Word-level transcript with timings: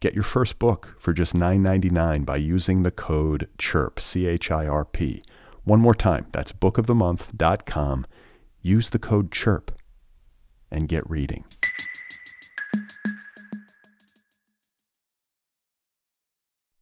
Get 0.00 0.14
your 0.14 0.24
first 0.24 0.58
book 0.58 0.96
for 0.98 1.12
just 1.12 1.34
$9.99 1.34 2.24
by 2.24 2.36
using 2.36 2.82
the 2.82 2.90
code 2.90 3.48
CHIRP, 3.58 4.00
C 4.00 4.26
H 4.26 4.50
I 4.50 4.66
R 4.66 4.86
P. 4.86 5.22
One 5.64 5.80
more 5.80 5.94
time, 5.94 6.26
that's 6.32 6.52
bookofthemonth.com. 6.52 8.06
Use 8.62 8.88
the 8.88 8.98
code 8.98 9.30
CHIRP 9.30 9.68
and 10.70 10.88
get 10.88 11.08
reading. 11.08 11.44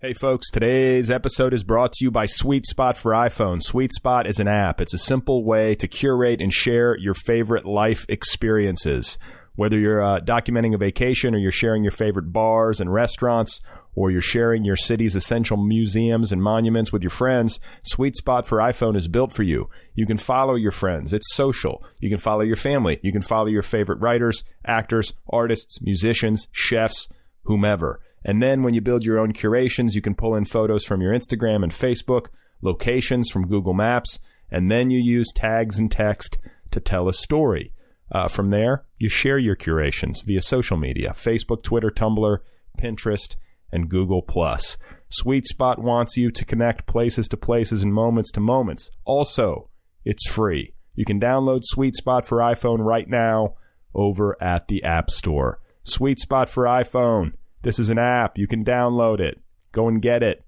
Hey 0.00 0.12
folks, 0.12 0.48
today's 0.52 1.10
episode 1.10 1.52
is 1.52 1.64
brought 1.64 1.90
to 1.94 2.04
you 2.04 2.12
by 2.12 2.26
Sweet 2.26 2.66
Spot 2.66 2.96
for 2.96 3.10
iPhone. 3.10 3.60
Sweet 3.60 3.92
Spot 3.92 4.28
is 4.28 4.38
an 4.38 4.46
app. 4.46 4.80
It's 4.80 4.94
a 4.94 4.98
simple 4.98 5.44
way 5.44 5.74
to 5.74 5.88
curate 5.88 6.40
and 6.40 6.52
share 6.52 6.96
your 6.96 7.14
favorite 7.14 7.66
life 7.66 8.06
experiences. 8.08 9.18
Whether 9.58 9.76
you're 9.76 10.00
uh, 10.00 10.20
documenting 10.20 10.72
a 10.76 10.78
vacation 10.78 11.34
or 11.34 11.38
you're 11.38 11.50
sharing 11.50 11.82
your 11.82 11.90
favorite 11.90 12.32
bars 12.32 12.78
and 12.78 12.94
restaurants 12.94 13.60
or 13.96 14.12
you're 14.12 14.20
sharing 14.20 14.64
your 14.64 14.76
city's 14.76 15.16
essential 15.16 15.56
museums 15.56 16.30
and 16.30 16.40
monuments 16.40 16.92
with 16.92 17.02
your 17.02 17.10
friends, 17.10 17.58
Sweet 17.82 18.14
Spot 18.14 18.46
for 18.46 18.58
iPhone 18.58 18.96
is 18.96 19.08
built 19.08 19.32
for 19.32 19.42
you. 19.42 19.68
You 19.96 20.06
can 20.06 20.16
follow 20.16 20.54
your 20.54 20.70
friends. 20.70 21.12
It's 21.12 21.34
social. 21.34 21.82
You 21.98 22.08
can 22.08 22.20
follow 22.20 22.42
your 22.42 22.54
family. 22.54 23.00
You 23.02 23.10
can 23.10 23.20
follow 23.20 23.48
your 23.48 23.62
favorite 23.62 23.98
writers, 23.98 24.44
actors, 24.64 25.12
artists, 25.28 25.82
musicians, 25.82 26.46
chefs, 26.52 27.08
whomever. 27.42 27.98
And 28.24 28.40
then 28.40 28.62
when 28.62 28.74
you 28.74 28.80
build 28.80 29.04
your 29.04 29.18
own 29.18 29.32
curations, 29.32 29.96
you 29.96 30.02
can 30.02 30.14
pull 30.14 30.36
in 30.36 30.44
photos 30.44 30.84
from 30.84 31.00
your 31.00 31.12
Instagram 31.12 31.64
and 31.64 31.72
Facebook, 31.72 32.26
locations 32.62 33.28
from 33.28 33.48
Google 33.48 33.74
Maps, 33.74 34.20
and 34.52 34.70
then 34.70 34.92
you 34.92 35.00
use 35.00 35.32
tags 35.34 35.80
and 35.80 35.90
text 35.90 36.38
to 36.70 36.78
tell 36.78 37.08
a 37.08 37.12
story. 37.12 37.72
Uh, 38.10 38.28
from 38.28 38.50
there, 38.50 38.84
you 38.98 39.08
share 39.08 39.38
your 39.38 39.54
curations 39.54 40.22
via 40.22 40.40
social 40.40 40.76
media 40.76 41.12
Facebook, 41.16 41.62
Twitter, 41.62 41.90
Tumblr, 41.90 42.38
Pinterest, 42.78 43.36
and 43.70 43.88
Google. 43.88 44.22
SweetSpot 44.22 45.78
wants 45.78 46.16
you 46.16 46.30
to 46.30 46.44
connect 46.44 46.86
places 46.86 47.28
to 47.28 47.36
places 47.36 47.82
and 47.82 47.92
moments 47.92 48.30
to 48.32 48.40
moments. 48.40 48.90
Also, 49.04 49.68
it's 50.04 50.26
free. 50.26 50.74
You 50.94 51.04
can 51.04 51.20
download 51.20 51.62
SweetSpot 51.74 52.24
for 52.24 52.38
iPhone 52.38 52.78
right 52.78 53.08
now 53.08 53.54
over 53.94 54.36
at 54.42 54.68
the 54.68 54.84
App 54.84 55.10
Store. 55.10 55.60
SweetSpot 55.84 56.48
for 56.48 56.64
iPhone. 56.64 57.32
This 57.62 57.78
is 57.78 57.90
an 57.90 57.98
app. 57.98 58.38
You 58.38 58.46
can 58.46 58.64
download 58.64 59.20
it. 59.20 59.40
Go 59.72 59.88
and 59.88 60.00
get 60.00 60.22
it. 60.22 60.44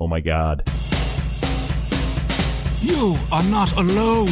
Oh 0.00 0.06
my 0.06 0.20
God. 0.20 0.68
You 2.80 3.16
are 3.32 3.42
not 3.44 3.76
alone. 3.76 4.28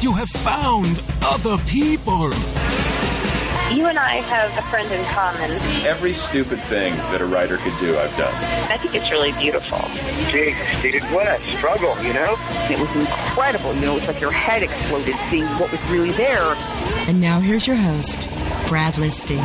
You 0.00 0.12
have 0.12 0.28
found 0.28 1.02
other 1.24 1.56
people. 1.64 2.30
You 3.74 3.86
and 3.86 3.98
I 3.98 4.16
have 4.16 4.56
a 4.56 4.62
friend 4.70 4.90
in 4.92 5.02
common. 5.06 5.50
Every 5.86 6.12
stupid 6.12 6.60
thing 6.64 6.94
that 6.96 7.22
a 7.22 7.26
writer 7.26 7.56
could 7.56 7.76
do, 7.78 7.98
I've 7.98 8.14
done. 8.16 8.32
I 8.70 8.76
think 8.76 8.94
it's 8.94 9.10
really 9.10 9.32
beautiful. 9.32 9.78
Jake 10.30 10.54
stated 10.78 11.02
what? 11.04 11.26
A 11.26 11.38
struggle, 11.38 12.00
you 12.02 12.12
know? 12.12 12.36
It 12.70 12.78
was 12.78 12.94
incredible. 12.94 13.74
You 13.76 13.86
know, 13.86 13.96
it's 13.96 14.06
like 14.06 14.20
your 14.20 14.30
head 14.30 14.62
exploded 14.62 15.16
seeing 15.30 15.46
what 15.58 15.72
was 15.72 15.82
really 15.90 16.12
there. 16.12 16.54
And 17.08 17.18
now 17.18 17.40
here's 17.40 17.66
your 17.66 17.76
host, 17.76 18.28
Brad 18.68 18.94
Listi. 18.94 19.38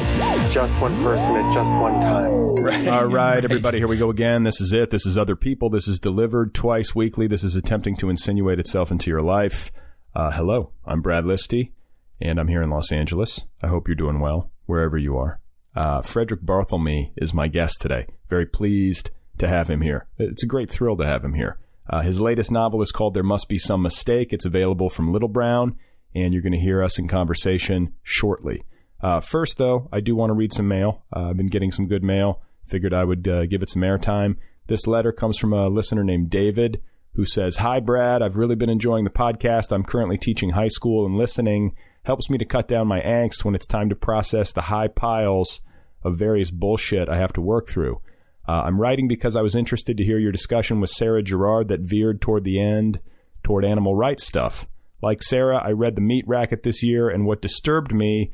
Just 0.52 0.80
one 0.82 1.02
person 1.02 1.38
at 1.38 1.52
just 1.54 1.74
one 1.76 2.02
time. 2.02 2.32
Right. 2.62 2.88
All 2.90 3.06
right, 3.06 3.44
everybody, 3.44 3.80
here 3.80 3.88
we 3.88 3.98
go 3.98 4.10
again. 4.10 4.44
This 4.44 4.60
is 4.60 4.74
it. 4.74 4.92
This 4.92 5.06
is 5.06 5.18
Other 5.18 5.36
People. 5.36 5.70
This 5.70 5.88
is 5.88 5.98
delivered 5.98 6.54
twice 6.54 6.94
weekly. 6.94 7.26
This 7.28 7.44
is 7.44 7.56
attempting 7.56 7.96
to 7.98 8.10
insinuate 8.10 8.60
itself 8.60 8.92
into 8.92 9.10
your 9.10 9.22
life. 9.22 9.72
Uh, 10.14 10.30
hello, 10.32 10.72
I'm 10.86 11.02
Brad 11.02 11.24
Listi, 11.24 11.72
and 12.20 12.38
I'm 12.38 12.50
here 12.50 12.62
in 12.62 12.70
Los 12.70 12.92
Angeles. 12.92 13.46
I 13.64 13.68
hope 13.68 13.88
you're 13.88 13.96
doing 13.96 14.20
well, 14.20 14.52
wherever 14.66 14.98
you 14.98 15.18
are. 15.18 15.40
Uh, 15.74 16.02
Frederick 16.02 16.42
Barthelme 16.42 17.14
is 17.16 17.34
my 17.34 17.48
guest 17.48 17.80
today. 17.80 18.08
Very 18.30 18.46
pleased 18.46 19.12
to 19.38 19.48
have 19.48 19.70
him 19.70 19.80
here. 19.80 20.08
It's 20.18 20.44
a 20.44 20.48
great 20.48 20.70
thrill 20.70 20.98
to 20.98 21.06
have 21.06 21.24
him 21.24 21.36
here. 21.36 21.60
Uh, 21.90 22.02
his 22.02 22.20
latest 22.20 22.52
novel 22.52 22.82
is 22.82 22.92
called 22.92 23.14
There 23.14 23.24
Must 23.24 23.48
Be 23.48 23.58
Some 23.58 23.82
Mistake. 23.82 24.34
It's 24.34 24.44
available 24.44 24.90
from 24.90 25.14
Little 25.14 25.30
Brown, 25.30 25.78
and 26.14 26.34
you're 26.34 26.44
going 26.44 26.52
to 26.52 26.60
hear 26.60 26.84
us 26.84 27.00
in 27.00 27.08
conversation 27.08 27.94
shortly. 28.04 28.66
Uh, 29.00 29.22
first, 29.22 29.58
though, 29.58 29.88
I 29.94 30.02
do 30.02 30.14
want 30.14 30.32
to 30.32 30.36
read 30.36 30.52
some 30.52 30.68
mail. 30.68 31.06
Uh, 31.16 31.30
I've 31.30 31.38
been 31.38 31.48
getting 31.48 31.72
some 31.72 31.88
good 31.88 32.04
mail. 32.04 32.42
Figured 32.68 32.94
I 32.94 33.06
would 33.06 33.30
uh, 33.30 33.46
give 33.46 33.62
it 33.62 33.70
some 33.70 33.82
airtime. 33.82 34.36
This 34.68 34.88
letter 34.88 35.14
comes 35.14 35.38
from 35.38 35.54
a 35.54 35.70
listener 35.70 36.04
named 36.04 36.30
David 36.30 36.82
who 37.14 37.26
says, 37.26 37.58
Hi, 37.58 37.80
Brad. 37.80 38.22
I've 38.22 38.38
really 38.38 38.56
been 38.56 38.70
enjoying 38.70 39.04
the 39.04 39.10
podcast. 39.10 39.72
I'm 39.72 39.84
currently 39.84 40.18
teaching 40.18 40.52
high 40.52 40.68
school, 40.68 41.06
and 41.06 41.16
listening 41.16 41.76
helps 42.04 42.30
me 42.30 42.38
to 42.38 42.46
cut 42.46 42.68
down 42.68 42.88
my 42.88 43.00
angst 43.02 43.46
when 43.46 43.56
it's 43.56 43.68
time 43.68 43.90
to 43.90 43.96
process 43.96 44.52
the 44.54 44.62
high 44.62 44.88
piles 44.88 45.62
of 46.04 46.18
various 46.18 46.52
bullshit 46.52 47.10
I 47.10 47.18
have 47.18 47.34
to 47.34 47.42
work 47.42 47.70
through. 47.70 48.02
Uh, 48.48 48.64
I'm 48.64 48.82
writing 48.82 49.08
because 49.08 49.36
I 49.36 49.42
was 49.42 49.56
interested 49.56 49.98
to 49.98 50.04
hear 50.04 50.18
your 50.18 50.32
discussion 50.32 50.82
with 50.82 50.90
Sarah 50.90 51.22
Gerard 51.22 51.68
that 51.68 51.82
veered 51.82 52.22
toward 52.22 52.44
the 52.44 52.60
end 52.60 53.00
toward 53.44 53.66
animal 53.66 53.96
rights 53.96 54.26
stuff. 54.26 54.66
Like 55.02 55.24
Sarah, 55.24 55.58
I 55.64 55.72
read 55.72 55.96
The 55.96 56.02
Meat 56.02 56.26
Racket 56.28 56.64
this 56.64 56.84
year, 56.84 57.10
and 57.10 57.26
what 57.26 57.42
disturbed 57.42 57.94
me 57.94 58.32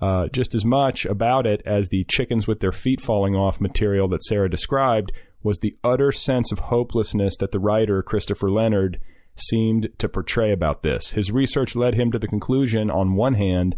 uh, 0.00 0.28
just 0.32 0.54
as 0.54 0.64
much 0.64 1.06
about 1.06 1.46
it 1.46 1.62
as 1.64 1.88
the 1.88 2.04
chickens 2.08 2.46
with 2.46 2.60
their 2.60 2.72
feet 2.72 3.00
falling 3.00 3.34
off 3.34 3.60
material 3.60 4.08
that 4.08 4.24
Sarah 4.24 4.50
described 4.50 5.12
was 5.42 5.58
the 5.58 5.76
utter 5.82 6.12
sense 6.12 6.52
of 6.52 6.58
hopelessness 6.58 7.36
that 7.38 7.52
the 7.52 7.60
writer, 7.60 8.02
Christopher 8.02 8.50
Leonard, 8.50 9.00
seemed 9.34 9.88
to 9.98 10.08
portray 10.08 10.52
about 10.52 10.82
this. 10.82 11.10
His 11.10 11.32
research 11.32 11.74
led 11.74 11.94
him 11.94 12.12
to 12.12 12.18
the 12.18 12.28
conclusion, 12.28 12.90
on 12.90 13.14
one 13.14 13.34
hand, 13.34 13.76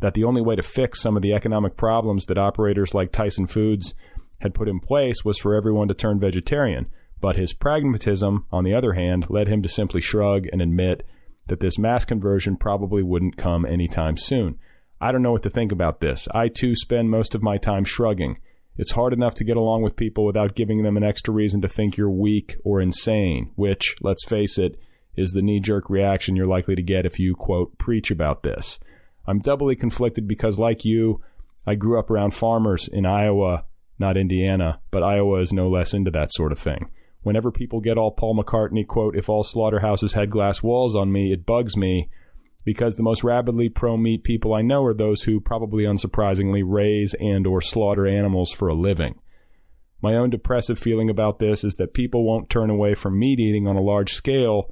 that 0.00 0.14
the 0.14 0.24
only 0.24 0.42
way 0.42 0.56
to 0.56 0.62
fix 0.62 1.00
some 1.00 1.16
of 1.16 1.22
the 1.22 1.32
economic 1.32 1.76
problems 1.76 2.26
that 2.26 2.38
operators 2.38 2.94
like 2.94 3.12
Tyson 3.12 3.46
Foods 3.46 3.94
had 4.40 4.54
put 4.54 4.68
in 4.68 4.80
place 4.80 5.24
was 5.24 5.38
for 5.38 5.54
everyone 5.54 5.88
to 5.88 5.94
turn 5.94 6.20
vegetarian. 6.20 6.86
But 7.20 7.36
his 7.36 7.54
pragmatism, 7.54 8.44
on 8.52 8.64
the 8.64 8.74
other 8.74 8.92
hand, 8.92 9.26
led 9.30 9.48
him 9.48 9.62
to 9.62 9.68
simply 9.68 10.00
shrug 10.00 10.46
and 10.52 10.60
admit 10.60 11.06
that 11.48 11.60
this 11.60 11.78
mass 11.78 12.04
conversion 12.04 12.56
probably 12.56 13.02
wouldn't 13.02 13.36
come 13.38 13.64
anytime 13.64 14.16
soon. 14.16 14.58
I 15.00 15.12
don't 15.12 15.22
know 15.22 15.32
what 15.32 15.42
to 15.44 15.50
think 15.50 15.72
about 15.72 16.00
this. 16.00 16.28
I 16.34 16.48
too 16.48 16.74
spend 16.74 17.10
most 17.10 17.34
of 17.34 17.42
my 17.42 17.56
time 17.56 17.84
shrugging. 17.84 18.38
It's 18.78 18.92
hard 18.92 19.12
enough 19.12 19.34
to 19.34 19.44
get 19.44 19.56
along 19.56 19.82
with 19.82 19.96
people 19.96 20.24
without 20.24 20.54
giving 20.54 20.82
them 20.82 20.96
an 20.96 21.04
extra 21.04 21.32
reason 21.32 21.60
to 21.62 21.68
think 21.68 21.96
you're 21.96 22.10
weak 22.10 22.56
or 22.64 22.80
insane, 22.80 23.52
which, 23.56 23.96
let's 24.02 24.24
face 24.24 24.58
it, 24.58 24.78
is 25.16 25.32
the 25.32 25.42
knee 25.42 25.60
jerk 25.60 25.88
reaction 25.88 26.36
you're 26.36 26.46
likely 26.46 26.74
to 26.74 26.82
get 26.82 27.06
if 27.06 27.18
you, 27.18 27.34
quote, 27.34 27.78
preach 27.78 28.10
about 28.10 28.42
this. 28.42 28.78
I'm 29.26 29.38
doubly 29.38 29.76
conflicted 29.76 30.28
because, 30.28 30.58
like 30.58 30.84
you, 30.84 31.22
I 31.66 31.74
grew 31.74 31.98
up 31.98 32.10
around 32.10 32.34
farmers 32.34 32.88
in 32.92 33.06
Iowa, 33.06 33.64
not 33.98 34.16
Indiana, 34.16 34.80
but 34.90 35.02
Iowa 35.02 35.40
is 35.40 35.52
no 35.52 35.68
less 35.68 35.94
into 35.94 36.10
that 36.12 36.32
sort 36.32 36.52
of 36.52 36.58
thing. 36.58 36.90
Whenever 37.22 37.50
people 37.50 37.80
get 37.80 37.98
all 37.98 38.12
Paul 38.12 38.36
McCartney, 38.36 38.86
quote, 38.86 39.16
if 39.16 39.28
all 39.28 39.42
slaughterhouses 39.42 40.12
had 40.12 40.30
glass 40.30 40.62
walls 40.62 40.94
on 40.94 41.10
me, 41.10 41.32
it 41.32 41.46
bugs 41.46 41.76
me 41.76 42.08
because 42.66 42.96
the 42.96 43.02
most 43.02 43.22
rabidly 43.22 43.68
pro-meat 43.68 44.24
people 44.24 44.52
I 44.52 44.60
know 44.60 44.84
are 44.84 44.92
those 44.92 45.22
who 45.22 45.40
probably 45.40 45.84
unsurprisingly 45.84 46.64
raise 46.66 47.14
and 47.14 47.46
or 47.46 47.62
slaughter 47.62 48.08
animals 48.08 48.50
for 48.50 48.66
a 48.66 48.74
living. 48.74 49.20
My 50.02 50.16
own 50.16 50.30
depressive 50.30 50.76
feeling 50.76 51.08
about 51.08 51.38
this 51.38 51.62
is 51.62 51.76
that 51.76 51.94
people 51.94 52.24
won't 52.24 52.50
turn 52.50 52.68
away 52.68 52.94
from 52.94 53.18
meat 53.18 53.38
eating 53.38 53.68
on 53.68 53.76
a 53.76 53.80
large 53.80 54.12
scale 54.12 54.68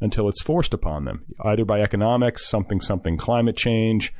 until 0.00 0.26
it's 0.26 0.42
forced 0.42 0.72
upon 0.72 1.04
them, 1.04 1.26
either 1.44 1.66
by 1.66 1.82
economics, 1.82 2.48
something 2.48 2.80
something 2.80 3.18
climate 3.18 3.58
change, 3.58 4.12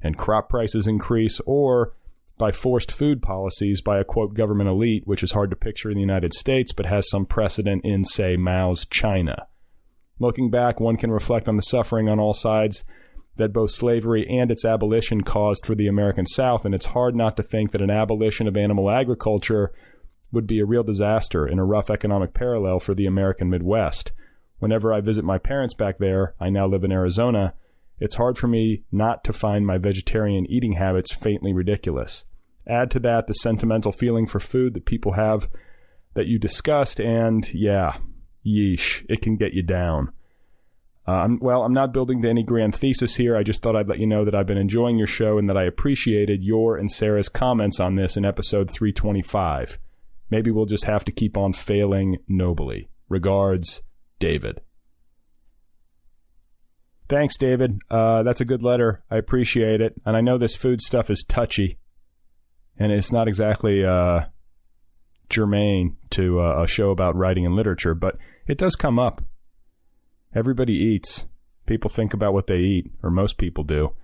and 0.00 0.16
crop 0.16 0.48
prices 0.48 0.86
increase, 0.86 1.38
or 1.44 1.92
by 2.38 2.50
forced 2.50 2.90
food 2.90 3.20
policies 3.20 3.82
by 3.82 4.00
a 4.00 4.04
quote 4.04 4.32
government 4.32 4.70
elite, 4.70 5.06
which 5.06 5.22
is 5.22 5.32
hard 5.32 5.50
to 5.50 5.56
picture 5.56 5.90
in 5.90 5.96
the 5.96 6.00
United 6.00 6.32
States 6.32 6.72
but 6.72 6.86
has 6.86 7.08
some 7.10 7.26
precedent 7.26 7.84
in, 7.84 8.04
say, 8.04 8.36
Mao's 8.38 8.86
China. 8.86 9.46
Looking 10.20 10.50
back, 10.50 10.78
one 10.78 10.96
can 10.96 11.10
reflect 11.10 11.48
on 11.48 11.56
the 11.56 11.62
suffering 11.62 12.08
on 12.08 12.20
all 12.20 12.34
sides 12.34 12.84
that 13.36 13.54
both 13.54 13.70
slavery 13.70 14.26
and 14.28 14.50
its 14.50 14.66
abolition 14.66 15.22
caused 15.22 15.64
for 15.64 15.74
the 15.74 15.88
American 15.88 16.26
South, 16.26 16.64
and 16.64 16.74
it's 16.74 16.86
hard 16.86 17.16
not 17.16 17.36
to 17.38 17.42
think 17.42 17.72
that 17.72 17.80
an 17.80 17.90
abolition 17.90 18.46
of 18.46 18.56
animal 18.56 18.90
agriculture 18.90 19.72
would 20.30 20.46
be 20.46 20.60
a 20.60 20.66
real 20.66 20.82
disaster 20.82 21.46
and 21.46 21.58
a 21.58 21.64
rough 21.64 21.90
economic 21.90 22.34
parallel 22.34 22.78
for 22.78 22.94
the 22.94 23.06
American 23.06 23.48
Midwest. 23.48 24.12
Whenever 24.58 24.92
I 24.92 25.00
visit 25.00 25.24
my 25.24 25.38
parents 25.38 25.74
back 25.74 25.98
there, 25.98 26.34
I 26.38 26.50
now 26.50 26.68
live 26.68 26.84
in 26.84 26.92
Arizona, 26.92 27.54
it's 27.98 28.16
hard 28.16 28.38
for 28.38 28.46
me 28.46 28.84
not 28.92 29.24
to 29.24 29.32
find 29.32 29.66
my 29.66 29.78
vegetarian 29.78 30.46
eating 30.50 30.72
habits 30.72 31.14
faintly 31.14 31.52
ridiculous. 31.52 32.24
Add 32.66 32.90
to 32.92 33.00
that 33.00 33.26
the 33.26 33.34
sentimental 33.34 33.92
feeling 33.92 34.26
for 34.26 34.40
food 34.40 34.74
that 34.74 34.86
people 34.86 35.12
have 35.12 35.48
that 36.14 36.26
you 36.26 36.38
discussed, 36.38 37.00
and 37.00 37.48
yeah, 37.54 37.98
yeesh, 38.46 39.04
it 39.08 39.20
can 39.20 39.36
get 39.36 39.52
you 39.52 39.62
down. 39.62 40.12
Uh, 41.06 41.26
well, 41.40 41.62
I'm 41.62 41.72
not 41.72 41.92
building 41.92 42.22
to 42.22 42.28
any 42.28 42.42
grand 42.42 42.74
thesis 42.74 43.16
here. 43.16 43.36
I 43.36 43.42
just 43.42 43.62
thought 43.62 43.74
I'd 43.74 43.88
let 43.88 43.98
you 43.98 44.06
know 44.06 44.24
that 44.24 44.34
I've 44.34 44.46
been 44.46 44.58
enjoying 44.58 44.98
your 44.98 45.06
show 45.06 45.38
and 45.38 45.48
that 45.48 45.56
I 45.56 45.64
appreciated 45.64 46.44
your 46.44 46.76
and 46.76 46.90
Sarah's 46.90 47.28
comments 47.28 47.80
on 47.80 47.96
this 47.96 48.16
in 48.16 48.24
episode 48.24 48.70
325. 48.70 49.78
Maybe 50.30 50.50
we'll 50.50 50.66
just 50.66 50.84
have 50.84 51.04
to 51.06 51.12
keep 51.12 51.36
on 51.36 51.52
failing 51.52 52.18
nobly. 52.28 52.88
Regards, 53.08 53.82
David. 54.20 54.60
Thanks, 57.08 57.36
David. 57.36 57.80
Uh, 57.90 58.22
that's 58.22 58.40
a 58.40 58.44
good 58.44 58.62
letter. 58.62 59.02
I 59.10 59.16
appreciate 59.16 59.80
it. 59.80 60.00
And 60.06 60.16
I 60.16 60.20
know 60.20 60.38
this 60.38 60.54
food 60.54 60.80
stuff 60.80 61.10
is 61.10 61.24
touchy, 61.26 61.78
and 62.78 62.92
it's 62.92 63.10
not 63.10 63.26
exactly 63.26 63.84
uh, 63.84 64.26
germane 65.32 65.96
to 66.10 66.40
uh, 66.40 66.62
a 66.62 66.66
show 66.66 66.90
about 66.90 67.16
writing 67.16 67.46
and 67.46 67.54
literature, 67.54 67.94
but 67.94 68.16
it 68.46 68.58
does 68.58 68.76
come 68.76 68.98
up. 68.98 69.22
Everybody 70.34 70.74
eats. 70.74 71.26
People 71.66 71.90
think 71.90 72.14
about 72.14 72.32
what 72.32 72.46
they 72.46 72.58
eat, 72.58 72.90
or 73.02 73.10
most 73.10 73.38
people 73.38 73.64
do. 73.64 73.94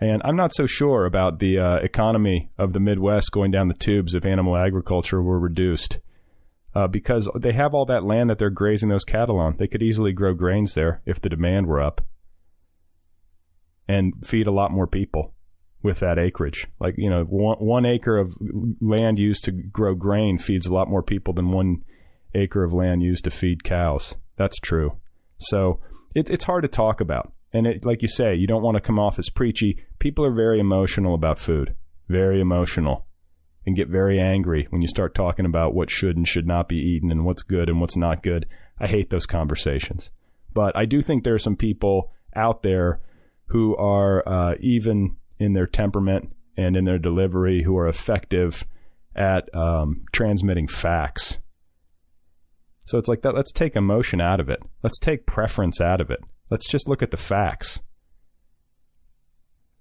And 0.00 0.22
I'm 0.24 0.36
not 0.36 0.54
so 0.54 0.66
sure 0.66 1.04
about 1.04 1.40
the 1.40 1.58
uh, 1.58 1.76
economy 1.76 2.50
of 2.56 2.72
the 2.72 2.80
Midwest 2.80 3.32
going 3.32 3.50
down 3.50 3.68
the 3.68 3.74
tubes 3.74 4.14
if 4.14 4.24
animal 4.24 4.56
agriculture 4.56 5.22
were 5.22 5.38
reduced. 5.38 5.98
Uh, 6.74 6.86
because 6.86 7.28
they 7.34 7.52
have 7.52 7.74
all 7.74 7.86
that 7.86 8.04
land 8.04 8.30
that 8.30 8.38
they're 8.38 8.50
grazing 8.50 8.88
those 8.88 9.02
cattle 9.02 9.38
on. 9.38 9.56
They 9.58 9.66
could 9.66 9.82
easily 9.82 10.12
grow 10.12 10.34
grains 10.34 10.74
there 10.74 11.02
if 11.06 11.20
the 11.20 11.28
demand 11.28 11.66
were 11.66 11.80
up 11.80 12.02
and 13.88 14.12
feed 14.24 14.46
a 14.46 14.52
lot 14.52 14.70
more 14.70 14.86
people 14.86 15.32
with 15.82 16.00
that 16.00 16.18
acreage. 16.18 16.66
Like, 16.80 16.94
you 16.98 17.08
know, 17.08 17.24
one, 17.24 17.58
one 17.58 17.86
acre 17.86 18.18
of 18.18 18.34
land 18.80 19.18
used 19.18 19.44
to 19.44 19.52
grow 19.52 19.94
grain 19.94 20.38
feeds 20.38 20.66
a 20.66 20.74
lot 20.74 20.88
more 20.88 21.02
people 21.02 21.34
than 21.34 21.52
one 21.52 21.84
acre 22.34 22.64
of 22.64 22.72
land 22.72 23.02
used 23.02 23.24
to 23.24 23.30
feed 23.30 23.64
cows. 23.64 24.14
That's 24.36 24.58
true. 24.58 24.98
So 25.38 25.80
it, 26.14 26.30
it's 26.30 26.44
hard 26.44 26.62
to 26.62 26.68
talk 26.68 27.00
about. 27.00 27.32
And 27.52 27.66
it, 27.66 27.84
like 27.84 28.02
you 28.02 28.08
say, 28.08 28.34
you 28.34 28.46
don't 28.46 28.62
want 28.62 28.76
to 28.76 28.80
come 28.80 28.98
off 28.98 29.18
as 29.18 29.30
preachy. 29.30 29.84
People 29.98 30.24
are 30.24 30.34
very 30.34 30.60
emotional 30.60 31.14
about 31.14 31.38
food, 31.38 31.74
very 32.08 32.40
emotional, 32.40 33.06
and 33.64 33.76
get 33.76 33.88
very 33.88 34.20
angry 34.20 34.66
when 34.70 34.82
you 34.82 34.88
start 34.88 35.14
talking 35.14 35.46
about 35.46 35.74
what 35.74 35.90
should 35.90 36.16
and 36.16 36.28
should 36.28 36.46
not 36.46 36.68
be 36.68 36.76
eaten 36.76 37.10
and 37.10 37.24
what's 37.24 37.42
good 37.42 37.68
and 37.68 37.80
what's 37.80 37.96
not 37.96 38.22
good. 38.22 38.46
I 38.78 38.86
hate 38.86 39.10
those 39.10 39.26
conversations. 39.26 40.10
But 40.52 40.76
I 40.76 40.84
do 40.84 41.02
think 41.02 41.24
there 41.24 41.34
are 41.34 41.38
some 41.38 41.56
people 41.56 42.12
out 42.34 42.62
there 42.62 43.00
who 43.46 43.76
are 43.76 44.28
uh, 44.28 44.54
even 44.60 45.16
in 45.38 45.52
their 45.52 45.66
temperament 45.66 46.32
and 46.56 46.76
in 46.76 46.84
their 46.84 46.98
delivery 46.98 47.62
who 47.62 47.76
are 47.76 47.88
effective 47.88 48.64
at 49.14 49.52
um, 49.54 50.04
transmitting 50.12 50.68
facts. 50.68 51.38
So 52.84 52.98
it's 52.98 53.08
like 53.08 53.22
that. 53.22 53.34
Let's 53.34 53.52
take 53.52 53.76
emotion 53.76 54.20
out 54.20 54.40
of 54.40 54.48
it. 54.48 54.60
Let's 54.82 54.98
take 54.98 55.26
preference 55.26 55.80
out 55.80 56.00
of 56.00 56.10
it. 56.10 56.20
Let's 56.50 56.66
just 56.66 56.88
look 56.88 57.02
at 57.02 57.10
the 57.10 57.16
facts. 57.16 57.80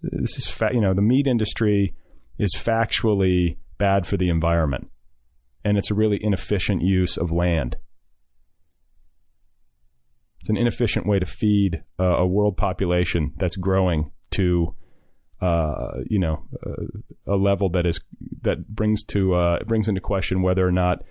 This 0.02 0.38
is 0.38 0.48
fa- 0.48 0.72
you 0.74 0.82
know 0.82 0.94
the 0.94 1.02
meat 1.02 1.26
industry 1.26 1.96
is 2.38 2.54
factually 2.54 3.58
bad 3.78 4.06
for 4.06 4.18
the 4.18 4.30
environment, 4.30 4.90
and 5.64 5.78
it's 5.78 5.90
a 5.90 5.96
really 5.96 6.20
inefficient 6.22 6.82
use 6.82 7.18
of 7.18 7.32
land. 7.32 7.78
It's 10.42 10.50
an 10.50 10.58
inefficient 10.58 11.08
way 11.08 11.20
to 11.20 11.26
feed 11.26 11.84
uh, 12.00 12.04
a 12.04 12.28
world 12.28 12.58
population 12.58 13.34
that's 13.38 13.56
growing 13.56 14.12
to 14.32 14.76
uh, 15.42 16.02
you 16.08 16.20
know 16.20 16.44
uh, 16.66 17.34
a 17.34 17.36
level 17.36 17.70
that 17.70 17.86
is 17.86 18.00
that 18.42 18.68
brings 18.68 19.04
to 19.04 19.36
uh, 19.36 19.64
brings 19.66 19.88
into 19.88 20.02
question 20.02 20.42
whether 20.42 20.68
or 20.68 20.72
not 20.72 21.04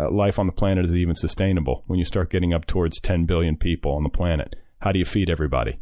uh, 0.00 0.10
life 0.10 0.38
on 0.38 0.46
the 0.46 0.52
planet 0.52 0.84
is 0.84 0.94
even 0.94 1.14
sustainable 1.14 1.84
when 1.86 1.98
you 1.98 2.04
start 2.04 2.30
getting 2.30 2.54
up 2.54 2.66
towards 2.66 3.00
10 3.00 3.26
billion 3.26 3.56
people 3.56 3.92
on 3.92 4.02
the 4.02 4.08
planet 4.08 4.54
how 4.80 4.92
do 4.92 4.98
you 4.98 5.04
feed 5.04 5.28
everybody? 5.28 5.80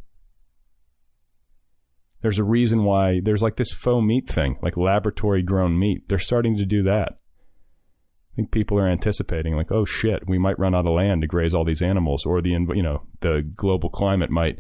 There's 2.23 2.38
a 2.38 2.44
reason 2.44 2.85
why 2.85 3.21
there's 3.23 3.43
like 3.43 3.56
this 3.56 3.71
faux 3.71 4.05
meat 4.05 4.29
thing, 4.29 4.59
like 4.62 4.77
laboratory 4.77 5.43
grown 5.43 5.79
meat. 5.79 6.09
They're 6.09 6.19
starting 6.19 6.56
to 6.56 6.65
do 6.65 6.85
that. 6.85 7.09
I 7.12 8.37
think 8.37 8.50
people 8.50 8.79
are 8.79 8.89
anticipating, 8.89 9.55
like, 9.55 9.71
oh 9.71 9.85
shit, 9.85 10.27
we 10.29 10.39
might 10.39 10.59
run 10.59 10.75
out 10.75 10.87
of 10.87 10.93
land 10.93 11.23
to 11.23 11.27
graze 11.27 11.55
all 11.55 11.65
these 11.65 11.82
animals, 11.82 12.27
or 12.27 12.43
the 12.43 12.50
you 12.50 12.82
know 12.82 13.03
the 13.21 13.49
global 13.55 13.91
climate 13.91 14.31
might 14.31 14.59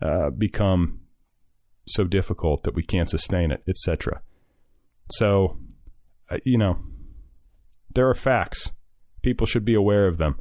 uh, 0.00 0.30
become 0.30 1.00
so 1.86 2.04
difficult 2.04 2.62
that 2.64 2.74
we 2.74 2.82
can't 2.82 3.10
sustain 3.10 3.50
it, 3.50 3.62
etc. 3.68 4.22
So, 5.10 5.58
uh, 6.30 6.38
you 6.44 6.58
know, 6.58 6.78
there 7.94 8.08
are 8.08 8.14
facts. 8.14 8.70
People 9.22 9.46
should 9.46 9.64
be 9.64 9.74
aware 9.74 10.06
of 10.06 10.18
them. 10.18 10.40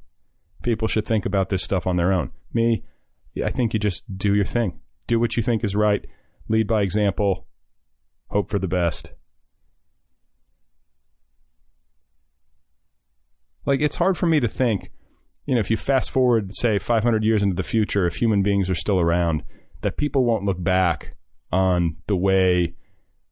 People 0.63 0.87
should 0.87 1.05
think 1.05 1.25
about 1.25 1.49
this 1.49 1.63
stuff 1.63 1.85
on 1.85 1.97
their 1.97 2.13
own. 2.13 2.31
Me, 2.53 2.83
I 3.43 3.51
think 3.51 3.73
you 3.73 3.79
just 3.79 4.03
do 4.17 4.33
your 4.33 4.45
thing. 4.45 4.79
Do 5.07 5.19
what 5.19 5.35
you 5.35 5.43
think 5.43 5.63
is 5.63 5.75
right. 5.75 6.05
Lead 6.47 6.67
by 6.67 6.81
example. 6.81 7.47
Hope 8.29 8.49
for 8.49 8.59
the 8.59 8.67
best. 8.67 9.11
Like, 13.65 13.81
it's 13.81 13.95
hard 13.95 14.17
for 14.17 14.25
me 14.25 14.39
to 14.39 14.47
think, 14.47 14.91
you 15.45 15.55
know, 15.55 15.61
if 15.61 15.71
you 15.71 15.77
fast 15.77 16.11
forward, 16.11 16.51
say, 16.53 16.79
500 16.79 17.23
years 17.23 17.41
into 17.41 17.55
the 17.55 17.63
future, 17.63 18.05
if 18.05 18.15
human 18.15 18.43
beings 18.43 18.69
are 18.69 18.75
still 18.75 18.99
around, 18.99 19.43
that 19.81 19.97
people 19.97 20.25
won't 20.25 20.45
look 20.45 20.61
back 20.61 21.15
on 21.53 21.95
the 22.07 22.15
way 22.15 22.73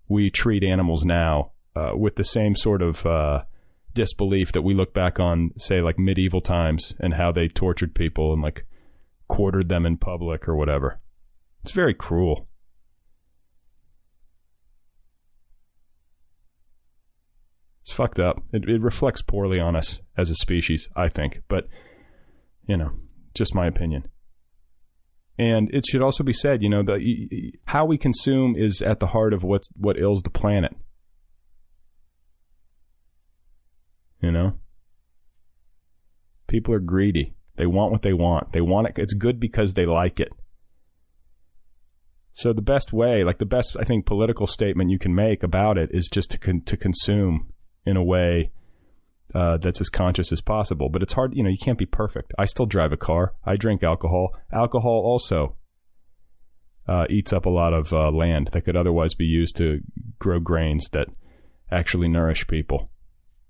we 0.07 0.29
treat 0.29 0.63
animals 0.63 1.03
now 1.03 1.51
uh, 1.75 1.91
with 1.95 2.15
the 2.15 2.23
same 2.23 2.55
sort 2.55 2.81
of 2.81 3.05
uh, 3.05 3.41
disbelief 3.93 4.51
that 4.51 4.61
we 4.61 4.73
look 4.73 4.93
back 4.93 5.19
on, 5.19 5.51
say, 5.57 5.81
like 5.81 5.97
medieval 5.97 6.41
times 6.41 6.93
and 6.99 7.15
how 7.15 7.31
they 7.31 7.47
tortured 7.47 7.95
people 7.95 8.33
and 8.33 8.41
like 8.41 8.65
quartered 9.27 9.69
them 9.69 9.85
in 9.85 9.97
public 9.97 10.47
or 10.47 10.55
whatever. 10.55 10.99
It's 11.63 11.71
very 11.71 11.93
cruel. 11.93 12.47
It's 17.81 17.91
fucked 17.91 18.19
up. 18.19 18.43
It, 18.53 18.69
it 18.69 18.81
reflects 18.81 19.21
poorly 19.21 19.59
on 19.59 19.75
us 19.75 20.01
as 20.17 20.29
a 20.29 20.35
species, 20.35 20.89
I 20.95 21.09
think. 21.09 21.41
But, 21.47 21.67
you 22.67 22.77
know, 22.77 22.91
just 23.33 23.55
my 23.55 23.67
opinion. 23.67 24.07
And 25.37 25.73
it 25.73 25.85
should 25.89 26.01
also 26.01 26.23
be 26.23 26.33
said, 26.33 26.61
you 26.61 26.69
know, 26.69 26.83
that 26.83 26.99
how 27.65 27.85
we 27.85 27.97
consume 27.97 28.55
is 28.55 28.81
at 28.81 28.99
the 28.99 29.07
heart 29.07 29.33
of 29.33 29.43
what's, 29.43 29.69
what 29.75 29.97
ills 29.97 30.21
the 30.21 30.29
planet. 30.29 30.75
You 34.21 34.31
know? 34.31 34.53
People 36.47 36.73
are 36.73 36.79
greedy. 36.79 37.33
They 37.55 37.65
want 37.65 37.91
what 37.91 38.01
they 38.01 38.13
want. 38.13 38.53
They 38.53 38.61
want 38.61 38.87
it. 38.87 38.93
It's 38.97 39.13
good 39.13 39.39
because 39.39 39.73
they 39.73 39.85
like 39.85 40.19
it. 40.19 40.29
So 42.33 42.53
the 42.53 42.61
best 42.61 42.93
way, 42.93 43.23
like 43.23 43.39
the 43.39 43.45
best, 43.45 43.75
I 43.79 43.83
think, 43.83 44.05
political 44.05 44.47
statement 44.47 44.89
you 44.89 44.99
can 44.99 45.13
make 45.13 45.43
about 45.43 45.77
it 45.77 45.89
is 45.91 46.07
just 46.11 46.31
to 46.31 46.37
con- 46.37 46.61
to 46.65 46.77
consume 46.77 47.51
in 47.85 47.97
a 47.97 48.03
way 48.03 48.51
uh, 49.33 49.57
that's 49.57 49.81
as 49.81 49.89
conscious 49.89 50.31
as 50.31 50.41
possible. 50.41 50.89
But 50.89 51.01
it's 51.01 51.13
hard, 51.13 51.35
you 51.35 51.43
know. 51.43 51.49
You 51.49 51.57
can't 51.61 51.77
be 51.77 51.85
perfect. 51.85 52.33
I 52.37 52.45
still 52.45 52.65
drive 52.65 52.91
a 52.91 52.97
car. 52.97 53.33
I 53.45 53.55
drink 53.55 53.83
alcohol. 53.83 54.29
Alcohol 54.51 55.01
also 55.05 55.55
uh, 56.87 57.05
eats 57.09 57.31
up 57.31 57.45
a 57.45 57.49
lot 57.49 57.73
of 57.73 57.93
uh, 57.93 58.11
land 58.11 58.49
that 58.53 58.65
could 58.65 58.75
otherwise 58.75 59.13
be 59.13 59.25
used 59.25 59.55
to 59.57 59.79
grow 60.19 60.39
grains 60.39 60.89
that 60.91 61.07
actually 61.71 62.07
nourish 62.07 62.47
people, 62.47 62.89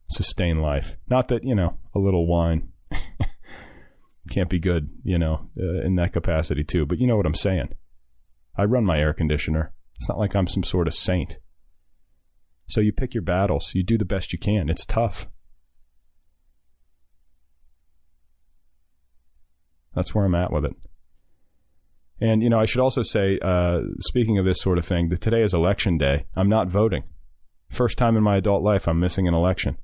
sustain 0.09 0.61
life. 0.61 0.95
Not 1.09 1.27
that 1.29 1.43
you 1.43 1.55
know 1.55 1.77
a 1.95 1.99
little 1.99 2.27
wine 2.27 2.69
can't 4.31 4.49
be 4.49 4.59
good, 4.59 4.89
you 5.03 5.17
know, 5.17 5.49
uh, 5.59 5.81
in 5.85 5.95
that 5.95 6.13
capacity 6.13 6.63
too. 6.63 6.85
But 6.85 6.99
you 6.99 7.07
know 7.07 7.17
what 7.17 7.25
I'm 7.25 7.35
saying. 7.35 7.73
I 8.57 8.65
run 8.65 8.85
my 8.85 8.99
air 8.99 9.13
conditioner. 9.13 9.73
It's 9.95 10.09
not 10.09 10.19
like 10.19 10.35
I'm 10.35 10.47
some 10.47 10.63
sort 10.63 10.87
of 10.87 10.95
saint. 10.95 11.37
So 12.67 12.81
you 12.81 12.91
pick 12.91 13.13
your 13.13 13.23
battles. 13.23 13.71
You 13.73 13.83
do 13.83 13.97
the 13.97 14.05
best 14.05 14.33
you 14.33 14.39
can. 14.39 14.69
It's 14.69 14.85
tough. 14.85 15.27
That's 19.95 20.15
where 20.15 20.25
I'm 20.25 20.35
at 20.35 20.51
with 20.51 20.65
it. 20.65 20.75
And, 22.19 22.43
you 22.43 22.49
know, 22.49 22.59
I 22.59 22.65
should 22.65 22.81
also 22.81 23.01
say, 23.01 23.39
uh, 23.41 23.79
speaking 23.99 24.37
of 24.37 24.45
this 24.45 24.61
sort 24.61 24.77
of 24.77 24.85
thing, 24.85 25.09
that 25.09 25.21
today 25.21 25.41
is 25.41 25.53
election 25.53 25.97
day. 25.97 26.25
I'm 26.35 26.49
not 26.49 26.69
voting. 26.69 27.03
First 27.71 27.97
time 27.97 28.15
in 28.15 28.23
my 28.23 28.37
adult 28.37 28.63
life 28.63 28.87
I'm 28.87 28.99
missing 28.99 29.27
an 29.27 29.33
election. 29.33 29.77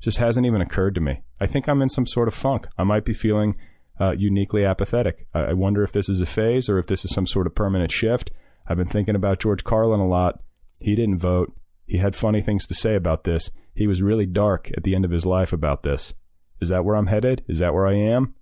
Just 0.00 0.18
hasn't 0.18 0.46
even 0.46 0.60
occurred 0.60 0.94
to 0.96 1.00
me. 1.00 1.22
I 1.40 1.46
think 1.46 1.68
I'm 1.68 1.82
in 1.82 1.88
some 1.88 2.06
sort 2.06 2.26
of 2.26 2.34
funk. 2.34 2.66
I 2.76 2.84
might 2.84 3.04
be 3.04 3.12
feeling 3.12 3.56
uh, 4.00 4.12
uniquely 4.12 4.64
apathetic. 4.64 5.28
I-, 5.34 5.50
I 5.50 5.52
wonder 5.52 5.84
if 5.84 5.92
this 5.92 6.08
is 6.08 6.20
a 6.20 6.26
phase 6.26 6.68
or 6.68 6.78
if 6.78 6.86
this 6.86 7.04
is 7.04 7.12
some 7.12 7.26
sort 7.26 7.46
of 7.46 7.54
permanent 7.54 7.92
shift. 7.92 8.30
I've 8.66 8.78
been 8.78 8.86
thinking 8.86 9.14
about 9.14 9.40
George 9.40 9.62
Carlin 9.62 10.00
a 10.00 10.08
lot. 10.08 10.40
He 10.80 10.96
didn't 10.96 11.18
vote. 11.18 11.52
He 11.86 11.98
had 11.98 12.16
funny 12.16 12.40
things 12.40 12.66
to 12.66 12.74
say 12.74 12.96
about 12.96 13.24
this. 13.24 13.50
He 13.74 13.86
was 13.86 14.02
really 14.02 14.26
dark 14.26 14.70
at 14.76 14.82
the 14.82 14.94
end 14.94 15.04
of 15.04 15.10
his 15.10 15.26
life 15.26 15.52
about 15.52 15.82
this. 15.82 16.14
Is 16.60 16.70
that 16.70 16.84
where 16.84 16.96
I'm 16.96 17.06
headed? 17.06 17.44
Is 17.48 17.58
that 17.58 17.74
where 17.74 17.86
I 17.86 17.94
am? 17.94 18.34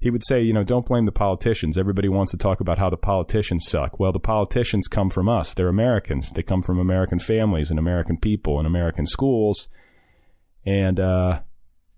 He 0.00 0.10
would 0.10 0.24
say, 0.24 0.40
you 0.40 0.54
know, 0.54 0.64
don't 0.64 0.86
blame 0.86 1.04
the 1.04 1.12
politicians. 1.12 1.76
Everybody 1.76 2.08
wants 2.08 2.32
to 2.32 2.38
talk 2.38 2.60
about 2.60 2.78
how 2.78 2.88
the 2.88 2.96
politicians 2.96 3.66
suck. 3.68 4.00
Well, 4.00 4.12
the 4.12 4.18
politicians 4.18 4.88
come 4.88 5.10
from 5.10 5.28
us. 5.28 5.52
They're 5.52 5.68
Americans. 5.68 6.32
They 6.32 6.42
come 6.42 6.62
from 6.62 6.78
American 6.78 7.18
families 7.18 7.68
and 7.68 7.78
American 7.78 8.16
people 8.16 8.58
and 8.58 8.66
American 8.66 9.04
schools. 9.04 9.68
And 10.64 10.98
uh, 10.98 11.40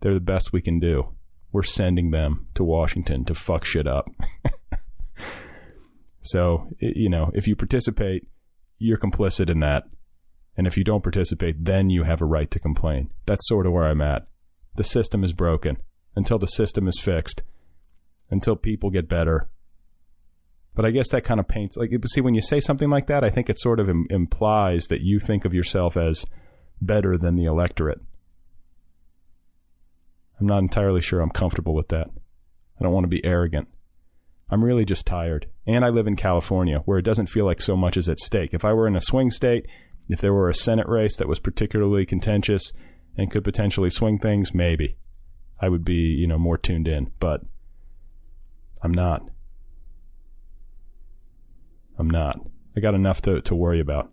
they're 0.01 0.15
the 0.15 0.21
best 0.21 0.53
we 0.53 0.61
can 0.61 0.81
do. 0.81 1.15
We're 1.53 1.63
sending 1.63 2.11
them 2.11 2.49
to 2.55 2.65
Washington 2.65 3.25
to 3.27 3.35
fuck 3.35 3.65
shit 3.65 3.87
up. 3.87 4.09
so, 6.23 6.67
you 6.81 7.09
know, 7.09 7.31
if 7.35 7.47
you 7.47 7.55
participate, 7.55 8.27
you're 8.79 8.99
complicit 8.99 9.49
in 9.49 9.61
that. 9.61 9.85
And 10.57 10.67
if 10.67 10.77
you 10.77 10.83
don't 10.83 11.05
participate, 11.05 11.65
then 11.65 11.89
you 11.89 12.03
have 12.03 12.21
a 12.21 12.27
right 12.27 12.51
to 12.51 12.59
complain. 12.59 13.11
That's 13.27 13.47
sort 13.47 13.67
of 13.67 13.73
where 13.73 13.85
I'm 13.85 14.03
at. 14.03 14.27
The 14.75 14.85
system 14.85 15.23
is 15.23 15.33
broken. 15.33 15.77
Until 16.17 16.39
the 16.39 16.47
system 16.47 16.89
is 16.89 16.99
fixed, 16.99 17.43
until 18.33 18.57
people 18.57 18.91
get 18.91 19.09
better. 19.09 19.49
But 20.75 20.87
I 20.87 20.91
guess 20.91 21.11
that 21.11 21.25
kind 21.25 21.39
of 21.39 21.47
paints 21.47 21.77
like 21.77 21.91
see 22.07 22.23
when 22.23 22.35
you 22.35 22.41
say 22.41 22.59
something 22.59 22.89
like 22.89 23.07
that, 23.07 23.23
I 23.23 23.31
think 23.31 23.51
it 23.51 23.61
sort 23.61 23.79
of 23.79 23.91
Im- 23.91 24.07
implies 24.09 24.87
that 24.87 25.03
you 25.03 25.21
think 25.21 25.45
of 25.45 25.53
yourself 25.53 25.97
as 25.99 26.25
better 26.81 27.17
than 27.17 27.37
the 27.37 27.45
electorate. 27.45 28.01
I'm 30.41 30.47
not 30.47 30.59
entirely 30.59 31.03
sure 31.03 31.21
I'm 31.21 31.31
comfortable 31.31 31.75
with 31.75 31.89
that. 31.89 32.09
I 32.81 32.83
don't 32.83 32.93
want 32.93 33.05
to 33.05 33.09
be 33.09 33.25
arrogant. 33.25 33.69
I'm 34.51 34.65
really 34.65 34.87
just 34.87 35.07
tired. 35.07 35.47
And 35.67 35.85
I 35.85 35.91
live 35.91 36.07
in 36.07 36.17
California, 36.17 36.79
where 36.87 36.99
it 36.99 37.05
doesn't 37.05 37.29
feel 37.29 37.45
like 37.45 37.61
so 37.61 37.77
much 37.77 37.97
is 37.97 38.09
at 38.09 38.19
stake. 38.19 38.51
If 38.53 38.65
I 38.65 38.73
were 38.73 38.89
in 38.89 38.97
a 38.97 39.01
swing 39.01 39.31
state, 39.31 39.67
if 40.09 40.21
there 40.21 40.33
were 40.33 40.49
a 40.49 40.55
Senate 40.55 40.89
race 40.89 41.17
that 41.19 41.29
was 41.29 41.39
particularly 41.39 42.07
contentious 42.07 42.73
and 43.17 43.31
could 43.31 43.45
potentially 43.45 43.91
swing 43.91 44.19
things, 44.19 44.55
maybe 44.55 44.97
I 45.61 45.69
would 45.69 45.85
be, 45.85 45.93
you 45.93 46.27
know, 46.27 46.39
more 46.39 46.59
tuned 46.59 46.89
in. 46.89 47.13
But 47.21 47.43
I'm 48.83 48.93
not. 48.93 49.23
I'm 51.99 52.11
not. 52.11 52.39
I 52.77 52.81
got 52.81 52.95
enough 52.95 53.23
to, 53.23 53.41
to 53.43 53.55
worry 53.55 53.81
about. 53.81 54.11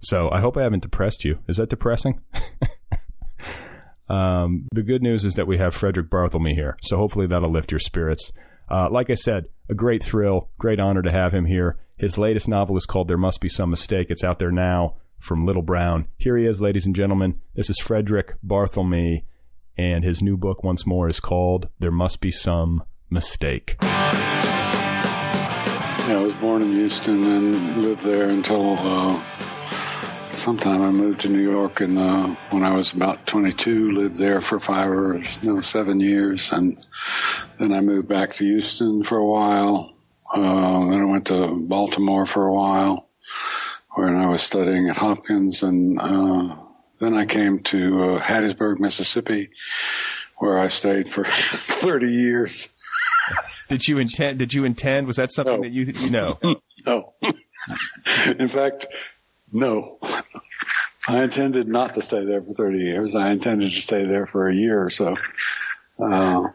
So 0.00 0.30
I 0.30 0.40
hope 0.40 0.56
I 0.56 0.62
haven't 0.62 0.82
depressed 0.82 1.24
you. 1.24 1.38
Is 1.46 1.58
that 1.58 1.68
depressing? 1.68 2.20
um, 4.08 4.66
the 4.72 4.82
good 4.82 5.02
news 5.02 5.24
is 5.24 5.34
that 5.34 5.46
we 5.46 5.58
have 5.58 5.74
Frederick 5.74 6.08
Barthelme 6.10 6.54
here. 6.54 6.76
So 6.82 6.96
hopefully 6.96 7.26
that'll 7.26 7.52
lift 7.52 7.70
your 7.70 7.78
spirits. 7.78 8.32
Uh, 8.70 8.88
like 8.90 9.10
I 9.10 9.14
said, 9.14 9.44
a 9.68 9.74
great 9.74 10.02
thrill, 10.02 10.48
great 10.58 10.80
honor 10.80 11.02
to 11.02 11.12
have 11.12 11.32
him 11.32 11.44
here. 11.44 11.76
His 11.98 12.16
latest 12.16 12.48
novel 12.48 12.76
is 12.78 12.86
called 12.86 13.08
There 13.08 13.18
Must 13.18 13.40
Be 13.40 13.48
Some 13.48 13.70
Mistake. 13.70 14.06
It's 14.08 14.24
out 14.24 14.38
there 14.38 14.50
now 14.50 14.96
from 15.18 15.44
Little 15.44 15.62
Brown. 15.62 16.06
Here 16.16 16.36
he 16.38 16.46
is, 16.46 16.62
ladies 16.62 16.86
and 16.86 16.96
gentlemen. 16.96 17.40
This 17.54 17.68
is 17.68 17.78
Frederick 17.78 18.34
Barthelme 18.44 19.24
and 19.76 20.04
his 20.04 20.22
new 20.22 20.36
book 20.36 20.62
once 20.62 20.86
more 20.86 21.08
is 21.08 21.20
called 21.20 21.68
There 21.78 21.90
Must 21.90 22.20
Be 22.20 22.30
Some 22.30 22.84
Mistake. 23.10 23.76
Yeah, 26.10 26.18
I 26.18 26.22
was 26.22 26.34
born 26.34 26.62
in 26.62 26.72
Houston 26.72 27.24
and 27.24 27.82
lived 27.82 28.00
there 28.02 28.28
until 28.30 28.78
uh, 28.78 29.22
sometime 30.30 30.82
I 30.82 30.90
moved 30.90 31.20
to 31.20 31.28
New 31.28 31.42
York 31.42 31.80
and 31.80 31.98
uh, 31.98 32.34
when 32.50 32.64
I 32.64 32.72
was 32.72 32.92
about 32.92 33.26
22 33.26 33.92
lived 33.92 34.16
there 34.16 34.40
for 34.40 34.58
five 34.58 34.88
or 34.90 35.22
no 35.42 35.60
seven 35.60 36.00
years 36.00 36.50
and 36.52 36.84
then 37.58 37.72
I 37.72 37.80
moved 37.80 38.08
back 38.08 38.34
to 38.34 38.44
Houston 38.44 39.02
for 39.02 39.18
a 39.18 39.26
while 39.26 39.94
uh, 40.32 40.90
then 40.90 41.00
I 41.00 41.04
went 41.04 41.26
to 41.26 41.60
Baltimore 41.60 42.26
for 42.26 42.46
a 42.46 42.54
while 42.54 43.08
when 43.94 44.16
I 44.16 44.26
was 44.28 44.42
studying 44.42 44.88
at 44.88 44.96
Hopkins 44.96 45.62
and 45.62 46.00
uh, 46.00 46.56
then 47.00 47.14
I 47.14 47.26
came 47.26 47.58
to 47.60 48.04
uh, 48.04 48.20
Hattiesburg, 48.20 48.78
Mississippi, 48.78 49.50
where 50.38 50.58
I 50.58 50.68
stayed 50.68 51.08
for 51.08 51.24
30 51.24 52.06
years. 52.06 52.68
did 53.68 53.88
you 53.88 53.98
intend? 53.98 54.38
Did 54.38 54.54
you 54.54 54.64
intend? 54.64 55.06
Was 55.06 55.16
that 55.16 55.32
something 55.32 55.56
no. 55.56 55.62
that 55.62 55.72
you 55.72 55.92
you 55.98 56.10
know? 56.10 56.38
no. 56.86 57.14
In 58.38 58.48
fact, 58.48 58.86
no. 59.52 59.98
I 61.08 61.22
intended 61.22 61.68
not 61.68 61.94
to 61.94 62.02
stay 62.02 62.24
there 62.24 62.42
for 62.42 62.52
30 62.52 62.78
years. 62.78 63.14
I 63.14 63.30
intended 63.30 63.72
to 63.72 63.80
stay 63.80 64.04
there 64.04 64.26
for 64.26 64.46
a 64.46 64.54
year 64.54 64.82
or 64.82 64.90
so. 64.90 65.14
Uh, 65.98 66.48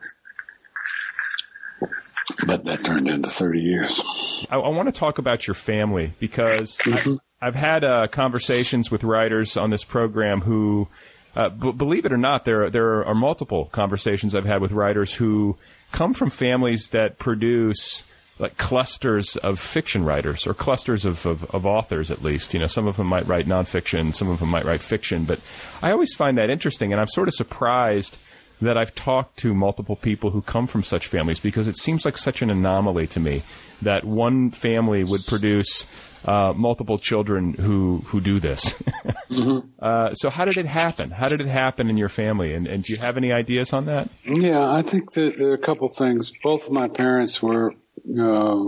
but 2.45 2.63
that 2.65 2.83
turned 2.83 3.07
into 3.07 3.29
30 3.29 3.59
years. 3.59 4.03
I, 4.49 4.57
I, 4.57 4.69
want 4.69 4.87
to 4.87 4.97
talk 4.97 5.17
about 5.17 5.47
your 5.47 5.55
family 5.55 6.13
because 6.19 6.77
mm-hmm. 6.77 7.15
I've 7.45 7.53
had 7.53 7.83
uh, 7.83 8.07
conversations 8.07 8.89
with 8.89 9.03
writers 9.03 9.55
on 9.55 9.69
this 9.69 9.83
program 9.83 10.41
who, 10.41 10.87
uh, 11.35 11.49
b- 11.49 11.73
believe 11.73 12.03
it 12.03 12.11
or 12.11 12.17
not, 12.17 12.43
there 12.43 12.71
there 12.71 13.05
are 13.05 13.13
multiple 13.13 13.65
conversations 13.65 14.33
I've 14.33 14.47
had 14.47 14.61
with 14.61 14.71
writers 14.71 15.13
who 15.13 15.55
come 15.91 16.15
from 16.15 16.31
families 16.31 16.87
that 16.87 17.19
produce 17.19 18.03
like 18.39 18.57
clusters 18.57 19.35
of 19.37 19.59
fiction 19.59 20.03
writers 20.03 20.47
or 20.47 20.55
clusters 20.55 21.05
of, 21.05 21.23
of, 21.27 21.43
of, 21.53 21.67
authors 21.67 22.09
at 22.09 22.23
least. 22.23 22.55
You 22.55 22.61
know, 22.61 22.67
some 22.67 22.87
of 22.87 22.97
them 22.97 23.05
might 23.05 23.27
write 23.27 23.45
nonfiction, 23.45 24.15
some 24.15 24.27
of 24.27 24.39
them 24.39 24.49
might 24.49 24.65
write 24.65 24.81
fiction, 24.81 25.25
but 25.25 25.39
I 25.83 25.91
always 25.91 26.15
find 26.15 26.39
that 26.39 26.49
interesting 26.49 26.93
and 26.93 26.99
I'm 26.99 27.07
sort 27.07 27.27
of 27.27 27.35
surprised 27.35 28.17
that 28.59 28.75
I've 28.75 28.95
talked 28.95 29.37
to 29.37 29.53
multiple 29.53 29.95
people 29.95 30.31
who 30.31 30.41
come 30.41 30.65
from 30.65 30.81
such 30.81 31.07
families 31.07 31.39
because 31.39 31.67
it 31.67 31.77
seems 31.77 32.05
like 32.05 32.17
such 32.17 32.41
an 32.41 32.49
anomaly 32.49 33.05
to 33.07 33.19
me 33.19 33.43
that 33.83 34.03
one 34.03 34.49
family 34.49 35.03
would 35.03 35.21
produce 35.27 35.85
uh, 36.25 36.53
multiple 36.55 36.97
children 36.97 37.53
who 37.53 38.01
who 38.05 38.19
do 38.21 38.39
this. 38.39 38.73
mm-hmm. 39.29 39.67
uh, 39.79 40.13
so 40.13 40.29
how 40.29 40.45
did 40.45 40.57
it 40.57 40.65
happen? 40.65 41.11
How 41.11 41.27
did 41.27 41.41
it 41.41 41.47
happen 41.47 41.89
in 41.89 41.97
your 41.97 42.09
family? 42.09 42.53
And, 42.53 42.67
and 42.67 42.83
do 42.83 42.93
you 42.93 42.99
have 42.99 43.17
any 43.17 43.31
ideas 43.31 43.73
on 43.73 43.85
that? 43.85 44.09
Yeah, 44.23 44.71
I 44.71 44.81
think 44.81 45.13
that 45.13 45.37
there 45.37 45.49
are 45.49 45.53
a 45.53 45.57
couple 45.59 45.87
things. 45.87 46.31
Both 46.43 46.67
of 46.67 46.73
my 46.73 46.87
parents 46.87 47.41
were 47.41 47.73
uh, 48.19 48.63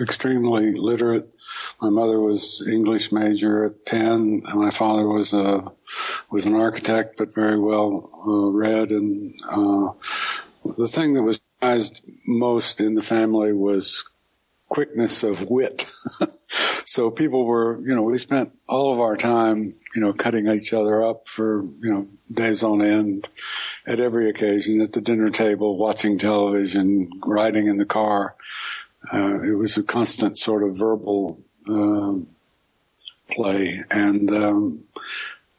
extremely 0.00 0.74
literate. 0.74 1.28
My 1.80 1.90
mother 1.90 2.20
was 2.20 2.66
English 2.68 3.12
major 3.12 3.64
at 3.64 3.84
Penn, 3.86 4.42
and 4.46 4.60
my 4.60 4.70
father 4.70 5.06
was 5.06 5.32
a 5.32 5.72
was 6.30 6.46
an 6.46 6.54
architect, 6.54 7.16
but 7.16 7.34
very 7.34 7.58
well 7.58 8.10
uh, 8.26 8.50
read. 8.50 8.90
And 8.90 9.34
uh, 9.48 9.92
the 10.64 10.88
thing 10.88 11.14
that 11.14 11.22
was 11.22 11.40
prized 11.60 12.02
most 12.26 12.80
in 12.80 12.94
the 12.94 13.02
family 13.02 13.52
was 13.52 14.04
quickness 14.68 15.22
of 15.22 15.50
wit. 15.50 15.86
so 16.84 17.10
people 17.10 17.44
were, 17.44 17.80
you 17.80 17.94
know, 17.94 18.02
we 18.02 18.18
spent 18.18 18.52
all 18.68 18.92
of 18.92 19.00
our 19.00 19.16
time, 19.16 19.74
you 19.94 20.00
know, 20.00 20.12
cutting 20.12 20.48
each 20.48 20.72
other 20.72 21.02
up 21.02 21.28
for, 21.28 21.62
you 21.80 21.92
know, 21.92 22.08
days 22.32 22.62
on 22.62 22.82
end 22.82 23.28
at 23.86 24.00
every 24.00 24.28
occasion, 24.28 24.80
at 24.80 24.92
the 24.92 25.00
dinner 25.00 25.30
table, 25.30 25.76
watching 25.76 26.18
television, 26.18 27.10
riding 27.24 27.66
in 27.66 27.76
the 27.76 27.84
car. 27.84 28.34
Uh, 29.12 29.40
it 29.40 29.54
was 29.54 29.76
a 29.76 29.82
constant 29.82 30.36
sort 30.36 30.62
of 30.62 30.76
verbal 30.76 31.40
uh, 31.68 32.14
play. 33.30 33.80
And 33.90 34.30
um, 34.30 34.84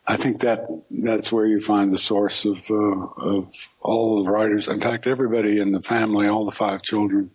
I 0.08 0.18
think 0.18 0.42
that 0.42 0.66
that's 0.90 1.32
where 1.32 1.46
you 1.46 1.60
find 1.62 1.92
the 1.92 1.98
source 1.98 2.46
of 2.46 2.70
uh, 2.70 3.08
of 3.18 3.70
all 3.82 4.24
the 4.24 4.30
writers. 4.30 4.68
In 4.68 4.80
fact, 4.80 5.08
everybody 5.08 5.60
in 5.60 5.72
the 5.72 5.82
family, 5.82 6.28
all 6.28 6.46
the 6.46 6.52
five 6.52 6.82
children, 6.82 7.32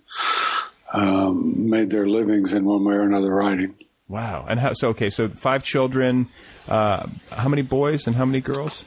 um, 0.97 1.69
made 1.71 1.91
their 1.91 2.07
livings 2.07 2.53
in 2.53 2.65
one 2.65 2.85
way 2.85 2.95
or 2.95 3.03
another 3.03 3.33
writing. 3.33 3.75
Wow. 4.09 4.47
And 4.49 4.61
how, 4.61 4.73
so, 4.73 4.89
okay, 4.91 5.11
so 5.11 5.29
five 5.29 5.63
children. 5.65 6.29
Uh, 6.69 7.07
how 7.33 7.49
many 7.49 7.63
boys 7.63 8.07
and 8.07 8.17
how 8.17 8.25
many 8.25 8.41
girls? 8.41 8.85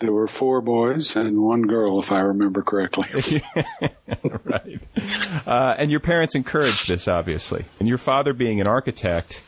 There 0.00 0.12
were 0.12 0.26
four 0.26 0.60
boys 0.60 1.16
and 1.16 1.42
one 1.42 1.62
girl, 1.62 1.98
if 2.00 2.10
I 2.12 2.20
remember 2.20 2.62
correctly. 2.62 3.06
right. 4.44 4.80
Uh, 5.46 5.74
and 5.78 5.90
your 5.90 6.00
parents 6.00 6.34
encouraged 6.34 6.88
this, 6.88 7.06
obviously. 7.08 7.64
And 7.78 7.88
your 7.88 7.98
father, 7.98 8.32
being 8.32 8.60
an 8.60 8.66
architect, 8.66 9.42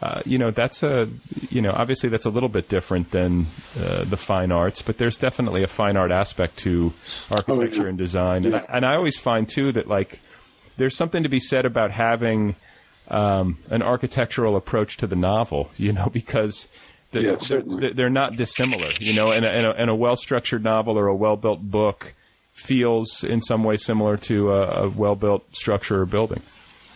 uh, 0.00 0.22
you 0.24 0.38
know, 0.38 0.50
that's 0.50 0.82
a, 0.82 1.08
you 1.50 1.60
know, 1.60 1.72
obviously 1.72 2.08
that's 2.08 2.24
a 2.24 2.30
little 2.30 2.48
bit 2.48 2.68
different 2.68 3.10
than 3.10 3.46
uh, 3.78 4.04
the 4.04 4.16
fine 4.16 4.50
arts, 4.50 4.80
but 4.82 4.96
there's 4.98 5.18
definitely 5.18 5.62
a 5.62 5.68
fine 5.68 5.96
art 5.96 6.10
aspect 6.10 6.56
to 6.58 6.92
architecture 7.30 7.80
Oh, 7.80 7.84
yeah. 7.84 7.88
and 7.90 7.98
design. 7.98 8.44
And, 8.46 8.56
I, 8.56 8.64
and 8.70 8.86
I 8.86 8.94
always 8.94 9.18
find 9.18 9.48
too 9.48 9.72
that 9.72 9.86
like 9.88 10.18
there's 10.76 10.96
something 10.96 11.22
to 11.22 11.28
be 11.28 11.40
said 11.40 11.64
about 11.66 11.90
having 11.90 12.54
um, 13.08 13.58
an 13.70 13.82
architectural 13.82 14.56
approach 14.56 14.96
to 14.98 15.06
the 15.06 15.16
novel, 15.16 15.70
you 15.76 15.92
know, 15.92 16.08
because 16.12 16.68
the, 17.12 17.20
Yeah, 17.22 17.36
they're, 17.48 17.92
they're- 17.94 18.10
not 18.10 18.36
dissimilar, 18.36 18.92
you 19.00 19.12
know, 19.14 19.30
and 19.32 19.44
a, 19.44 19.50
and 19.50 19.66
a, 19.66 19.70
and 19.72 19.90
a 19.90 19.94
well 19.94 20.16
structured 20.16 20.62
novel 20.64 20.96
or 20.98 21.06
a 21.08 21.14
well 21.16 21.36
built 21.36 21.60
book 21.62 22.14
feels 22.52 23.24
in 23.24 23.40
some 23.40 23.64
way 23.64 23.76
similar 23.76 24.16
to 24.18 24.52
a, 24.52 24.84
a 24.84 24.88
well 24.90 25.14
built 25.16 25.54
structure 25.54 26.00
or 26.02 26.06
building. 26.06 26.42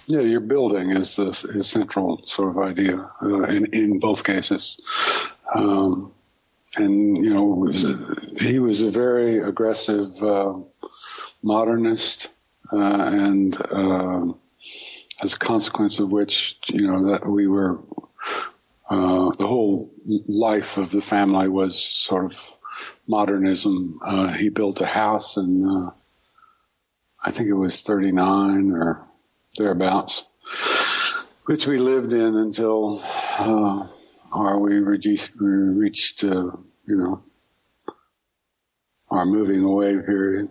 Yeah, 0.06 0.20
your 0.20 0.40
building 0.40 0.90
is 0.90 1.16
the 1.16 1.28
is 1.54 1.70
central 1.70 2.20
sort 2.26 2.50
of 2.50 2.58
idea 2.58 3.10
uh, 3.22 3.44
in 3.44 3.64
in 3.72 3.98
both 3.98 4.22
cases, 4.22 4.78
um, 5.54 6.12
and 6.76 7.16
you 7.16 7.32
know 7.32 7.66
he 8.38 8.58
was 8.58 8.82
a 8.82 8.90
very 8.90 9.38
aggressive 9.38 10.22
uh, 10.22 10.52
modernist, 11.42 12.28
and 12.70 13.56
um 13.72 14.38
as 15.22 15.34
a 15.34 15.38
consequence 15.38 15.98
of 16.00 16.10
which 16.10 16.58
you 16.68 16.86
know 16.86 17.10
that 17.10 17.26
we 17.26 17.46
were 17.46 17.78
uh, 18.90 19.30
the 19.38 19.46
whole 19.46 19.90
life 20.28 20.76
of 20.76 20.90
the 20.90 21.00
family 21.00 21.48
was 21.48 21.82
sort 21.82 22.26
of 22.26 22.58
modernism. 23.06 23.98
Uh, 24.04 24.28
he 24.28 24.50
built 24.50 24.80
a 24.80 24.86
house 24.86 25.36
and. 25.36 25.66
Uh, 25.66 25.90
I 27.26 27.30
think 27.30 27.48
it 27.48 27.54
was 27.54 27.80
39 27.80 28.72
or 28.72 29.08
thereabouts, 29.56 30.26
which 31.46 31.66
we 31.66 31.78
lived 31.78 32.12
in 32.12 32.36
until 32.36 33.00
uh, 33.38 33.86
our 34.30 34.58
we 34.58 34.78
reached, 34.78 35.30
we 35.40 35.48
reached 35.48 36.22
uh, 36.22 36.50
you 36.86 36.96
know, 36.96 37.24
our 39.10 39.24
moving 39.24 39.64
away 39.64 39.98
period. 40.00 40.50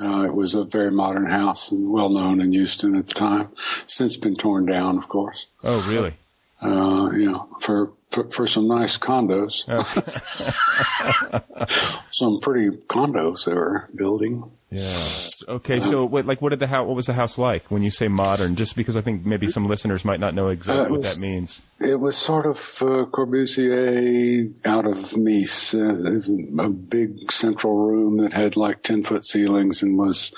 Uh, 0.00 0.22
it 0.22 0.34
was 0.34 0.54
a 0.54 0.64
very 0.64 0.90
modern 0.90 1.26
house 1.26 1.70
and 1.70 1.90
well 1.90 2.08
known 2.08 2.40
in 2.40 2.52
Houston 2.52 2.94
at 2.96 3.06
the 3.06 3.14
time. 3.14 3.48
Since 3.86 4.16
been 4.16 4.36
torn 4.36 4.66
down, 4.66 4.96
of 4.98 5.08
course. 5.08 5.46
Oh, 5.64 5.86
really? 5.88 6.14
Uh, 6.62 7.10
you 7.12 7.30
know, 7.30 7.48
for, 7.60 7.92
for 8.18 8.30
for 8.30 8.46
some 8.46 8.68
nice 8.68 8.98
condos, 8.98 9.64
some 12.10 12.40
pretty 12.40 12.70
condos 12.88 13.44
they 13.44 13.54
were 13.54 13.88
building. 13.94 14.50
Yeah. 14.70 15.02
Okay. 15.48 15.80
So, 15.80 16.04
what, 16.04 16.26
like, 16.26 16.42
what 16.42 16.50
did 16.50 16.58
the 16.58 16.66
house? 16.66 16.86
What 16.86 16.94
was 16.94 17.06
the 17.06 17.14
house 17.14 17.38
like 17.38 17.70
when 17.70 17.82
you 17.82 17.90
say 17.90 18.08
modern? 18.08 18.54
Just 18.54 18.76
because 18.76 18.98
I 18.98 19.00
think 19.00 19.24
maybe 19.24 19.48
some 19.48 19.66
listeners 19.66 20.04
might 20.04 20.20
not 20.20 20.34
know 20.34 20.48
exactly 20.48 20.82
Uh, 20.82 20.84
it 20.84 20.90
what 20.90 21.02
that 21.04 21.18
means. 21.20 21.62
It 21.80 21.98
was 21.98 22.18
sort 22.18 22.44
of 22.44 22.56
uh, 22.82 23.06
Corbusier 23.06 24.54
out 24.66 24.86
of 24.86 25.16
Nice, 25.16 25.72
uh, 25.72 26.20
a 26.58 26.68
big 26.68 27.32
central 27.32 27.76
room 27.76 28.18
that 28.18 28.34
had 28.34 28.58
like 28.58 28.82
10 28.82 29.04
foot 29.04 29.24
ceilings 29.24 29.82
and 29.82 29.96
was, 29.96 30.34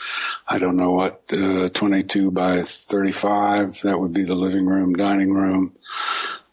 I 0.47 0.61
don't 0.61 0.77
know 0.77 0.93
what, 0.93 1.23
uh, 1.33 1.69
22 1.71 2.31
by 2.31 2.63
35. 2.63 3.81
That 3.83 3.99
would 3.99 4.13
be 4.13 4.23
the 4.23 4.37
living 4.37 4.67
room, 4.67 4.95
dining 4.95 5.33
room, 5.33 5.73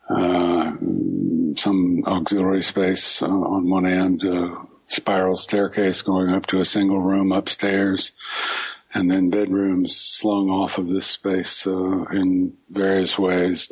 uh, 0.10 0.72
some 1.56 2.04
auxiliary 2.06 2.62
space 2.62 3.22
uh, 3.22 3.28
on 3.28 3.70
one 3.70 3.86
end, 3.86 4.24
uh, 4.24 4.56
spiral 4.88 5.36
staircase 5.36 6.02
going 6.02 6.30
up 6.30 6.46
to 6.48 6.60
a 6.60 6.66
single 6.66 7.02
room 7.02 7.32
upstairs 7.32 8.12
and 8.94 9.12
then 9.12 9.30
bedrooms 9.30 9.96
slung 9.96 10.50
off 10.50 10.78
of 10.78 10.88
this 10.88 11.06
space 11.06 11.68
uh, 11.68 12.04
in 12.06 12.54
various 12.70 13.20
ways 13.20 13.70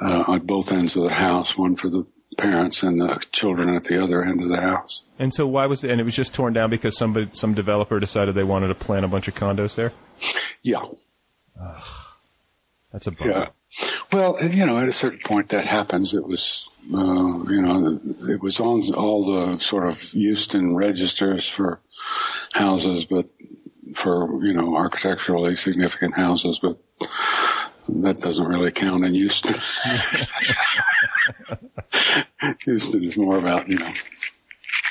uh, 0.00 0.24
at 0.32 0.46
both 0.46 0.70
ends 0.72 0.96
of 0.96 1.02
the 1.04 1.12
house, 1.12 1.58
one 1.58 1.76
for 1.76 1.88
the 1.88 2.06
parents 2.38 2.82
and 2.82 3.00
the 3.00 3.24
children 3.32 3.74
at 3.74 3.84
the 3.84 4.02
other 4.02 4.22
end 4.22 4.40
of 4.40 4.48
the 4.48 4.60
house. 4.60 5.04
And 5.18 5.32
so, 5.32 5.46
why 5.46 5.66
was 5.66 5.84
it? 5.84 5.90
And 5.90 6.00
it 6.00 6.04
was 6.04 6.14
just 6.14 6.34
torn 6.34 6.52
down 6.52 6.70
because 6.70 6.96
somebody, 6.96 7.28
some 7.32 7.54
developer 7.54 8.00
decided 8.00 8.34
they 8.34 8.44
wanted 8.44 8.68
to 8.68 8.74
plant 8.74 9.04
a 9.04 9.08
bunch 9.08 9.28
of 9.28 9.34
condos 9.34 9.74
there. 9.76 9.92
Yeah, 10.62 10.82
That's 12.92 13.06
a 13.06 13.12
bummer. 13.12 13.30
yeah. 13.32 13.48
Well, 14.12 14.42
you 14.42 14.64
know, 14.64 14.78
at 14.78 14.88
a 14.88 14.92
certain 14.92 15.20
point 15.24 15.48
that 15.48 15.66
happens. 15.66 16.14
It 16.14 16.26
was, 16.26 16.68
uh, 16.92 17.44
you 17.48 17.60
know, 17.60 18.00
it 18.28 18.40
was 18.40 18.60
on 18.60 18.82
all 18.94 19.24
the 19.24 19.58
sort 19.58 19.86
of 19.86 20.00
Houston 20.12 20.76
registers 20.76 21.48
for 21.48 21.80
houses, 22.52 23.04
but 23.04 23.26
for, 23.94 24.44
you 24.44 24.54
know, 24.54 24.76
architecturally 24.76 25.56
significant 25.56 26.14
houses, 26.14 26.58
but 26.60 26.78
that 27.88 28.20
doesn't 28.20 28.46
really 28.46 28.70
count 28.70 29.04
in 29.04 29.14
Houston. 29.14 29.54
Houston 32.64 33.04
is 33.04 33.16
more 33.16 33.38
about, 33.38 33.68
you 33.68 33.78
know, 33.78 33.92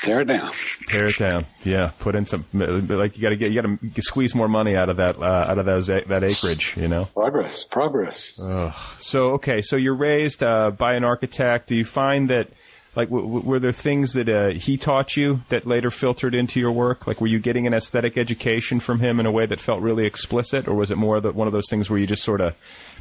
tear 0.02 0.20
it 0.20 0.28
down. 0.28 0.50
Tear 0.88 1.06
it 1.06 1.16
down. 1.18 1.46
Yeah. 1.64 1.92
Put 1.98 2.14
in 2.14 2.26
some. 2.26 2.44
Like 2.52 3.16
you 3.16 3.22
got 3.22 3.30
to 3.30 3.36
get. 3.36 3.50
You 3.52 3.62
got 3.62 3.80
to 3.94 4.02
squeeze 4.02 4.34
more 4.34 4.48
money 4.48 4.76
out 4.76 4.88
of 4.88 4.98
that. 4.98 5.18
Uh, 5.18 5.46
out 5.48 5.58
of 5.58 5.64
those 5.64 5.86
that 5.86 6.10
acreage. 6.24 6.76
You 6.76 6.88
know. 6.88 7.06
Progress, 7.06 7.64
progress. 7.64 8.38
So 8.98 9.32
okay, 9.32 9.60
so 9.60 9.76
you're 9.76 9.94
raised 9.96 10.42
uh, 10.42 10.70
by 10.70 10.94
an 10.94 11.04
architect. 11.04 11.68
Do 11.68 11.74
you 11.74 11.84
find 11.84 12.28
that, 12.30 12.48
like, 12.96 13.08
w- 13.08 13.26
w- 13.26 13.46
were 13.48 13.58
there 13.58 13.72
things 13.72 14.12
that 14.12 14.28
uh, 14.28 14.50
he 14.58 14.76
taught 14.76 15.16
you 15.16 15.40
that 15.48 15.66
later 15.66 15.90
filtered 15.90 16.34
into 16.34 16.60
your 16.60 16.72
work? 16.72 17.06
Like, 17.06 17.20
were 17.20 17.26
you 17.26 17.38
getting 17.38 17.66
an 17.66 17.74
aesthetic 17.74 18.16
education 18.18 18.78
from 18.80 19.00
him 19.00 19.18
in 19.20 19.26
a 19.26 19.32
way 19.32 19.46
that 19.46 19.60
felt 19.60 19.80
really 19.80 20.04
explicit, 20.06 20.68
or 20.68 20.74
was 20.74 20.90
it 20.90 20.96
more 20.96 21.20
that 21.20 21.34
one 21.34 21.46
of 21.46 21.52
those 21.52 21.68
things 21.70 21.88
where 21.88 21.98
you 21.98 22.06
just 22.06 22.22
sort 22.22 22.40
of 22.40 22.54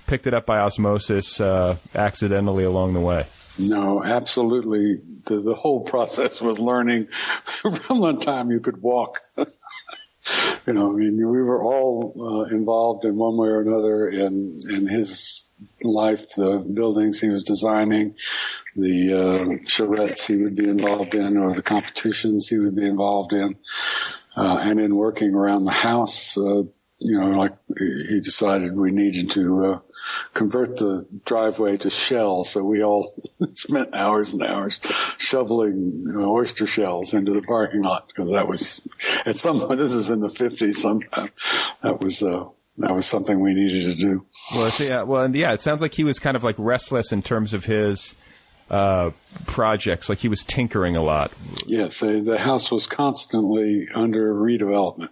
picked 0.07 0.25
it 0.27 0.33
up 0.33 0.45
by 0.45 0.59
osmosis, 0.59 1.39
uh, 1.41 1.75
accidentally 1.95 2.63
along 2.63 2.93
the 2.93 2.99
way? 3.01 3.25
No, 3.59 4.03
absolutely. 4.03 4.97
The, 5.25 5.39
the 5.39 5.55
whole 5.55 5.81
process 5.81 6.41
was 6.41 6.59
learning 6.59 7.07
from 7.43 8.01
the 8.01 8.17
time 8.21 8.51
you 8.51 8.59
could 8.59 8.81
walk. 8.81 9.21
you 9.37 10.73
know, 10.73 10.91
I 10.91 10.95
mean, 10.95 11.17
we 11.17 11.41
were 11.41 11.63
all 11.63 12.13
uh, 12.17 12.55
involved 12.55 13.05
in 13.05 13.15
one 13.15 13.37
way 13.37 13.47
or 13.47 13.61
another 13.61 14.07
in 14.07 14.59
in 14.69 14.87
his 14.87 15.43
life, 15.83 16.29
the 16.35 16.59
buildings 16.59 17.19
he 17.19 17.29
was 17.29 17.43
designing, 17.43 18.15
the 18.75 19.13
uh, 19.13 19.45
charrettes 19.65 20.27
he 20.27 20.37
would 20.37 20.55
be 20.55 20.67
involved 20.67 21.15
in, 21.15 21.37
or 21.37 21.53
the 21.53 21.61
competitions 21.61 22.49
he 22.49 22.57
would 22.57 22.75
be 22.75 22.85
involved 22.85 23.33
in, 23.33 23.55
uh, 24.35 24.57
and 24.61 24.79
in 24.79 24.95
working 24.95 25.33
around 25.33 25.65
the 25.65 25.71
house. 25.71 26.37
Uh, 26.37 26.63
you 26.99 27.19
know, 27.19 27.31
like 27.31 27.55
he 27.77 28.21
decided 28.21 28.75
we 28.75 28.91
needed 28.91 29.29
to 29.31 29.65
uh, 29.65 29.79
convert 30.33 30.77
the 30.77 31.05
driveway 31.25 31.77
to 31.77 31.89
shell, 31.89 32.43
so 32.43 32.63
we 32.63 32.83
all 32.83 33.13
spent 33.53 33.93
hours 33.93 34.33
and 34.33 34.43
hours 34.43 34.79
shoveling 35.17 36.03
you 36.05 36.13
know, 36.13 36.31
oyster 36.31 36.65
shells 36.65 37.13
into 37.13 37.33
the 37.33 37.41
parking 37.41 37.81
lot 37.83 38.07
because 38.07 38.31
that 38.31 38.47
was 38.47 38.87
at 39.25 39.37
some 39.37 39.59
point. 39.59 39.79
This 39.79 39.93
is 39.93 40.09
in 40.09 40.19
the 40.19 40.29
fifties. 40.29 40.81
Sometime 40.81 41.29
that 41.81 42.01
was 42.01 42.23
uh, 42.23 42.45
that 42.77 42.93
was 42.93 43.05
something 43.05 43.39
we 43.39 43.53
needed 43.53 43.83
to 43.83 43.95
do. 43.95 44.25
Well, 44.53 44.71
so, 44.71 44.83
yeah, 44.83 45.03
well, 45.03 45.23
and 45.23 45.35
yeah, 45.35 45.53
it 45.53 45.61
sounds 45.61 45.81
like 45.81 45.93
he 45.93 46.03
was 46.03 46.19
kind 46.19 46.35
of 46.35 46.43
like 46.43 46.55
restless 46.57 47.11
in 47.11 47.21
terms 47.21 47.53
of 47.53 47.65
his 47.65 48.15
uh, 48.69 49.11
projects. 49.45 50.09
Like 50.09 50.19
he 50.19 50.27
was 50.27 50.43
tinkering 50.43 50.95
a 50.95 51.03
lot. 51.03 51.31
Yes, 51.65 52.01
uh, 52.01 52.21
the 52.23 52.39
house 52.39 52.71
was 52.71 52.87
constantly 52.87 53.87
under 53.93 54.33
redevelopment. 54.33 55.09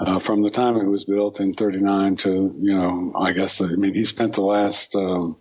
Uh, 0.00 0.18
from 0.18 0.42
the 0.42 0.50
time 0.50 0.76
it 0.76 0.86
was 0.86 1.04
built 1.04 1.40
in 1.40 1.52
39 1.52 2.16
to, 2.16 2.56
you 2.58 2.74
know, 2.74 3.12
I 3.14 3.32
guess, 3.32 3.60
I 3.60 3.66
mean, 3.74 3.92
he 3.92 4.04
spent 4.04 4.32
the 4.32 4.40
last, 4.40 4.96
um, 4.96 5.36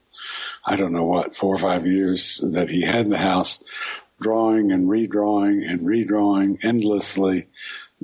I 0.65 0.75
don't 0.75 0.91
know 0.91 1.05
what, 1.05 1.33
four 1.33 1.55
or 1.55 1.57
five 1.57 1.87
years 1.87 2.43
that 2.51 2.69
he 2.69 2.81
had 2.81 3.09
the 3.09 3.19
house 3.19 3.63
drawing 4.19 4.73
and 4.73 4.89
redrawing 4.89 5.65
and 5.65 5.81
redrawing 5.81 6.57
endlessly 6.61 7.47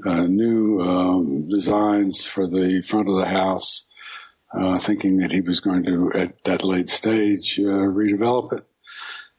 uh, 0.05 0.23
new 0.23 0.79
um, 0.81 1.49
designs 1.49 2.25
for 2.25 2.47
the 2.47 2.81
front 2.81 3.09
of 3.09 3.17
the 3.17 3.27
house, 3.27 3.83
uh, 4.53 4.77
thinking 4.77 5.17
that 5.17 5.33
he 5.33 5.41
was 5.41 5.59
going 5.59 5.83
to, 5.83 6.09
at 6.13 6.41
that 6.45 6.63
late 6.63 6.89
stage, 6.89 7.59
uh, 7.59 7.63
redevelop 7.63 8.53
it 8.53 8.65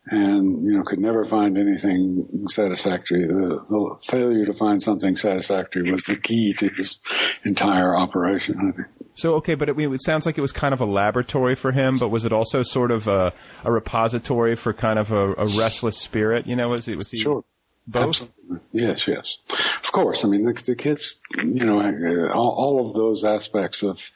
and 0.08 0.64
you 0.64 0.76
know 0.76 0.84
could 0.84 1.00
never 1.00 1.24
find 1.24 1.58
anything 1.58 2.46
satisfactory. 2.48 3.26
The, 3.26 3.60
the 3.68 3.96
failure 4.06 4.46
to 4.46 4.54
find 4.54 4.80
something 4.80 5.16
satisfactory 5.16 5.90
was 5.90 6.04
the 6.04 6.16
key 6.16 6.52
to 6.58 6.68
his 6.68 7.00
entire 7.44 7.96
operation. 7.96 8.56
I 8.58 8.72
think. 8.72 8.88
So 9.14 9.34
okay, 9.36 9.54
but 9.54 9.68
it, 9.68 9.78
it 9.78 10.02
sounds 10.02 10.26
like 10.26 10.38
it 10.38 10.42
was 10.42 10.52
kind 10.52 10.74
of 10.74 10.80
a 10.80 10.84
laboratory 10.86 11.54
for 11.54 11.72
him. 11.72 11.98
But 11.98 12.10
was 12.10 12.24
it 12.24 12.32
also 12.32 12.62
sort 12.62 12.90
of 12.90 13.08
a, 13.08 13.32
a 13.64 13.72
repository 13.72 14.56
for 14.56 14.72
kind 14.72 14.98
of 14.98 15.10
a, 15.10 15.32
a 15.34 15.46
restless 15.58 15.98
spirit? 15.98 16.46
You 16.46 16.54
know, 16.54 16.68
was 16.68 16.86
it 16.86 16.96
was 16.96 17.10
he 17.10 17.18
Sure. 17.18 17.42
both? 17.86 18.02
Absolutely. 18.04 18.60
Yes, 18.72 19.08
yes. 19.08 19.38
Of 19.82 19.90
course. 19.92 20.24
I 20.24 20.28
mean, 20.28 20.44
the, 20.44 20.52
the 20.52 20.76
kids, 20.76 21.20
you 21.42 21.64
know, 21.64 21.80
uh, 21.80 22.32
all, 22.32 22.50
all 22.50 22.80
of 22.86 22.94
those 22.94 23.24
aspects 23.24 23.82
of 23.82 24.10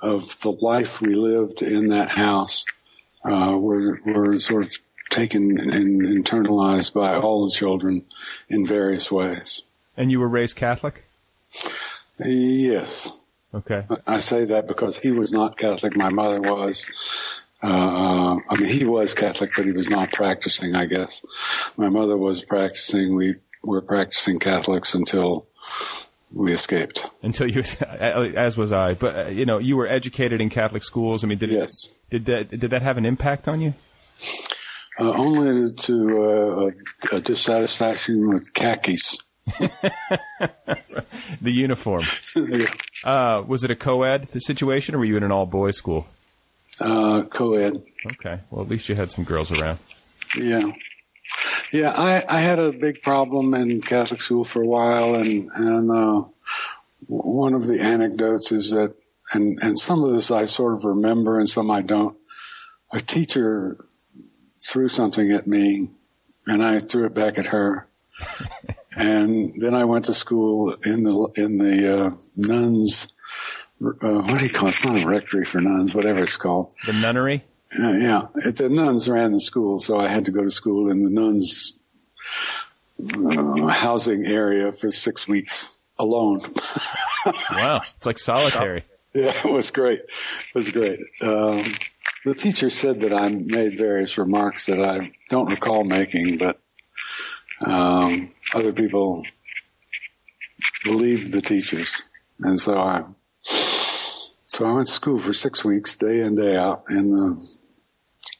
of 0.00 0.40
the 0.40 0.50
life 0.50 1.00
we 1.00 1.14
lived 1.14 1.62
in 1.62 1.86
that 1.88 2.10
house 2.10 2.64
uh, 3.24 3.56
were 3.58 4.00
were 4.06 4.38
sort 4.38 4.64
of 4.64 4.72
taken 5.14 5.58
and 5.60 6.02
internalized 6.02 6.92
by 6.92 7.14
all 7.14 7.46
the 7.46 7.52
children 7.52 8.04
in 8.48 8.66
various 8.66 9.10
ways. 9.10 9.62
And 9.96 10.10
you 10.10 10.18
were 10.18 10.28
raised 10.28 10.56
Catholic? 10.56 11.04
Yes. 12.18 13.12
Okay. 13.54 13.84
I 14.06 14.18
say 14.18 14.44
that 14.44 14.66
because 14.66 14.98
he 14.98 15.12
was 15.12 15.32
not 15.32 15.56
Catholic. 15.56 15.96
My 15.96 16.10
mother 16.10 16.40
was. 16.40 16.84
Uh, 17.62 18.36
I 18.50 18.60
mean, 18.60 18.68
he 18.68 18.84
was 18.84 19.14
Catholic, 19.14 19.52
but 19.56 19.64
he 19.64 19.72
was 19.72 19.88
not 19.88 20.12
practicing. 20.12 20.74
I 20.74 20.86
guess 20.86 21.22
my 21.76 21.88
mother 21.88 22.16
was 22.16 22.44
practicing. 22.44 23.14
We 23.14 23.36
were 23.62 23.80
practicing 23.80 24.38
Catholics 24.38 24.94
until 24.94 25.46
we 26.32 26.52
escaped. 26.52 27.06
Until 27.22 27.48
you, 27.48 27.62
as 27.80 28.58
was 28.58 28.72
I. 28.72 28.94
But 28.94 29.16
uh, 29.16 29.28
you 29.28 29.46
know, 29.46 29.58
you 29.58 29.76
were 29.76 29.86
educated 29.86 30.40
in 30.40 30.50
Catholic 30.50 30.82
schools. 30.82 31.24
I 31.24 31.28
mean, 31.28 31.38
did 31.38 31.52
yes. 31.52 31.88
Did 32.10 32.26
that 32.26 32.50
did 32.50 32.70
that 32.72 32.82
have 32.82 32.98
an 32.98 33.06
impact 33.06 33.46
on 33.48 33.60
you? 33.60 33.74
Uh, 34.98 35.12
only 35.12 35.72
to 35.72 36.22
uh, 36.22 37.16
a 37.16 37.20
dissatisfaction 37.20 38.28
with 38.28 38.52
khakis. 38.54 39.18
the 39.58 41.50
uniform. 41.50 42.02
yeah. 42.36 42.66
uh, 43.04 43.42
was 43.46 43.64
it 43.64 43.70
a 43.70 43.76
co-ed 43.76 44.28
the 44.32 44.40
situation, 44.40 44.94
or 44.94 44.98
were 44.98 45.04
you 45.04 45.16
in 45.16 45.22
an 45.22 45.32
all-boys 45.32 45.76
school? 45.76 46.06
Uh, 46.80 47.22
co-ed. 47.22 47.82
Okay. 48.14 48.40
Well, 48.50 48.62
at 48.62 48.68
least 48.68 48.88
you 48.88 48.94
had 48.94 49.10
some 49.10 49.24
girls 49.24 49.50
around. 49.50 49.78
Yeah. 50.36 50.72
Yeah, 51.72 51.92
I, 51.96 52.24
I 52.28 52.40
had 52.40 52.58
a 52.60 52.72
big 52.72 53.02
problem 53.02 53.52
in 53.54 53.80
Catholic 53.80 54.20
school 54.20 54.44
for 54.44 54.62
a 54.62 54.66
while, 54.66 55.16
and 55.16 55.50
and 55.54 55.90
uh, 55.90 56.24
one 57.06 57.54
of 57.54 57.66
the 57.66 57.80
anecdotes 57.80 58.52
is 58.52 58.70
that, 58.70 58.94
and 59.32 59.58
and 59.60 59.78
some 59.78 60.04
of 60.04 60.12
this 60.12 60.30
I 60.30 60.44
sort 60.44 60.74
of 60.74 60.84
remember, 60.84 61.38
and 61.38 61.48
some 61.48 61.70
I 61.70 61.82
don't. 61.82 62.16
A 62.92 63.00
teacher 63.00 63.76
threw 64.64 64.88
something 64.88 65.30
at 65.30 65.46
me, 65.46 65.90
and 66.46 66.62
I 66.62 66.80
threw 66.80 67.06
it 67.06 67.14
back 67.14 67.38
at 67.38 67.46
her. 67.46 67.86
and 68.96 69.54
then 69.58 69.74
I 69.74 69.84
went 69.84 70.06
to 70.06 70.14
school 70.14 70.76
in 70.84 71.02
the 71.02 71.28
in 71.36 71.58
the 71.58 72.06
uh, 72.06 72.10
nuns. 72.36 73.12
Uh, 73.84 74.22
what 74.22 74.38
do 74.38 74.44
you 74.44 74.52
call 74.52 74.68
it? 74.68 74.70
It's 74.70 74.84
not 74.84 75.02
a 75.02 75.06
rectory 75.06 75.44
for 75.44 75.60
nuns, 75.60 75.94
whatever 75.94 76.22
it's 76.22 76.36
called. 76.36 76.72
The 76.86 76.92
nunnery. 76.94 77.44
Uh, 77.78 77.92
yeah, 77.92 78.26
it, 78.36 78.56
the 78.56 78.68
nuns 78.68 79.08
ran 79.08 79.32
the 79.32 79.40
school, 79.40 79.80
so 79.80 79.98
I 79.98 80.08
had 80.08 80.24
to 80.26 80.30
go 80.30 80.44
to 80.44 80.50
school 80.50 80.90
in 80.90 81.02
the 81.02 81.10
nuns' 81.10 81.76
uh, 83.00 83.66
housing 83.66 84.24
area 84.24 84.70
for 84.70 84.92
six 84.92 85.26
weeks 85.26 85.74
alone. 85.98 86.40
wow, 87.52 87.80
it's 87.82 88.06
like 88.06 88.18
solitary. 88.18 88.84
Yeah, 89.12 89.32
it 89.44 89.50
was 89.50 89.70
great. 89.70 90.00
It 90.00 90.54
was 90.54 90.70
great. 90.70 91.00
Um, 91.20 91.64
the 92.24 92.34
teacher 92.34 92.70
said 92.70 93.00
that 93.00 93.12
I 93.12 93.28
made 93.28 93.76
various 93.76 94.16
remarks 94.16 94.66
that 94.66 94.80
I 94.80 95.12
don't 95.28 95.50
recall 95.50 95.84
making, 95.84 96.38
but 96.38 96.60
um, 97.60 98.32
other 98.54 98.72
people 98.72 99.24
believed 100.84 101.32
the 101.32 101.42
teachers, 101.42 102.02
and 102.40 102.58
so 102.58 102.78
I. 102.78 103.04
So 104.46 104.66
I 104.66 104.72
went 104.72 104.86
to 104.86 104.92
school 104.92 105.18
for 105.18 105.32
six 105.32 105.64
weeks, 105.64 105.96
day 105.96 106.20
in 106.20 106.36
day 106.36 106.56
out, 106.56 106.84
in 106.88 107.10
the 107.10 107.44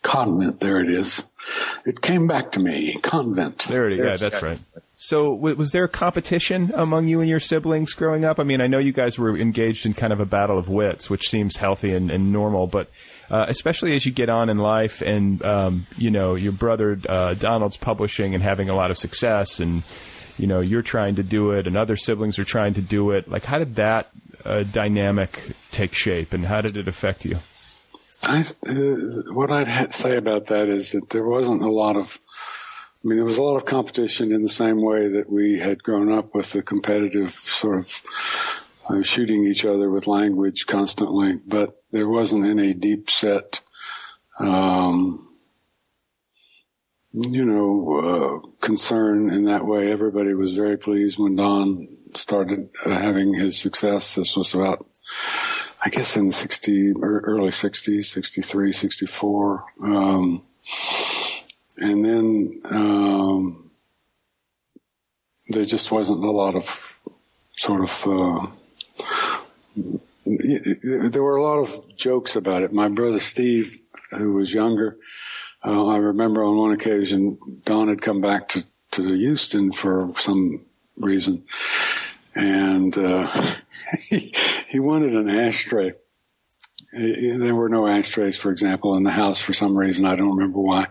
convent. 0.02 0.60
There 0.60 0.80
it 0.80 0.88
is. 0.88 1.24
It 1.84 2.00
came 2.00 2.28
back 2.28 2.52
to 2.52 2.60
me. 2.60 2.98
Convent. 3.02 3.66
There 3.68 3.90
it 3.90 3.98
is. 3.98 4.04
Yeah, 4.04 4.16
that's 4.16 4.42
right. 4.42 4.60
So, 4.96 5.34
was 5.34 5.72
there 5.72 5.84
a 5.84 5.88
competition 5.88 6.70
among 6.74 7.08
you 7.08 7.20
and 7.20 7.28
your 7.28 7.40
siblings 7.40 7.92
growing 7.92 8.24
up? 8.24 8.38
I 8.38 8.44
mean, 8.44 8.60
I 8.60 8.68
know 8.68 8.78
you 8.78 8.92
guys 8.92 9.18
were 9.18 9.36
engaged 9.36 9.84
in 9.84 9.92
kind 9.92 10.12
of 10.12 10.20
a 10.20 10.24
battle 10.24 10.56
of 10.56 10.68
wits, 10.68 11.10
which 11.10 11.28
seems 11.28 11.56
healthy 11.56 11.92
and, 11.92 12.10
and 12.10 12.32
normal, 12.32 12.68
but 12.68 12.88
uh, 13.30 13.46
especially 13.48 13.94
as 13.94 14.04
you 14.04 14.12
get 14.12 14.28
on 14.28 14.48
in 14.48 14.58
life, 14.58 15.00
and 15.02 15.42
um, 15.44 15.86
you 15.96 16.10
know, 16.10 16.34
your 16.34 16.52
brother 16.52 16.98
uh, 17.08 17.34
Donald's 17.34 17.76
publishing 17.76 18.34
and 18.34 18.42
having 18.42 18.68
a 18.68 18.74
lot 18.74 18.90
of 18.90 18.98
success, 18.98 19.60
and 19.60 19.82
you 20.38 20.46
know, 20.46 20.60
you're 20.60 20.82
trying 20.82 21.14
to 21.16 21.22
do 21.22 21.52
it, 21.52 21.66
and 21.66 21.76
other 21.76 21.96
siblings 21.96 22.38
are 22.38 22.44
trying 22.44 22.74
to 22.74 22.82
do 22.82 23.10
it. 23.12 23.30
Like, 23.30 23.44
how 23.44 23.58
did 23.58 23.76
that 23.76 24.10
uh, 24.44 24.64
dynamic 24.64 25.40
take 25.70 25.94
shape, 25.94 26.32
and 26.32 26.44
how 26.44 26.60
did 26.60 26.76
it 26.76 26.88
affect 26.88 27.24
you? 27.24 27.38
I, 28.22 28.44
uh, 28.66 29.32
what 29.32 29.50
I'd 29.50 29.94
say 29.94 30.16
about 30.16 30.46
that 30.46 30.68
is 30.68 30.92
that 30.92 31.10
there 31.10 31.24
wasn't 31.24 31.62
a 31.62 31.70
lot 31.70 31.96
of, 31.96 32.20
I 33.04 33.08
mean, 33.08 33.16
there 33.16 33.24
was 33.24 33.38
a 33.38 33.42
lot 33.42 33.56
of 33.56 33.66
competition 33.66 34.32
in 34.32 34.42
the 34.42 34.48
same 34.48 34.80
way 34.80 35.08
that 35.08 35.30
we 35.30 35.58
had 35.58 35.82
grown 35.82 36.10
up 36.10 36.34
with 36.34 36.52
the 36.52 36.62
competitive 36.62 37.30
sort 37.30 37.78
of 37.78 38.63
uh, 38.88 39.02
shooting 39.02 39.44
each 39.46 39.64
other 39.64 39.90
with 39.90 40.06
language 40.06 40.66
constantly, 40.66 41.36
but 41.46 41.82
there 41.90 42.08
wasn't 42.08 42.44
any 42.44 42.74
deep 42.74 43.10
set, 43.10 43.60
um, 44.38 45.28
you 47.12 47.44
know, 47.44 48.42
uh, 48.42 48.48
concern 48.60 49.30
in 49.30 49.44
that 49.44 49.64
way. 49.64 49.90
Everybody 49.90 50.34
was 50.34 50.56
very 50.56 50.76
pleased 50.76 51.18
when 51.18 51.36
Don 51.36 51.88
started 52.14 52.70
uh, 52.84 52.90
having 52.90 53.34
his 53.34 53.58
success. 53.58 54.14
This 54.14 54.36
was 54.36 54.54
about 54.54 54.86
I 55.86 55.90
guess 55.90 56.16
in 56.16 56.28
the 56.28 56.32
60, 56.32 56.94
early 57.02 57.50
60s, 57.50 58.06
63, 58.06 58.72
64. 58.72 59.64
Um, 59.82 60.42
and 61.76 62.02
then 62.02 62.60
um, 62.64 63.70
there 65.48 65.66
just 65.66 65.92
wasn't 65.92 66.24
a 66.24 66.30
lot 66.30 66.54
of 66.54 66.98
sort 67.52 67.82
of. 67.82 68.54
There 70.26 71.22
were 71.22 71.36
a 71.36 71.42
lot 71.42 71.58
of 71.58 71.96
jokes 71.96 72.36
about 72.36 72.62
it. 72.62 72.72
My 72.72 72.88
brother 72.88 73.18
Steve, 73.18 73.78
who 74.10 74.32
was 74.34 74.54
younger, 74.54 74.96
uh, 75.64 75.86
I 75.86 75.96
remember 75.96 76.44
on 76.44 76.56
one 76.56 76.72
occasion 76.72 77.38
Don 77.64 77.88
had 77.88 78.02
come 78.02 78.20
back 78.20 78.48
to, 78.48 78.64
to 78.92 79.02
Houston 79.02 79.72
for 79.72 80.12
some 80.16 80.64
reason, 80.96 81.44
and 82.34 82.96
uh, 82.96 83.30
he, 84.08 84.34
he 84.68 84.78
wanted 84.78 85.14
an 85.14 85.28
ashtray. 85.28 85.92
There 86.92 87.54
were 87.56 87.68
no 87.68 87.88
ashtrays, 87.88 88.36
for 88.36 88.52
example, 88.52 88.94
in 88.94 89.02
the 89.02 89.10
house 89.10 89.40
for 89.40 89.52
some 89.52 89.76
reason. 89.76 90.04
I 90.04 90.14
don't 90.14 90.36
remember 90.36 90.60
why. 90.60 90.86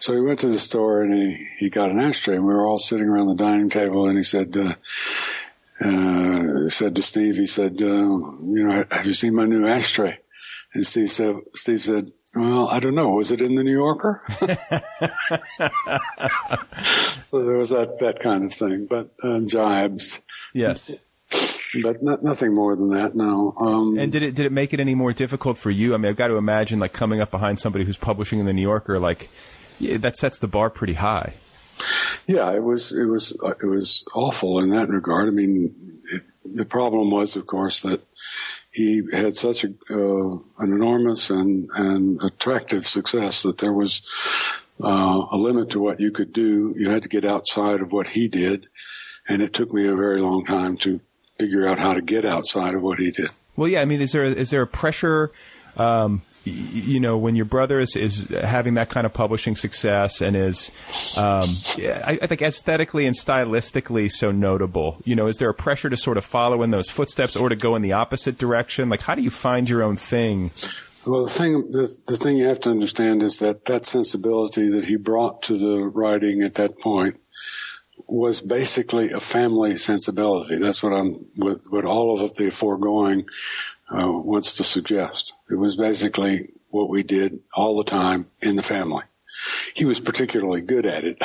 So 0.00 0.12
he 0.12 0.20
went 0.20 0.40
to 0.40 0.48
the 0.48 0.58
store 0.58 1.02
and 1.02 1.14
he, 1.14 1.48
he 1.58 1.70
got 1.70 1.92
an 1.92 2.00
ashtray. 2.00 2.34
And 2.34 2.44
we 2.44 2.52
were 2.52 2.66
all 2.66 2.80
sitting 2.80 3.06
around 3.06 3.28
the 3.28 3.36
dining 3.36 3.70
table, 3.70 4.08
and 4.08 4.18
he 4.18 4.24
said, 4.24 4.56
uh, 4.56 4.74
uh, 5.80 6.68
said 6.68 6.96
to 6.96 7.02
Steve, 7.02 7.36
he 7.36 7.46
said, 7.46 7.80
uh, 7.80 7.86
"You 7.86 8.66
know, 8.66 8.84
have 8.90 9.06
you 9.06 9.14
seen 9.14 9.34
my 9.34 9.46
new 9.46 9.66
ashtray?" 9.66 10.18
And 10.74 10.86
Steve 10.86 11.10
said, 11.10 11.36
"Steve 11.54 11.82
said, 11.82 12.12
well, 12.34 12.68
I 12.68 12.80
don't 12.80 12.94
know. 12.94 13.10
Was 13.10 13.30
it 13.30 13.40
in 13.40 13.54
the 13.54 13.64
New 13.64 13.72
Yorker?" 13.72 14.22
so 17.26 17.44
there 17.44 17.56
was 17.56 17.70
that 17.70 17.98
that 18.00 18.20
kind 18.20 18.44
of 18.44 18.52
thing, 18.52 18.86
but 18.86 19.10
uh, 19.22 19.40
jibes. 19.46 20.20
Yes. 20.52 20.90
But 21.82 22.02
not, 22.02 22.22
nothing 22.22 22.54
more 22.54 22.76
than 22.76 22.90
that. 22.90 23.14
now. 23.14 23.54
Um, 23.58 23.98
and 23.98 24.12
did 24.12 24.22
it 24.22 24.34
did 24.34 24.46
it 24.46 24.52
make 24.52 24.72
it 24.72 24.80
any 24.80 24.94
more 24.94 25.12
difficult 25.12 25.58
for 25.58 25.70
you? 25.70 25.94
I 25.94 25.96
mean, 25.96 26.10
I've 26.10 26.16
got 26.16 26.28
to 26.28 26.36
imagine 26.36 26.78
like 26.78 26.92
coming 26.92 27.20
up 27.20 27.30
behind 27.30 27.58
somebody 27.58 27.84
who's 27.84 27.96
publishing 27.96 28.38
in 28.38 28.46
the 28.46 28.52
New 28.52 28.62
Yorker, 28.62 28.98
like 29.00 29.28
yeah, 29.78 29.96
that 29.98 30.16
sets 30.16 30.38
the 30.38 30.48
bar 30.48 30.70
pretty 30.70 30.94
high. 30.94 31.34
Yeah, 32.26 32.52
it 32.52 32.62
was 32.62 32.92
it 32.92 33.04
was 33.04 33.36
uh, 33.42 33.54
it 33.62 33.66
was 33.66 34.04
awful 34.14 34.58
in 34.58 34.70
that 34.70 34.88
regard. 34.88 35.28
I 35.28 35.32
mean, 35.32 35.74
it, 36.12 36.22
the 36.44 36.64
problem 36.64 37.10
was, 37.10 37.36
of 37.36 37.46
course, 37.46 37.82
that 37.82 38.00
he 38.72 39.02
had 39.12 39.36
such 39.36 39.64
a, 39.64 39.68
uh, 39.90 40.38
an 40.58 40.72
enormous 40.72 41.30
and, 41.30 41.68
and 41.74 42.20
attractive 42.22 42.86
success 42.86 43.42
that 43.42 43.58
there 43.58 43.72
was 43.72 44.02
uh, 44.82 45.24
a 45.30 45.36
limit 45.36 45.70
to 45.70 45.80
what 45.80 46.00
you 46.00 46.10
could 46.10 46.32
do. 46.32 46.74
You 46.76 46.90
had 46.90 47.04
to 47.04 47.08
get 47.08 47.24
outside 47.24 47.80
of 47.80 47.92
what 47.92 48.08
he 48.08 48.28
did, 48.28 48.66
and 49.28 49.40
it 49.40 49.54
took 49.54 49.72
me 49.72 49.86
a 49.86 49.96
very 49.96 50.20
long 50.20 50.44
time 50.44 50.76
to 50.78 51.00
figure 51.38 51.66
out 51.66 51.78
how 51.78 51.94
to 51.94 52.02
get 52.02 52.24
outside 52.24 52.74
of 52.74 52.82
what 52.82 52.98
he 52.98 53.10
did. 53.10 53.30
Well, 53.56 53.68
yeah, 53.68 53.80
I 53.80 53.84
mean, 53.86 54.02
is 54.02 54.12
there 54.12 54.24
is 54.24 54.50
there 54.50 54.62
a 54.62 54.66
pressure? 54.66 55.32
Um, 55.76 56.22
you 56.46 57.00
know, 57.00 57.18
when 57.18 57.34
your 57.34 57.44
brother 57.44 57.80
is, 57.80 57.96
is 57.96 58.28
having 58.28 58.74
that 58.74 58.88
kind 58.88 59.04
of 59.04 59.12
publishing 59.12 59.56
success 59.56 60.20
and 60.20 60.36
is, 60.36 60.70
um, 61.16 61.48
I, 62.04 62.18
I, 62.22 62.26
think 62.26 62.40
aesthetically 62.40 63.04
and 63.04 63.16
stylistically 63.16 64.10
so 64.10 64.30
notable, 64.30 64.98
you 65.04 65.16
know, 65.16 65.26
is 65.26 65.38
there 65.38 65.48
a 65.48 65.54
pressure 65.54 65.90
to 65.90 65.96
sort 65.96 66.16
of 66.16 66.24
follow 66.24 66.62
in 66.62 66.70
those 66.70 66.88
footsteps 66.88 67.34
or 67.34 67.48
to 67.48 67.56
go 67.56 67.74
in 67.74 67.82
the 67.82 67.92
opposite 67.92 68.38
direction? 68.38 68.88
Like, 68.88 69.00
how 69.00 69.14
do 69.14 69.22
you 69.22 69.30
find 69.30 69.68
your 69.68 69.82
own 69.82 69.96
thing? 69.96 70.52
Well, 71.04 71.24
the 71.24 71.30
thing, 71.30 71.70
the, 71.70 71.94
the 72.06 72.16
thing 72.16 72.36
you 72.36 72.46
have 72.46 72.60
to 72.60 72.70
understand 72.70 73.22
is 73.22 73.38
that 73.38 73.64
that 73.66 73.86
sensibility 73.86 74.70
that 74.70 74.86
he 74.86 74.96
brought 74.96 75.42
to 75.44 75.56
the 75.56 75.84
writing 75.84 76.42
at 76.42 76.54
that 76.54 76.78
point 76.78 77.20
was 78.06 78.40
basically 78.40 79.10
a 79.10 79.20
family 79.20 79.76
sensibility. 79.76 80.56
That's 80.56 80.82
what 80.82 80.92
I'm, 80.92 81.26
with, 81.36 81.66
what 81.70 81.84
all 81.84 82.20
of 82.20 82.34
the 82.34 82.50
foregoing 82.50 83.26
uh, 83.90 84.10
wants 84.10 84.52
to 84.54 84.64
suggest. 84.64 85.34
It 85.50 85.56
was 85.56 85.76
basically 85.76 86.50
what 86.70 86.88
we 86.88 87.02
did 87.02 87.40
all 87.54 87.76
the 87.76 87.84
time 87.84 88.26
in 88.40 88.56
the 88.56 88.62
family. 88.62 89.04
He 89.74 89.84
was 89.84 90.00
particularly 90.00 90.62
good 90.62 90.86
at 90.86 91.04
it, 91.04 91.18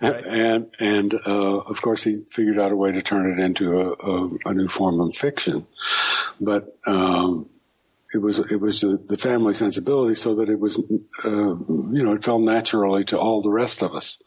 and 0.00 0.68
and 0.80 1.14
uh, 1.14 1.58
of 1.58 1.80
course 1.80 2.02
he 2.02 2.24
figured 2.28 2.58
out 2.58 2.72
a 2.72 2.76
way 2.76 2.90
to 2.90 3.02
turn 3.02 3.30
it 3.30 3.42
into 3.42 3.78
a, 3.78 3.92
a, 3.92 4.28
a 4.46 4.54
new 4.54 4.66
form 4.66 5.00
of 5.00 5.14
fiction. 5.14 5.66
But 6.40 6.74
um, 6.86 7.48
it 8.12 8.18
was 8.18 8.40
it 8.40 8.60
was 8.60 8.80
the, 8.80 8.96
the, 8.96 9.16
family 9.16 9.54
sensibility, 9.54 10.14
so 10.14 10.34
that 10.34 10.48
it 10.48 10.58
was 10.58 10.78
uh, 11.24 11.28
you 11.28 12.02
know 12.02 12.14
it 12.14 12.24
fell 12.24 12.40
naturally 12.40 13.04
to 13.04 13.18
all 13.18 13.42
the 13.42 13.52
rest 13.52 13.82
of 13.82 13.94
us. 13.94 14.20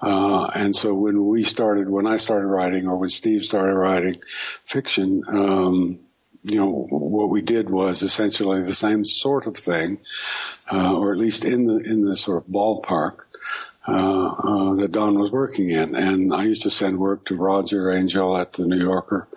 Uh, 0.00 0.46
and 0.54 0.74
so 0.74 0.94
when 0.94 1.26
we 1.26 1.42
started, 1.42 1.90
when 1.90 2.06
I 2.06 2.16
started 2.16 2.46
writing, 2.46 2.86
or 2.86 2.96
when 2.96 3.10
Steve 3.10 3.44
started 3.44 3.74
writing 3.74 4.22
fiction. 4.64 5.22
Um, 5.28 6.00
you 6.48 6.56
know, 6.56 6.86
what 6.90 7.28
we 7.28 7.42
did 7.42 7.70
was 7.70 8.02
essentially 8.02 8.62
the 8.62 8.74
same 8.74 9.04
sort 9.04 9.46
of 9.46 9.56
thing, 9.56 9.98
uh, 10.72 10.94
or 10.94 11.12
at 11.12 11.18
least 11.18 11.44
in 11.44 11.66
the 11.66 11.78
in 11.78 12.04
the 12.04 12.16
sort 12.16 12.42
of 12.42 12.48
ballpark 12.48 13.24
uh, 13.86 13.92
uh, 13.92 14.74
that 14.74 14.92
Don 14.92 15.18
was 15.18 15.30
working 15.30 15.70
in. 15.70 15.94
And 15.94 16.34
I 16.34 16.44
used 16.44 16.62
to 16.62 16.70
send 16.70 16.98
work 16.98 17.24
to 17.26 17.36
Roger 17.36 17.90
Angell 17.90 18.36
at 18.36 18.52
the 18.52 18.66
New 18.66 18.78
Yorker, 18.78 19.28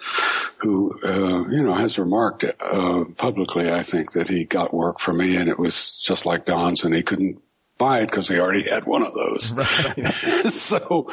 who 0.57 0.99
uh, 1.03 1.49
you 1.49 1.63
know 1.63 1.73
has 1.73 1.99
remarked 1.99 2.43
uh, 2.43 3.05
publicly, 3.17 3.71
I 3.71 3.83
think, 3.83 4.11
that 4.11 4.27
he 4.27 4.45
got 4.45 4.73
work 4.73 4.99
for 4.99 5.13
me, 5.13 5.37
and 5.37 5.49
it 5.49 5.59
was 5.59 5.97
just 6.01 6.25
like 6.25 6.45
Don's, 6.45 6.83
and 6.83 6.93
he 6.93 7.03
couldn't 7.03 7.41
buy 7.77 8.01
it 8.01 8.09
because 8.09 8.27
he 8.27 8.39
already 8.39 8.69
had 8.69 8.85
one 8.85 9.03
of 9.03 9.13
those. 9.13 9.53
So. 10.51 11.09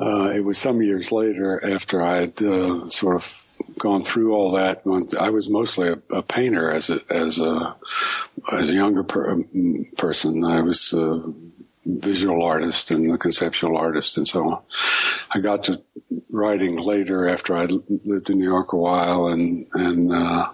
Uh, 0.00 0.32
it 0.34 0.40
was 0.40 0.58
some 0.58 0.82
years 0.82 1.12
later 1.12 1.64
after 1.64 2.02
I 2.02 2.22
had 2.22 2.38
sort 2.90 3.14
of 3.14 3.41
gone 3.78 4.02
through 4.02 4.34
all 4.34 4.52
that. 4.52 4.82
I 5.18 5.30
was 5.30 5.48
mostly 5.48 5.88
a, 5.88 5.98
a 6.10 6.22
painter 6.22 6.70
as 6.70 6.90
a, 6.90 7.00
as 7.10 7.38
a 7.38 7.76
as 8.52 8.68
a 8.70 8.74
younger 8.74 9.02
per, 9.02 9.32
um, 9.32 9.86
person. 9.96 10.44
I 10.44 10.60
was 10.60 10.92
a 10.92 11.22
visual 11.84 12.42
artist 12.42 12.90
and 12.90 13.12
a 13.12 13.18
conceptual 13.18 13.76
artist 13.76 14.16
and 14.16 14.26
so 14.26 14.48
on. 14.48 14.62
I 15.34 15.40
got 15.40 15.64
to 15.64 15.82
writing 16.30 16.76
later 16.76 17.28
after 17.28 17.56
I 17.56 17.66
lived 17.66 18.30
in 18.30 18.38
New 18.38 18.44
York 18.48 18.72
a 18.72 18.76
while 18.76 19.28
and 19.28 19.66
and 19.74 20.12
uh, 20.12 20.50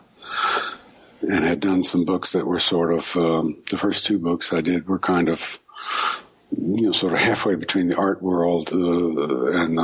and 1.22 1.44
had 1.44 1.60
done 1.60 1.82
some 1.82 2.04
books 2.04 2.32
that 2.32 2.46
were 2.46 2.58
sort 2.58 2.92
of 2.92 3.16
um, 3.16 3.62
the 3.70 3.78
first 3.78 4.06
two 4.06 4.18
books 4.18 4.52
I 4.52 4.60
did 4.60 4.88
were 4.88 4.98
kind 4.98 5.28
of 5.28 5.58
you 6.56 6.86
know 6.86 6.92
sort 6.92 7.12
of 7.12 7.20
halfway 7.20 7.54
between 7.54 7.88
the 7.88 7.96
art 7.96 8.22
world 8.22 8.72
uh, 8.72 9.62
and 9.62 9.78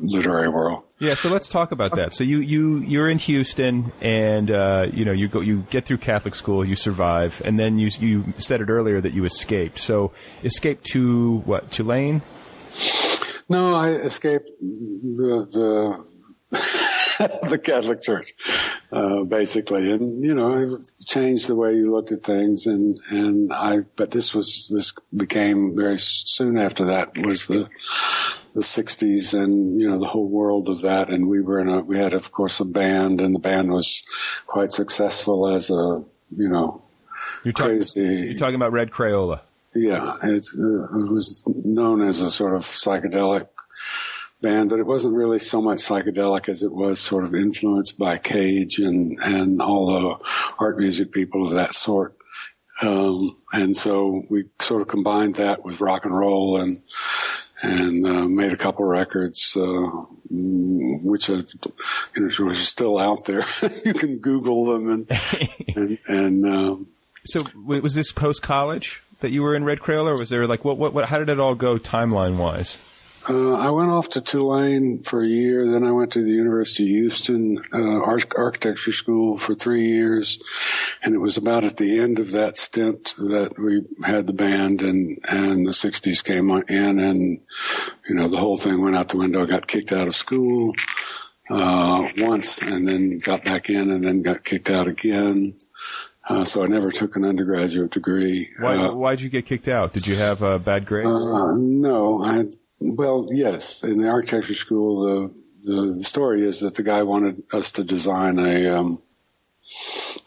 literary 0.00 0.48
world. 0.48 0.84
Yeah, 0.98 1.14
so 1.14 1.28
let's 1.28 1.48
talk 1.48 1.70
about 1.70 1.94
that. 1.94 2.12
So 2.14 2.24
you 2.24 2.38
you 2.38 2.78
you're 2.78 3.08
in 3.08 3.18
Houston, 3.18 3.92
and 4.00 4.50
uh, 4.50 4.86
you 4.92 5.04
know 5.04 5.12
you 5.12 5.28
go 5.28 5.40
you 5.40 5.64
get 5.70 5.84
through 5.84 5.98
Catholic 5.98 6.34
school, 6.34 6.64
you 6.64 6.74
survive, 6.74 7.40
and 7.44 7.58
then 7.58 7.78
you 7.78 7.90
you 8.00 8.24
said 8.38 8.60
it 8.60 8.68
earlier 8.68 9.00
that 9.00 9.12
you 9.12 9.24
escaped. 9.24 9.78
So 9.78 10.12
escaped 10.42 10.84
to 10.92 11.38
what 11.40 11.70
Tulane? 11.70 12.22
No, 13.48 13.74
I 13.74 13.90
escaped 13.90 14.50
the 14.60 16.04
the, 16.50 16.58
the 17.48 17.60
Catholic 17.62 18.02
Church, 18.02 18.32
uh, 18.92 19.24
basically, 19.24 19.90
and 19.90 20.24
you 20.24 20.34
know 20.34 20.56
it 20.56 20.90
changed 21.06 21.48
the 21.48 21.56
way 21.56 21.74
you 21.74 21.92
looked 21.92 22.12
at 22.12 22.22
things, 22.22 22.66
and 22.66 22.98
and 23.10 23.52
I. 23.52 23.80
But 23.96 24.12
this 24.12 24.34
was 24.34 24.68
this 24.72 24.92
became 25.16 25.76
very 25.76 25.98
soon 25.98 26.56
after 26.56 26.84
that 26.86 27.16
was 27.18 27.46
the 27.46 27.68
the 28.54 28.64
60s 28.64 29.40
and 29.40 29.80
you 29.80 29.88
know 29.88 29.98
the 29.98 30.06
whole 30.06 30.28
world 30.28 30.68
of 30.68 30.82
that. 30.82 31.10
And 31.10 31.28
we 31.28 31.40
were 31.40 31.60
in 31.60 31.68
a 31.68 31.80
we 31.80 31.98
had 31.98 32.12
of 32.12 32.32
course 32.32 32.60
a 32.60 32.64
band 32.64 33.20
and 33.20 33.34
the 33.34 33.38
band 33.38 33.70
was 33.70 34.02
quite 34.46 34.70
successful 34.70 35.54
as 35.54 35.70
a 35.70 36.02
you 36.36 36.48
know 36.48 36.82
you're 37.44 37.52
crazy. 37.52 38.00
you're 38.00 38.38
talking 38.38 38.56
about 38.56 38.72
red 38.72 38.90
crayola. 38.90 39.40
Yeah 39.74 40.16
it, 40.22 40.46
uh, 40.58 40.98
it 40.98 41.10
was 41.10 41.44
known 41.64 42.02
as 42.02 42.20
a 42.20 42.30
sort 42.30 42.54
of 42.54 42.62
psychedelic 42.62 43.48
band 44.40 44.70
but 44.70 44.78
it 44.78 44.86
wasn't 44.86 45.14
really 45.14 45.38
so 45.38 45.60
much 45.60 45.78
psychedelic 45.78 46.48
as 46.48 46.62
it 46.62 46.72
was 46.72 47.00
sort 47.00 47.24
of 47.24 47.34
influenced 47.34 47.98
by 47.98 48.16
cage 48.16 48.78
and 48.78 49.18
and 49.22 49.60
all 49.60 49.86
the 49.86 50.24
art 50.58 50.78
music 50.78 51.12
people 51.12 51.46
of 51.46 51.52
that 51.52 51.74
sort 51.74 52.16
um, 52.80 53.36
and 53.52 53.76
so 53.76 54.22
we 54.30 54.44
sort 54.60 54.82
of 54.82 54.88
combined 54.88 55.34
that 55.36 55.64
with 55.64 55.80
rock 55.80 56.04
and 56.04 56.16
roll 56.16 56.58
and 56.58 56.82
and 57.60 58.06
uh, 58.06 58.24
made 58.24 58.52
a 58.52 58.56
couple 58.56 58.84
records, 58.84 59.56
uh, 59.56 59.88
which 60.30 61.28
are, 61.28 61.42
you 62.14 62.28
know, 62.28 62.46
are 62.46 62.54
still 62.54 62.98
out 62.98 63.26
there. 63.26 63.42
you 63.84 63.94
can 63.94 64.18
Google 64.18 64.66
them 64.66 64.88
and 64.88 65.20
and, 65.76 65.98
and 66.06 66.46
um, 66.46 66.86
so 67.24 67.40
was 67.64 67.94
this 67.94 68.12
post 68.12 68.42
college 68.42 69.02
that 69.20 69.30
you 69.30 69.42
were 69.42 69.56
in 69.56 69.64
Red 69.64 69.80
Crayola, 69.80 70.16
or 70.16 70.20
was 70.20 70.30
there 70.30 70.46
like 70.46 70.64
what 70.64 70.78
what, 70.78 70.94
what 70.94 71.08
how 71.08 71.18
did 71.18 71.28
it 71.28 71.40
all 71.40 71.54
go 71.54 71.78
timeline 71.78 72.36
wise? 72.36 72.78
Uh, 73.28 73.52
I 73.52 73.70
went 73.70 73.90
off 73.90 74.08
to 74.10 74.20
Tulane 74.20 75.02
for 75.02 75.22
a 75.22 75.26
year. 75.26 75.66
Then 75.70 75.84
I 75.84 75.90
went 75.90 76.12
to 76.12 76.22
the 76.22 76.30
University 76.30 76.84
of 76.84 76.88
Houston 76.88 77.58
uh, 77.72 78.00
architecture 78.00 78.92
school 78.92 79.36
for 79.36 79.54
three 79.54 79.84
years, 79.84 80.40
and 81.02 81.14
it 81.14 81.18
was 81.18 81.36
about 81.36 81.64
at 81.64 81.76
the 81.76 81.98
end 81.98 82.18
of 82.18 82.30
that 82.32 82.56
stint 82.56 83.14
that 83.18 83.58
we 83.58 83.84
had 84.04 84.26
the 84.26 84.32
band, 84.32 84.80
and 84.80 85.18
and 85.24 85.66
the 85.66 85.72
'60s 85.72 86.24
came 86.24 86.50
in, 86.50 86.98
and 86.98 87.40
you 88.08 88.14
know 88.14 88.28
the 88.28 88.38
whole 88.38 88.56
thing 88.56 88.80
went 88.80 88.96
out 88.96 89.10
the 89.10 89.18
window. 89.18 89.42
I 89.42 89.46
got 89.46 89.66
kicked 89.66 89.92
out 89.92 90.08
of 90.08 90.16
school 90.16 90.72
uh, 91.50 92.08
once, 92.18 92.62
and 92.62 92.88
then 92.88 93.18
got 93.18 93.44
back 93.44 93.68
in, 93.68 93.90
and 93.90 94.02
then 94.02 94.22
got 94.22 94.44
kicked 94.44 94.70
out 94.70 94.86
again. 94.86 95.54
Uh, 96.28 96.44
so 96.44 96.62
I 96.62 96.66
never 96.66 96.90
took 96.90 97.16
an 97.16 97.24
undergraduate 97.24 97.90
degree. 97.90 98.50
Why, 98.58 98.76
uh, 98.76 98.94
why'd 98.94 99.20
you 99.20 99.30
get 99.30 99.46
kicked 99.46 99.68
out? 99.68 99.94
Did 99.94 100.06
you 100.06 100.16
have 100.16 100.42
a 100.42 100.58
bad 100.58 100.84
grade? 100.84 101.06
Uh, 101.06 101.54
no, 101.56 102.22
I 102.22 102.34
had 102.34 102.54
well, 102.80 103.26
yes. 103.30 103.82
In 103.82 103.98
the 103.98 104.08
architecture 104.08 104.54
school, 104.54 105.02
the 105.02 105.34
the 105.96 106.04
story 106.04 106.42
is 106.42 106.60
that 106.60 106.74
the 106.74 106.82
guy 106.82 107.02
wanted 107.02 107.42
us 107.52 107.72
to 107.72 107.84
design 107.84 108.38
a 108.38 108.68
um, 108.68 109.02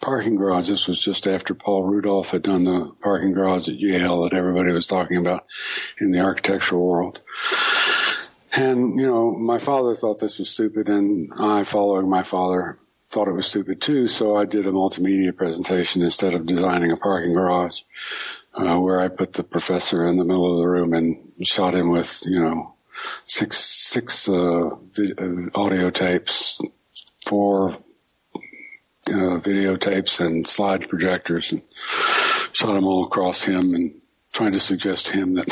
parking 0.00 0.36
garage. 0.36 0.68
This 0.68 0.86
was 0.86 1.00
just 1.00 1.26
after 1.26 1.54
Paul 1.54 1.84
Rudolph 1.84 2.30
had 2.30 2.42
done 2.42 2.64
the 2.64 2.92
parking 3.02 3.32
garage 3.32 3.68
at 3.68 3.80
Yale 3.80 4.22
that 4.22 4.34
everybody 4.34 4.72
was 4.72 4.86
talking 4.86 5.16
about 5.16 5.46
in 6.00 6.12
the 6.12 6.20
architectural 6.20 6.86
world. 6.86 7.22
And, 8.54 9.00
you 9.00 9.06
know, 9.06 9.32
my 9.32 9.58
father 9.58 9.94
thought 9.94 10.20
this 10.20 10.38
was 10.38 10.50
stupid, 10.50 10.88
and 10.88 11.32
I, 11.38 11.64
following 11.64 12.10
my 12.10 12.22
father, 12.22 12.78
thought 13.08 13.28
it 13.28 13.32
was 13.32 13.46
stupid 13.46 13.80
too. 13.80 14.06
So 14.06 14.36
I 14.36 14.44
did 14.44 14.66
a 14.66 14.72
multimedia 14.72 15.34
presentation 15.34 16.02
instead 16.02 16.34
of 16.34 16.46
designing 16.46 16.90
a 16.90 16.96
parking 16.96 17.32
garage 17.32 17.82
uh, 18.54 18.78
where 18.78 19.00
I 19.00 19.08
put 19.08 19.34
the 19.34 19.44
professor 19.44 20.06
in 20.06 20.16
the 20.16 20.24
middle 20.24 20.50
of 20.50 20.58
the 20.58 20.68
room 20.68 20.92
and 20.92 21.16
shot 21.42 21.74
him 21.74 21.90
with, 21.90 22.22
you 22.26 22.42
know, 22.42 22.74
six 23.26 23.58
six 23.58 24.28
uh, 24.28 24.70
vi- 24.92 25.14
uh, 25.18 25.50
audio 25.54 25.90
tapes, 25.90 26.60
four 27.24 27.70
uh, 29.08 29.38
videotapes, 29.40 30.24
and 30.24 30.46
slide 30.46 30.88
projectors, 30.88 31.52
and 31.52 31.62
shot 32.52 32.74
them 32.74 32.86
all 32.86 33.04
across 33.04 33.44
him, 33.44 33.74
and 33.74 33.94
trying 34.32 34.52
to 34.52 34.60
suggest 34.60 35.06
to 35.06 35.12
him 35.14 35.34
that. 35.34 35.48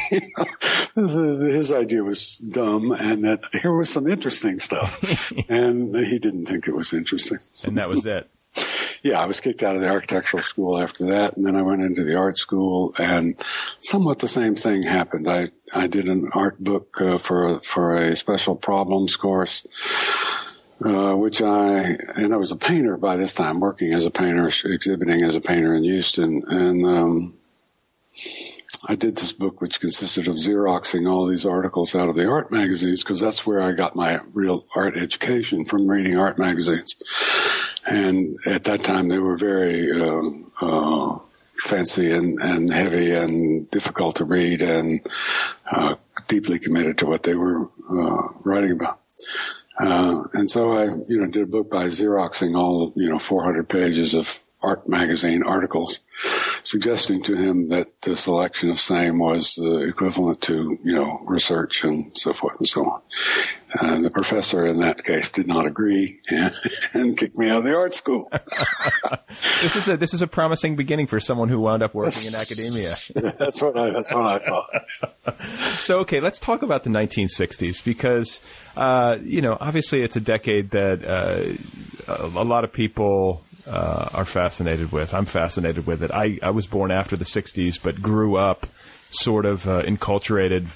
you 0.12 0.20
know, 0.36 1.46
his 1.48 1.72
idea 1.72 2.04
was 2.04 2.36
dumb, 2.36 2.92
and 2.92 3.24
that 3.24 3.42
here 3.60 3.74
was 3.74 3.90
some 3.90 4.06
interesting 4.06 4.60
stuff, 4.60 5.02
and 5.48 5.96
he 5.96 6.18
didn't 6.18 6.46
think 6.46 6.68
it 6.68 6.74
was 6.76 6.92
interesting. 6.92 7.38
And 7.64 7.76
that 7.76 7.88
was 7.88 8.06
it 8.06 8.30
yeah, 9.02 9.20
I 9.20 9.26
was 9.26 9.40
kicked 9.40 9.62
out 9.62 9.76
of 9.76 9.80
the 9.80 9.88
architectural 9.88 10.42
school 10.42 10.78
after 10.78 11.06
that, 11.06 11.36
and 11.36 11.44
then 11.44 11.56
I 11.56 11.62
went 11.62 11.82
into 11.82 12.04
the 12.04 12.16
art 12.16 12.36
school, 12.36 12.94
and 12.98 13.40
somewhat 13.78 14.18
the 14.18 14.28
same 14.28 14.54
thing 14.54 14.82
happened. 14.82 15.28
I 15.28 15.48
I 15.72 15.86
did 15.86 16.06
an 16.06 16.28
art 16.34 16.62
book 16.62 17.00
uh, 17.00 17.18
for 17.18 17.60
for 17.60 17.94
a 17.94 18.16
special 18.16 18.56
problems 18.56 19.16
course. 19.16 19.66
Uh, 20.82 21.14
which 21.14 21.42
I 21.42 21.98
and 22.16 22.32
I 22.32 22.38
was 22.38 22.52
a 22.52 22.56
painter 22.56 22.96
by 22.96 23.16
this 23.16 23.34
time, 23.34 23.60
working 23.60 23.92
as 23.92 24.06
a 24.06 24.10
painter, 24.10 24.48
exhibiting 24.64 25.22
as 25.22 25.34
a 25.34 25.40
painter 25.40 25.74
in 25.74 25.84
Houston, 25.84 26.42
and 26.48 26.86
um, 26.86 27.34
I 28.88 28.94
did 28.94 29.16
this 29.16 29.32
book, 29.32 29.60
which 29.60 29.78
consisted 29.78 30.26
of 30.26 30.36
xeroxing 30.36 31.06
all 31.06 31.26
these 31.26 31.44
articles 31.44 31.94
out 31.94 32.08
of 32.08 32.16
the 32.16 32.26
art 32.26 32.50
magazines, 32.50 33.04
because 33.04 33.20
that's 33.20 33.46
where 33.46 33.60
I 33.60 33.72
got 33.72 33.94
my 33.94 34.20
real 34.32 34.64
art 34.74 34.96
education 34.96 35.66
from 35.66 35.86
reading 35.86 36.18
art 36.18 36.38
magazines. 36.38 36.94
And 37.86 38.36
at 38.46 38.64
that 38.64 38.84
time, 38.84 39.08
they 39.08 39.18
were 39.18 39.36
very 39.36 39.90
uh, 39.90 40.30
uh, 40.60 41.18
fancy 41.60 42.12
and, 42.12 42.38
and 42.40 42.70
heavy 42.70 43.12
and 43.12 43.70
difficult 43.70 44.16
to 44.16 44.24
read 44.24 44.62
and 44.62 45.00
uh, 45.70 45.96
deeply 46.28 46.58
committed 46.58 46.98
to 46.98 47.06
what 47.06 47.22
they 47.22 47.34
were 47.34 47.70
uh, 47.90 48.28
writing 48.44 48.72
about. 48.72 49.00
Uh, 49.78 50.24
and 50.34 50.50
so 50.50 50.76
I, 50.76 50.84
you 51.08 51.20
know, 51.20 51.26
did 51.26 51.42
a 51.44 51.46
book 51.46 51.70
by 51.70 51.86
Xeroxing 51.86 52.56
all, 52.56 52.92
you 52.96 53.08
know, 53.08 53.18
400 53.18 53.68
pages 53.68 54.14
of 54.14 54.40
art 54.62 54.88
magazine 54.88 55.42
articles 55.42 56.00
suggesting 56.62 57.22
to 57.22 57.34
him 57.34 57.68
that 57.68 58.00
the 58.02 58.16
selection 58.16 58.70
of 58.70 58.78
same 58.78 59.18
was 59.18 59.54
the 59.54 59.80
equivalent 59.80 60.40
to, 60.42 60.78
you 60.84 60.94
know, 60.94 61.20
research 61.24 61.84
and 61.84 62.16
so 62.16 62.32
forth 62.32 62.58
and 62.58 62.68
so 62.68 62.84
on. 62.84 63.00
Uh, 63.78 64.00
the 64.00 64.10
professor 64.10 64.66
in 64.66 64.78
that 64.80 65.04
case 65.04 65.30
did 65.30 65.46
not 65.46 65.66
agree 65.66 66.20
and, 66.28 66.52
and 66.92 67.16
kicked 67.16 67.38
me 67.38 67.48
out 67.48 67.58
of 67.58 67.64
the 67.64 67.74
art 67.74 67.94
school. 67.94 68.28
this 69.62 69.76
is 69.76 69.88
a 69.88 69.96
this 69.96 70.12
is 70.12 70.22
a 70.22 70.26
promising 70.26 70.74
beginning 70.74 71.06
for 71.06 71.20
someone 71.20 71.48
who 71.48 71.60
wound 71.60 71.82
up 71.82 71.94
working 71.94 72.22
in 72.26 72.34
academia. 72.34 73.34
that's 73.38 73.62
what 73.62 73.78
I 73.78 73.90
that's 73.90 74.12
what 74.12 74.26
I 74.26 74.38
thought. 74.38 75.78
so 75.80 76.00
okay, 76.00 76.20
let's 76.20 76.40
talk 76.40 76.62
about 76.62 76.82
the 76.82 76.90
1960s 76.90 77.84
because 77.84 78.40
uh, 78.76 79.16
you 79.22 79.40
know 79.40 79.56
obviously 79.60 80.02
it's 80.02 80.16
a 80.16 80.20
decade 80.20 80.70
that 80.70 81.04
uh, 81.04 82.12
a, 82.12 82.26
a 82.26 82.44
lot 82.44 82.64
of 82.64 82.72
people 82.72 83.42
uh, 83.70 84.08
are 84.12 84.24
fascinated 84.24 84.90
with. 84.92 85.14
I'm 85.14 85.24
fascinated 85.26 85.86
with 85.86 86.02
it. 86.02 86.10
I, 86.10 86.38
I 86.42 86.50
was 86.50 86.66
born 86.66 86.90
after 86.90 87.16
the 87.16 87.24
60s, 87.24 87.80
but 87.82 88.02
grew 88.02 88.36
up 88.36 88.66
sort 89.12 89.44
of 89.44 89.66
uh, 89.66 89.82
enculturated 89.82 90.66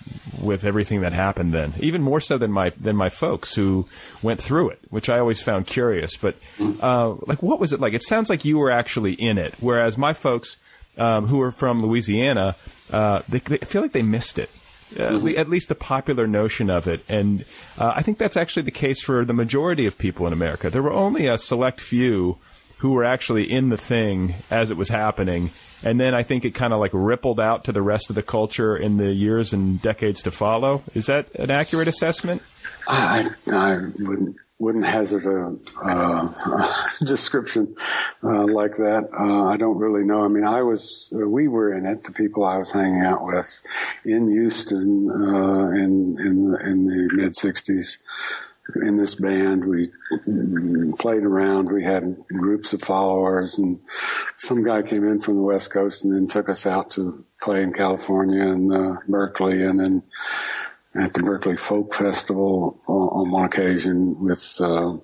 with 0.42 0.64
everything 0.64 1.00
that 1.02 1.12
happened 1.12 1.52
then, 1.52 1.72
even 1.80 2.02
more 2.02 2.20
so 2.20 2.36
than 2.38 2.50
my 2.50 2.70
than 2.70 2.96
my 2.96 3.08
folks 3.08 3.54
who 3.54 3.88
went 4.22 4.40
through 4.42 4.70
it, 4.70 4.80
which 4.90 5.08
I 5.08 5.18
always 5.18 5.40
found 5.40 5.66
curious. 5.66 6.16
But 6.16 6.36
uh, 6.60 7.14
like, 7.26 7.42
what 7.42 7.60
was 7.60 7.72
it 7.72 7.80
like? 7.80 7.94
It 7.94 8.02
sounds 8.02 8.30
like 8.30 8.44
you 8.44 8.58
were 8.58 8.70
actually 8.70 9.12
in 9.14 9.38
it, 9.38 9.54
whereas 9.60 9.96
my 9.96 10.12
folks 10.12 10.56
um, 10.98 11.26
who 11.26 11.40
are 11.40 11.52
from 11.52 11.82
Louisiana, 11.82 12.56
uh, 12.92 13.22
they, 13.28 13.38
they 13.38 13.58
feel 13.58 13.82
like 13.82 13.92
they 13.92 14.02
missed 14.02 14.38
it. 14.38 14.50
Uh, 14.98 15.26
At 15.36 15.48
least 15.48 15.68
the 15.68 15.74
popular 15.74 16.26
notion 16.26 16.70
of 16.70 16.86
it, 16.86 17.04
and 17.08 17.44
uh, 17.78 17.92
I 17.96 18.02
think 18.02 18.18
that's 18.18 18.36
actually 18.36 18.62
the 18.62 18.70
case 18.70 19.00
for 19.02 19.24
the 19.24 19.32
majority 19.32 19.86
of 19.86 19.98
people 19.98 20.26
in 20.26 20.32
America. 20.32 20.70
There 20.70 20.82
were 20.82 20.92
only 20.92 21.26
a 21.26 21.38
select 21.38 21.80
few 21.80 22.38
who 22.84 22.90
were 22.90 23.04
actually 23.04 23.50
in 23.50 23.70
the 23.70 23.78
thing 23.78 24.34
as 24.50 24.70
it 24.70 24.76
was 24.76 24.90
happening, 24.90 25.48
and 25.82 25.98
then 25.98 26.12
I 26.14 26.22
think 26.22 26.44
it 26.44 26.50
kind 26.50 26.70
of 26.74 26.80
like 26.80 26.90
rippled 26.92 27.40
out 27.40 27.64
to 27.64 27.72
the 27.72 27.80
rest 27.80 28.10
of 28.10 28.14
the 28.14 28.22
culture 28.22 28.76
in 28.76 28.98
the 28.98 29.10
years 29.10 29.54
and 29.54 29.80
decades 29.80 30.22
to 30.24 30.30
follow. 30.30 30.82
Is 30.92 31.06
that 31.06 31.34
an 31.36 31.50
accurate 31.50 31.88
assessment? 31.88 32.42
I, 32.86 33.30
I 33.50 33.78
wouldn't 34.00 34.36
wouldn't 34.58 34.84
hazard 34.84 35.24
a, 35.24 35.56
uh, 35.82 36.78
description 37.06 37.74
uh, 38.22 38.44
like 38.48 38.72
that. 38.72 39.08
Uh, 39.18 39.46
I 39.46 39.56
don't 39.56 39.78
really 39.78 40.04
know. 40.04 40.22
I 40.22 40.28
mean, 40.28 40.44
I 40.44 40.60
was, 40.60 41.10
we 41.10 41.48
were 41.48 41.72
in 41.72 41.86
it. 41.86 42.04
The 42.04 42.12
people 42.12 42.44
I 42.44 42.58
was 42.58 42.70
hanging 42.70 43.00
out 43.00 43.24
with 43.24 43.62
in 44.04 44.28
Houston 44.28 45.10
uh, 45.10 45.68
in 45.70 46.18
in 46.18 46.50
the, 46.50 46.58
in 46.68 46.84
the 46.84 47.10
mid 47.14 47.32
'60s. 47.32 48.00
In 48.82 48.96
this 48.96 49.14
band, 49.14 49.66
we 49.66 49.88
played 50.98 51.24
around. 51.24 51.70
We 51.70 51.82
had 51.82 52.16
groups 52.28 52.72
of 52.72 52.80
followers, 52.80 53.58
and 53.58 53.78
some 54.38 54.62
guy 54.62 54.80
came 54.82 55.04
in 55.06 55.18
from 55.18 55.36
the 55.36 55.42
West 55.42 55.70
Coast 55.70 56.02
and 56.04 56.14
then 56.14 56.26
took 56.26 56.48
us 56.48 56.66
out 56.66 56.90
to 56.92 57.24
play 57.42 57.62
in 57.62 57.74
California 57.74 58.40
and 58.42 58.72
uh, 58.72 58.96
Berkeley, 59.06 59.62
and 59.62 59.78
then 59.78 60.02
at 60.94 61.12
the 61.12 61.22
Berkeley 61.22 61.58
Folk 61.58 61.92
Festival 61.94 62.80
on, 62.88 63.26
on 63.26 63.30
one 63.30 63.44
occasion 63.44 64.18
with, 64.18 64.56
uh, 64.60 64.92
I 64.94 64.98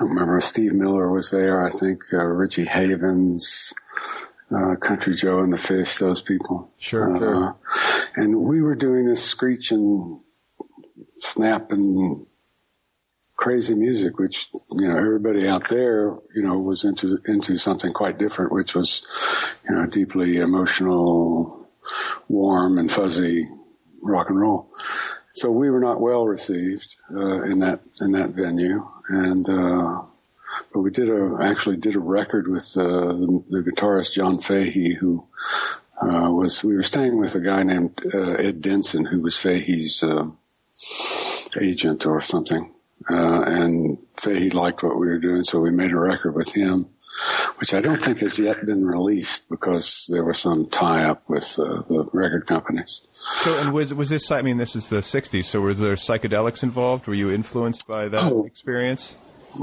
don't 0.00 0.08
remember, 0.08 0.40
Steve 0.40 0.72
Miller 0.72 1.10
was 1.10 1.30
there, 1.30 1.64
I 1.64 1.70
think, 1.70 2.02
uh, 2.12 2.24
Richie 2.24 2.64
Havens, 2.64 3.72
uh, 4.50 4.74
Country 4.76 5.14
Joe 5.14 5.38
and 5.38 5.52
the 5.52 5.58
Fish, 5.58 5.98
those 5.98 6.20
people. 6.20 6.70
Sure, 6.80 7.14
Uh, 7.14 7.18
sure. 7.18 7.56
And 8.16 8.40
we 8.40 8.60
were 8.60 8.74
doing 8.74 9.06
this 9.06 9.22
screeching, 9.24 10.20
snapping, 11.18 12.26
crazy 13.36 13.74
music, 13.74 14.18
which, 14.18 14.48
you 14.72 14.88
know, 14.88 14.96
everybody 14.96 15.46
out 15.46 15.68
there, 15.68 16.16
you 16.34 16.42
know, 16.42 16.58
was 16.58 16.84
into, 16.84 17.20
into 17.26 17.58
something 17.58 17.92
quite 17.92 18.18
different, 18.18 18.52
which 18.52 18.74
was, 18.74 19.06
you 19.68 19.74
know, 19.74 19.86
deeply 19.86 20.38
emotional, 20.38 21.68
warm 22.28 22.78
and 22.78 22.90
fuzzy 22.90 23.48
rock 24.02 24.30
and 24.30 24.40
roll. 24.40 24.68
So 25.28 25.50
we 25.50 25.68
were 25.68 25.80
not 25.80 26.00
well 26.00 26.24
received 26.26 26.96
uh, 27.14 27.42
in 27.42 27.58
that 27.58 27.80
in 28.00 28.12
that 28.12 28.30
venue, 28.30 28.88
and 29.08 29.46
uh, 29.46 30.02
but 30.72 30.80
we 30.80 30.90
did 30.90 31.10
a 31.10 31.38
actually 31.42 31.76
did 31.76 31.94
a 31.94 32.00
record 32.00 32.48
with 32.48 32.74
uh, 32.76 32.82
the, 32.82 33.44
the 33.50 33.62
guitarist 33.62 34.14
John 34.14 34.40
Fahey, 34.40 34.94
who 34.94 35.26
uh, 36.00 36.30
was 36.30 36.64
we 36.64 36.74
were 36.74 36.82
staying 36.82 37.18
with 37.18 37.34
a 37.34 37.40
guy 37.40 37.64
named 37.64 38.00
uh, 38.14 38.32
Ed 38.32 38.62
Denson, 38.62 39.06
who 39.06 39.20
was 39.20 39.38
Fahey's 39.38 40.02
uh, 40.02 40.30
agent 41.60 42.06
or 42.06 42.22
something, 42.22 42.72
uh, 43.10 43.42
and 43.46 43.98
Fahey 44.16 44.50
liked 44.50 44.82
what 44.82 44.98
we 44.98 45.06
were 45.06 45.18
doing, 45.18 45.44
so 45.44 45.60
we 45.60 45.70
made 45.70 45.92
a 45.92 45.98
record 45.98 46.34
with 46.34 46.52
him. 46.52 46.86
Which 47.56 47.72
I 47.72 47.80
don't 47.80 47.96
think 47.96 48.18
has 48.18 48.38
yet 48.38 48.56
been 48.66 48.84
released 48.86 49.48
because 49.48 50.06
there 50.12 50.22
was 50.22 50.38
some 50.38 50.68
tie 50.68 51.04
up 51.04 51.22
with 51.30 51.58
uh, 51.58 51.80
the 51.88 52.06
record 52.12 52.46
companies. 52.46 53.06
So, 53.38 53.58
and 53.58 53.72
was 53.72 53.94
was 53.94 54.10
this? 54.10 54.30
I 54.30 54.42
mean, 54.42 54.58
this 54.58 54.76
is 54.76 54.88
the 54.90 54.96
'60s. 54.98 55.46
So, 55.46 55.62
was 55.62 55.78
there 55.80 55.94
psychedelics 55.94 56.62
involved? 56.62 57.06
Were 57.06 57.14
you 57.14 57.30
influenced 57.30 57.88
by 57.88 58.08
that 58.08 58.20
Oh. 58.22 58.44
experience? 58.44 59.14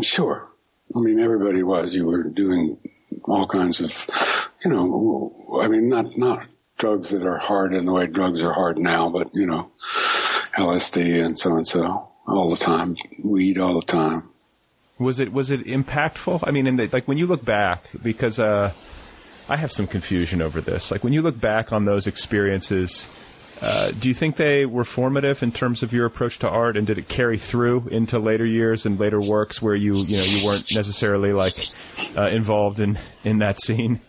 Sure. 0.02 0.50
I 0.96 1.00
mean, 1.00 1.20
everybody 1.20 1.62
was. 1.62 1.94
You 1.94 2.08
were 2.08 2.24
doing 2.24 2.80
all 3.26 3.46
kinds 3.46 3.80
of, 3.82 4.50
you 4.66 4.72
know, 4.72 5.60
I 5.62 5.68
mean, 5.68 5.88
not 5.90 6.18
not 6.18 6.48
drugs 6.80 7.12
that 7.12 7.24
are 7.24 7.38
hard 7.38 7.72
in 7.76 7.86
the 7.86 7.94
way 7.94 8.08
drugs 8.08 8.42
are 8.42 8.54
hard 8.54 8.80
now, 8.80 9.10
but 9.10 9.30
you 9.36 9.46
know, 9.46 9.72
LSD 10.58 11.24
and 11.24 11.38
so 11.38 11.56
and 11.56 11.68
so 11.68 12.10
all 12.28 12.50
the 12.50 12.58
time, 12.58 12.96
weed 13.24 13.58
all 13.58 13.74
the 13.74 13.86
time. 13.86 14.30
Was 15.00 15.20
it 15.20 15.34
was 15.34 15.52
it 15.52 15.66
impactful? 15.66 16.44
I 16.48 16.52
mean, 16.52 16.68
in 16.68 16.76
the, 16.76 16.88
like 16.88 17.08
when 17.08 17.18
you 17.18 17.26
look 17.26 17.44
back, 17.44 17.84
because 18.04 18.40
uh, 18.40 18.72
I 19.50 19.58
have 19.58 19.72
some 19.72 19.88
confusion 19.88 20.42
over 20.42 20.62
this. 20.62 20.92
Like 20.92 21.04
when 21.04 21.14
you 21.14 21.22
look 21.22 21.40
back 21.40 21.74
on 21.74 21.86
those 21.86 22.08
experiences, 22.08 23.10
uh, 23.62 23.92
do 23.92 24.08
you 24.08 24.14
think 24.14 24.36
they 24.36 24.66
were 24.66 24.84
formative 24.84 25.42
in 25.42 25.52
terms 25.52 25.84
of 25.84 25.94
your 25.94 26.06
approach 26.06 26.40
to 26.40 26.50
art, 26.50 26.78
and 26.78 26.86
did 26.86 26.98
it 26.98 27.08
carry 27.08 27.38
through 27.38 27.88
into 27.90 28.20
later 28.20 28.46
years 28.46 28.86
and 28.86 29.00
later 29.00 29.20
works 29.20 29.62
where 29.62 29.76
you 29.76 29.96
you 29.96 30.18
know 30.18 30.24
you 30.24 30.46
weren't 30.46 30.74
necessarily 30.76 31.34
like 31.34 31.56
uh, 32.18 32.28
involved 32.28 32.80
in 32.80 33.00
in 33.24 33.40
that 33.40 33.60
scene? 33.60 34.00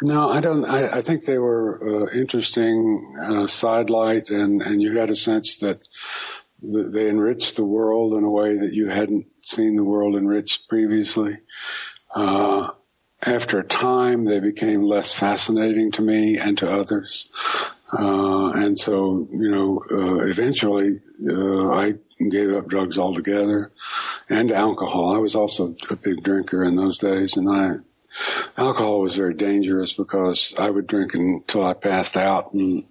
No, 0.00 0.30
I 0.30 0.40
don't. 0.40 0.64
I, 0.64 0.98
I 0.98 1.00
think 1.02 1.24
they 1.24 1.38
were 1.38 2.06
uh, 2.06 2.12
interesting 2.12 3.14
uh, 3.20 3.46
sidelight, 3.46 4.30
and 4.30 4.60
and 4.60 4.82
you 4.82 4.92
got 4.92 5.10
a 5.10 5.16
sense 5.16 5.58
that 5.58 5.80
th- 5.80 6.31
they 6.62 7.08
enriched 7.08 7.56
the 7.56 7.64
world 7.64 8.14
in 8.14 8.24
a 8.24 8.30
way 8.30 8.56
that 8.56 8.72
you 8.72 8.88
hadn't 8.88 9.26
seen 9.42 9.76
the 9.76 9.84
world 9.84 10.14
enriched 10.14 10.68
previously. 10.68 11.38
Uh, 12.14 12.68
after 13.24 13.58
a 13.58 13.64
time, 13.64 14.24
they 14.24 14.40
became 14.40 14.82
less 14.82 15.14
fascinating 15.14 15.90
to 15.92 16.02
me 16.02 16.38
and 16.38 16.56
to 16.58 16.70
others. 16.70 17.30
Uh, 17.92 18.50
and 18.52 18.78
so, 18.78 19.28
you 19.30 19.50
know, 19.50 19.82
uh, 19.90 20.24
eventually, 20.24 21.00
uh, 21.28 21.70
I 21.70 21.94
gave 22.30 22.52
up 22.52 22.68
drugs 22.68 22.98
altogether 22.98 23.70
and 24.28 24.50
alcohol. 24.50 25.14
I 25.14 25.18
was 25.18 25.34
also 25.34 25.76
a 25.90 25.96
big 25.96 26.22
drinker 26.22 26.64
in 26.64 26.76
those 26.76 26.98
days, 26.98 27.36
and 27.36 27.50
I, 27.50 27.76
alcohol 28.56 29.00
was 29.00 29.16
very 29.16 29.34
dangerous 29.34 29.92
because 29.92 30.54
I 30.58 30.70
would 30.70 30.86
drink 30.86 31.14
until 31.14 31.64
I 31.64 31.74
passed 31.74 32.16
out. 32.16 32.52
And 32.54 32.84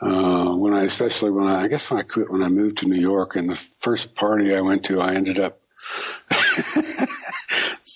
uh, 0.00 0.54
when 0.54 0.74
I, 0.74 0.84
especially 0.84 1.30
when 1.30 1.46
I, 1.46 1.62
I 1.62 1.68
guess 1.68 1.90
when 1.90 2.00
I 2.00 2.02
quit, 2.02 2.30
when 2.30 2.42
I 2.42 2.48
moved 2.48 2.78
to 2.78 2.88
New 2.88 3.00
York, 3.00 3.36
and 3.36 3.48
the 3.50 3.54
first 3.54 4.14
party 4.14 4.54
I 4.54 4.60
went 4.60 4.84
to, 4.86 5.00
I 5.00 5.14
ended 5.14 5.38
up 5.38 5.60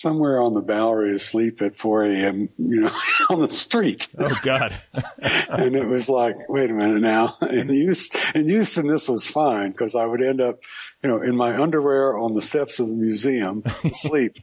somewhere 0.03 0.43
on 0.43 0.53
the 0.53 0.61
Bowery 0.61 1.15
asleep 1.15 1.63
at 1.63 1.77
4 1.77 2.05
a.m. 2.05 2.49
You 2.59 2.83
know, 2.83 2.93
on 3.31 3.41
the 3.41 3.49
street. 3.49 4.09
Oh 4.19 4.37
God! 4.43 4.75
and 5.49 5.77
it 5.77 5.87
was 5.87 6.09
like, 6.09 6.37
wait 6.49 6.71
a 6.71 6.75
minute 6.75 7.01
now. 7.01 7.37
In 7.53 7.69
Houston, 7.69 8.21
in 8.43 8.49
Houston 8.49 8.87
this 8.89 9.09
was 9.09 9.27
fine 9.27 9.71
because 9.71 9.95
I 9.95 10.05
would 10.05 10.23
end 10.23 10.41
up, 10.41 10.61
you 11.03 11.09
know, 11.09 11.21
in 11.21 11.37
my 11.37 11.61
underwear 11.61 12.17
on 12.17 12.35
the 12.35 12.41
steps 12.41 12.81
of 12.81 12.89
the 12.89 12.95
museum, 12.95 13.63
sleep, 13.93 14.39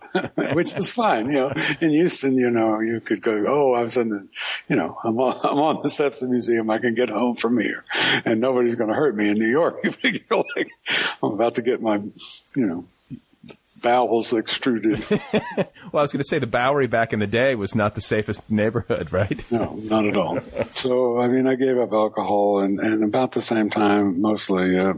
which 0.54 0.74
was 0.76 0.90
fine. 0.90 1.28
You 1.28 1.40
know, 1.40 1.54
in 1.82 1.90
Houston, 1.90 2.38
you 2.38 2.50
know, 2.50 2.80
you 2.80 3.02
could 3.02 3.22
go, 3.22 3.46
oh, 3.48 3.74
I 3.74 3.82
was 3.82 3.98
in 3.98 4.10
the, 4.10 4.28
you 4.68 4.76
know, 4.76 4.98
I'm 5.04 5.20
on, 5.20 5.40
I'm 5.44 5.58
on 5.58 5.82
the 5.82 5.90
steps 5.90 6.22
of 6.22 6.30
the 6.30 6.32
museum. 6.32 6.70
I 6.70 6.78
can 6.78 6.94
get 6.94 7.10
home 7.10 7.36
from 7.36 7.60
here, 7.60 7.84
and 8.26 8.40
nobody's 8.40 8.76
going 8.76 8.90
to 8.90 8.96
hurt 8.96 9.16
me. 9.16 9.30
In 9.30 9.40
New 9.40 9.50
York, 9.50 9.80
you 9.84 9.92
figure 9.92 10.44
like 10.56 10.70
I'm 11.24 11.34
about 11.34 11.56
to 11.56 11.62
get 11.62 11.82
my, 11.82 11.96
you 11.96 12.68
know. 12.68 12.86
Bowels 13.82 14.34
extruded. 14.34 15.06
well, 15.12 15.22
I 15.94 16.02
was 16.02 16.12
going 16.12 16.22
to 16.22 16.28
say 16.28 16.40
the 16.40 16.48
Bowery 16.48 16.88
back 16.88 17.14
in 17.14 17.20
the 17.20 17.28
day 17.28 17.56
was 17.56 17.76
not 17.76 17.96
the 17.96 18.02
safest 18.02 18.50
neighborhood, 18.50 19.12
right? 19.12 19.44
No, 19.52 19.76
not 19.76 20.06
at 20.06 20.18
all. 20.18 20.40
So, 20.74 21.20
I 21.20 21.28
mean, 21.28 21.46
I 21.46 21.56
gave 21.56 21.78
up 21.78 21.92
alcohol 21.92 22.60
and, 22.60 22.80
and 22.80 23.04
about 23.04 23.34
the 23.34 23.42
same 23.42 23.70
time, 23.70 24.22
mostly 24.22 24.78
uh, 24.80 24.94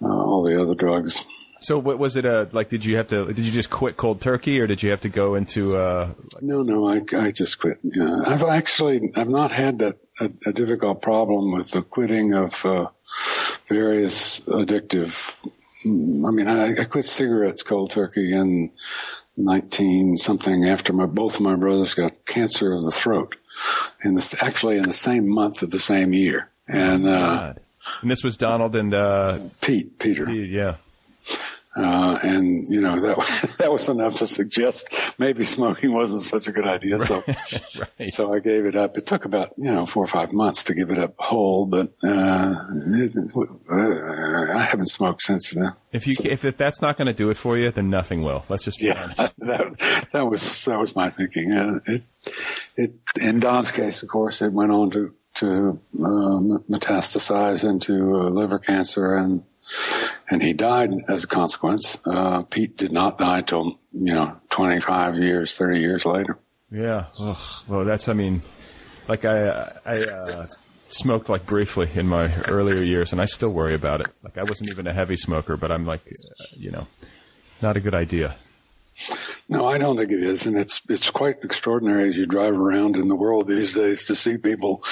uh, 0.00 0.06
all 0.06 0.44
the 0.44 0.60
other 0.60 0.74
drugs. 0.76 1.24
So, 1.62 1.78
what 1.78 1.98
was 1.98 2.16
it? 2.16 2.24
A 2.24 2.48
like? 2.52 2.70
Did 2.70 2.84
you 2.84 2.96
have 2.96 3.08
to? 3.08 3.26
Did 3.32 3.38
you 3.44 3.52
just 3.52 3.70
quit 3.70 3.96
cold 3.96 4.20
turkey, 4.20 4.60
or 4.60 4.66
did 4.66 4.82
you 4.82 4.90
have 4.90 5.00
to 5.02 5.08
go 5.08 5.36
into? 5.36 5.76
Uh, 5.76 6.10
No, 6.40 6.62
no, 6.62 6.86
I, 6.88 7.02
I 7.16 7.30
just 7.30 7.58
quit. 7.60 7.78
Yeah. 7.82 8.22
I've 8.26 8.42
actually, 8.42 9.12
I've 9.16 9.28
not 9.28 9.52
had 9.52 9.78
that 9.78 9.98
a, 10.20 10.30
a 10.46 10.52
difficult 10.52 11.02
problem 11.02 11.52
with 11.52 11.70
the 11.70 11.82
quitting 11.82 12.34
of 12.34 12.64
uh, 12.66 12.88
various 13.66 14.40
addictive. 14.40 15.36
I 15.84 16.30
mean, 16.30 16.48
I, 16.48 16.82
I 16.82 16.84
quit 16.84 17.04
cigarettes 17.04 17.62
cold 17.62 17.90
turkey 17.90 18.34
in 18.34 18.70
19 19.36 20.16
something 20.16 20.64
after 20.64 20.92
my, 20.92 21.06
both 21.06 21.36
of 21.36 21.40
my 21.40 21.56
brothers 21.56 21.94
got 21.94 22.24
cancer 22.26 22.72
of 22.72 22.82
the 22.82 22.90
throat. 22.90 23.36
In 24.02 24.14
the, 24.14 24.38
actually 24.40 24.78
in 24.78 24.84
the 24.84 24.92
same 24.92 25.28
month 25.28 25.62
of 25.62 25.70
the 25.70 25.78
same 25.78 26.12
year. 26.12 26.50
And, 26.66 27.06
uh, 27.06 27.54
and 28.00 28.10
this 28.10 28.24
was 28.24 28.36
Donald 28.36 28.74
and 28.74 28.94
uh, 28.94 29.38
Pete, 29.60 29.98
Peter. 29.98 30.30
yeah. 30.30 30.76
Uh, 31.74 32.18
and 32.22 32.68
you 32.68 32.80
know 32.82 33.00
that 33.00 33.16
was, 33.16 33.56
that 33.58 33.72
was 33.72 33.88
enough 33.88 34.16
to 34.16 34.26
suggest 34.26 34.92
maybe 35.18 35.42
smoking 35.42 35.92
wasn't 35.92 36.20
such 36.20 36.46
a 36.46 36.52
good 36.52 36.66
idea. 36.66 36.98
So, 37.00 37.24
Right. 37.78 38.08
so 38.08 38.34
I 38.34 38.40
gave 38.40 38.66
it 38.66 38.76
up. 38.76 38.98
It 38.98 39.06
took 39.06 39.24
about 39.24 39.52
you 39.56 39.72
know 39.72 39.86
four 39.86 40.04
or 40.04 40.06
five 40.06 40.32
months 40.34 40.64
to 40.64 40.74
give 40.74 40.90
it 40.90 40.98
up 40.98 41.14
whole, 41.18 41.64
but 41.66 41.88
uh, 42.04 42.54
it, 42.74 43.16
uh, 43.70 44.52
I 44.58 44.62
haven't 44.68 44.88
smoked 44.88 45.22
since 45.22 45.50
then. 45.52 45.72
If 45.92 46.06
you 46.06 46.12
if, 46.24 46.44
if 46.44 46.56
that's 46.58 46.82
not 46.82 46.96
going 46.98 47.06
to 47.06 47.12
do 47.14 47.30
it 47.30 47.36
for 47.38 47.56
you, 47.56 47.70
then 47.70 47.88
nothing 47.90 48.22
will. 48.22 48.44
Let's 48.48 48.64
just 48.64 48.78
be 48.80 48.86
Yeah, 48.86 49.04
honest. 49.04 49.20
that, 49.38 50.06
that 50.12 50.26
was 50.26 50.64
that 50.66 50.78
was 50.78 50.94
my 50.94 51.08
thinking. 51.08 51.52
And 51.52 51.80
it 51.86 52.02
it 52.76 52.92
in 53.22 53.38
Don's 53.40 53.70
case, 53.70 54.02
of 54.02 54.08
course, 54.10 54.42
it 54.42 54.52
went 54.52 54.72
on 54.72 54.90
to 54.90 55.14
to 55.36 55.80
uh, 55.94 56.38
metastasize 56.70 57.68
into 57.68 58.14
uh, 58.14 58.28
liver 58.28 58.58
cancer, 58.58 59.14
and 59.14 59.42
and 60.30 60.42
he 60.42 60.52
died 60.52 60.90
as 61.08 61.24
a 61.24 61.26
consequence. 61.26 61.98
Uh, 62.06 62.42
Pete 62.42 62.76
did 62.76 62.92
not 62.92 63.18
die 63.18 63.42
till 63.42 63.78
you 63.92 64.14
know 64.14 64.36
25 64.50 65.18
years, 65.18 65.56
30 65.56 65.78
years 65.78 66.04
later. 66.06 66.38
Yeah. 66.70 67.06
Oh, 67.20 67.62
well, 67.68 67.84
that's 67.84 68.08
I 68.08 68.12
mean, 68.14 68.42
like 69.08 69.24
I 69.24 69.72
I 69.84 69.92
uh, 69.92 70.46
smoked 70.88 71.28
like 71.28 71.46
briefly 71.46 71.88
in 71.94 72.08
my 72.08 72.32
earlier 72.48 72.82
years, 72.82 73.12
and 73.12 73.20
I 73.20 73.26
still 73.26 73.54
worry 73.54 73.74
about 73.74 74.00
it. 74.00 74.08
Like 74.22 74.38
I 74.38 74.42
wasn't 74.42 74.70
even 74.70 74.86
a 74.86 74.92
heavy 74.92 75.16
smoker, 75.16 75.56
but 75.56 75.70
I'm 75.70 75.84
like, 75.84 76.00
uh, 76.06 76.44
you 76.56 76.70
know, 76.70 76.86
not 77.60 77.76
a 77.76 77.80
good 77.80 77.94
idea. 77.94 78.34
No, 79.52 79.66
I 79.66 79.76
don't 79.76 79.98
think 79.98 80.10
it 80.10 80.22
is, 80.22 80.46
and 80.46 80.56
it's 80.56 80.80
it's 80.88 81.10
quite 81.10 81.44
extraordinary 81.44 82.08
as 82.08 82.16
you 82.16 82.24
drive 82.24 82.54
around 82.54 82.96
in 82.96 83.08
the 83.08 83.14
world 83.14 83.48
these 83.48 83.74
days 83.74 84.02
to 84.06 84.14
see 84.14 84.38
people 84.38 84.82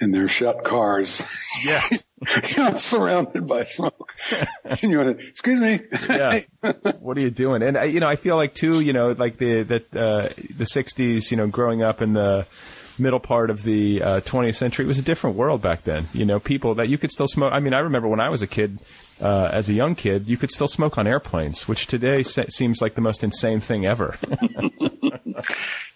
in 0.00 0.12
their 0.12 0.26
shut 0.26 0.64
cars. 0.64 1.22
Yeah, 1.62 1.82
you 2.48 2.56
know, 2.56 2.76
surrounded 2.76 3.46
by 3.46 3.64
smoke. 3.64 4.16
and 4.64 4.82
you 4.84 4.96
want 4.96 5.18
to, 5.18 5.28
excuse 5.28 5.60
me. 5.60 5.80
yeah. 6.08 6.40
What 7.00 7.18
are 7.18 7.20
you 7.20 7.30
doing? 7.30 7.62
And 7.62 7.76
I, 7.76 7.84
you 7.84 8.00
know, 8.00 8.08
I 8.08 8.16
feel 8.16 8.36
like 8.36 8.54
too, 8.54 8.80
you 8.80 8.94
know, 8.94 9.12
like 9.12 9.36
the 9.36 9.64
that 9.64 9.94
uh, 9.94 10.28
the 10.56 10.64
'60s, 10.64 11.30
you 11.30 11.36
know, 11.36 11.46
growing 11.46 11.82
up 11.82 12.00
in 12.00 12.14
the 12.14 12.46
middle 12.98 13.20
part 13.20 13.50
of 13.50 13.64
the 13.64 14.02
uh, 14.02 14.20
20th 14.20 14.56
century, 14.56 14.86
it 14.86 14.88
was 14.88 14.98
a 14.98 15.02
different 15.02 15.36
world 15.36 15.60
back 15.60 15.84
then. 15.84 16.06
You 16.14 16.24
know, 16.24 16.40
people 16.40 16.76
that 16.76 16.88
you 16.88 16.96
could 16.96 17.10
still 17.10 17.28
smoke. 17.28 17.52
I 17.52 17.60
mean, 17.60 17.74
I 17.74 17.80
remember 17.80 18.08
when 18.08 18.20
I 18.20 18.30
was 18.30 18.40
a 18.40 18.46
kid. 18.46 18.78
Uh, 19.20 19.50
as 19.52 19.68
a 19.68 19.72
young 19.74 19.94
kid, 19.94 20.26
you 20.26 20.36
could 20.36 20.50
still 20.50 20.68
smoke 20.68 20.96
on 20.96 21.06
airplanes, 21.06 21.68
which 21.68 21.86
today 21.86 22.22
se- 22.22 22.48
seems 22.48 22.80
like 22.80 22.94
the 22.94 23.00
most 23.00 23.22
insane 23.22 23.60
thing 23.60 23.84
ever. 23.84 24.16
yeah, 24.80 25.18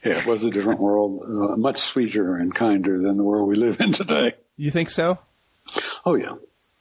it 0.02 0.26
was 0.26 0.44
a 0.44 0.50
different 0.50 0.80
world, 0.80 1.22
uh, 1.22 1.56
much 1.56 1.78
sweeter 1.78 2.36
and 2.36 2.54
kinder 2.54 3.00
than 3.00 3.16
the 3.16 3.24
world 3.24 3.48
we 3.48 3.56
live 3.56 3.80
in 3.80 3.92
today. 3.92 4.34
You 4.56 4.70
think 4.70 4.90
so? 4.90 5.18
Oh 6.04 6.14
yeah. 6.14 6.34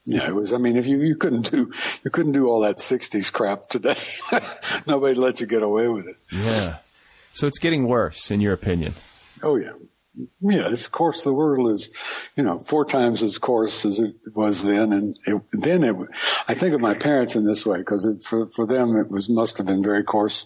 Yeah, 0.06 0.28
it 0.28 0.36
was. 0.36 0.52
I 0.52 0.58
mean, 0.58 0.76
if 0.76 0.86
you, 0.86 1.00
you 1.00 1.16
couldn't 1.16 1.50
do 1.50 1.72
you 2.04 2.12
couldn't 2.12 2.34
do 2.34 2.48
all 2.50 2.60
that 2.62 2.78
'60s 2.80 3.32
crap 3.32 3.70
today, 3.70 3.96
nobody 4.86 5.16
let 5.16 5.40
you 5.40 5.48
get 5.48 5.64
away 5.64 5.88
with 5.88 6.08
it. 6.10 6.18
Yeah. 6.30 6.78
So 7.32 7.48
it's 7.48 7.58
getting 7.58 7.88
worse, 7.88 8.30
in 8.30 8.42
your 8.42 8.52
opinion. 8.52 8.96
Oh 9.42 9.56
yeah, 9.56 9.72
yeah. 10.42 10.70
It's 10.70 10.86
of 10.86 10.92
course 10.92 11.24
the 11.24 11.34
world 11.34 11.70
is, 11.72 11.90
you 12.36 12.44
know, 12.44 12.60
four 12.60 12.86
times 12.86 13.24
as 13.24 13.38
coarse 13.38 13.86
as 13.86 14.00
it 14.00 14.16
was 14.34 14.64
then, 14.64 14.94
and 14.94 15.18
it, 15.26 15.42
then 15.52 15.84
it. 15.84 15.96
I 16.48 16.54
think 16.54 16.74
of 16.74 16.82
my 16.82 16.94
parents 16.94 17.36
in 17.36 17.46
this 17.46 17.66
way 17.66 17.80
because 17.80 18.08
for 18.28 18.48
for 18.48 18.66
them 18.66 18.96
it 18.96 19.10
was 19.10 19.30
must 19.30 19.58
have 19.58 19.68
been 19.68 19.84
very 19.84 20.04
coarse 20.04 20.46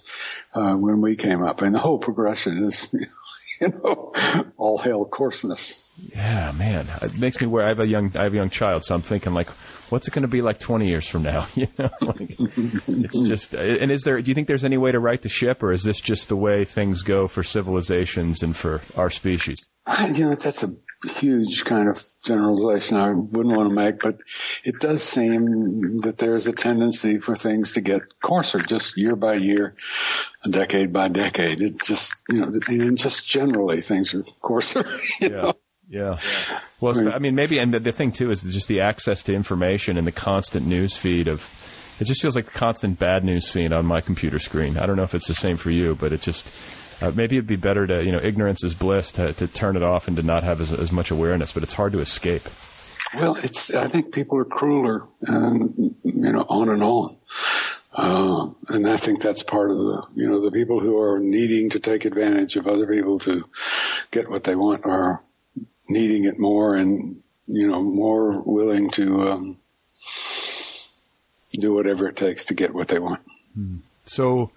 uh, 0.53 0.75
when 0.75 1.01
we 1.01 1.15
came 1.15 1.43
up, 1.43 1.61
and 1.61 1.75
the 1.75 1.79
whole 1.79 1.99
progression 1.99 2.63
is, 2.63 2.93
you 3.61 3.69
know, 3.69 4.13
all 4.57 4.77
hell 4.77 5.05
coarseness. 5.05 5.83
Yeah, 6.13 6.53
man, 6.57 6.87
it 7.01 7.17
makes 7.19 7.41
me 7.41 7.47
worry. 7.47 7.65
I 7.65 7.69
have 7.69 7.79
a 7.79 7.87
young, 7.87 8.11
I 8.15 8.23
have 8.23 8.33
a 8.33 8.35
young 8.35 8.49
child, 8.49 8.83
so 8.83 8.93
I'm 8.93 9.01
thinking 9.01 9.33
like, 9.33 9.49
what's 9.89 10.07
it 10.07 10.13
going 10.13 10.23
to 10.23 10.27
be 10.27 10.41
like 10.41 10.59
20 10.59 10.87
years 10.87 11.07
from 11.07 11.23
now? 11.23 11.47
You 11.55 11.67
know, 11.79 11.89
like, 12.01 12.35
it's 12.39 13.27
just. 13.27 13.53
And 13.55 13.91
is 13.91 14.03
there? 14.03 14.21
Do 14.21 14.29
you 14.29 14.35
think 14.35 14.47
there's 14.47 14.63
any 14.63 14.77
way 14.77 14.91
to 14.91 14.99
right 14.99 15.21
the 15.21 15.29
ship, 15.29 15.63
or 15.63 15.71
is 15.71 15.83
this 15.83 15.99
just 15.99 16.29
the 16.29 16.35
way 16.35 16.65
things 16.65 17.01
go 17.01 17.27
for 17.27 17.43
civilizations 17.43 18.43
and 18.43 18.55
for 18.55 18.81
our 18.95 19.09
species? 19.09 19.57
You 20.13 20.29
know, 20.29 20.35
that's 20.35 20.63
a 20.63 20.75
huge 21.05 21.63
kind 21.65 21.87
of 21.89 22.03
generalization 22.25 22.97
I 22.97 23.11
wouldn't 23.11 23.55
want 23.55 23.69
to 23.69 23.75
make, 23.75 23.99
but 23.99 24.17
it 24.63 24.79
does 24.79 25.03
seem 25.03 25.99
that 25.99 26.17
there's 26.17 26.47
a 26.47 26.53
tendency 26.53 27.19
for 27.19 27.35
things 27.35 27.71
to 27.73 27.81
get 27.81 28.19
coarser 28.21 28.59
just 28.59 28.97
year 28.97 29.15
by 29.15 29.35
year, 29.35 29.75
decade 30.49 30.91
by 30.91 31.07
decade. 31.07 31.61
It 31.61 31.83
just, 31.83 32.15
you 32.29 32.41
know, 32.41 32.51
and 32.67 32.97
just 32.97 33.27
generally 33.27 33.81
things 33.81 34.13
are 34.13 34.23
coarser. 34.41 34.85
Yeah. 35.21 35.29
know? 35.29 35.53
Yeah. 35.89 36.19
Well, 36.79 37.13
I 37.13 37.19
mean, 37.19 37.35
maybe, 37.35 37.59
and 37.59 37.73
the 37.73 37.91
thing 37.91 38.11
too 38.11 38.29
is 38.29 38.43
just 38.43 38.67
the 38.67 38.81
access 38.81 39.23
to 39.23 39.33
information 39.33 39.97
and 39.97 40.05
the 40.05 40.11
constant 40.11 40.67
news 40.67 40.95
feed 40.95 41.27
of. 41.27 41.53
It 41.99 42.05
just 42.05 42.21
feels 42.21 42.35
like 42.35 42.47
a 42.47 42.51
constant 42.51 42.99
bad 42.99 43.23
news 43.23 43.49
feed 43.49 43.73
on 43.73 43.85
my 43.85 44.01
computer 44.01 44.37
screen. 44.37 44.77
I 44.77 44.85
don't 44.85 44.97
know 44.97 45.03
if 45.03 45.15
it's 45.15 45.27
the 45.27 45.33
same 45.33 45.57
for 45.57 45.71
you, 45.71 45.95
but 45.95 46.13
it 46.13 46.21
just 46.21 46.47
uh, 47.01 47.11
maybe 47.15 47.37
it'd 47.37 47.47
be 47.47 47.55
better 47.55 47.87
to 47.87 48.03
you 48.03 48.11
know 48.11 48.19
ignorance 48.19 48.63
is 48.63 48.73
bliss 48.73 49.11
to, 49.13 49.33
to 49.33 49.47
turn 49.47 49.75
it 49.75 49.83
off 49.83 50.07
and 50.07 50.17
to 50.17 50.23
not 50.23 50.43
have 50.43 50.61
as, 50.61 50.71
as 50.71 50.91
much 50.91 51.09
awareness. 51.09 51.51
But 51.53 51.63
it's 51.63 51.73
hard 51.73 51.93
to 51.93 51.99
escape. 51.99 52.43
Well, 53.15 53.37
it's. 53.37 53.73
I 53.73 53.87
think 53.87 54.13
people 54.13 54.37
are 54.37 54.45
crueler, 54.45 55.07
and 55.21 55.95
you 56.03 56.31
know, 56.31 56.45
on 56.49 56.69
and 56.69 56.83
on. 56.83 57.17
Uh, 57.93 58.49
and 58.69 58.87
I 58.87 58.97
think 58.97 59.21
that's 59.21 59.41
part 59.41 59.71
of 59.71 59.77
the, 59.77 60.03
you 60.13 60.29
know, 60.29 60.39
the 60.39 60.51
people 60.51 60.79
who 60.79 61.01
are 61.01 61.19
needing 61.19 61.67
to 61.71 61.79
take 61.79 62.05
advantage 62.05 62.55
of 62.55 62.67
other 62.67 62.85
people 62.85 63.17
to 63.19 63.49
get 64.11 64.29
what 64.29 64.43
they 64.43 64.55
want 64.55 64.85
are 64.85 65.23
needing 65.89 66.25
it 66.25 66.39
more 66.39 66.75
and 66.75 67.21
you 67.47 67.67
know 67.67 67.81
more 67.81 68.41
willing 68.41 68.89
to 68.91 69.29
um, 69.29 69.57
do 71.53 71.73
whatever 71.73 72.07
it 72.07 72.15
takes 72.15 72.45
to 72.45 72.53
get 72.53 72.73
what 72.73 72.89
they 72.89 72.99
want. 72.99 73.21
So, 74.05 74.51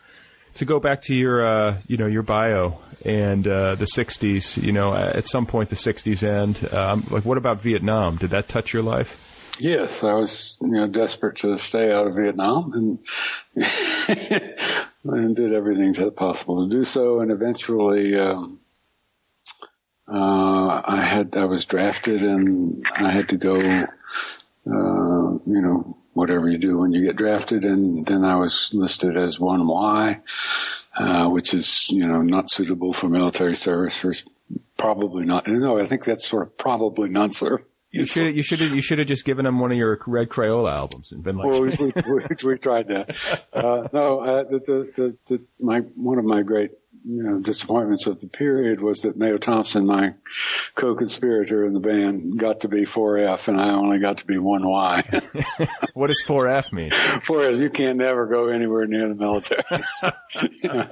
to 0.54 0.64
go 0.64 0.80
back 0.80 1.02
to 1.02 1.14
your 1.14 1.46
uh, 1.46 1.80
you 1.86 1.96
know 1.96 2.06
your 2.06 2.22
bio 2.22 2.78
and 3.04 3.46
uh, 3.46 3.74
the 3.76 3.86
'60s, 3.86 4.62
you 4.62 4.72
know, 4.72 4.94
at 4.94 5.28
some 5.28 5.46
point 5.46 5.70
the 5.70 5.76
'60s 5.76 6.22
end. 6.22 6.72
Um, 6.72 7.04
like, 7.10 7.24
what 7.24 7.38
about 7.38 7.60
Vietnam? 7.60 8.16
Did 8.16 8.30
that 8.30 8.48
touch 8.48 8.72
your 8.72 8.82
life? 8.82 9.56
Yes, 9.58 10.04
I 10.04 10.14
was 10.14 10.58
you 10.60 10.68
know 10.68 10.86
desperate 10.86 11.36
to 11.38 11.56
stay 11.58 11.92
out 11.92 12.06
of 12.06 12.16
Vietnam 12.16 12.72
and 12.72 12.98
and 15.04 15.36
did 15.36 15.52
everything 15.52 15.94
possible 16.12 16.66
to 16.66 16.70
do 16.70 16.84
so, 16.84 17.20
and 17.20 17.30
eventually. 17.30 18.18
Um, 18.18 18.59
uh, 20.10 20.82
I 20.84 21.00
had 21.02 21.36
I 21.36 21.44
was 21.44 21.64
drafted 21.64 22.22
and 22.22 22.84
I 22.96 23.10
had 23.10 23.28
to 23.28 23.36
go, 23.36 23.56
uh, 23.56 25.38
you 25.46 25.60
know, 25.62 25.96
whatever 26.14 26.48
you 26.48 26.58
do 26.58 26.78
when 26.78 26.92
you 26.92 27.04
get 27.04 27.16
drafted, 27.16 27.64
and 27.64 28.06
then 28.06 28.24
I 28.24 28.36
was 28.36 28.70
listed 28.74 29.16
as 29.16 29.38
one 29.38 29.66
Y, 29.66 30.20
uh, 30.96 31.28
which 31.28 31.54
is 31.54 31.86
you 31.90 32.06
know 32.06 32.22
not 32.22 32.50
suitable 32.50 32.92
for 32.92 33.08
military 33.08 33.54
service. 33.54 34.04
Or 34.04 34.12
probably 34.76 35.24
not. 35.24 35.46
No, 35.46 35.78
I 35.78 35.86
think 35.86 36.04
that's 36.04 36.26
sort 36.26 36.46
of 36.46 36.58
probably 36.58 37.08
not 37.08 37.34
serve. 37.34 37.64
You 37.92 38.06
should 38.06 38.36
you 38.36 38.42
should 38.42 38.60
you 38.60 38.82
should 38.82 38.98
have 38.98 39.08
just 39.08 39.24
given 39.24 39.46
him 39.46 39.58
one 39.58 39.72
of 39.72 39.76
your 39.76 39.98
Red 40.06 40.28
Crayola 40.28 40.72
albums 40.72 41.10
and 41.10 41.24
been 41.24 41.36
like, 41.36 41.46
well, 41.46 41.62
we, 41.62 41.70
we, 41.94 42.24
we, 42.44 42.58
tried 42.58 42.86
that. 42.88 43.16
Uh, 43.52 43.88
no, 43.92 44.20
uh, 44.20 44.44
the, 44.44 44.58
the, 44.58 44.92
the, 44.94 45.18
the, 45.26 45.44
my 45.58 45.80
one 45.96 46.18
of 46.18 46.24
my 46.24 46.42
great 46.42 46.70
you 47.04 47.22
know, 47.22 47.40
disappointments 47.40 48.06
of 48.06 48.20
the 48.20 48.28
period 48.28 48.80
was 48.80 49.00
that 49.00 49.16
Mayo 49.16 49.38
Thompson, 49.38 49.86
my 49.86 50.14
co-conspirator 50.74 51.64
in 51.64 51.72
the 51.72 51.80
band, 51.80 52.38
got 52.38 52.60
to 52.60 52.68
be 52.68 52.82
4F 52.82 53.48
and 53.48 53.60
I 53.60 53.70
only 53.70 53.98
got 53.98 54.18
to 54.18 54.26
be 54.26 54.36
1Y. 54.36 55.68
what 55.94 56.08
does 56.08 56.22
4F 56.26 56.72
mean? 56.72 56.90
4F, 56.90 57.58
you 57.58 57.70
can't 57.70 57.98
never 57.98 58.26
go 58.26 58.48
anywhere 58.48 58.86
near 58.86 59.08
the 59.08 59.14
military. 59.14 59.62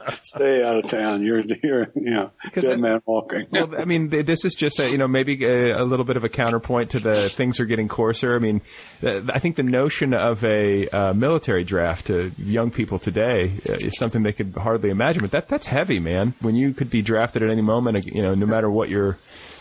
Stay 0.23 0.65
out 0.65 0.77
of 0.77 0.91
town. 0.91 1.23
You're, 1.23 1.41
you're 1.63 1.91
you 1.95 2.11
know, 2.11 2.31
dead 2.55 2.65
that, 2.65 2.81
man 2.81 3.03
walking. 3.05 3.47
well, 3.51 3.75
I 3.79 3.85
mean, 3.85 4.09
this 4.09 4.45
is 4.45 4.55
just 4.55 4.81
a, 4.81 4.91
you 4.91 4.99
know, 4.99 5.09
maybe 5.09 5.45
a, 5.45 5.83
a, 5.83 5.85
little 5.85 6.05
bit 6.05 6.17
of 6.17 6.25
a 6.25 6.29
counterpoint 6.29 6.91
to 6.93 7.01
the 7.01 7.15
things 7.29 7.61
are 7.61 7.67
getting 7.67 7.89
coarser. 7.89 8.35
I 8.35 8.39
mean, 8.39 8.63
I 9.03 9.39
think 9.39 9.57
the 9.57 9.63
notion 9.63 10.15
of 10.15 10.43
a 10.45 10.89
uh, 10.89 11.13
military 11.13 11.65
draft 11.65 12.07
to 12.07 12.33
young 12.39 12.71
people 12.71 12.99
today 12.99 13.53
is 13.65 13.99
something 13.99 14.23
they 14.23 14.33
could 14.33 14.55
hardly 14.57 14.91
imagine, 14.91 15.21
but 15.21 15.31
that, 15.33 15.49
that's 15.49 15.67
heavy 15.67 15.98
man. 16.01 16.35
When 16.41 16.57
you 16.57 16.73
could 16.73 16.91
be 16.91 17.03
drafted 17.03 17.43
at 17.43 17.51
any 17.51 17.63
moment, 17.63 18.07
you 18.07 18.23
know, 18.23 18.35
no 18.35 18.47
matter 18.47 18.71
what 18.71 18.89
your 18.89 19.19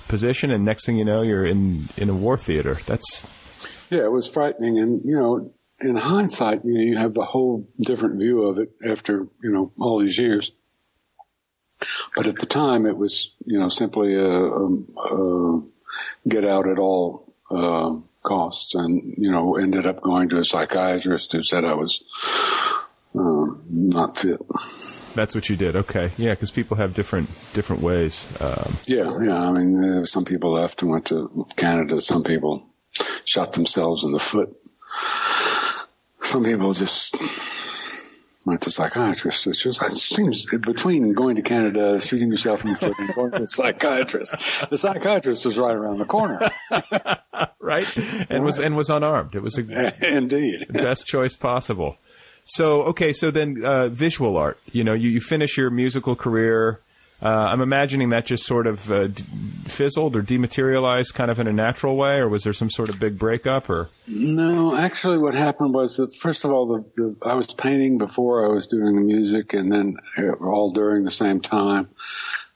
position, 0.07 0.51
and 0.51 0.63
next 0.65 0.85
thing 0.85 0.97
you 0.97 1.05
know, 1.05 1.21
you're 1.21 1.45
in 1.45 1.85
in 1.97 2.09
a 2.09 2.13
war 2.13 2.37
theater. 2.37 2.75
That's 2.85 3.25
yeah, 3.89 4.03
it 4.03 4.11
was 4.11 4.27
frightening, 4.27 4.77
and 4.79 5.01
you 5.05 5.17
know, 5.17 5.51
in 5.79 5.95
hindsight, 5.97 6.65
you 6.65 6.73
know, 6.73 6.81
you 6.81 6.97
have 6.97 7.17
a 7.17 7.25
whole 7.25 7.67
different 7.79 8.19
view 8.19 8.43
of 8.43 8.57
it 8.57 8.71
after 8.85 9.27
you 9.41 9.51
know 9.51 9.71
all 9.79 9.99
these 9.99 10.17
years. 10.17 10.51
But 12.15 12.25
at 12.25 12.39
the 12.39 12.47
time, 12.47 12.85
it 12.85 12.97
was 12.97 13.35
you 13.45 13.59
know 13.59 13.69
simply 13.69 14.15
a, 14.15 14.27
a, 14.27 14.65
a 14.67 15.63
get 16.27 16.43
out 16.43 16.67
at 16.67 16.79
all 16.79 17.33
uh, 17.51 17.95
costs, 18.23 18.75
and 18.75 19.13
you 19.17 19.31
know 19.31 19.55
ended 19.55 19.85
up 19.85 20.01
going 20.01 20.29
to 20.29 20.37
a 20.37 20.45
psychiatrist 20.45 21.31
who 21.31 21.43
said 21.43 21.63
I 21.63 21.73
was 21.73 22.01
uh, 23.15 23.45
not 23.69 24.17
fit. 24.17 24.41
That's 25.17 25.33
what 25.33 25.49
you 25.49 25.55
did. 25.55 25.75
Okay, 25.75 26.11
yeah, 26.17 26.31
because 26.31 26.51
people 26.51 26.77
have 26.77 26.93
different 26.93 27.27
different 27.53 27.81
ways. 27.81 28.39
Um, 28.39 28.73
yeah, 28.85 29.19
yeah. 29.19 29.49
I 29.49 29.51
mean, 29.51 30.05
some 30.05 30.25
people 30.25 30.51
left 30.51 30.83
and 30.83 30.91
went 30.91 31.07
to 31.07 31.47
Canada. 31.55 31.99
Some 31.99 32.23
people 32.23 32.63
shot 33.25 33.53
themselves 33.53 34.03
in 34.03 34.11
the 34.11 34.19
foot. 34.19 34.55
Some 36.21 36.43
people 36.43 36.71
just 36.73 37.17
went 38.45 38.61
to 38.61 38.71
psychiatrists, 38.71 39.45
which 39.45 39.65
was, 39.65 39.81
it 39.81 39.91
seems 39.91 40.45
between 40.45 41.13
going 41.13 41.35
to 41.35 41.41
Canada, 41.41 41.99
shooting 41.99 42.29
yourself 42.29 42.63
in 42.63 42.71
the 42.71 42.77
foot, 42.77 42.93
and 42.97 43.13
going 43.13 43.31
to 43.31 43.43
a 43.43 43.47
psychiatrist. 43.47 44.69
The 44.69 44.77
psychiatrist 44.77 45.45
was 45.45 45.57
right 45.57 45.75
around 45.75 45.97
the 45.97 46.05
corner, 46.05 46.39
right? 47.59 47.97
And 47.97 48.29
right. 48.29 48.41
was 48.41 48.59
and 48.59 48.77
was 48.77 48.89
unarmed. 48.89 49.35
It 49.35 49.41
was 49.41 49.57
a, 49.57 49.93
indeed 50.15 50.67
best 50.69 51.07
choice 51.07 51.35
possible. 51.35 51.97
So 52.47 52.83
okay, 52.83 53.13
so 53.13 53.29
then 53.29 53.63
uh, 53.63 53.89
visual 53.89 54.37
art. 54.37 54.59
You 54.71 54.83
know, 54.83 54.93
you, 54.93 55.09
you 55.09 55.21
finish 55.21 55.57
your 55.57 55.69
musical 55.69 56.15
career. 56.15 56.79
Uh, 57.21 57.29
I'm 57.29 57.61
imagining 57.61 58.09
that 58.11 58.27
just 58.27 58.45
sort 58.45 58.67
of 58.67 58.91
uh, 58.91 59.07
d- 59.07 59.23
fizzled 59.65 60.15
or 60.15 60.21
dematerialized 60.21 61.15
kind 61.15 61.31
of 61.31 61.39
in 61.39 61.47
a 61.47 61.53
natural 61.53 61.97
way, 61.97 62.17
or 62.17 62.29
was 62.29 62.43
there 62.43 62.53
some 62.53 62.69
sort 62.69 62.89
of 62.89 62.99
big 62.99 63.17
breakup? 63.17 63.69
Or 63.69 63.89
No, 64.07 64.77
actually, 64.77 65.17
what 65.17 65.33
happened 65.33 65.73
was 65.73 65.97
that 65.97 66.13
first 66.15 66.45
of 66.45 66.51
all, 66.51 66.67
the, 66.67 66.85
the 66.95 67.15
I 67.27 67.33
was 67.33 67.47
painting 67.47 67.97
before 67.97 68.45
I 68.45 68.49
was 68.49 68.67
doing 68.67 68.95
the 68.95 69.01
music, 69.01 69.53
and 69.53 69.71
then 69.71 69.97
uh, 70.17 70.33
all 70.41 70.71
during 70.71 71.03
the 71.03 71.11
same 71.11 71.41
time. 71.41 71.89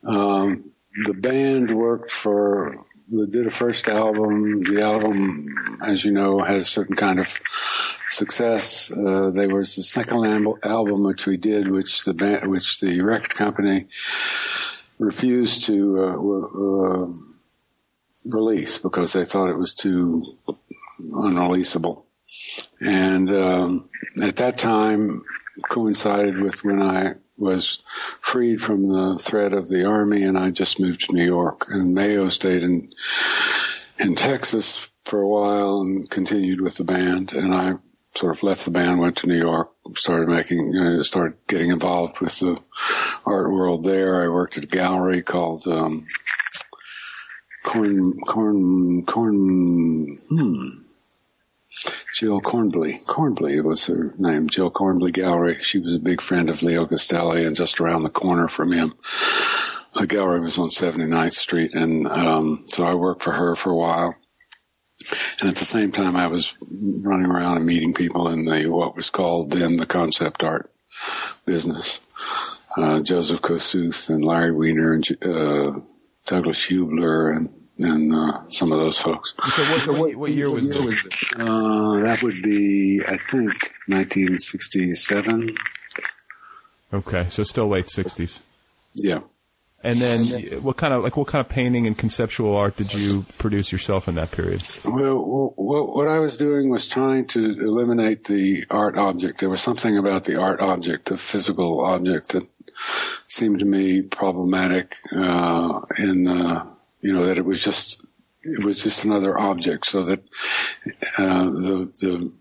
Um, 0.03 0.71
the 1.05 1.13
band 1.13 1.71
worked 1.71 2.11
for. 2.11 2.85
Did 3.13 3.45
a 3.45 3.49
first 3.49 3.89
album. 3.89 4.63
The 4.63 4.81
album, 4.81 5.45
as 5.85 6.05
you 6.05 6.13
know, 6.13 6.39
has 6.39 6.69
certain 6.69 6.95
kind 6.95 7.19
of 7.19 7.37
success. 8.11 8.91
Uh, 8.91 9.31
there 9.31 9.49
was 9.49 9.75
the 9.75 9.83
second 9.83 10.25
al- 10.25 10.59
album 10.63 11.03
which 11.03 11.25
we 11.25 11.37
did, 11.37 11.69
which 11.69 12.03
the 12.03 12.13
band, 12.13 12.47
which 12.47 12.79
the 12.79 13.01
record 13.01 13.35
company 13.35 13.87
refused 14.99 15.65
to 15.65 16.03
uh, 16.03 16.11
w- 16.11 16.49
uh, 16.67 17.07
release 18.25 18.77
because 18.77 19.13
they 19.13 19.25
thought 19.25 19.49
it 19.49 19.57
was 19.57 19.73
too 19.73 20.23
unreleasable. 20.99 22.03
And 22.79 23.29
um, 23.29 23.89
at 24.21 24.35
that 24.37 24.57
time 24.57 25.23
coincided 25.69 26.41
with 26.41 26.63
when 26.63 26.81
I 26.81 27.15
was 27.37 27.81
freed 28.19 28.61
from 28.61 28.83
the 28.83 29.17
threat 29.19 29.53
of 29.53 29.69
the 29.69 29.85
army, 29.85 30.23
and 30.23 30.37
I 30.37 30.51
just 30.51 30.79
moved 30.79 31.01
to 31.01 31.13
New 31.13 31.25
York. 31.25 31.65
And 31.69 31.93
Mayo 31.93 32.29
stayed 32.29 32.63
in 32.63 32.89
in 33.99 34.15
Texas 34.15 34.89
for 35.05 35.21
a 35.21 35.27
while 35.27 35.81
and 35.81 36.09
continued 36.09 36.61
with 36.61 36.77
the 36.77 36.83
band. 36.83 37.33
And 37.33 37.53
I 37.53 37.75
sort 38.13 38.35
of 38.35 38.43
left 38.43 38.65
the 38.65 38.71
band, 38.71 38.99
went 38.99 39.17
to 39.17 39.27
New 39.27 39.37
York, 39.37 39.71
started 39.95 40.27
making, 40.27 40.73
you 40.73 40.83
know, 40.83 41.01
started 41.01 41.37
getting 41.47 41.71
involved 41.71 42.19
with 42.19 42.39
the 42.39 42.57
art 43.25 43.51
world 43.51 43.83
there. 43.83 44.23
I 44.23 44.27
worked 44.27 44.57
at 44.57 44.65
a 44.65 44.67
gallery 44.67 45.21
called 45.21 45.65
um, 45.67 46.05
Corn 47.63 48.19
Corn 48.27 49.05
Corn. 49.05 50.17
Hmm. 50.29 50.81
Jill 52.13 52.41
Kornblee. 52.41 53.03
Kornblee 53.05 53.63
was 53.63 53.85
her 53.87 54.13
name. 54.17 54.49
Jill 54.49 54.69
Kornblee 54.69 55.13
Gallery. 55.13 55.57
She 55.61 55.79
was 55.79 55.95
a 55.95 55.99
big 55.99 56.21
friend 56.21 56.49
of 56.49 56.61
Leo 56.61 56.85
Castelli, 56.85 57.45
and 57.45 57.55
just 57.55 57.79
around 57.79 58.03
the 58.03 58.09
corner 58.09 58.47
from 58.47 58.73
him, 58.73 58.93
the 59.95 60.05
gallery 60.05 60.41
was 60.41 60.59
on 60.59 60.69
79th 60.69 61.33
Street, 61.33 61.73
and 61.73 62.05
um, 62.07 62.65
so 62.67 62.85
I 62.85 62.93
worked 62.93 63.23
for 63.23 63.31
her 63.31 63.55
for 63.55 63.71
a 63.71 63.75
while. 63.75 64.13
And 65.39 65.49
at 65.49 65.55
the 65.55 65.65
same 65.65 65.91
time, 65.91 66.15
I 66.15 66.27
was 66.27 66.57
running 66.69 67.31
around 67.31 67.57
and 67.57 67.65
meeting 67.65 67.93
people 67.93 68.27
in 68.29 68.45
the 68.45 68.67
what 68.67 68.95
was 68.95 69.09
called 69.09 69.51
then 69.51 69.77
the 69.77 69.85
concept 69.85 70.43
art 70.43 70.71
business. 71.45 71.99
Uh, 72.77 73.01
Joseph 73.01 73.41
Kosuth 73.41 74.09
and 74.09 74.23
Larry 74.23 74.51
Weiner 74.51 74.93
and 74.93 75.05
uh, 75.23 75.79
Douglas 76.25 76.65
Huebler 76.65 77.35
and 77.35 77.49
and 77.79 78.13
uh, 78.13 78.45
some 78.47 78.71
of 78.71 78.79
those 78.79 78.99
folks. 78.99 79.33
so, 79.49 79.63
what, 79.63 79.99
what, 79.99 80.15
what 80.15 80.31
year 80.31 80.51
was 80.51 80.71
this? 80.71 81.33
Uh, 81.35 81.99
that 82.01 82.21
would 82.21 82.41
be, 82.43 83.01
I 83.07 83.17
think, 83.17 83.51
1967. 83.87 85.55
Okay, 86.93 87.25
so 87.29 87.43
still 87.43 87.69
late 87.69 87.85
'60s. 87.85 88.39
Yeah. 88.93 89.21
And 89.83 89.99
then, 89.99 90.61
what 90.61 90.77
kind 90.77 90.93
of 90.93 91.03
like 91.03 91.17
what 91.17 91.27
kind 91.27 91.43
of 91.43 91.49
painting 91.49 91.87
and 91.87 91.97
conceptual 91.97 92.55
art 92.55 92.77
did 92.77 92.93
you 92.93 93.25
produce 93.39 93.71
yourself 93.71 94.07
in 94.07 94.15
that 94.15 94.31
period? 94.31 94.63
Well, 94.85 95.53
what, 95.55 95.95
what 95.95 96.07
I 96.07 96.19
was 96.19 96.37
doing 96.37 96.69
was 96.69 96.87
trying 96.87 97.25
to 97.27 97.39
eliminate 97.39 98.25
the 98.25 98.65
art 98.69 98.97
object. 98.97 99.39
There 99.39 99.49
was 99.49 99.61
something 99.61 99.97
about 99.97 100.25
the 100.25 100.39
art 100.39 100.61
object, 100.61 101.05
the 101.05 101.17
physical 101.17 101.81
object, 101.83 102.29
that 102.29 102.47
seemed 103.27 103.59
to 103.59 103.65
me 103.65 104.03
problematic. 104.03 104.95
Uh, 105.15 105.81
in 105.97 106.25
the, 106.25 106.67
you 106.99 107.13
know, 107.13 107.25
that 107.25 107.39
it 107.39 107.45
was 107.45 107.63
just 107.63 108.03
it 108.43 108.63
was 108.63 108.83
just 108.83 109.03
another 109.03 109.37
object, 109.39 109.87
so 109.87 110.03
that 110.03 110.19
uh, 111.17 111.45
the 111.45 111.91
the 112.01 112.31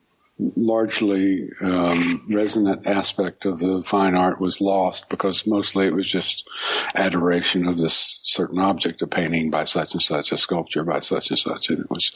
largely 0.56 1.48
um, 1.60 2.24
resonant 2.30 2.86
aspect 2.86 3.44
of 3.44 3.60
the 3.60 3.82
fine 3.82 4.14
art 4.14 4.40
was 4.40 4.60
lost 4.60 5.08
because 5.08 5.46
mostly 5.46 5.86
it 5.86 5.94
was 5.94 6.08
just 6.08 6.48
adoration 6.94 7.66
of 7.66 7.78
this 7.78 8.20
certain 8.24 8.58
object, 8.58 9.02
a 9.02 9.06
painting 9.06 9.50
by 9.50 9.64
such 9.64 9.92
and 9.92 10.02
such, 10.02 10.32
a 10.32 10.36
sculpture 10.36 10.84
by 10.84 11.00
such 11.00 11.30
and 11.30 11.38
such, 11.38 11.70
and 11.70 11.80
it 11.80 11.90
was, 11.90 12.12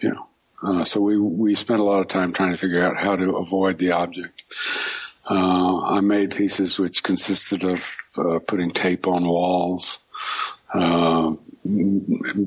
you 0.00 0.10
know. 0.10 0.26
Uh, 0.62 0.84
so 0.84 1.00
we 1.00 1.18
we 1.18 1.54
spent 1.54 1.80
a 1.80 1.84
lot 1.84 2.00
of 2.00 2.08
time 2.08 2.32
trying 2.32 2.50
to 2.50 2.56
figure 2.56 2.82
out 2.82 2.98
how 2.98 3.14
to 3.14 3.36
avoid 3.36 3.78
the 3.78 3.92
object. 3.92 4.42
Uh, 5.28 5.80
I 5.82 6.00
made 6.00 6.34
pieces 6.34 6.78
which 6.78 7.02
consisted 7.02 7.62
of 7.62 7.94
uh, 8.16 8.38
putting 8.38 8.70
tape 8.70 9.06
on 9.06 9.26
walls, 9.26 9.98
uh, 10.72 11.34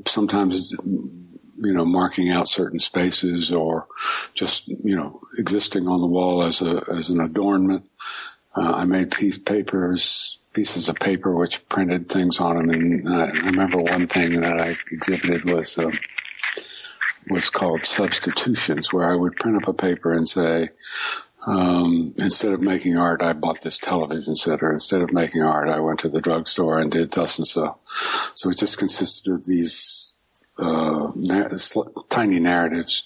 sometimes 0.06 0.74
you 1.62 1.74
know, 1.74 1.84
marking 1.84 2.30
out 2.30 2.48
certain 2.48 2.80
spaces 2.80 3.52
or 3.52 3.86
just, 4.34 4.68
you 4.68 4.96
know, 4.96 5.20
existing 5.38 5.86
on 5.88 6.00
the 6.00 6.06
wall 6.06 6.42
as 6.42 6.62
a, 6.62 6.82
as 6.90 7.10
an 7.10 7.20
adornment. 7.20 7.88
Uh, 8.54 8.72
I 8.76 8.84
made 8.84 9.12
piece 9.12 9.38
papers, 9.38 10.38
pieces 10.52 10.88
of 10.88 10.96
paper 10.96 11.34
which 11.34 11.66
printed 11.68 12.08
things 12.08 12.40
on 12.40 12.58
them. 12.58 12.70
And 12.70 13.08
I, 13.08 13.30
remember 13.30 13.78
one 13.78 14.06
thing 14.06 14.40
that 14.40 14.58
I 14.58 14.76
exhibited 14.90 15.44
was, 15.44 15.78
um, 15.78 15.92
was 17.28 17.50
called 17.50 17.84
substitutions, 17.84 18.92
where 18.92 19.10
I 19.10 19.16
would 19.16 19.36
print 19.36 19.62
up 19.62 19.68
a 19.68 19.74
paper 19.74 20.12
and 20.12 20.28
say, 20.28 20.70
um, 21.46 22.14
instead 22.18 22.52
of 22.52 22.60
making 22.60 22.96
art, 22.96 23.22
I 23.22 23.32
bought 23.32 23.62
this 23.62 23.78
television 23.78 24.34
set, 24.34 24.62
or 24.62 24.72
instead 24.72 25.00
of 25.00 25.12
making 25.12 25.42
art, 25.42 25.68
I 25.68 25.80
went 25.80 26.00
to 26.00 26.08
the 26.08 26.20
drugstore 26.20 26.78
and 26.78 26.92
did 26.92 27.12
thus 27.12 27.38
and 27.38 27.48
so. 27.48 27.78
So 28.34 28.50
it 28.50 28.58
just 28.58 28.78
consisted 28.78 29.32
of 29.32 29.46
these 29.46 30.09
uh, 30.60 31.12
tiny 32.08 32.38
narratives. 32.38 33.04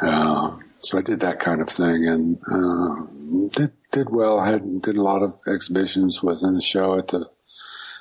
Uh, 0.00 0.56
so 0.80 0.98
I 0.98 1.02
did 1.02 1.20
that 1.20 1.38
kind 1.38 1.60
of 1.60 1.68
thing 1.68 2.06
and 2.06 2.38
uh, 2.50 3.06
did 3.54 3.72
did 3.92 4.10
well. 4.10 4.40
Had 4.40 4.82
did 4.82 4.96
a 4.96 5.02
lot 5.02 5.22
of 5.22 5.38
exhibitions. 5.46 6.22
Was 6.22 6.42
in 6.42 6.56
a 6.56 6.60
show 6.60 6.98
at 6.98 7.08
the 7.08 7.30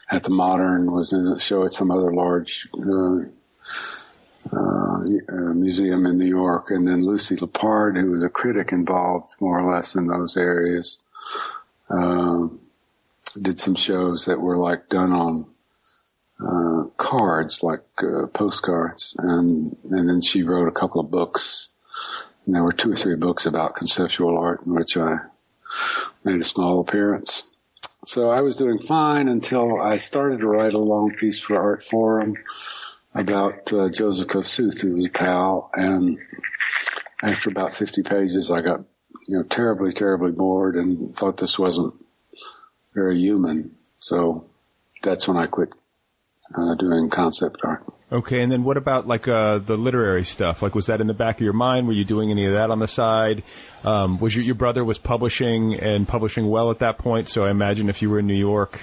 at 0.10 0.24
the 0.24 0.30
Modern. 0.30 0.92
Was 0.92 1.14
in 1.14 1.28
a 1.28 1.40
show 1.40 1.64
at 1.64 1.72
some 1.72 1.92
other 1.92 2.12
large 2.14 2.68
uh, 2.74 3.20
uh, 4.52 5.54
museum 5.54 6.06
in 6.06 6.18
New 6.18 6.26
York. 6.26 6.72
And 6.72 6.88
then 6.88 7.06
Lucy 7.06 7.36
Lippard, 7.36 8.00
who 8.00 8.12
was 8.12 8.24
a 8.24 8.30
critic 8.30 8.72
involved 8.72 9.36
more 9.40 9.60
or 9.60 9.74
less 9.74 9.96
in 9.96 10.08
those 10.08 10.36
areas, 10.36 10.98
uh, 11.90 12.48
did 13.40 13.60
some 13.60 13.76
shows 13.76 14.26
that 14.26 14.42
were 14.42 14.58
like 14.58 14.90
done 14.90 15.12
on 15.12 15.46
uh, 16.46 16.84
cards, 16.98 17.62
like 17.64 17.84
uh, 18.00 18.28
postcards, 18.28 19.16
and 19.20 19.78
and 19.90 20.10
then 20.10 20.22
she 20.22 20.44
wrote 20.44 20.68
a 20.68 20.80
couple 20.80 21.02
of 21.02 21.12
books. 21.12 21.70
And 22.46 22.56
there 22.56 22.64
were 22.64 22.72
two 22.72 22.92
or 22.92 22.96
three 22.96 23.16
books 23.16 23.46
about 23.46 23.76
conceptual 23.76 24.38
art 24.38 24.66
in 24.66 24.74
which 24.74 24.98
I 24.98 25.18
made 26.24 26.42
a 26.42 26.46
small 26.46 26.80
appearance. 26.80 27.44
So 28.04 28.32
I 28.32 28.42
was 28.42 28.56
doing 28.56 28.80
fine 28.80 29.28
until 29.28 29.80
I 29.80 29.98
started 29.98 30.40
to 30.40 30.48
write 30.48 30.74
a 30.74 30.80
long 30.80 31.14
piece 31.16 31.40
for 31.40 31.56
Artforum 31.56 32.34
about 33.14 33.72
uh, 33.72 33.90
Joseph 33.90 34.28
Kosuth, 34.28 34.82
who 34.82 34.96
was 34.96 35.06
a 35.06 35.10
pal, 35.10 35.70
and 35.76 36.18
after 37.22 37.50
about 37.52 37.74
50 37.74 38.02
pages, 38.02 38.50
I 38.50 38.62
got 38.62 38.82
you 39.28 39.38
know 39.38 39.44
terribly, 39.44 39.94
terribly 39.94 40.32
bored 40.32 40.76
and 40.76 41.16
thought 41.16 41.38
this 41.38 41.60
wasn't 41.60 41.94
very 42.96 43.18
human. 43.18 43.76
So 44.00 44.46
that's 45.04 45.28
when 45.28 45.38
I 45.38 45.46
quit 45.46 45.76
uh, 46.56 46.76
doing 46.76 47.10
concept 47.10 47.62
art. 47.64 47.84
Okay, 48.12 48.42
and 48.42 48.52
then 48.52 48.64
what 48.64 48.76
about 48.76 49.08
like 49.08 49.28
uh, 49.28 49.60
the 49.60 49.78
literary 49.78 50.26
stuff? 50.26 50.62
Like, 50.62 50.76
was 50.76 50.88
that 50.88 51.00
in 51.00 51.08
the 51.08 51.14
back 51.14 51.38
of 51.38 51.42
your 51.42 51.54
mind? 51.54 51.88
Were 51.88 51.94
you 51.94 52.04
doing 52.04 52.30
any 52.30 52.46
of 52.46 52.54
that 52.54 52.70
on 52.70 52.80
the 52.80 52.88
side? 52.88 53.44
Um, 53.86 54.20
was 54.20 54.36
your 54.36 54.44
your 54.44 54.56
brother 54.56 54.84
was 54.84 54.98
publishing 54.98 55.76
and 55.76 56.08
publishing 56.08 56.50
well 56.50 56.72
at 56.72 56.80
that 56.80 56.98
point? 56.98 57.30
So 57.30 57.46
I 57.46 57.52
imagine 57.52 57.88
if 57.88 58.02
you 58.02 58.10
were 58.10 58.20
in 58.20 58.28
New 58.28 58.34
York, 58.34 58.82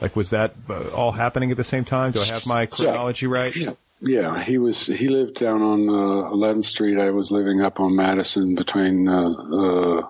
like 0.00 0.14
was 0.14 0.30
that 0.30 0.54
uh, 0.70 0.90
all 0.90 1.10
happening 1.10 1.50
at 1.50 1.56
the 1.56 1.64
same 1.64 1.84
time? 1.84 2.12
Do 2.12 2.20
I 2.20 2.26
have 2.26 2.46
my 2.46 2.66
chronology 2.66 3.26
yeah. 3.26 3.32
right? 3.32 3.56
Yeah. 3.56 3.70
Yeah, 4.00 4.42
he 4.42 4.58
was. 4.58 4.86
He 4.86 5.08
lived 5.08 5.36
down 5.40 5.62
on 5.62 5.88
uh, 5.88 6.28
11th 6.30 6.64
Street. 6.64 6.98
I 6.98 7.10
was 7.10 7.30
living 7.30 7.62
up 7.62 7.80
on 7.80 7.96
Madison 7.96 8.54
between 8.54 9.08
uh, 9.08 10.02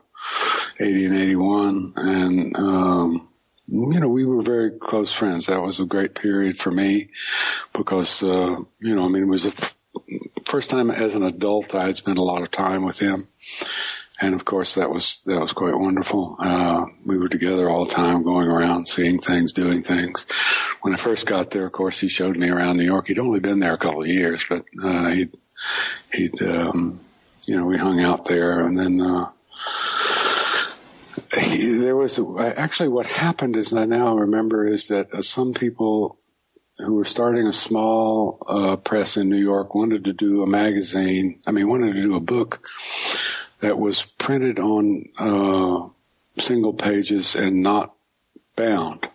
80 0.80 1.06
and 1.06 1.14
81, 1.14 1.92
and 1.96 2.56
um, 2.56 3.28
you 3.68 4.00
know, 4.00 4.08
we 4.08 4.24
were 4.24 4.42
very 4.42 4.70
close 4.70 5.12
friends. 5.12 5.46
That 5.46 5.62
was 5.62 5.80
a 5.80 5.86
great 5.86 6.14
period 6.14 6.58
for 6.58 6.70
me 6.70 7.08
because, 7.72 8.22
uh, 8.22 8.56
you 8.80 8.94
know, 8.94 9.04
I 9.04 9.08
mean, 9.08 9.24
it 9.24 9.28
was 9.28 9.44
the 9.44 9.50
f- 9.50 9.76
first 10.44 10.70
time 10.70 10.90
as 10.90 11.14
an 11.14 11.22
adult 11.22 11.74
I 11.74 11.86
had 11.86 11.96
spent 11.96 12.18
a 12.18 12.22
lot 12.22 12.42
of 12.42 12.50
time 12.50 12.84
with 12.84 12.98
him. 12.98 13.28
And 14.20 14.34
of 14.34 14.44
course, 14.44 14.74
that 14.74 14.90
was, 14.90 15.22
that 15.22 15.40
was 15.40 15.52
quite 15.52 15.76
wonderful. 15.76 16.36
Uh, 16.38 16.86
we 17.04 17.18
were 17.18 17.28
together 17.28 17.68
all 17.68 17.84
the 17.84 17.90
time, 17.92 18.22
going 18.22 18.48
around, 18.48 18.86
seeing 18.86 19.18
things, 19.18 19.52
doing 19.52 19.82
things. 19.82 20.26
When 20.82 20.92
I 20.92 20.96
first 20.96 21.26
got 21.26 21.50
there, 21.50 21.66
of 21.66 21.72
course, 21.72 22.00
he 22.00 22.08
showed 22.08 22.36
me 22.36 22.48
around 22.50 22.76
New 22.76 22.84
York. 22.84 23.08
He'd 23.08 23.18
only 23.18 23.40
been 23.40 23.58
there 23.58 23.74
a 23.74 23.78
couple 23.78 24.02
of 24.02 24.08
years, 24.08 24.44
but, 24.48 24.64
uh, 24.82 25.08
he'd, 25.08 25.36
he'd, 26.12 26.42
um, 26.42 27.00
you 27.46 27.56
know, 27.56 27.66
we 27.66 27.76
hung 27.76 28.00
out 28.00 28.26
there 28.26 28.64
and 28.64 28.78
then, 28.78 29.00
uh, 29.00 29.30
there 31.60 31.96
was 31.96 32.18
actually 32.38 32.88
what 32.88 33.06
happened 33.06 33.56
is 33.56 33.72
I 33.72 33.84
now 33.84 34.16
remember 34.16 34.66
is 34.66 34.88
that 34.88 35.12
uh, 35.12 35.22
some 35.22 35.54
people 35.54 36.18
who 36.78 36.94
were 36.94 37.04
starting 37.04 37.46
a 37.46 37.52
small 37.52 38.38
uh, 38.48 38.76
press 38.76 39.16
in 39.16 39.28
New 39.28 39.38
York 39.38 39.74
wanted 39.74 40.04
to 40.04 40.12
do 40.12 40.42
a 40.42 40.46
magazine. 40.46 41.40
I 41.46 41.52
mean, 41.52 41.68
wanted 41.68 41.94
to 41.94 42.02
do 42.02 42.16
a 42.16 42.20
book 42.20 42.66
that 43.60 43.78
was 43.78 44.06
printed 44.18 44.58
on 44.58 45.08
uh, 45.18 45.88
single 46.40 46.72
pages 46.72 47.36
and 47.36 47.62
not 47.62 47.94
bound. 48.56 49.08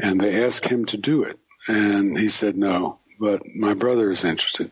And 0.00 0.20
they 0.20 0.42
asked 0.42 0.66
him 0.66 0.86
to 0.86 0.96
do 0.96 1.22
it, 1.22 1.38
and 1.68 2.18
he 2.18 2.28
said 2.28 2.56
no. 2.56 2.98
But 3.20 3.42
my 3.54 3.74
brother 3.74 4.10
is 4.10 4.24
interested, 4.24 4.70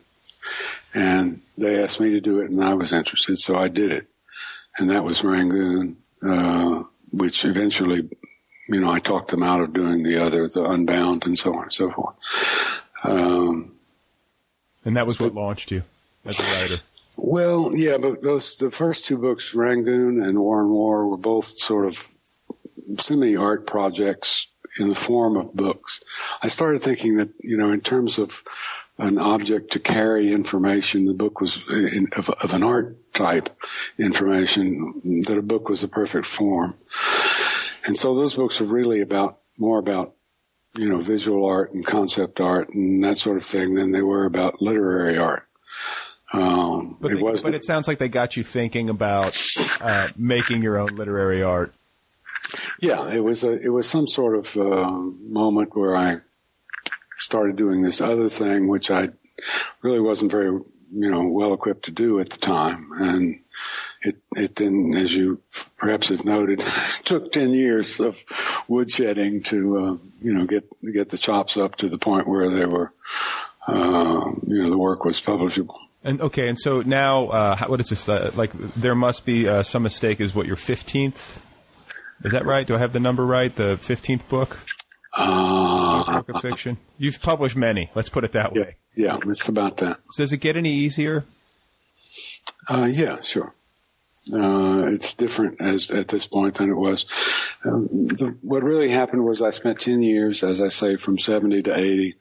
and 0.93 1.41
they 1.57 1.81
asked 1.81 1.99
me 1.99 2.11
to 2.11 2.21
do 2.21 2.41
it, 2.41 2.49
and 2.49 2.63
I 2.63 2.73
was 2.73 2.91
interested, 2.91 3.37
so 3.37 3.55
I 3.55 3.67
did 3.67 3.91
it, 3.91 4.07
and 4.77 4.89
that 4.89 5.05
was 5.05 5.23
Rangoon, 5.23 5.97
uh, 6.25 6.83
which 7.11 7.45
eventually 7.45 8.09
you 8.67 8.79
know, 8.79 8.91
I 8.91 8.99
talked 8.99 9.31
them 9.31 9.43
out 9.43 9.59
of 9.59 9.73
doing 9.73 10.03
the 10.03 10.23
other, 10.23 10.47
the 10.47 10.63
Unbound, 10.63 11.25
and 11.25 11.37
so 11.37 11.53
on 11.53 11.63
and 11.63 11.73
so 11.73 11.91
forth. 11.91 12.17
Um, 13.03 13.75
and 14.85 14.95
that 14.95 15.05
was 15.05 15.19
what 15.19 15.33
but, 15.33 15.41
launched 15.41 15.71
you 15.71 15.83
as 16.25 16.39
a 16.39 16.43
writer. 16.43 16.81
Well, 17.15 17.71
yeah, 17.75 17.97
but 17.97 18.21
those 18.21 18.55
the 18.55 18.71
first 18.71 19.05
two 19.05 19.17
books, 19.17 19.53
Rangoon 19.53 20.21
and 20.21 20.39
War 20.39 20.61
and 20.61 20.71
War, 20.71 21.07
were 21.07 21.17
both 21.17 21.45
sort 21.45 21.85
of 21.85 22.07
semi 22.97 23.35
art 23.35 23.67
projects 23.67 24.47
in 24.79 24.89
the 24.89 24.95
form 24.95 25.37
of 25.37 25.53
books. 25.53 26.01
I 26.41 26.47
started 26.47 26.81
thinking 26.81 27.17
that 27.17 27.29
you 27.39 27.57
know, 27.57 27.71
in 27.71 27.81
terms 27.81 28.17
of 28.17 28.43
an 28.97 29.17
object 29.17 29.71
to 29.71 29.79
carry 29.79 30.31
information, 30.31 31.05
the 31.05 31.13
book 31.13 31.41
was 31.41 31.63
in, 31.69 32.07
of, 32.15 32.29
of 32.29 32.53
an 32.53 32.63
art 32.63 33.13
type 33.13 33.49
information. 33.97 35.23
That 35.27 35.37
a 35.37 35.41
book 35.41 35.69
was 35.69 35.81
the 35.81 35.87
perfect 35.87 36.25
form. 36.25 36.75
And 37.85 37.97
so 37.97 38.15
those 38.15 38.35
books 38.35 38.61
are 38.61 38.65
really 38.65 39.01
about 39.01 39.39
more 39.57 39.79
about 39.79 40.13
you 40.75 40.89
know 40.89 41.01
visual 41.01 41.45
art 41.45 41.73
and 41.73 41.85
concept 41.85 42.41
art 42.41 42.69
and 42.69 43.03
that 43.03 43.17
sort 43.17 43.37
of 43.37 43.43
thing 43.43 43.75
than 43.75 43.91
they 43.91 44.01
were 44.01 44.25
about 44.25 44.61
literary 44.61 45.17
art. 45.17 45.47
Um, 46.31 46.97
but, 46.99 47.11
it 47.11 47.15
they, 47.15 47.41
but 47.43 47.53
it 47.53 47.63
sounds 47.63 47.87
like 47.87 47.99
they 47.99 48.09
got 48.09 48.35
you 48.35 48.43
thinking 48.43 48.89
about 48.89 49.39
uh, 49.81 50.07
making 50.17 50.63
your 50.63 50.79
own 50.79 50.87
literary 50.95 51.43
art. 51.43 51.73
Yeah, 52.81 53.11
it 53.11 53.19
was 53.19 53.43
a 53.43 53.51
it 53.61 53.69
was 53.69 53.87
some 53.87 54.07
sort 54.07 54.35
of 54.35 54.57
uh, 54.57 54.89
moment 54.89 55.75
where 55.75 55.95
I 55.95 56.21
started 57.23 57.55
doing 57.55 57.81
this 57.81 58.01
other 58.01 58.29
thing, 58.29 58.67
which 58.67 58.91
I 58.91 59.09
really 59.81 59.99
wasn't 59.99 60.31
very 60.31 60.51
you 60.95 61.09
know 61.09 61.27
well 61.27 61.53
equipped 61.53 61.85
to 61.85 61.91
do 61.91 62.19
at 62.19 62.29
the 62.29 62.37
time, 62.37 62.89
and 62.99 63.39
it, 64.03 64.17
it 64.35 64.55
then, 64.57 64.93
as 64.95 65.15
you 65.15 65.41
perhaps 65.77 66.09
have 66.09 66.25
noted, 66.25 66.59
took 67.03 67.31
10 67.31 67.53
years 67.53 67.99
of 67.99 68.23
woodshedding 68.69 69.43
to, 69.45 69.77
uh, 69.77 69.97
you 70.21 70.33
know, 70.33 70.45
get, 70.45 70.65
get 70.93 71.09
the 71.09 71.17
chops 71.17 71.57
up 71.57 71.77
to 71.77 71.87
the 71.87 71.97
point 71.97 72.27
where 72.27 72.49
they 72.49 72.65
were, 72.65 72.91
uh, 73.67 74.31
you 74.45 74.61
know, 74.61 74.69
the 74.69 74.77
work 74.77 75.05
was 75.05 75.21
publishable. 75.21 75.77
And 76.03 76.19
okay, 76.19 76.49
and 76.49 76.59
so 76.59 76.81
now, 76.81 77.27
uh, 77.27 77.57
what 77.67 77.79
is 77.79 77.87
this? 77.87 78.09
Uh, 78.09 78.29
like, 78.35 78.51
there 78.51 78.93
must 78.93 79.25
be 79.25 79.47
uh, 79.47 79.63
some 79.63 79.83
mistake. 79.83 80.19
Is 80.19 80.35
what 80.35 80.45
your 80.45 80.57
fifteenth? 80.57 81.41
Is 82.25 82.33
that 82.33 82.45
right? 82.45 82.67
Do 82.67 82.75
I 82.75 82.79
have 82.79 82.91
the 82.91 82.99
number 82.99 83.25
right? 83.25 83.55
The 83.55 83.77
fifteenth 83.77 84.27
book. 84.27 84.59
Uh, 85.15 86.23
book 86.23 86.29
of 86.29 86.41
fiction. 86.41 86.77
You've 86.97 87.21
published 87.21 87.55
many. 87.55 87.91
Let's 87.93 88.09
put 88.09 88.23
it 88.23 88.31
that 88.31 88.53
way. 88.53 88.77
Yeah, 88.95 89.17
it's 89.25 89.47
about 89.47 89.77
that. 89.77 89.99
So 90.11 90.23
does 90.23 90.33
it 90.33 90.37
get 90.37 90.55
any 90.55 90.73
easier? 90.73 91.25
Uh, 92.67 92.89
yeah, 92.91 93.21
sure. 93.21 93.53
Uh, 94.31 94.85
it's 94.87 95.13
different 95.13 95.59
as 95.59 95.91
at 95.91 96.07
this 96.07 96.27
point 96.27 96.55
than 96.55 96.69
it 96.69 96.75
was. 96.75 97.05
Um, 97.65 97.87
the, 97.87 98.37
what 98.41 98.63
really 98.63 98.89
happened 98.89 99.25
was 99.25 99.41
I 99.41 99.51
spent 99.51 99.81
10 99.81 100.01
years, 100.01 100.43
as 100.43 100.61
I 100.61 100.69
say, 100.69 100.95
from 100.95 101.17
70 101.17 101.63
to 101.63 101.77
80, 101.77 102.15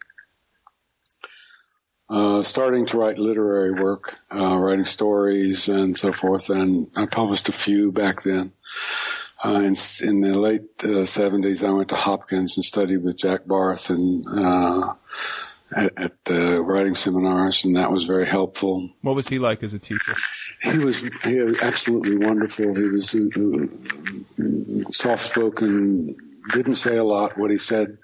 uh, 2.11 2.43
starting 2.43 2.87
to 2.87 2.99
write 2.99 3.19
literary 3.19 3.73
work, 3.73 4.19
uh, 4.35 4.57
writing 4.57 4.85
stories 4.85 5.69
and 5.69 5.97
so 5.97 6.13
forth. 6.13 6.51
And 6.51 6.89
I 6.97 7.07
published 7.07 7.49
a 7.49 7.53
few 7.53 7.93
back 7.93 8.23
then. 8.23 8.53
Uh, 9.45 9.61
in, 9.61 9.75
in, 10.09 10.21
the 10.21 10.39
late 10.39 10.79
70s, 10.79 11.65
uh, 11.65 11.69
I 11.69 11.71
went 11.73 11.89
to 11.89 11.97
Hopkins 11.97 12.57
and 12.57 12.65
studied 12.65 12.99
with 12.99 13.19
Jack 13.19 13.45
Barth 13.45 13.91
and 13.91 14.25
uh, 14.29 14.95
at, 15.75 15.99
at 15.99 16.25
the 16.27 16.63
writing 16.63 16.95
seminars, 16.95 17.65
and 17.65 17.75
that 17.75 17.91
was 17.91 18.05
very 18.05 18.27
helpful. 18.27 18.91
What 19.01 19.17
was 19.17 19.29
he 19.29 19.41
like 19.41 19.65
as 19.65 19.75
a 19.75 19.81
teacher? 19.81 20.15
He 20.63 20.79
was, 20.79 21.01
he 21.25 21.41
was 21.41 21.61
absolutely 21.61 22.25
wonderful. 22.25 22.75
He 22.75 22.89
was 22.89 23.15
uh, 23.17 24.93
soft 24.93 25.23
spoken, 25.23 26.17
didn't 26.53 26.75
say 26.75 26.97
a 26.97 27.05
lot. 27.05 27.37
What 27.37 27.51
he 27.51 27.59
said 27.59 27.99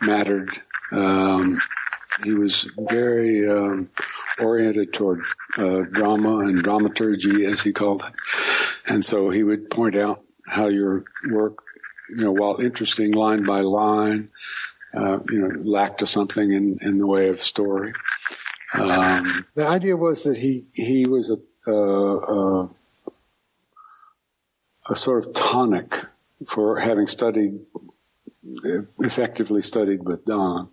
mattered. 0.00 0.50
Um, 0.92 1.60
he 2.24 2.32
was 2.34 2.70
very 2.78 3.48
um, 3.48 3.90
oriented 4.40 4.92
toward 4.92 5.20
uh, 5.58 5.82
drama 5.90 6.38
and 6.38 6.62
dramaturgy, 6.62 7.44
as 7.44 7.62
he 7.62 7.72
called 7.72 8.02
it. 8.06 8.12
And 8.86 9.04
so 9.04 9.30
he 9.30 9.44
would 9.44 9.70
point 9.70 9.94
out 9.94 10.24
how 10.50 10.68
your 10.68 11.04
work, 11.30 11.58
you 12.10 12.24
know, 12.24 12.32
while 12.32 12.60
interesting 12.60 13.12
line 13.12 13.44
by 13.44 13.60
line, 13.60 14.30
uh, 14.94 15.20
you 15.30 15.40
know, 15.40 15.50
lacked 15.62 16.06
something 16.06 16.52
in, 16.52 16.78
in 16.82 16.98
the 16.98 17.06
way 17.06 17.28
of 17.28 17.40
story. 17.40 17.92
Um, 18.74 19.46
the 19.54 19.66
idea 19.66 19.96
was 19.96 20.22
that 20.22 20.38
he 20.38 20.66
he 20.72 21.06
was 21.06 21.30
a, 21.30 21.38
uh, 21.70 22.68
a 24.88 24.96
sort 24.96 25.26
of 25.26 25.34
tonic 25.34 26.06
for 26.46 26.78
having 26.78 27.06
studied 27.06 27.60
effectively 29.00 29.60
studied 29.62 30.04
with 30.04 30.24
Don. 30.24 30.68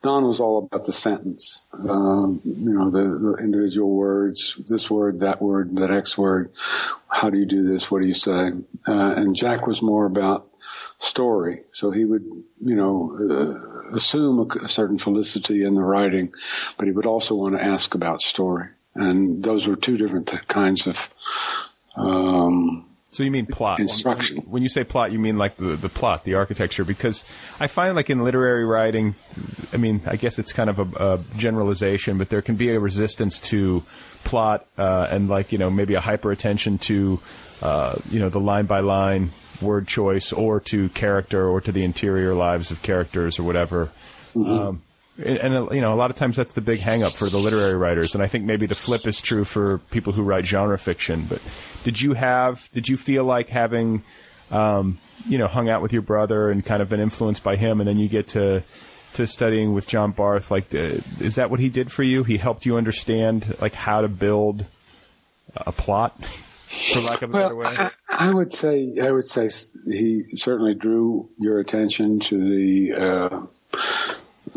Don 0.00 0.24
was 0.24 0.38
all 0.38 0.58
about 0.58 0.84
the 0.84 0.92
sentence, 0.92 1.68
um, 1.72 2.40
you 2.44 2.72
know, 2.72 2.88
the, 2.88 3.18
the, 3.18 3.42
individual 3.42 3.90
words, 3.90 4.54
this 4.68 4.88
word, 4.88 5.18
that 5.18 5.42
word, 5.42 5.74
that 5.74 5.90
X 5.90 6.16
word. 6.16 6.52
How 7.08 7.30
do 7.30 7.38
you 7.38 7.46
do 7.46 7.66
this? 7.66 7.90
What 7.90 8.02
do 8.02 8.08
you 8.08 8.14
say? 8.14 8.52
Uh, 8.86 9.14
and 9.16 9.34
Jack 9.34 9.66
was 9.66 9.82
more 9.82 10.06
about 10.06 10.46
story. 10.98 11.62
So 11.72 11.90
he 11.90 12.04
would, 12.04 12.24
you 12.60 12.76
know, 12.76 13.16
uh, 13.18 13.96
assume 13.96 14.38
a, 14.38 14.64
a, 14.64 14.68
certain 14.68 14.98
felicity 14.98 15.64
in 15.64 15.74
the 15.74 15.82
writing, 15.82 16.32
but 16.76 16.86
he 16.86 16.92
would 16.92 17.06
also 17.06 17.34
want 17.34 17.56
to 17.56 17.64
ask 17.64 17.92
about 17.94 18.22
story. 18.22 18.68
And 18.94 19.42
those 19.42 19.66
were 19.66 19.76
two 19.76 19.96
different 19.96 20.28
th- 20.28 20.46
kinds 20.46 20.86
of. 20.86 21.12
Um, 21.96 22.87
so 23.10 23.22
you 23.22 23.30
mean 23.30 23.46
plot? 23.46 23.80
Instruction. 23.80 24.42
When 24.42 24.62
you 24.62 24.68
say 24.68 24.84
plot, 24.84 25.12
you 25.12 25.18
mean 25.18 25.38
like 25.38 25.56
the, 25.56 25.76
the 25.76 25.88
plot, 25.88 26.24
the 26.24 26.34
architecture, 26.34 26.84
because 26.84 27.24
I 27.58 27.66
find 27.66 27.96
like 27.96 28.10
in 28.10 28.22
literary 28.22 28.64
writing, 28.64 29.14
I 29.72 29.78
mean, 29.78 30.02
I 30.06 30.16
guess 30.16 30.38
it's 30.38 30.52
kind 30.52 30.68
of 30.68 30.78
a, 30.78 31.14
a 31.14 31.20
generalization, 31.36 32.18
but 32.18 32.28
there 32.28 32.42
can 32.42 32.56
be 32.56 32.70
a 32.70 32.78
resistance 32.78 33.40
to 33.40 33.82
plot 34.24 34.66
uh, 34.76 35.08
and 35.10 35.28
like 35.28 35.52
you 35.52 35.58
know 35.58 35.70
maybe 35.70 35.94
a 35.94 36.00
hyper 36.00 36.30
attention 36.32 36.76
to 36.78 37.18
uh, 37.62 37.96
you 38.10 38.20
know 38.20 38.28
the 38.28 38.40
line 38.40 38.66
by 38.66 38.80
line 38.80 39.30
word 39.62 39.88
choice 39.88 40.32
or 40.32 40.60
to 40.60 40.88
character 40.90 41.48
or 41.48 41.60
to 41.60 41.72
the 41.72 41.82
interior 41.82 42.34
lives 42.34 42.70
of 42.70 42.82
characters 42.82 43.38
or 43.38 43.42
whatever. 43.44 43.86
Mm-hmm. 44.34 44.50
Um, 44.50 44.82
and, 45.24 45.70
you 45.72 45.80
know, 45.80 45.92
a 45.92 45.96
lot 45.96 46.10
of 46.10 46.16
times 46.16 46.36
that's 46.36 46.52
the 46.52 46.60
big 46.60 46.80
hangup 46.80 47.16
for 47.16 47.28
the 47.28 47.38
literary 47.38 47.74
writers, 47.74 48.14
and 48.14 48.22
I 48.22 48.28
think 48.28 48.44
maybe 48.44 48.66
the 48.66 48.74
flip 48.74 49.06
is 49.06 49.20
true 49.20 49.44
for 49.44 49.78
people 49.90 50.12
who 50.12 50.22
write 50.22 50.46
genre 50.46 50.78
fiction. 50.78 51.24
But 51.28 51.42
did 51.82 52.00
you 52.00 52.14
have? 52.14 52.68
Did 52.72 52.88
you 52.88 52.96
feel 52.96 53.24
like 53.24 53.48
having, 53.48 54.02
um, 54.50 54.98
you 55.28 55.38
know, 55.38 55.48
hung 55.48 55.68
out 55.68 55.82
with 55.82 55.92
your 55.92 56.02
brother 56.02 56.50
and 56.50 56.64
kind 56.64 56.82
of 56.82 56.88
been 56.88 57.00
influenced 57.00 57.42
by 57.42 57.56
him, 57.56 57.80
and 57.80 57.88
then 57.88 57.98
you 57.98 58.08
get 58.08 58.28
to 58.28 58.62
to 59.14 59.26
studying 59.26 59.74
with 59.74 59.88
John 59.88 60.12
Barth? 60.12 60.50
Like, 60.50 60.72
uh, 60.74 61.00
is 61.20 61.34
that 61.34 61.50
what 61.50 61.58
he 61.58 61.68
did 61.68 61.90
for 61.90 62.04
you? 62.04 62.22
He 62.22 62.36
helped 62.36 62.64
you 62.64 62.76
understand 62.76 63.56
like 63.60 63.74
how 63.74 64.02
to 64.02 64.08
build 64.08 64.66
a 65.56 65.72
plot 65.72 66.24
for 66.24 67.00
lack 67.00 67.22
of 67.22 67.30
a 67.30 67.32
well, 67.32 67.42
better 67.42 67.56
way? 67.56 67.90
I, 68.08 68.28
I, 68.28 68.34
would 68.34 68.52
say 68.52 68.98
I 69.02 69.10
would 69.10 69.26
say 69.26 69.48
he 69.86 70.24
certainly 70.36 70.74
drew 70.74 71.28
your 71.38 71.58
attention 71.58 72.20
to 72.20 72.38
the 72.38 72.92
uh, 72.92 73.46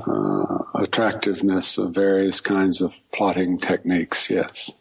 uh, 0.07 0.63
attractiveness 0.75 1.77
of 1.77 1.93
various 1.93 2.41
kinds 2.41 2.81
of 2.81 2.99
plotting 3.11 3.57
techniques. 3.57 4.29
Yes, 4.29 4.71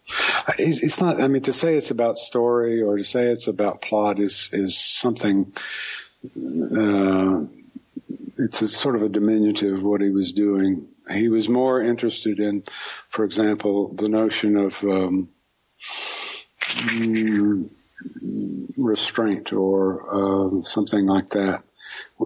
it's 0.59 1.01
not. 1.01 1.21
I 1.21 1.29
mean, 1.29 1.43
to 1.43 1.53
say 1.53 1.77
it's 1.77 1.91
about 1.91 2.19
story 2.19 2.83
or 2.83 2.97
to 2.97 3.05
say 3.05 3.27
it's 3.27 3.47
about 3.47 3.83
plot 3.83 4.19
is 4.19 4.51
is 4.53 4.79
something. 4.79 5.53
Uh, 6.25 7.47
it's 8.39 8.63
a 8.63 8.69
sort 8.69 8.97
of 8.97 9.03
a 9.03 9.09
diminutive 9.09 9.79
of 9.79 9.83
what 9.83 10.01
he 10.01 10.11
was 10.11 10.33
doing. 10.33 10.87
He 11.13 11.29
was 11.29 11.49
more 11.49 11.83
interested 11.83 12.39
in, 12.39 12.63
for 13.09 13.25
example, 13.25 13.93
the 13.95 14.09
notion 14.09 14.57
of 14.57 14.83
um, 14.85 15.29
restraint 18.77 19.53
or 19.53 20.61
uh, 20.61 20.63
something 20.63 21.07
like 21.07 21.31
that 21.31 21.65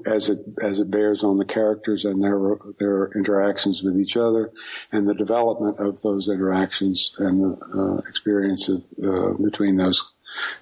as 0.07 0.29
it 0.29 0.39
as 0.63 0.81
it 0.81 0.91
bears 0.91 1.23
on 1.23 1.39
the 1.39 1.45
characters 1.45 2.05
and 2.05 2.23
their 2.23 2.57
their 2.79 3.07
interactions 3.15 3.83
with 3.83 3.97
each 3.97 4.17
other 4.17 4.53
and 4.93 5.09
the 5.09 5.15
development 5.15 5.79
of 5.79 6.03
those 6.03 6.29
interactions 6.29 7.15
and 7.19 7.41
the 7.41 7.57
uh, 7.75 8.09
experiences 8.09 8.87
uh, 9.05 9.33
between 9.43 9.77
those 9.77 10.13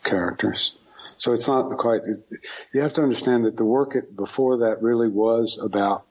characters. 0.04 0.78
So 1.16 1.32
it's 1.32 1.48
not 1.48 1.70
quite. 1.78 2.02
You 2.72 2.80
have 2.80 2.94
to 2.94 3.02
understand 3.02 3.44
that 3.44 3.56
the 3.56 3.64
work 3.64 3.96
before 4.14 4.58
that 4.58 4.82
really 4.82 5.08
was 5.08 5.58
about. 5.62 6.06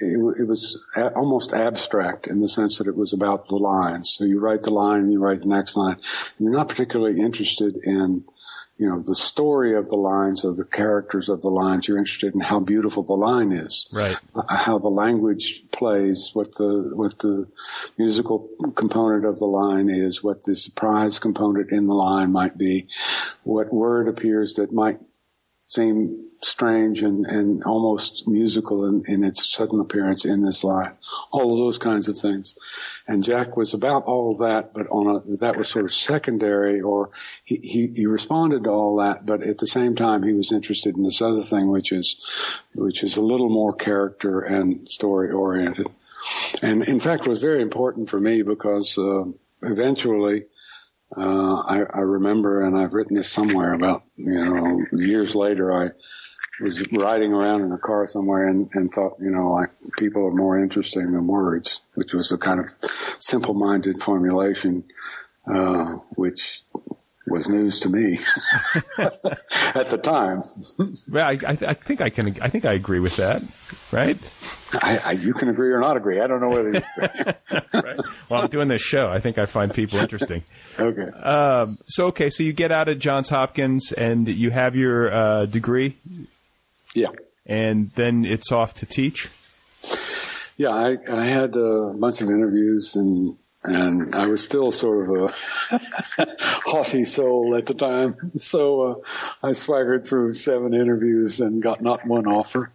It, 0.00 0.18
it 0.40 0.48
was 0.48 0.82
almost 1.14 1.52
abstract 1.52 2.26
in 2.26 2.40
the 2.40 2.48
sense 2.48 2.78
that 2.78 2.86
it 2.86 2.96
was 2.96 3.12
about 3.12 3.48
the 3.48 3.56
lines. 3.56 4.14
So 4.16 4.24
you 4.24 4.40
write 4.40 4.62
the 4.62 4.72
line 4.72 5.00
and 5.00 5.12
you 5.12 5.20
write 5.20 5.42
the 5.42 5.48
next 5.48 5.76
line. 5.76 5.96
And 5.96 6.46
you're 6.46 6.56
not 6.56 6.68
particularly 6.68 7.20
interested 7.20 7.76
in 7.84 8.24
you 8.82 8.88
know, 8.88 9.00
the 9.00 9.14
story 9.14 9.76
of 9.76 9.88
the 9.90 9.96
lines, 9.96 10.44
of 10.44 10.56
the 10.56 10.64
characters 10.64 11.28
of 11.28 11.40
the 11.40 11.48
lines. 11.48 11.86
You're 11.86 11.98
interested 11.98 12.34
in 12.34 12.40
how 12.40 12.58
beautiful 12.58 13.04
the 13.04 13.12
line 13.12 13.52
is, 13.52 13.88
right? 13.92 14.16
Uh, 14.34 14.56
how 14.56 14.76
the 14.78 14.88
language 14.88 15.62
plays, 15.70 16.30
what 16.32 16.56
the 16.56 16.90
what 16.92 17.20
the 17.20 17.46
musical 17.96 18.50
component 18.74 19.24
of 19.24 19.38
the 19.38 19.46
line 19.46 19.88
is, 19.88 20.24
what 20.24 20.46
the 20.46 20.56
surprise 20.56 21.20
component 21.20 21.70
in 21.70 21.86
the 21.86 21.94
line 21.94 22.32
might 22.32 22.58
be, 22.58 22.88
what 23.44 23.72
word 23.72 24.08
appears 24.08 24.54
that 24.54 24.72
might 24.72 24.98
seem 25.64 26.31
strange 26.42 27.02
and, 27.02 27.24
and 27.24 27.62
almost 27.64 28.26
musical 28.26 28.84
in, 28.84 29.02
in 29.06 29.22
its 29.22 29.48
sudden 29.48 29.78
appearance 29.80 30.24
in 30.24 30.42
this 30.42 30.64
life. 30.64 30.92
All 31.30 31.52
of 31.52 31.58
those 31.58 31.78
kinds 31.78 32.08
of 32.08 32.18
things. 32.18 32.58
And 33.06 33.22
Jack 33.22 33.56
was 33.56 33.72
about 33.72 34.02
all 34.04 34.36
that, 34.38 34.74
but 34.74 34.86
on 34.88 35.16
a, 35.16 35.36
that 35.36 35.56
was 35.56 35.68
sort 35.68 35.84
of 35.84 35.92
secondary 35.92 36.80
or 36.80 37.10
he, 37.44 37.56
he, 37.62 37.92
he 37.94 38.06
responded 38.06 38.64
to 38.64 38.70
all 38.70 38.96
that, 38.96 39.24
but 39.24 39.42
at 39.42 39.58
the 39.58 39.66
same 39.66 39.94
time 39.94 40.24
he 40.24 40.32
was 40.32 40.50
interested 40.50 40.96
in 40.96 41.04
this 41.04 41.22
other 41.22 41.42
thing, 41.42 41.68
which 41.68 41.92
is, 41.92 42.20
which 42.74 43.04
is 43.04 43.16
a 43.16 43.22
little 43.22 43.48
more 43.48 43.72
character 43.72 44.40
and 44.40 44.88
story 44.88 45.30
oriented. 45.30 45.86
And 46.62 46.82
in 46.82 47.00
fact 47.00 47.28
was 47.28 47.40
very 47.40 47.62
important 47.62 48.10
for 48.10 48.20
me 48.20 48.42
because, 48.42 48.98
uh, 48.98 49.24
eventually, 49.62 50.46
uh, 51.16 51.60
I, 51.60 51.82
I, 51.92 52.00
remember, 52.00 52.62
and 52.62 52.76
I've 52.76 52.94
written 52.94 53.16
this 53.16 53.30
somewhere 53.30 53.74
about, 53.74 54.04
you 54.16 54.44
know, 54.44 54.80
years 54.92 55.34
later, 55.34 55.70
I 55.70 55.90
was 56.62 56.86
riding 56.92 57.32
around 57.32 57.62
in 57.62 57.72
a 57.72 57.78
car 57.78 58.06
somewhere 58.06 58.46
and, 58.46 58.68
and 58.74 58.92
thought, 58.92 59.16
you 59.20 59.30
know, 59.30 59.52
like 59.52 59.70
people 59.98 60.26
are 60.26 60.34
more 60.34 60.58
interesting 60.58 61.12
than 61.12 61.26
words, 61.26 61.80
which 61.94 62.14
was 62.14 62.32
a 62.32 62.38
kind 62.38 62.60
of 62.60 62.66
simple 63.18 63.54
minded 63.54 64.02
formulation, 64.02 64.84
uh, 65.46 65.94
which 66.14 66.62
was 67.26 67.48
news 67.48 67.78
to 67.80 67.88
me 67.88 68.18
at 68.98 69.88
the 69.90 69.98
time. 70.02 70.42
Well, 71.08 71.26
I, 71.26 71.38
I, 71.46 71.58
I, 71.68 71.74
think 71.74 72.00
I 72.00 72.10
can. 72.10 72.28
I 72.40 72.48
think 72.48 72.64
I 72.64 72.72
agree 72.72 72.98
with 72.98 73.16
that, 73.16 73.42
right? 73.92 74.18
I, 74.82 75.12
you 75.12 75.32
can 75.32 75.48
agree 75.48 75.70
or 75.70 75.80
not 75.80 75.96
agree. 75.96 76.20
I 76.20 76.26
don't 76.26 76.40
know 76.40 76.48
whether. 76.48 76.72
right. 77.72 78.00
Well, 78.28 78.42
I'm 78.42 78.48
doing 78.48 78.68
this 78.68 78.82
show. 78.82 79.08
I 79.08 79.20
think 79.20 79.38
I 79.38 79.46
find 79.46 79.72
people 79.72 79.98
interesting. 79.98 80.42
okay. 80.78 81.10
Um, 81.18 81.66
so 81.68 82.06
okay, 82.08 82.30
so 82.30 82.42
you 82.42 82.52
get 82.52 82.72
out 82.72 82.88
of 82.88 82.98
Johns 82.98 83.28
Hopkins 83.28 83.92
and 83.92 84.26
you 84.26 84.50
have 84.50 84.74
your 84.74 85.12
uh, 85.12 85.46
degree. 85.46 85.96
Yeah. 86.94 87.08
And 87.46 87.90
then 87.92 88.24
it's 88.24 88.52
off 88.52 88.74
to 88.74 88.86
teach? 88.86 89.28
Yeah, 90.56 90.70
I, 90.70 90.96
I 91.10 91.24
had 91.24 91.56
a 91.56 91.92
bunch 91.94 92.20
of 92.20 92.28
interviews 92.28 92.94
and 92.94 93.36
and 93.64 94.14
I 94.14 94.26
was 94.26 94.42
still 94.42 94.72
sort 94.72 95.08
of 95.08 95.30
a 95.30 95.76
haughty 96.66 97.04
soul 97.04 97.54
at 97.54 97.66
the 97.66 97.74
time. 97.74 98.32
So 98.36 98.82
uh, 98.82 98.94
I 99.46 99.52
swaggered 99.52 100.06
through 100.06 100.34
seven 100.34 100.74
interviews 100.74 101.40
and 101.40 101.62
got 101.62 101.80
not 101.80 102.04
one 102.04 102.26
offer. 102.26 102.72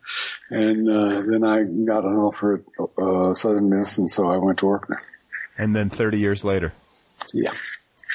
And 0.49 0.89
uh, 0.89 1.21
then 1.29 1.43
I 1.43 1.63
got 1.63 2.05
an 2.05 2.15
offer 2.15 2.63
at 2.79 3.03
uh, 3.03 3.33
Southern 3.33 3.69
Miss, 3.69 3.97
and 3.97 4.09
so 4.09 4.29
I 4.29 4.37
went 4.37 4.59
to 4.59 4.65
work 4.65 4.87
there. 4.87 5.01
And 5.57 5.75
then 5.75 5.89
30 5.89 6.19
years 6.19 6.45
later? 6.45 6.71
Yeah. 7.33 7.51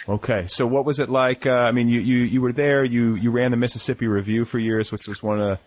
Okay, 0.09 0.47
so 0.47 0.67
what 0.67 0.87
was 0.87 0.99
it 0.99 1.11
like? 1.11 1.47
Uh, 1.47 1.53
I 1.53 1.73
mean, 1.73 1.89
you, 1.89 2.01
you, 2.01 2.19
you 2.19 2.41
were 2.41 2.53
there. 2.53 2.85
You 2.85 3.15
you 3.15 3.31
ran 3.31 3.53
the 3.53 3.57
Mississippi 3.57 4.09
Review 4.09 4.45
for 4.45 4.59
years, 4.59 4.91
which 4.91 5.07
was 5.07 5.23
one 5.23 5.41
of 5.41 5.61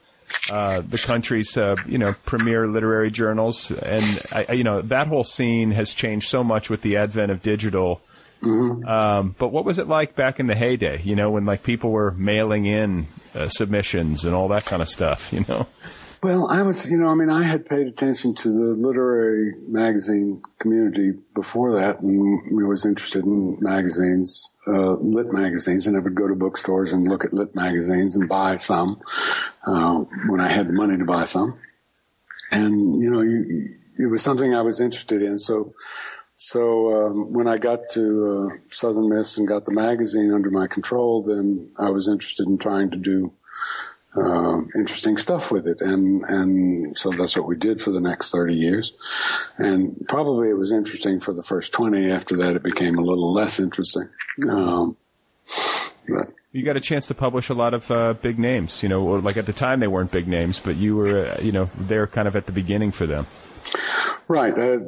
uh, 0.51 0.81
the 0.81 0.97
country's 0.97 1.57
uh, 1.57 1.75
you 1.85 1.97
know 1.97 2.13
premier 2.25 2.67
literary 2.67 3.11
journals, 3.11 3.71
and 3.71 4.21
I, 4.31 4.53
you 4.53 4.63
know 4.63 4.81
that 4.81 5.07
whole 5.07 5.23
scene 5.23 5.71
has 5.71 5.93
changed 5.93 6.29
so 6.29 6.43
much 6.43 6.69
with 6.69 6.81
the 6.81 6.97
advent 6.97 7.31
of 7.31 7.41
digital. 7.41 8.01
Mm-hmm. 8.41 8.87
Um, 8.87 9.35
but 9.39 9.47
what 9.47 9.65
was 9.65 9.79
it 9.79 9.87
like 9.87 10.15
back 10.15 10.39
in 10.39 10.47
the 10.47 10.55
heyday? 10.55 11.01
You 11.01 11.15
know, 11.15 11.31
when 11.31 11.45
like 11.45 11.63
people 11.63 11.91
were 11.91 12.11
mailing 12.11 12.65
in 12.65 13.07
uh, 13.33 13.47
submissions 13.47 14.23
and 14.23 14.35
all 14.35 14.49
that 14.49 14.65
kind 14.65 14.81
of 14.81 14.89
stuff. 14.89 15.33
You 15.33 15.45
know. 15.47 15.67
Well, 16.25 16.47
I 16.49 16.63
was, 16.63 16.89
you 16.89 16.97
know, 16.97 17.09
I 17.09 17.13
mean, 17.13 17.29
I 17.29 17.43
had 17.43 17.67
paid 17.67 17.85
attention 17.85 18.33
to 18.33 18.49
the 18.49 18.73
literary 18.73 19.53
magazine 19.67 20.41
community 20.57 21.11
before 21.35 21.71
that, 21.73 21.99
and 21.99 22.67
was 22.67 22.83
interested 22.83 23.23
in 23.25 23.59
magazines, 23.61 24.55
uh, 24.65 24.93
lit 24.93 25.31
magazines, 25.31 25.85
and 25.85 25.95
I 25.95 25.99
would 25.99 26.15
go 26.15 26.27
to 26.27 26.33
bookstores 26.33 26.93
and 26.93 27.07
look 27.07 27.25
at 27.25 27.33
lit 27.33 27.53
magazines 27.53 28.15
and 28.15 28.27
buy 28.27 28.57
some 28.57 28.99
uh, 29.67 29.99
when 30.27 30.41
I 30.41 30.47
had 30.47 30.67
the 30.67 30.73
money 30.73 30.97
to 30.97 31.05
buy 31.05 31.25
some. 31.25 31.59
And 32.51 32.99
you 32.99 33.11
know, 33.11 33.21
you, 33.21 33.75
it 33.99 34.07
was 34.07 34.23
something 34.23 34.55
I 34.55 34.63
was 34.63 34.79
interested 34.79 35.21
in. 35.21 35.37
So, 35.37 35.75
so 36.33 37.05
um, 37.05 37.33
when 37.33 37.47
I 37.47 37.59
got 37.59 37.81
to 37.91 38.49
uh, 38.49 38.55
Southern 38.71 39.09
Miss 39.09 39.37
and 39.37 39.47
got 39.47 39.65
the 39.65 39.75
magazine 39.75 40.31
under 40.31 40.49
my 40.49 40.65
control, 40.65 41.21
then 41.21 41.69
I 41.77 41.91
was 41.91 42.07
interested 42.07 42.47
in 42.47 42.57
trying 42.57 42.89
to 42.89 42.97
do 42.97 43.31
uh, 44.15 44.61
interesting 44.75 45.17
stuff 45.17 45.51
with 45.51 45.67
it. 45.67 45.81
And, 45.81 46.23
and 46.25 46.97
so 46.97 47.09
that's 47.11 47.35
what 47.35 47.47
we 47.47 47.55
did 47.55 47.81
for 47.81 47.91
the 47.91 47.99
next 47.99 48.31
30 48.31 48.53
years. 48.53 48.93
And 49.57 50.05
probably 50.07 50.49
it 50.49 50.57
was 50.57 50.71
interesting 50.71 51.19
for 51.19 51.33
the 51.33 51.43
first 51.43 51.73
20. 51.73 52.09
After 52.09 52.35
that, 52.37 52.55
it 52.55 52.63
became 52.63 52.97
a 52.97 53.01
little 53.01 53.33
less 53.33 53.59
interesting. 53.59 54.09
Um, 54.49 54.97
but. 56.07 56.31
You 56.51 56.63
got 56.63 56.77
a 56.77 56.81
chance 56.81 57.07
to 57.07 57.13
publish 57.13 57.49
a 57.49 57.53
lot 57.53 57.73
of 57.73 57.91
uh, 57.91 58.13
big 58.13 58.39
names, 58.39 58.81
you 58.81 58.87
know, 58.87 59.03
like 59.03 59.35
at 59.35 59.45
the 59.45 59.53
time 59.53 59.81
they 59.81 59.87
weren't 59.87 60.11
big 60.11 60.27
names, 60.27 60.59
but 60.59 60.77
you 60.77 60.95
were, 60.95 61.27
uh, 61.27 61.37
you 61.41 61.51
know, 61.51 61.65
there 61.77 62.07
kind 62.07 62.27
of 62.27 62.35
at 62.37 62.45
the 62.45 62.53
beginning 62.53 62.91
for 62.91 63.05
them. 63.05 63.27
Right. 64.29 64.57
Uh, 64.57 64.79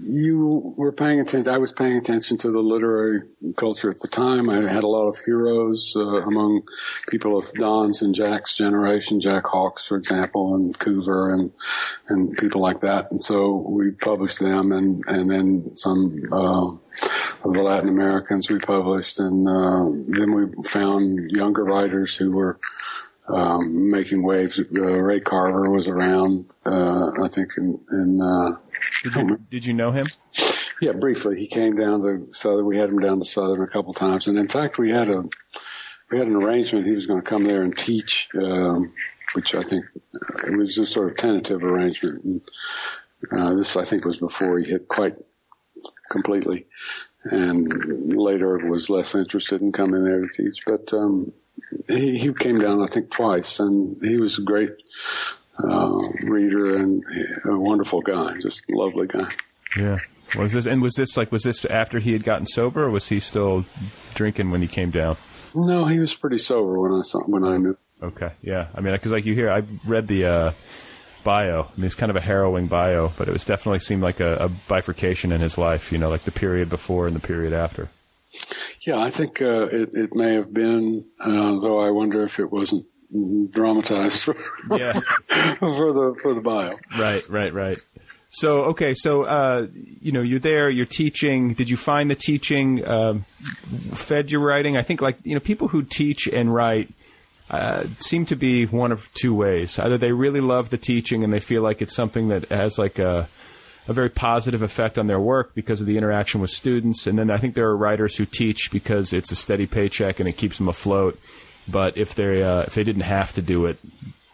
you 0.00 0.74
were 0.76 0.92
paying 0.92 1.20
attention. 1.20 1.52
I 1.52 1.58
was 1.58 1.72
paying 1.72 1.96
attention 1.96 2.36
to 2.38 2.50
the 2.50 2.60
literary 2.60 3.22
culture 3.56 3.90
at 3.90 4.00
the 4.00 4.08
time. 4.08 4.50
I 4.50 4.62
had 4.62 4.84
a 4.84 4.88
lot 4.88 5.08
of 5.08 5.18
heroes 5.24 5.94
uh, 5.96 6.22
among 6.22 6.62
people 7.08 7.38
of 7.38 7.52
Don's 7.54 8.02
and 8.02 8.14
Jack's 8.14 8.56
generation, 8.56 9.20
Jack 9.20 9.46
Hawkes, 9.46 9.86
for 9.86 9.96
example, 9.96 10.54
and 10.54 10.78
Coover 10.78 11.32
and 11.32 11.52
and 12.08 12.36
people 12.36 12.60
like 12.60 12.80
that. 12.80 13.10
And 13.10 13.22
so 13.22 13.64
we 13.68 13.90
published 13.90 14.40
them, 14.40 14.72
and 14.72 15.02
and 15.06 15.30
then 15.30 15.76
some 15.76 16.22
uh, 16.32 16.66
of 17.44 17.52
the 17.52 17.62
Latin 17.62 17.88
Americans 17.88 18.50
we 18.50 18.58
published, 18.58 19.18
and 19.18 19.48
uh, 19.48 19.84
then 20.08 20.34
we 20.34 20.62
found 20.64 21.30
younger 21.30 21.64
writers 21.64 22.16
who 22.16 22.32
were 22.32 22.58
um, 23.28 23.90
making 23.90 24.22
waves. 24.22 24.60
Uh, 24.60 24.82
Ray 24.82 25.20
Carver 25.20 25.70
was 25.70 25.88
around, 25.88 26.54
uh, 26.64 27.10
I 27.22 27.28
think, 27.28 27.52
in, 27.56 27.80
in 27.90 28.20
uh, 28.20 28.56
did, 29.02 29.14
you, 29.14 29.40
did 29.50 29.64
you 29.66 29.74
know 29.74 29.92
him? 29.92 30.06
Yeah, 30.80 30.92
briefly. 30.92 31.38
He 31.38 31.46
came 31.46 31.76
down 31.76 32.02
to 32.02 32.26
Southern. 32.32 32.66
We 32.66 32.76
had 32.76 32.90
him 32.90 33.00
down 33.00 33.20
to 33.20 33.24
Southern 33.24 33.62
a 33.62 33.66
couple 33.66 33.92
times, 33.94 34.28
and 34.28 34.36
in 34.36 34.48
fact, 34.48 34.78
we 34.78 34.90
had 34.90 35.08
a 35.08 35.24
we 36.10 36.18
had 36.18 36.28
an 36.28 36.36
arrangement. 36.36 36.86
He 36.86 36.92
was 36.92 37.06
going 37.06 37.20
to 37.20 37.28
come 37.28 37.44
there 37.44 37.62
and 37.62 37.76
teach, 37.76 38.28
um, 38.40 38.92
which 39.34 39.54
I 39.54 39.62
think 39.62 39.86
uh, 40.14 40.46
it 40.46 40.56
was 40.56 40.78
a 40.78 40.86
sort 40.86 41.10
of 41.10 41.16
tentative 41.16 41.64
arrangement. 41.64 42.24
And 42.24 42.42
uh, 43.32 43.54
this, 43.54 43.76
I 43.76 43.84
think, 43.84 44.04
was 44.04 44.18
before 44.18 44.58
he 44.58 44.70
hit 44.70 44.86
quite 44.88 45.16
completely, 46.10 46.66
and 47.24 48.14
later 48.14 48.58
was 48.58 48.90
less 48.90 49.14
interested 49.14 49.62
in 49.62 49.72
coming 49.72 50.04
there 50.04 50.20
to 50.20 50.28
teach. 50.28 50.62
But 50.66 50.92
um, 50.92 51.32
he, 51.88 52.18
he 52.18 52.32
came 52.32 52.56
down, 52.56 52.82
I 52.82 52.86
think, 52.86 53.10
twice, 53.10 53.60
and 53.60 53.96
he 54.02 54.18
was 54.18 54.38
a 54.38 54.42
great 54.42 54.70
uh, 55.62 55.98
reader 56.24 56.76
and 56.76 57.02
a 57.44 57.58
wonderful 57.58 58.02
guy, 58.02 58.34
just 58.40 58.68
lovely 58.70 59.06
guy. 59.06 59.28
Yeah. 59.76 59.98
Was 60.36 60.52
this 60.52 60.66
and 60.66 60.82
was 60.82 60.94
this 60.94 61.16
like 61.16 61.30
was 61.30 61.44
this 61.44 61.64
after 61.66 61.98
he 61.98 62.12
had 62.12 62.24
gotten 62.24 62.46
sober, 62.46 62.84
or 62.84 62.90
was 62.90 63.08
he 63.08 63.20
still 63.20 63.64
drinking 64.14 64.50
when 64.50 64.60
he 64.60 64.68
came 64.68 64.90
down? 64.90 65.16
No, 65.54 65.86
he 65.86 65.98
was 65.98 66.14
pretty 66.14 66.38
sober 66.38 66.80
when 66.80 66.92
I 66.92 67.02
saw 67.02 67.20
when 67.20 67.44
I 67.44 67.58
knew. 67.58 67.76
Okay, 68.02 68.32
yeah. 68.42 68.66
I 68.74 68.80
mean, 68.80 68.92
because 68.92 69.12
like 69.12 69.24
you 69.24 69.34
hear, 69.34 69.50
I 69.50 69.62
read 69.86 70.08
the 70.08 70.24
uh, 70.24 70.52
bio. 71.24 71.62
I 71.62 71.80
mean, 71.80 71.86
it's 71.86 71.94
kind 71.94 72.10
of 72.10 72.16
a 72.16 72.20
harrowing 72.20 72.66
bio, 72.66 73.12
but 73.16 73.28
it 73.28 73.32
was 73.32 73.44
definitely 73.44 73.78
seemed 73.78 74.02
like 74.02 74.20
a, 74.20 74.36
a 74.36 74.48
bifurcation 74.48 75.32
in 75.32 75.40
his 75.40 75.56
life. 75.56 75.92
You 75.92 75.98
know, 75.98 76.10
like 76.10 76.22
the 76.22 76.32
period 76.32 76.68
before 76.68 77.06
and 77.06 77.14
the 77.14 77.20
period 77.20 77.52
after. 77.52 77.88
Yeah, 78.86 78.98
I 78.98 79.10
think 79.10 79.42
uh, 79.42 79.68
it, 79.70 79.90
it 79.92 80.14
may 80.14 80.34
have 80.34 80.52
been, 80.52 81.04
uh, 81.20 81.58
though 81.58 81.80
I 81.80 81.90
wonder 81.90 82.22
if 82.22 82.38
it 82.38 82.50
wasn't 82.50 82.86
dramatized 83.50 84.22
for, 84.24 84.36
yeah. 84.76 84.92
for 85.58 85.92
the 85.92 86.18
for 86.22 86.34
the 86.34 86.40
bio. 86.40 86.74
Right, 86.98 87.28
right, 87.28 87.52
right. 87.52 87.78
So 88.28 88.64
okay, 88.64 88.92
so 88.94 89.22
uh, 89.22 89.68
you 89.74 90.12
know 90.12 90.22
you're 90.22 90.40
there, 90.40 90.68
you're 90.68 90.86
teaching. 90.86 91.54
Did 91.54 91.70
you 91.70 91.76
find 91.76 92.10
the 92.10 92.14
teaching 92.14 92.86
um, 92.86 93.20
fed 93.94 94.30
your 94.30 94.40
writing? 94.40 94.76
I 94.76 94.82
think 94.82 95.00
like 95.00 95.18
you 95.24 95.34
know 95.34 95.40
people 95.40 95.68
who 95.68 95.82
teach 95.82 96.26
and 96.26 96.52
write 96.52 96.90
uh, 97.50 97.84
seem 97.98 98.26
to 98.26 98.36
be 98.36 98.66
one 98.66 98.92
of 98.92 99.06
two 99.14 99.34
ways. 99.34 99.78
Either 99.78 99.96
they 99.96 100.12
really 100.12 100.40
love 100.40 100.70
the 100.70 100.78
teaching 100.78 101.22
and 101.22 101.32
they 101.32 101.40
feel 101.40 101.62
like 101.62 101.80
it's 101.80 101.94
something 101.94 102.28
that 102.28 102.48
has 102.48 102.78
like 102.78 102.98
a 102.98 103.28
a 103.88 103.92
very 103.92 104.10
positive 104.10 104.62
effect 104.62 104.98
on 104.98 105.06
their 105.06 105.20
work 105.20 105.54
because 105.54 105.80
of 105.80 105.86
the 105.86 105.96
interaction 105.96 106.40
with 106.40 106.50
students. 106.50 107.06
And 107.06 107.18
then 107.18 107.30
I 107.30 107.36
think 107.38 107.54
there 107.54 107.68
are 107.68 107.76
writers 107.76 108.16
who 108.16 108.26
teach 108.26 108.70
because 108.72 109.12
it's 109.12 109.30
a 109.30 109.36
steady 109.36 109.66
paycheck 109.66 110.18
and 110.20 110.28
it 110.28 110.32
keeps 110.36 110.58
them 110.58 110.68
afloat. 110.68 111.18
but 111.70 111.96
if 111.96 112.14
they 112.14 112.42
uh, 112.42 112.62
if 112.62 112.74
they 112.74 112.84
didn't 112.84 113.02
have 113.02 113.32
to 113.34 113.42
do 113.42 113.66
it, 113.66 113.78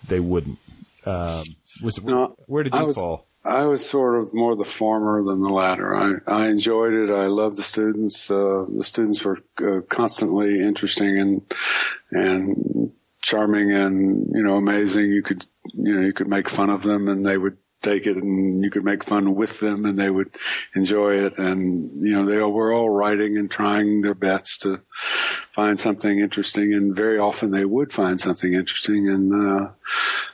they 0.09 0.21
wouldn't. 0.21 0.59
Um, 1.07 1.45
was 1.83 2.03
No, 2.05 2.37
where 2.47 2.63
did 2.63 2.75
I 2.75 2.81
you 2.81 2.87
was- 2.87 2.99
fall? 2.99 3.27
I 3.45 3.65
was 3.65 3.85
sort 3.85 4.23
of 4.23 4.33
more 4.33 4.55
the 4.55 4.63
former 4.63 5.21
than 5.25 5.43
the 5.43 5.49
latter. 5.49 5.97
I, 5.97 6.13
I 6.29 6.47
enjoyed 6.47 6.93
it. 6.93 7.11
I 7.11 7.27
loved 7.27 7.57
the 7.57 7.65
students. 7.65 8.31
Uh, 8.31 8.67
the 8.73 8.85
students 8.85 9.25
were 9.25 9.39
uh, 9.59 9.81
constantly 9.89 10.61
interesting 10.63 11.19
and 11.19 11.43
and 12.13 12.93
charming 13.21 13.73
and 13.73 14.29
you 14.33 14.45
know 14.45 14.57
amazing. 14.59 15.11
You 15.11 15.23
could 15.23 15.47
you 15.73 15.93
know 15.93 16.03
you 16.03 16.13
could 16.13 16.29
make 16.29 16.49
fun 16.49 16.71
of 16.71 16.85
them 16.85 17.09
and 17.09 17.27
they 17.27 17.37
would 17.37 17.57
take 17.83 18.07
it, 18.07 18.17
and 18.17 18.65
you 18.65 18.71
could 18.71 18.85
make 18.85 19.05
fun 19.05 19.35
with 19.35 19.61
them 19.61 19.85
and 19.85 19.99
they 19.99 20.11
would 20.11 20.37
enjoy 20.75 21.15
it. 21.15 21.37
And 21.39 21.91
you 22.01 22.15
know 22.15 22.25
they 22.25 22.39
were 22.39 22.73
all 22.73 22.91
writing 22.91 23.37
and 23.37 23.51
trying 23.51 24.03
their 24.03 24.15
best 24.15 24.63
to 24.63 24.83
find 25.53 25.79
something 25.79 26.19
interesting, 26.19 26.73
and 26.73 26.95
very 26.95 27.19
often 27.19 27.51
they 27.51 27.65
would 27.65 27.93
find 27.93 28.21
something 28.21 28.55
interesting. 28.55 29.09
And 29.09 29.33
uh, 29.33 29.73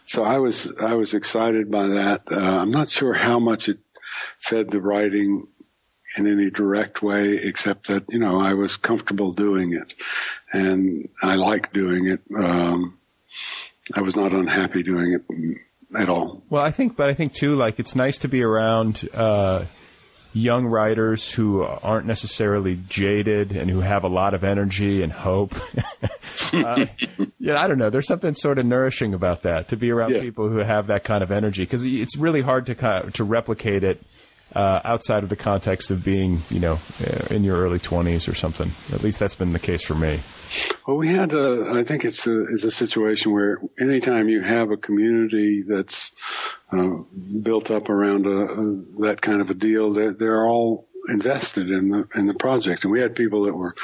so 0.04 0.24
I 0.24 0.38
was 0.38 0.72
I 0.80 0.94
was 0.94 1.14
excited 1.14 1.70
by 1.70 1.86
that. 1.88 2.22
Uh, 2.30 2.60
I'm 2.62 2.70
not 2.70 2.88
sure 2.88 3.14
how 3.14 3.38
much 3.38 3.68
it 3.68 3.78
fed 4.38 4.70
the 4.70 4.80
writing 4.80 5.48
in 6.16 6.26
any 6.26 6.50
direct 6.50 7.02
way, 7.02 7.36
except 7.36 7.86
that 7.88 8.04
you 8.08 8.18
know 8.18 8.40
I 8.40 8.54
was 8.54 8.76
comfortable 8.76 9.32
doing 9.32 9.72
it, 9.72 9.94
and 10.52 11.08
I 11.22 11.34
liked 11.36 11.72
doing 11.72 12.06
it. 12.06 12.20
Um, 12.36 12.98
I 13.96 14.02
was 14.02 14.16
not 14.16 14.32
unhappy 14.32 14.82
doing 14.82 15.12
it 15.12 15.22
at 15.96 16.08
all. 16.08 16.42
Well, 16.50 16.62
I 16.62 16.70
think, 16.70 16.96
but 16.96 17.08
I 17.08 17.14
think 17.14 17.32
too, 17.34 17.54
like 17.54 17.78
it's 17.78 17.94
nice 17.94 18.18
to 18.18 18.28
be 18.28 18.42
around 18.42 19.08
uh, 19.14 19.64
young 20.34 20.66
writers 20.66 21.30
who 21.32 21.62
aren't 21.62 22.06
necessarily 22.06 22.78
jaded 22.88 23.52
and 23.52 23.70
who 23.70 23.80
have 23.80 24.04
a 24.04 24.08
lot 24.08 24.34
of 24.34 24.44
energy 24.44 25.02
and 25.02 25.12
hope. 25.12 25.54
uh, 26.52 26.86
yeah, 27.38 27.60
I 27.62 27.66
don't 27.66 27.78
know. 27.78 27.90
There's 27.90 28.06
something 28.06 28.34
sort 28.34 28.58
of 28.58 28.66
nourishing 28.66 29.14
about 29.14 29.42
that 29.42 29.68
to 29.68 29.76
be 29.76 29.90
around 29.90 30.10
Yeah. 30.12 30.20
people 30.20 30.48
who 30.48 30.58
have 30.58 30.88
that 30.88 31.04
kind 31.04 31.22
of 31.22 31.30
energy 31.32 31.62
because 31.62 31.84
it's 31.84 32.16
really 32.16 32.42
hard 32.42 32.66
to 32.66 32.74
kind 32.74 33.04
of, 33.06 33.14
to 33.14 33.24
replicate 33.24 33.84
it. 33.84 34.02
Uh, 34.54 34.80
outside 34.82 35.22
of 35.22 35.28
the 35.28 35.36
context 35.36 35.90
of 35.90 36.02
being, 36.02 36.38
you 36.48 36.58
know, 36.58 36.78
in 37.30 37.44
your 37.44 37.58
early 37.58 37.78
20s 37.78 38.26
or 38.26 38.34
something. 38.34 38.70
At 38.94 39.04
least 39.04 39.18
that's 39.18 39.34
been 39.34 39.52
the 39.52 39.58
case 39.58 39.84
for 39.84 39.94
me. 39.94 40.20
Well, 40.86 40.96
we 40.96 41.08
had 41.08 41.32
a, 41.32 41.70
I 41.74 41.84
think 41.84 42.04
it's 42.04 42.26
a, 42.26 42.44
a 42.44 42.70
situation 42.70 43.32
where 43.32 43.58
anytime 43.78 44.28
you 44.28 44.40
have 44.40 44.70
a 44.70 44.76
community 44.76 45.62
that's 45.62 46.12
uh, 46.72 46.98
built 47.42 47.70
up 47.70 47.88
around 47.88 48.26
a, 48.26 48.30
a, 48.30 48.82
that 49.02 49.20
kind 49.20 49.40
of 49.40 49.50
a 49.50 49.54
deal, 49.54 49.92
they're, 49.92 50.12
they're 50.12 50.46
all 50.46 50.86
invested 51.08 51.70
in 51.70 51.88
the 51.88 52.08
in 52.14 52.26
the 52.26 52.34
project. 52.34 52.84
And 52.84 52.92
we 52.92 53.00
had 53.00 53.16
people 53.16 53.44
that 53.44 53.54
were 53.54 53.74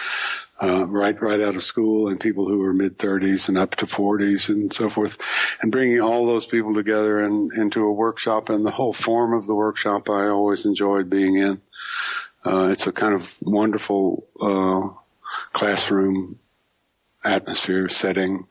uh, 0.62 0.86
right 0.86 1.20
right 1.20 1.40
out 1.40 1.56
of 1.56 1.62
school, 1.62 2.08
and 2.08 2.20
people 2.20 2.46
who 2.46 2.58
were 2.58 2.72
mid 2.72 2.98
thirties 2.98 3.48
and 3.48 3.58
up 3.58 3.76
to 3.76 3.86
forties, 3.86 4.48
and 4.48 4.72
so 4.72 4.88
forth. 4.88 5.18
And 5.60 5.72
bringing 5.72 6.00
all 6.00 6.26
those 6.26 6.46
people 6.46 6.74
together 6.74 7.18
and 7.18 7.52
into 7.52 7.84
a 7.84 7.92
workshop, 7.92 8.48
and 8.48 8.64
the 8.64 8.72
whole 8.72 8.92
form 8.92 9.32
of 9.32 9.46
the 9.46 9.54
workshop, 9.54 10.08
I 10.08 10.28
always 10.28 10.66
enjoyed 10.66 11.10
being 11.10 11.36
in. 11.36 11.60
Uh, 12.46 12.68
it's 12.68 12.86
a 12.86 12.92
kind 12.92 13.14
of 13.14 13.36
wonderful 13.42 14.26
uh, 14.40 14.88
classroom 15.52 16.38
atmosphere 17.24 17.88
setting 17.88 18.46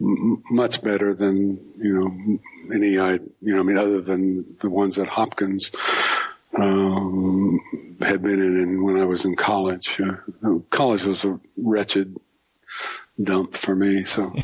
m- 0.00 0.42
much 0.50 0.82
better 0.82 1.14
than 1.14 1.58
you 1.78 1.94
know 1.94 2.38
any 2.74 2.98
I 2.98 3.14
you 3.40 3.54
know 3.54 3.60
I 3.60 3.62
mean 3.62 3.78
other 3.78 4.00
than 4.00 4.56
the 4.60 4.70
ones 4.70 4.96
that 4.96 5.08
Hopkins 5.08 5.70
um, 6.56 7.60
had 8.00 8.22
been 8.22 8.40
in, 8.40 8.60
in 8.60 8.82
when 8.82 9.00
I 9.00 9.04
was 9.04 9.24
in 9.24 9.36
college. 9.36 10.00
Uh, 10.00 10.58
college 10.70 11.04
was 11.04 11.24
a 11.24 11.38
wretched 11.56 12.16
dump 13.22 13.54
for 13.54 13.74
me. 13.74 14.04
So 14.04 14.34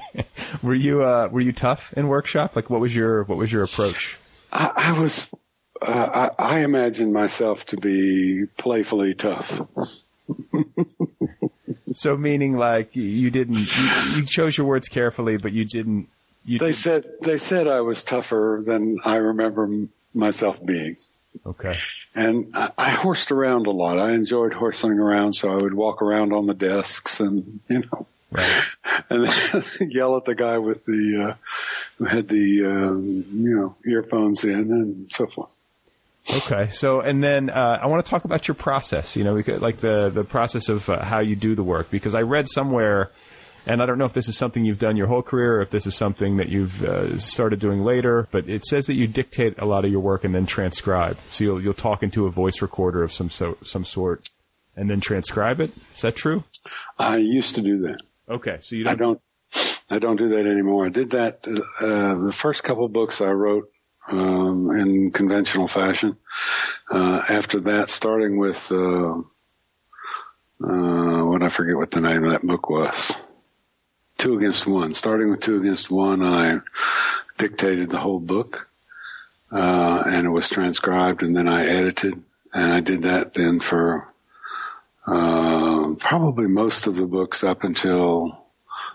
Were 0.62 0.74
you 0.74 1.02
uh, 1.02 1.28
were 1.30 1.40
you 1.40 1.52
tough 1.52 1.92
in 1.96 2.08
workshop? 2.08 2.56
Like, 2.56 2.70
what 2.70 2.80
was 2.80 2.94
your 2.94 3.24
what 3.24 3.38
was 3.38 3.52
your 3.52 3.62
approach? 3.62 4.18
I, 4.52 4.72
I 4.76 4.98
was. 4.98 5.32
Uh, 5.82 6.30
I, 6.38 6.56
I 6.56 6.58
imagined 6.60 7.12
myself 7.12 7.66
to 7.66 7.76
be 7.76 8.46
playfully 8.56 9.14
tough. 9.14 9.60
So 11.92 12.16
meaning 12.16 12.56
like 12.56 12.94
you 12.94 13.30
didn't 13.30 13.54
you, 13.58 14.16
you 14.18 14.24
chose 14.26 14.56
your 14.58 14.66
words 14.66 14.88
carefully, 14.88 15.36
but 15.36 15.52
you 15.52 15.64
didn't. 15.64 16.08
You 16.44 16.58
They 16.58 16.72
said 16.72 17.04
they 17.22 17.38
said 17.38 17.66
I 17.66 17.80
was 17.80 18.04
tougher 18.04 18.62
than 18.64 18.98
I 19.04 19.16
remember 19.16 19.64
m- 19.64 19.90
myself 20.14 20.64
being. 20.64 20.96
okay. 21.44 21.74
And 22.14 22.48
I, 22.54 22.70
I 22.78 22.90
horsed 22.90 23.30
around 23.32 23.66
a 23.66 23.70
lot. 23.72 23.98
I 23.98 24.12
enjoyed 24.12 24.54
horsing 24.54 24.92
around, 24.92 25.32
so 25.34 25.50
I 25.52 25.56
would 25.56 25.74
walk 25.74 26.00
around 26.00 26.32
on 26.32 26.46
the 26.46 26.54
desks 26.54 27.18
and 27.20 27.60
you 27.68 27.80
know, 27.80 28.06
and 29.10 29.26
then 29.26 29.90
yell 29.90 30.16
at 30.16 30.24
the 30.24 30.34
guy 30.36 30.58
with 30.58 30.84
the 30.86 31.30
uh, 31.30 31.34
who 31.98 32.04
had 32.04 32.28
the 32.28 32.64
um, 32.64 33.24
you 33.32 33.56
know 33.56 33.74
earphones 33.86 34.44
in 34.44 34.70
and 34.70 35.08
so 35.12 35.26
forth. 35.26 35.58
Okay. 36.28 36.68
So 36.70 37.00
and 37.00 37.22
then 37.22 37.50
uh, 37.50 37.78
I 37.80 37.86
want 37.86 38.04
to 38.04 38.10
talk 38.10 38.24
about 38.24 38.48
your 38.48 38.54
process. 38.54 39.16
You 39.16 39.24
know, 39.24 39.34
because, 39.34 39.60
like 39.60 39.78
the 39.78 40.10
the 40.10 40.24
process 40.24 40.68
of 40.68 40.88
uh, 40.90 41.02
how 41.02 41.20
you 41.20 41.36
do 41.36 41.54
the 41.54 41.62
work. 41.62 41.90
Because 41.90 42.14
I 42.14 42.22
read 42.22 42.48
somewhere, 42.48 43.10
and 43.66 43.82
I 43.82 43.86
don't 43.86 43.98
know 43.98 44.06
if 44.06 44.12
this 44.12 44.28
is 44.28 44.36
something 44.36 44.64
you've 44.64 44.78
done 44.78 44.96
your 44.96 45.06
whole 45.06 45.22
career, 45.22 45.58
or 45.58 45.62
if 45.62 45.70
this 45.70 45.86
is 45.86 45.96
something 45.96 46.36
that 46.38 46.48
you've 46.48 46.82
uh, 46.84 47.18
started 47.18 47.60
doing 47.60 47.84
later. 47.84 48.26
But 48.30 48.48
it 48.48 48.64
says 48.64 48.86
that 48.86 48.94
you 48.94 49.06
dictate 49.06 49.58
a 49.58 49.66
lot 49.66 49.84
of 49.84 49.90
your 49.90 50.00
work 50.00 50.24
and 50.24 50.34
then 50.34 50.46
transcribe. 50.46 51.16
So 51.28 51.44
you'll 51.44 51.62
you'll 51.62 51.74
talk 51.74 52.02
into 52.02 52.26
a 52.26 52.30
voice 52.30 52.60
recorder 52.60 53.02
of 53.04 53.12
some 53.12 53.30
so 53.30 53.56
some 53.62 53.84
sort, 53.84 54.28
and 54.74 54.90
then 54.90 55.00
transcribe 55.00 55.60
it. 55.60 55.76
Is 55.76 56.00
that 56.02 56.16
true? 56.16 56.44
I 56.98 57.18
used 57.18 57.54
to 57.54 57.62
do 57.62 57.78
that. 57.78 58.02
Okay. 58.28 58.58
So 58.60 58.74
you 58.74 58.84
don't. 58.84 58.98
don't. 58.98 59.20
I 59.88 60.00
don't 60.00 60.16
do 60.16 60.28
that 60.30 60.46
anymore. 60.46 60.86
I 60.86 60.88
did 60.88 61.10
that 61.10 61.46
uh, 61.46 62.16
the 62.16 62.32
first 62.32 62.64
couple 62.64 62.88
books 62.88 63.20
I 63.20 63.30
wrote 63.30 63.70
um, 64.08 64.70
in 64.70 65.10
conventional 65.10 65.68
fashion. 65.68 66.16
Uh, 66.90 67.22
after 67.28 67.60
that, 67.60 67.90
starting 67.90 68.38
with 68.38 68.70
uh, 68.70 69.18
uh, 70.62 71.24
what 71.24 71.42
I 71.42 71.48
forget 71.48 71.76
what 71.76 71.90
the 71.90 72.00
name 72.00 72.24
of 72.24 72.30
that 72.30 72.46
book 72.46 72.70
was. 72.70 73.12
Two 74.18 74.38
Against 74.38 74.66
One. 74.66 74.94
Starting 74.94 75.30
with 75.30 75.40
Two 75.40 75.60
Against 75.60 75.90
One, 75.90 76.22
I 76.22 76.60
dictated 77.36 77.90
the 77.90 77.98
whole 77.98 78.20
book, 78.20 78.70
uh, 79.52 80.04
and 80.06 80.26
it 80.26 80.30
was 80.30 80.48
transcribed, 80.48 81.22
and 81.22 81.36
then 81.36 81.48
I 81.48 81.66
edited, 81.66 82.14
and 82.54 82.72
I 82.72 82.80
did 82.80 83.02
that 83.02 83.34
then 83.34 83.60
for 83.60 84.08
uh, 85.06 85.94
probably 85.98 86.46
most 86.46 86.86
of 86.86 86.96
the 86.96 87.06
books 87.06 87.44
up 87.44 87.62
until 87.62 88.46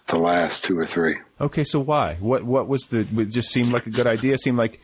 the 0.08 0.18
last 0.18 0.64
two 0.64 0.78
or 0.78 0.86
three. 0.86 1.18
Okay, 1.40 1.64
so 1.64 1.80
why? 1.80 2.16
What 2.16 2.44
what 2.44 2.68
was 2.68 2.88
the? 2.88 3.00
It 3.00 3.30
just 3.30 3.50
seemed 3.50 3.72
like 3.72 3.86
a 3.86 3.92
good 3.92 4.08
idea. 4.08 4.38
Seemed 4.38 4.58
like 4.58 4.80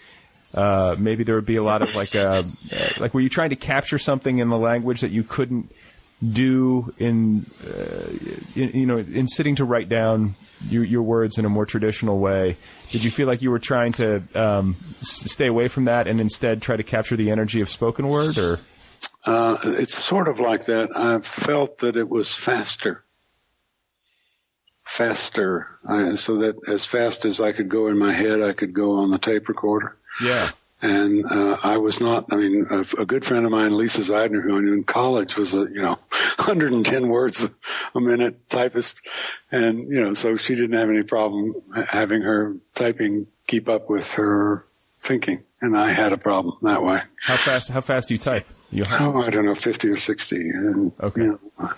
uh, 0.54 0.96
maybe 0.98 1.24
there 1.24 1.36
would 1.36 1.46
be 1.46 1.58
a 1.58 1.64
lot 1.64 1.82
of 1.82 1.94
like 1.96 2.16
uh, 2.16 2.44
uh, 2.74 2.88
like 3.00 3.14
were 3.14 3.22
you 3.22 3.30
trying 3.30 3.50
to 3.52 3.56
capture 3.56 3.98
something 3.98 4.40
in 4.40 4.50
the 4.50 4.58
language 4.58 5.02
that 5.02 5.12
you 5.12 5.24
couldn't 5.24 5.72
do 6.28 6.92
in, 6.98 7.46
uh, 7.64 8.10
in 8.56 8.72
you 8.74 8.86
know 8.86 8.98
in 8.98 9.28
sitting 9.28 9.56
to 9.56 9.64
write 9.66 9.88
down 9.90 10.34
your, 10.70 10.84
your 10.84 11.04
words 11.04 11.38
in 11.38 11.46
a 11.46 11.50
more 11.50 11.66
traditional 11.66 12.20
way? 12.20 12.58
Did 12.90 13.04
you 13.04 13.12
feel 13.12 13.28
like 13.28 13.42
you 13.42 13.52
were 13.52 13.60
trying 13.60 13.92
to 13.94 14.24
um, 14.34 14.76
s- 15.02 15.30
stay 15.32 15.46
away 15.48 15.68
from 15.68 15.86
that 15.86 16.08
and 16.08 16.20
instead 16.22 16.62
try 16.62 16.76
to 16.78 16.84
capture 16.84 17.16
the 17.16 17.30
energy 17.30 17.62
of 17.62 17.70
spoken 17.70 18.08
word? 18.08 18.38
Or 18.38 18.60
Uh, 19.26 19.58
it's 19.64 19.96
sort 19.98 20.28
of 20.30 20.40
like 20.40 20.66
that. 20.66 20.90
I 20.96 21.20
felt 21.20 21.80
that 21.80 21.98
it 21.98 22.10
was 22.10 22.34
faster. 22.34 23.04
Faster. 24.84 25.68
I, 25.88 26.16
so 26.16 26.38
that 26.38 26.56
as 26.68 26.86
fast 26.86 27.26
as 27.26 27.42
I 27.42 27.52
could 27.52 27.68
go 27.70 27.88
in 27.88 27.98
my 28.00 28.14
head, 28.14 28.42
I 28.42 28.54
could 28.54 28.74
go 28.74 28.94
on 28.94 29.12
the 29.12 29.18
tape 29.20 29.50
recorder. 29.50 29.97
Yeah, 30.22 30.50
And 30.82 31.26
uh, 31.32 31.58
I 31.64 31.78
was 31.78 32.00
not, 32.00 32.26
I 32.32 32.36
mean, 32.36 32.66
a, 32.72 32.86
a 33.02 33.06
good 33.06 33.26
friend 33.26 33.46
of 33.46 33.52
mine, 33.52 33.76
Lisa 33.76 34.02
Zeidner, 34.02 34.44
who 34.44 34.58
I 34.58 34.62
knew 34.62 34.74
in 34.74 34.84
college, 34.84 35.36
was 35.38 35.54
a, 35.54 35.68
you 35.74 35.82
know, 35.82 36.00
110 36.38 37.08
words 37.08 37.50
a 37.96 38.00
minute 38.00 38.50
typist. 38.50 39.02
And, 39.52 39.80
you 39.90 40.02
know, 40.02 40.14
so 40.14 40.36
she 40.36 40.56
didn't 40.56 40.78
have 40.78 40.90
any 40.90 41.04
problem 41.04 41.56
having 41.90 42.22
her 42.22 42.56
typing 42.76 43.28
keep 43.48 43.68
up 43.68 43.90
with 43.90 44.14
her 44.14 44.66
thinking. 45.00 45.44
And 45.62 45.76
I 45.76 45.90
had 45.90 46.14
a 46.14 46.18
problem 46.18 46.58
that 46.62 46.84
way. 46.84 47.02
how 47.24 47.36
fast? 47.36 47.70
How 47.70 47.82
fast 47.82 48.10
do 48.10 48.14
you 48.14 48.20
type? 48.20 48.46
You 48.70 48.84
Oh, 48.92 49.22
I 49.22 49.30
don't 49.30 49.46
know, 49.46 49.56
50 49.56 49.90
or 49.90 49.96
60. 49.96 50.36
And, 50.36 50.92
Okay. 51.02 51.22
You 51.22 51.40
know, 51.60 51.70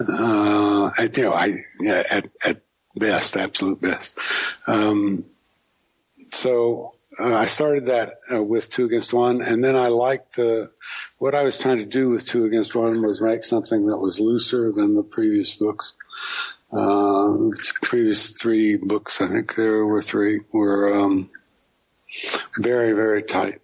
uh, 0.00 0.90
I, 0.98 1.08
you 1.16 1.22
know, 1.22 1.32
I, 1.32 1.54
yeah, 1.80 2.02
at, 2.10 2.28
at 2.44 2.62
best, 2.96 3.36
absolute 3.36 3.80
best. 3.80 4.18
Um, 4.66 5.24
so 6.32 6.95
uh, 7.18 7.34
I 7.34 7.46
started 7.46 7.86
that 7.86 8.14
uh, 8.32 8.42
with 8.42 8.70
two 8.70 8.84
against 8.84 9.14
one, 9.14 9.40
and 9.40 9.64
then 9.64 9.76
I 9.76 9.88
liked 9.88 10.36
the 10.36 10.70
what 11.18 11.34
I 11.34 11.42
was 11.42 11.58
trying 11.58 11.78
to 11.78 11.86
do 11.86 12.10
with 12.10 12.26
two 12.26 12.44
against 12.44 12.74
one 12.74 13.02
was 13.02 13.20
make 13.20 13.42
something 13.42 13.86
that 13.86 13.96
was 13.96 14.20
looser 14.20 14.70
than 14.70 14.94
the 14.94 15.02
previous 15.02 15.56
books. 15.56 15.94
Uh, 16.72 17.50
previous 17.82 18.30
three 18.30 18.76
books, 18.76 19.20
I 19.20 19.26
think 19.26 19.54
there 19.54 19.86
were 19.86 20.02
three, 20.02 20.40
were 20.52 20.94
um, 20.94 21.30
very 22.58 22.92
very 22.92 23.22
tight, 23.22 23.62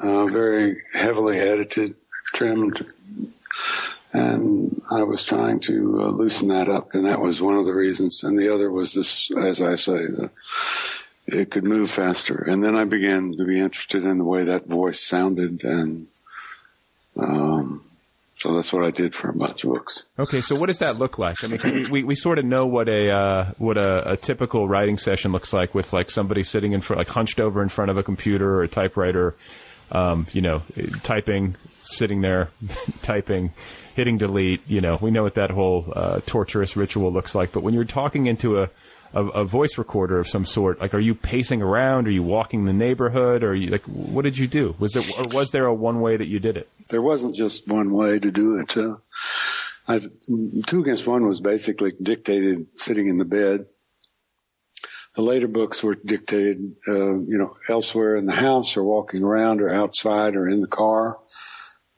uh, 0.00 0.26
very 0.26 0.76
heavily 0.92 1.38
edited, 1.38 1.96
trimmed, 2.34 2.86
and 4.12 4.80
I 4.90 5.02
was 5.02 5.24
trying 5.24 5.60
to 5.60 6.02
uh, 6.02 6.08
loosen 6.08 6.48
that 6.48 6.68
up, 6.68 6.94
and 6.94 7.06
that 7.06 7.20
was 7.20 7.40
one 7.40 7.56
of 7.56 7.64
the 7.64 7.74
reasons. 7.74 8.22
And 8.22 8.38
the 8.38 8.52
other 8.52 8.70
was 8.70 8.92
this, 8.94 9.30
as 9.32 9.60
I 9.60 9.74
say, 9.74 10.06
the, 10.06 10.30
it 11.32 11.50
could 11.50 11.64
move 11.64 11.90
faster. 11.90 12.36
And 12.36 12.62
then 12.62 12.76
I 12.76 12.84
began 12.84 13.32
to 13.36 13.44
be 13.44 13.60
interested 13.60 14.04
in 14.04 14.18
the 14.18 14.24
way 14.24 14.44
that 14.44 14.66
voice 14.66 15.00
sounded, 15.00 15.64
and 15.64 16.06
um, 17.16 17.84
so 18.42 18.54
that's 18.54 18.72
what 18.72 18.84
I 18.84 18.90
did 18.90 19.14
for 19.14 19.30
a 19.30 19.32
bunch 19.32 19.62
of 19.64 19.70
books. 19.70 20.02
Okay, 20.18 20.40
so 20.40 20.58
what 20.58 20.66
does 20.66 20.80
that 20.80 20.96
look 20.96 21.18
like? 21.18 21.44
I 21.44 21.46
mean, 21.46 21.60
we, 21.62 21.86
we, 21.88 22.04
we 22.04 22.14
sort 22.14 22.38
of 22.38 22.44
know 22.44 22.66
what 22.66 22.88
a 22.88 23.10
uh, 23.10 23.52
what 23.58 23.78
a, 23.78 24.12
a, 24.12 24.16
typical 24.16 24.66
writing 24.66 24.98
session 24.98 25.30
looks 25.30 25.52
like 25.52 25.74
with 25.74 25.92
like 25.92 26.10
somebody 26.10 26.42
sitting 26.42 26.72
in 26.72 26.80
front, 26.80 26.98
like 26.98 27.08
hunched 27.08 27.38
over 27.38 27.62
in 27.62 27.68
front 27.68 27.90
of 27.90 27.98
a 27.98 28.02
computer 28.02 28.56
or 28.56 28.64
a 28.64 28.68
typewriter, 28.68 29.36
um, 29.92 30.26
you 30.32 30.40
know, 30.40 30.62
typing, 31.02 31.54
sitting 31.82 32.20
there, 32.20 32.50
typing, 33.02 33.50
hitting 33.94 34.18
delete. 34.18 34.60
You 34.68 34.80
know, 34.80 34.98
we 35.00 35.12
know 35.12 35.22
what 35.22 35.34
that 35.34 35.50
whole 35.50 35.92
uh, 35.94 36.20
torturous 36.26 36.76
ritual 36.76 37.12
looks 37.12 37.34
like. 37.36 37.52
But 37.52 37.62
when 37.62 37.74
you're 37.74 37.84
talking 37.84 38.26
into 38.26 38.60
a 38.60 38.70
a, 39.14 39.24
a, 39.24 39.44
voice 39.44 39.78
recorder 39.78 40.18
of 40.18 40.28
some 40.28 40.46
sort? 40.46 40.80
Like, 40.80 40.94
are 40.94 41.00
you 41.00 41.14
pacing 41.14 41.62
around? 41.62 42.06
Are 42.06 42.10
you 42.10 42.22
walking 42.22 42.64
the 42.64 42.72
neighborhood? 42.72 43.42
Or 43.42 43.54
you, 43.54 43.70
like, 43.70 43.84
what 43.84 44.22
did 44.22 44.38
you 44.38 44.46
do? 44.46 44.74
Was 44.78 44.92
there 44.92 45.02
was 45.32 45.50
there 45.50 45.66
a 45.66 45.74
one 45.74 46.00
way 46.00 46.16
that 46.16 46.28
you 46.28 46.38
did 46.38 46.56
it? 46.56 46.68
There 46.88 47.02
wasn't 47.02 47.34
just 47.34 47.68
one 47.68 47.92
way 47.92 48.18
to 48.18 48.30
do 48.30 48.58
it. 48.58 48.76
Uh, 48.76 48.96
I, 49.88 50.00
two 50.66 50.80
against 50.80 51.06
one 51.06 51.26
was 51.26 51.40
basically 51.40 51.92
dictated 52.00 52.66
sitting 52.76 53.08
in 53.08 53.18
the 53.18 53.24
bed. 53.24 53.66
The 55.14 55.22
later 55.22 55.48
books 55.48 55.82
were 55.82 55.94
dictated, 55.94 56.74
uh, 56.88 57.18
you 57.20 57.36
know, 57.36 57.50
elsewhere 57.68 58.16
in 58.16 58.24
the 58.26 58.32
house 58.32 58.76
or 58.76 58.84
walking 58.84 59.22
around 59.22 59.60
or 59.60 59.70
outside 59.70 60.34
or 60.34 60.48
in 60.48 60.62
the 60.62 60.66
car, 60.66 61.18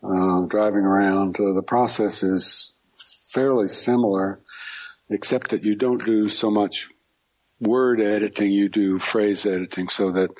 uh, 0.02 0.46
driving 0.46 0.84
around. 0.84 1.36
the 1.36 1.62
process 1.64 2.24
is 2.24 2.74
fairly 3.32 3.68
similar, 3.68 4.40
except 5.08 5.50
that 5.50 5.62
you 5.62 5.76
don't 5.76 6.04
do 6.04 6.28
so 6.28 6.50
much 6.50 6.88
word 7.60 8.00
editing, 8.00 8.50
you 8.50 8.68
do 8.68 8.98
phrase 8.98 9.46
editing 9.46 9.88
so 9.88 10.10
that 10.10 10.30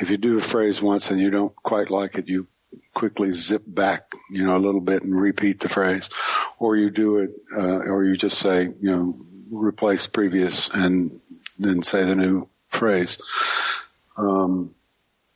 if 0.00 0.10
you 0.10 0.16
do 0.16 0.38
a 0.38 0.40
phrase 0.40 0.82
once 0.82 1.10
and 1.10 1.20
you 1.20 1.30
don't 1.30 1.54
quite 1.56 1.90
like 1.90 2.16
it, 2.16 2.28
you 2.28 2.48
quickly 2.94 3.30
zip 3.32 3.62
back, 3.66 4.12
you 4.30 4.44
know, 4.44 4.56
a 4.56 4.58
little 4.58 4.80
bit 4.80 5.02
and 5.02 5.18
repeat 5.20 5.60
the 5.60 5.68
phrase, 5.68 6.08
or 6.58 6.76
you 6.76 6.90
do 6.90 7.18
it, 7.18 7.30
uh, 7.56 7.78
or 7.78 8.04
you 8.04 8.16
just 8.16 8.38
say, 8.38 8.72
you 8.80 8.90
know, 8.90 9.14
replace 9.50 10.06
previous 10.06 10.68
and 10.70 11.20
then 11.58 11.82
say 11.82 12.04
the 12.04 12.16
new 12.16 12.48
phrase. 12.68 13.18
Um, 14.16 14.74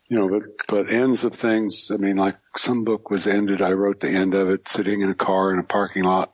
you 0.08 0.16
know, 0.16 0.28
but, 0.28 0.42
but 0.68 0.90
ends 0.92 1.24
of 1.24 1.34
things, 1.34 1.90
I 1.92 1.96
mean, 1.96 2.16
like 2.16 2.36
some 2.56 2.84
book 2.84 3.10
was 3.10 3.26
ended, 3.26 3.60
I 3.60 3.72
wrote 3.72 4.00
the 4.00 4.10
end 4.10 4.34
of 4.34 4.48
it 4.48 4.68
sitting 4.68 5.00
in 5.00 5.10
a 5.10 5.14
car 5.14 5.52
in 5.52 5.58
a 5.58 5.64
parking 5.64 6.04
lot 6.04 6.32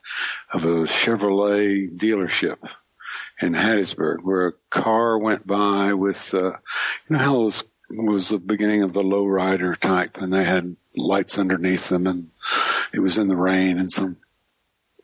of 0.52 0.64
a 0.64 0.84
Chevrolet 0.84 1.96
dealership 1.96 2.58
in 3.42 3.54
Hattiesburg, 3.54 4.22
where 4.22 4.48
a 4.48 4.52
car 4.70 5.18
went 5.18 5.46
by 5.46 5.92
with, 5.92 6.32
uh, 6.34 6.52
you 7.08 7.16
know 7.16 7.18
how 7.18 7.40
it 7.40 7.44
was, 7.44 7.64
was 7.90 8.28
the 8.30 8.38
beginning 8.38 8.82
of 8.82 8.92
the 8.92 9.02
lowrider 9.02 9.76
type, 9.76 10.16
and 10.18 10.32
they 10.32 10.44
had 10.44 10.76
lights 10.96 11.38
underneath 11.38 11.88
them, 11.88 12.06
and 12.06 12.30
it 12.92 13.00
was 13.00 13.18
in 13.18 13.28
the 13.28 13.36
rain, 13.36 13.78
and 13.78 13.92
some 13.92 14.16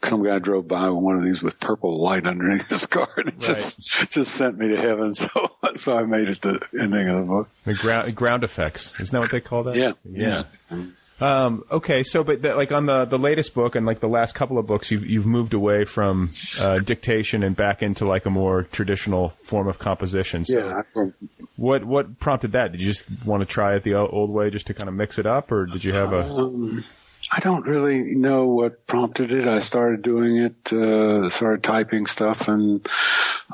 some 0.04 0.24
guy 0.24 0.38
drove 0.38 0.68
by 0.68 0.88
with 0.88 1.02
one 1.02 1.16
of 1.16 1.24
these 1.24 1.42
with 1.42 1.58
purple 1.58 2.00
light 2.00 2.26
underneath 2.26 2.68
his 2.68 2.86
car, 2.86 3.08
and 3.16 3.28
it 3.28 3.34
right. 3.34 3.40
just 3.40 4.10
just 4.10 4.32
sent 4.32 4.58
me 4.58 4.68
to 4.68 4.76
heaven. 4.76 5.12
So 5.18 5.50
so 5.74 5.96
I 5.96 6.04
made 6.04 6.28
it 6.28 6.40
the 6.40 6.60
ending 6.80 7.08
of 7.08 7.20
the 7.20 7.26
book. 7.26 7.50
The 7.64 7.74
ground 7.74 8.14
ground 8.14 8.44
effects, 8.44 9.00
isn't 9.00 9.12
that 9.12 9.20
what 9.20 9.30
they 9.30 9.40
call 9.40 9.64
that? 9.64 9.76
Yeah, 9.76 9.92
yeah. 10.04 10.44
yeah. 10.70 10.84
Um, 11.20 11.64
okay, 11.70 12.02
so 12.02 12.22
but 12.22 12.42
the, 12.42 12.54
like 12.54 12.70
on 12.70 12.86
the 12.86 13.04
the 13.04 13.18
latest 13.18 13.54
book 13.54 13.74
and 13.74 13.84
like 13.84 14.00
the 14.00 14.08
last 14.08 14.34
couple 14.34 14.58
of 14.58 14.66
books, 14.66 14.90
you've 14.90 15.06
you've 15.06 15.26
moved 15.26 15.52
away 15.52 15.84
from 15.84 16.30
uh, 16.60 16.78
dictation 16.78 17.42
and 17.42 17.56
back 17.56 17.82
into 17.82 18.04
like 18.04 18.24
a 18.26 18.30
more 18.30 18.64
traditional 18.64 19.30
form 19.30 19.66
of 19.66 19.78
composition. 19.78 20.44
So 20.44 20.84
yeah. 20.94 21.10
What 21.56 21.84
what 21.84 22.20
prompted 22.20 22.52
that? 22.52 22.72
Did 22.72 22.80
you 22.80 22.92
just 22.92 23.04
want 23.24 23.40
to 23.40 23.46
try 23.46 23.74
it 23.74 23.82
the 23.82 23.94
old 23.94 24.30
way, 24.30 24.50
just 24.50 24.66
to 24.68 24.74
kind 24.74 24.88
of 24.88 24.94
mix 24.94 25.18
it 25.18 25.26
up, 25.26 25.50
or 25.50 25.66
did 25.66 25.82
you 25.82 25.92
have 25.92 26.12
a? 26.12 26.22
Um, 26.22 26.84
I 27.32 27.40
don't 27.40 27.66
really 27.66 28.14
know 28.14 28.46
what 28.46 28.86
prompted 28.86 29.32
it. 29.32 29.46
I 29.48 29.58
started 29.58 30.02
doing 30.02 30.36
it, 30.36 30.72
uh, 30.72 31.28
started 31.28 31.62
typing 31.64 32.06
stuff, 32.06 32.46
and 32.46 32.86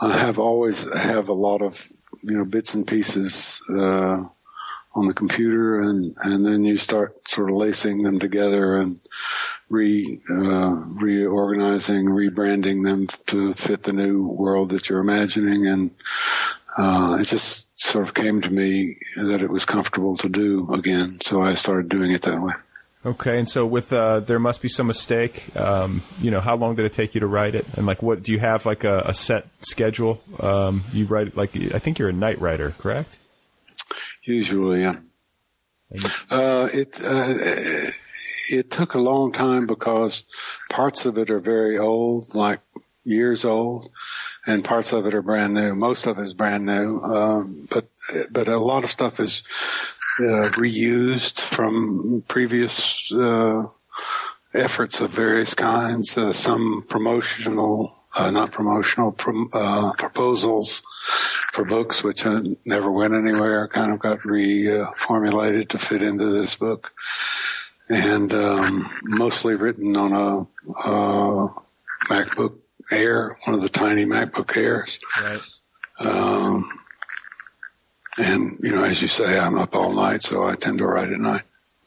I 0.01 0.17
have 0.17 0.39
always 0.39 0.85
have 0.93 1.29
a 1.29 1.33
lot 1.33 1.63
of 1.63 1.87
you 2.23 2.37
know 2.37 2.45
bits 2.45 2.75
and 2.75 2.87
pieces. 2.87 3.63
Uh, 3.71 4.25
on 4.95 5.07
the 5.07 5.15
computer 5.15 5.81
and, 5.81 6.17
and 6.23 6.47
then 6.47 6.65
you 6.65 6.77
start 6.77 7.29
sort 7.29 7.51
of 7.51 7.57
lacing 7.57 8.03
them 8.03 8.19
together 8.19 8.77
and 8.77 9.01
re, 9.69 10.21
uh, 10.31 10.71
reorganizing, 10.71 12.07
rebranding 12.07 12.85
them 12.85 13.07
to 13.27 13.55
fit 13.55 13.83
the 13.83 13.93
new 13.93 14.29
world 14.29 14.71
that 14.71 14.89
you're 14.89 15.01
imagining. 15.01 15.67
And, 15.67 15.91
uh, 16.77 17.19
it 17.21 17.25
just 17.25 17.69
sort 17.79 18.07
of 18.07 18.15
came 18.15 18.41
to 18.41 18.53
me 18.53 18.97
that 19.17 19.43
it 19.43 19.51
was 19.51 19.65
comfortable 19.65 20.17
to 20.17 20.29
do 20.29 20.73
again. 20.73 21.21
So 21.21 21.41
I 21.41 21.55
started 21.55 21.89
doing 21.89 22.13
it 22.13 22.23
that 22.23 22.41
way. 22.41 22.55
Okay, 23.07 23.39
and 23.39 23.49
so 23.49 23.67
with 23.67 23.93
uh, 23.93 24.21
there 24.21 24.39
must 24.39 24.63
be 24.63 24.69
some 24.69 24.87
mistake. 24.87 25.55
Um, 25.57 26.01
you 26.23 26.31
know, 26.31 26.41
how 26.41 26.57
long 26.57 26.75
did 26.75 26.87
it 26.87 26.95
take 26.95 27.15
you 27.15 27.21
to 27.21 27.27
write 27.27 27.55
it? 27.55 27.67
And 27.77 27.85
like, 27.85 28.03
what 28.03 28.23
do 28.23 28.33
you 28.33 28.39
have 28.39 28.65
like 28.65 28.83
a, 28.83 29.01
a 29.01 29.15
set 29.15 29.47
schedule? 29.59 30.23
Um, 30.41 30.83
you 30.93 31.05
write 31.05 31.37
like 31.37 31.55
I 31.55 31.79
think 31.79 31.99
you're 31.99 32.09
a 32.09 32.15
night 32.15 32.41
writer, 32.41 32.71
correct? 32.79 33.19
Usually, 34.25 34.83
yeah. 34.83 34.97
Uh, 36.31 36.69
it 36.73 37.01
uh, 37.03 37.35
it 38.51 38.71
took 38.71 38.95
a 38.95 38.99
long 38.99 39.33
time 39.33 39.67
because 39.67 40.25
parts 40.71 41.07
of 41.07 41.19
it 41.19 41.31
are 41.31 41.41
very 41.41 41.79
old, 41.79 42.35
like 42.35 42.61
years 43.05 43.45
old, 43.45 43.91
and 44.47 44.65
parts 44.65 44.93
of 44.93 45.07
it 45.07 45.15
are 45.15 45.23
brand 45.23 45.55
new. 45.55 45.75
Most 45.75 46.07
of 46.07 46.19
it 46.19 46.23
is 46.23 46.35
brand 46.35 46.67
new, 46.67 47.01
um, 47.01 47.69
but 47.71 47.89
but 48.31 48.49
a 48.49 48.59
lot 48.59 48.83
of 48.83 48.91
stuff 48.91 49.21
is 49.21 49.43
uh, 50.21 50.49
reused 50.57 51.41
from 51.41 52.25
previous 52.27 53.13
uh, 53.13 53.65
efforts 54.55 55.01
of 55.01 55.11
various 55.11 55.55
kinds. 55.55 56.17
Uh, 56.17 56.33
some 56.33 56.85
promotional, 56.89 57.91
uh, 58.17 58.31
not 58.31 58.53
promotional, 58.53 59.13
prom- 59.13 59.49
proposals 59.99 60.83
for 61.53 61.65
books, 61.65 62.03
which 62.03 62.27
I 62.27 62.41
never 62.67 62.91
went 62.91 63.15
anywhere, 63.15 63.69
kind 63.69 63.93
of 63.93 64.01
got 64.01 64.19
reformulated 64.21 65.69
to 65.69 65.79
fit 65.79 66.03
into 66.03 66.27
this 66.27 66.57
book. 66.57 66.93
And 67.89 68.33
um, 68.33 68.91
mostly 69.05 69.55
written 69.55 69.97
on 69.97 70.13
a, 70.13 70.89
a, 70.89 71.49
MacBook 72.07 72.59
Air, 72.91 73.37
one 73.45 73.55
of 73.55 73.63
the 73.63 73.69
tiny 73.69 74.05
MacBook 74.05 74.57
Airs. 74.57 74.99
Right. 75.23 75.41
Um, 76.01 76.81
and, 78.19 78.59
you 78.63 78.75
know, 78.75 78.85
as 78.85 79.01
you 79.01 79.09
say, 79.09 79.39
I'm 79.39 79.59
up 79.59 79.75
all 79.75 79.93
night, 79.93 80.23
so 80.23 80.45
I 80.45 80.57
tend 80.57 80.79
to 80.79 80.87
write 80.87 81.13
at 81.13 81.21
night. 81.21 81.43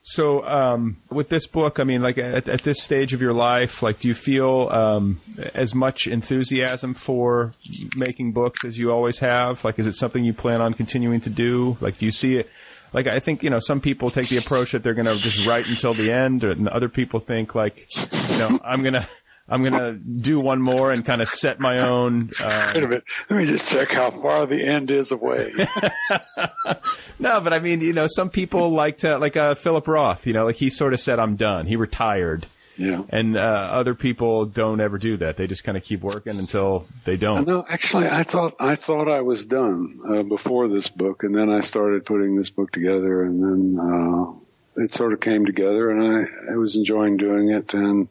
So, 0.09 0.41
um, 0.47 0.95
with 1.09 1.27
this 1.27 1.47
book, 1.47 1.81
I 1.81 1.83
mean, 1.83 2.01
like 2.01 2.17
at, 2.17 2.47
at, 2.47 2.61
this 2.61 2.81
stage 2.81 3.13
of 3.13 3.21
your 3.21 3.33
life, 3.33 3.83
like, 3.83 3.99
do 3.99 4.07
you 4.07 4.13
feel 4.13 4.69
um, 4.71 5.19
as 5.53 5.75
much 5.75 6.07
enthusiasm 6.07 6.93
for 6.93 7.51
making 7.97 8.31
books 8.31 8.63
as 8.63 8.79
you 8.79 8.89
always 8.89 9.19
have? 9.19 9.65
Like, 9.65 9.77
is 9.79 9.85
it 9.85 9.95
something 9.95 10.23
you 10.23 10.31
plan 10.31 10.61
on 10.61 10.75
continuing 10.75 11.19
to 11.21 11.29
do? 11.29 11.75
Like, 11.81 11.97
do 11.97 12.05
you 12.05 12.13
see 12.13 12.37
it? 12.37 12.49
Like, 12.93 13.07
I 13.07 13.19
think 13.19 13.43
you 13.43 13.49
know, 13.49 13.59
some 13.59 13.81
people 13.81 14.09
take 14.09 14.29
the 14.29 14.37
approach 14.37 14.71
that 14.71 14.81
they're 14.81 14.93
going 14.93 15.13
to 15.13 15.17
just 15.17 15.45
write 15.45 15.67
until 15.67 15.93
the 15.93 16.09
end, 16.09 16.45
and 16.45 16.69
other 16.69 16.87
people 16.87 17.19
think 17.19 17.53
like, 17.53 17.85
you 18.31 18.37
know, 18.39 18.61
I'm 18.63 18.79
gonna 18.79 19.09
I'm 19.49 19.63
gonna 19.63 19.93
do 19.93 20.39
one 20.39 20.61
more 20.61 20.91
and 20.91 21.05
kind 21.05 21.21
of 21.21 21.29
set 21.29 21.59
my 21.59 21.77
own. 21.77 22.29
Uh, 22.43 22.71
Wait 22.73 22.83
a 22.83 22.87
minute. 22.87 23.03
Let 23.29 23.37
me 23.37 23.45
just 23.45 23.69
check 23.71 23.91
how 23.91 24.11
far 24.11 24.45
the 24.45 24.61
end 24.61 24.91
is 24.91 25.11
away. 25.11 25.51
no, 27.19 27.39
but 27.39 27.53
I 27.53 27.59
mean, 27.59 27.79
you 27.79 27.93
know, 27.93 28.07
some 28.07 28.29
people 28.29 28.71
like 28.71 28.97
to 28.99 29.17
like 29.17 29.37
uh, 29.37 29.55
Philip 29.55 29.87
Roth. 29.87 30.27
You 30.27 30.33
know, 30.33 30.45
like 30.45 30.57
he 30.57 30.69
sort 30.69 30.93
of 30.93 30.99
said, 30.99 31.19
"I'm 31.19 31.35
done." 31.35 31.65
He 31.65 31.77
retired. 31.77 32.45
Yeah. 32.77 33.03
And 33.09 33.35
uh, 33.35 33.39
other 33.39 33.95
people 33.95 34.45
don't 34.45 34.79
ever 34.79 34.97
do 34.97 35.17
that. 35.17 35.37
They 35.37 35.47
just 35.47 35.63
kind 35.63 35.77
of 35.77 35.83
keep 35.83 36.01
working 36.01 36.37
until 36.37 36.85
they 37.05 37.17
don't. 37.17 37.47
No, 37.47 37.65
actually, 37.69 38.07
I 38.07 38.23
thought 38.23 38.55
I 38.59 38.75
thought 38.75 39.09
I 39.09 39.21
was 39.21 39.45
done 39.45 39.99
uh, 40.07 40.23
before 40.23 40.67
this 40.67 40.89
book, 40.89 41.23
and 41.23 41.35
then 41.35 41.49
I 41.49 41.61
started 41.61 42.05
putting 42.05 42.35
this 42.35 42.49
book 42.49 42.71
together, 42.71 43.23
and 43.23 43.41
then 43.41 43.79
uh, 43.79 44.83
it 44.83 44.93
sort 44.93 45.13
of 45.13 45.19
came 45.19 45.45
together, 45.45 45.89
and 45.89 46.27
I, 46.27 46.53
I 46.53 46.57
was 46.57 46.75
enjoying 46.75 47.17
doing 47.17 47.49
it, 47.49 47.73
and 47.73 48.09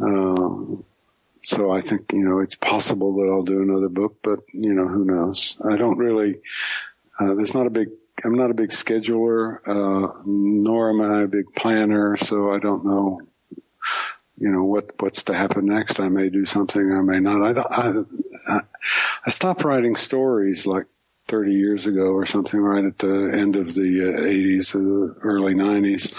um, 0.00 0.84
so 1.44 1.70
I 1.70 1.80
think, 1.82 2.12
you 2.12 2.24
know, 2.24 2.40
it's 2.40 2.54
possible 2.54 3.14
that 3.16 3.30
I'll 3.30 3.42
do 3.42 3.62
another 3.62 3.90
book, 3.90 4.16
but, 4.22 4.40
you 4.52 4.72
know, 4.72 4.88
who 4.88 5.04
knows? 5.04 5.58
I 5.62 5.76
don't 5.76 5.98
really, 5.98 6.36
uh, 7.20 7.34
there's 7.34 7.54
not 7.54 7.66
a 7.66 7.70
big, 7.70 7.88
I'm 8.24 8.34
not 8.34 8.50
a 8.50 8.54
big 8.54 8.70
scheduler, 8.70 9.58
uh, 9.66 10.22
nor 10.24 10.90
am 10.90 11.02
I 11.02 11.22
a 11.22 11.28
big 11.28 11.54
planner, 11.54 12.16
so 12.16 12.50
I 12.52 12.58
don't 12.58 12.84
know, 12.84 13.20
you 14.38 14.50
know, 14.50 14.64
what, 14.64 14.90
what's 15.00 15.22
to 15.24 15.34
happen 15.34 15.66
next. 15.66 16.00
I 16.00 16.08
may 16.08 16.30
do 16.30 16.46
something, 16.46 16.92
I 16.92 17.02
may 17.02 17.20
not. 17.20 17.58
I, 17.70 17.92
I, 18.46 18.60
I 19.26 19.30
stopped 19.30 19.64
writing 19.64 19.96
stories 19.96 20.66
like 20.66 20.86
30 21.26 21.52
years 21.52 21.86
ago 21.86 22.06
or 22.06 22.24
something 22.24 22.60
right 22.60 22.84
at 22.84 22.98
the 22.98 23.30
end 23.34 23.54
of 23.54 23.74
the 23.74 24.00
uh, 24.00 24.20
80s 24.20 24.74
or 24.74 24.78
the 24.78 25.14
early 25.22 25.54
90s. 25.54 26.12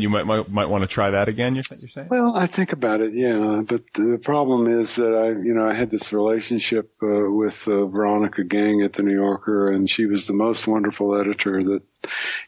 You 0.00 0.08
might 0.08 0.24
might, 0.24 0.48
might 0.48 0.68
want 0.68 0.82
to 0.82 0.88
try 0.88 1.10
that 1.10 1.28
again. 1.28 1.54
You're, 1.54 1.64
you're 1.70 1.90
saying? 1.90 2.08
Well, 2.08 2.36
I 2.36 2.46
think 2.46 2.72
about 2.72 3.00
it, 3.00 3.12
yeah. 3.12 3.62
But 3.66 3.92
the 3.94 4.18
problem 4.22 4.66
is 4.66 4.96
that 4.96 5.14
I, 5.14 5.28
you 5.28 5.52
know, 5.52 5.68
I 5.68 5.74
had 5.74 5.90
this 5.90 6.12
relationship 6.12 6.92
uh, 7.02 7.30
with 7.30 7.68
uh, 7.68 7.86
Veronica 7.86 8.42
Geng 8.44 8.84
at 8.84 8.94
the 8.94 9.02
New 9.02 9.14
Yorker, 9.14 9.70
and 9.70 9.90
she 9.90 10.06
was 10.06 10.26
the 10.26 10.32
most 10.32 10.66
wonderful 10.66 11.14
editor 11.14 11.62
that 11.64 11.82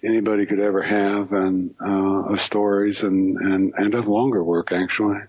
anybody 0.02 0.46
could 0.46 0.60
ever 0.60 0.82
have, 0.82 1.32
and 1.32 1.74
uh, 1.80 2.32
of 2.32 2.40
stories 2.40 3.02
and 3.02 3.36
and 3.38 3.74
and 3.76 3.94
of 3.94 4.08
longer 4.08 4.42
work 4.42 4.72
actually. 4.72 5.20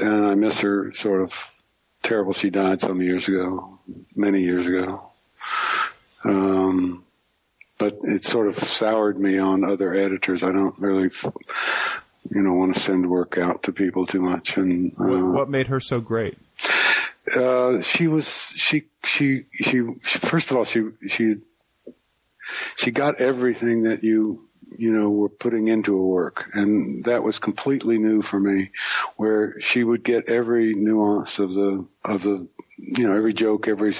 And 0.00 0.26
I 0.26 0.34
miss 0.34 0.62
her 0.62 0.92
sort 0.92 1.22
of 1.22 1.52
terrible. 2.02 2.32
She 2.32 2.50
died 2.50 2.80
some 2.80 3.02
years 3.02 3.28
ago, 3.28 3.78
many 4.16 4.40
years 4.40 4.66
ago. 4.66 5.10
Um, 6.24 7.04
but 7.82 7.98
it 8.04 8.24
sort 8.24 8.46
of 8.46 8.54
soured 8.54 9.18
me 9.18 9.38
on 9.38 9.64
other 9.64 9.92
editors. 9.92 10.44
I 10.44 10.52
don't 10.52 10.78
really, 10.78 11.10
you 12.30 12.40
know, 12.40 12.54
want 12.54 12.74
to 12.74 12.80
send 12.80 13.10
work 13.10 13.36
out 13.36 13.64
to 13.64 13.72
people 13.72 14.06
too 14.06 14.20
much. 14.20 14.56
And 14.56 14.92
uh, 14.92 15.04
what, 15.04 15.34
what, 15.34 15.50
made 15.50 15.66
her 15.66 15.80
so 15.80 16.00
great? 16.00 16.38
Uh, 17.34 17.80
she 17.80 18.06
was 18.06 18.52
she, 18.54 18.84
she 19.02 19.46
she 19.50 19.64
she. 19.64 19.80
First 20.00 20.52
of 20.52 20.56
all, 20.56 20.64
she 20.64 20.90
she 21.08 21.38
she 22.76 22.92
got 22.92 23.20
everything 23.20 23.82
that 23.82 24.04
you 24.04 24.48
you 24.78 24.92
know 24.92 25.10
were 25.10 25.28
putting 25.28 25.66
into 25.66 25.96
a 25.98 26.06
work, 26.06 26.44
and 26.54 27.02
that 27.02 27.24
was 27.24 27.40
completely 27.40 27.98
new 27.98 28.22
for 28.22 28.38
me. 28.38 28.70
Where 29.16 29.60
she 29.60 29.82
would 29.82 30.04
get 30.04 30.28
every 30.28 30.72
nuance 30.76 31.40
of 31.40 31.54
the 31.54 31.84
of 32.04 32.22
the 32.22 32.46
you 32.82 33.06
know, 33.06 33.16
every 33.16 33.32
joke, 33.32 33.68
every 33.68 33.94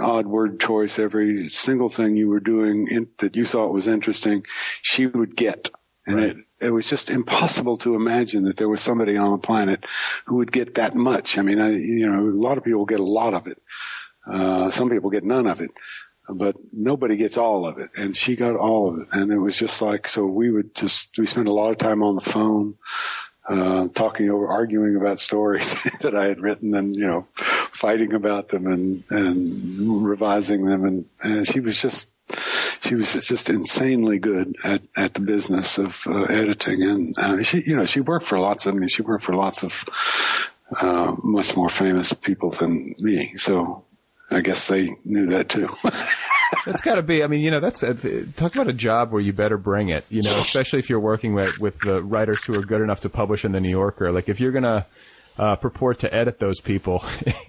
odd 0.00 0.26
word 0.26 0.60
choice, 0.60 0.98
every 0.98 1.46
single 1.48 1.88
thing 1.88 2.16
you 2.16 2.28
were 2.28 2.40
doing 2.40 2.86
in, 2.88 3.08
that 3.18 3.36
you 3.36 3.44
thought 3.44 3.72
was 3.72 3.88
interesting, 3.88 4.44
she 4.80 5.06
would 5.06 5.36
get. 5.36 5.70
And 6.06 6.16
right. 6.16 6.28
it, 6.30 6.36
it 6.60 6.70
was 6.70 6.88
just 6.88 7.10
impossible 7.10 7.76
to 7.78 7.94
imagine 7.94 8.44
that 8.44 8.56
there 8.56 8.68
was 8.68 8.80
somebody 8.80 9.16
on 9.16 9.32
the 9.32 9.38
planet 9.38 9.86
who 10.26 10.36
would 10.36 10.52
get 10.52 10.74
that 10.74 10.94
much. 10.94 11.38
I 11.38 11.42
mean, 11.42 11.60
I, 11.60 11.72
you 11.72 12.10
know, 12.10 12.28
a 12.28 12.30
lot 12.30 12.58
of 12.58 12.64
people 12.64 12.84
get 12.86 13.00
a 13.00 13.04
lot 13.04 13.34
of 13.34 13.46
it. 13.46 13.60
Uh, 14.26 14.70
some 14.70 14.90
people 14.90 15.10
get 15.10 15.24
none 15.24 15.46
of 15.46 15.60
it, 15.60 15.70
but 16.28 16.56
nobody 16.72 17.16
gets 17.16 17.36
all 17.36 17.66
of 17.66 17.78
it. 17.78 17.90
And 17.96 18.16
she 18.16 18.36
got 18.36 18.56
all 18.56 18.92
of 18.92 19.00
it. 19.00 19.08
And 19.12 19.30
it 19.32 19.38
was 19.38 19.58
just 19.58 19.82
like, 19.82 20.08
so 20.08 20.26
we 20.26 20.50
would 20.50 20.74
just, 20.74 21.16
we 21.18 21.26
spent 21.26 21.48
a 21.48 21.52
lot 21.52 21.70
of 21.70 21.78
time 21.78 22.02
on 22.02 22.14
the 22.14 22.20
phone 22.20 22.76
uh, 23.48 23.88
talking 23.88 24.30
over, 24.30 24.46
arguing 24.46 24.96
about 24.96 25.18
stories 25.18 25.74
that 26.00 26.14
I 26.14 26.26
had 26.26 26.40
written, 26.40 26.74
and 26.74 26.94
you 26.94 27.06
know, 27.06 27.22
fighting 27.34 28.12
about 28.12 28.48
them 28.48 28.66
and 28.66 29.04
and 29.10 30.04
revising 30.04 30.66
them, 30.66 30.84
and, 30.84 31.06
and 31.22 31.46
she 31.46 31.60
was 31.60 31.80
just 31.80 32.10
she 32.80 32.94
was 32.94 33.14
just 33.26 33.50
insanely 33.50 34.18
good 34.18 34.54
at, 34.64 34.82
at 34.96 35.14
the 35.14 35.20
business 35.20 35.78
of 35.78 36.06
uh, 36.06 36.24
editing, 36.24 36.82
and 36.82 37.18
uh, 37.18 37.42
she 37.42 37.62
you 37.66 37.76
know 37.76 37.84
she 37.84 38.00
worked 38.00 38.24
for 38.24 38.38
lots. 38.38 38.66
Of, 38.66 38.74
I 38.74 38.78
mean, 38.78 38.88
she 38.88 39.02
worked 39.02 39.24
for 39.24 39.34
lots 39.34 39.62
of 39.62 39.84
uh, 40.80 41.14
much 41.22 41.56
more 41.56 41.68
famous 41.68 42.12
people 42.12 42.50
than 42.50 42.94
me, 42.98 43.34
so 43.36 43.84
I 44.30 44.40
guess 44.40 44.66
they 44.66 44.96
knew 45.04 45.26
that 45.26 45.48
too. 45.48 45.68
that's 46.64 46.80
got 46.80 46.96
to 46.96 47.02
be. 47.02 47.22
I 47.22 47.26
mean, 47.26 47.40
you 47.40 47.50
know, 47.50 47.60
that's 47.60 47.82
a, 47.82 47.94
talk 48.32 48.54
about 48.54 48.68
a 48.68 48.72
job 48.72 49.12
where 49.12 49.20
you 49.20 49.32
better 49.32 49.58
bring 49.58 49.88
it. 49.88 50.10
You 50.10 50.22
know, 50.22 50.30
especially 50.38 50.78
if 50.78 50.88
you're 50.90 51.00
working 51.00 51.34
with 51.34 51.58
with 51.58 51.78
the 51.80 52.02
writers 52.02 52.44
who 52.44 52.54
are 52.58 52.62
good 52.62 52.80
enough 52.80 53.00
to 53.00 53.08
publish 53.08 53.44
in 53.44 53.52
the 53.52 53.60
New 53.60 53.70
Yorker. 53.70 54.12
Like, 54.12 54.28
if 54.28 54.40
you're 54.40 54.52
gonna 54.52 54.86
uh, 55.38 55.56
purport 55.56 55.98
to 56.00 56.14
edit 56.14 56.38
those 56.38 56.60
people, 56.60 57.04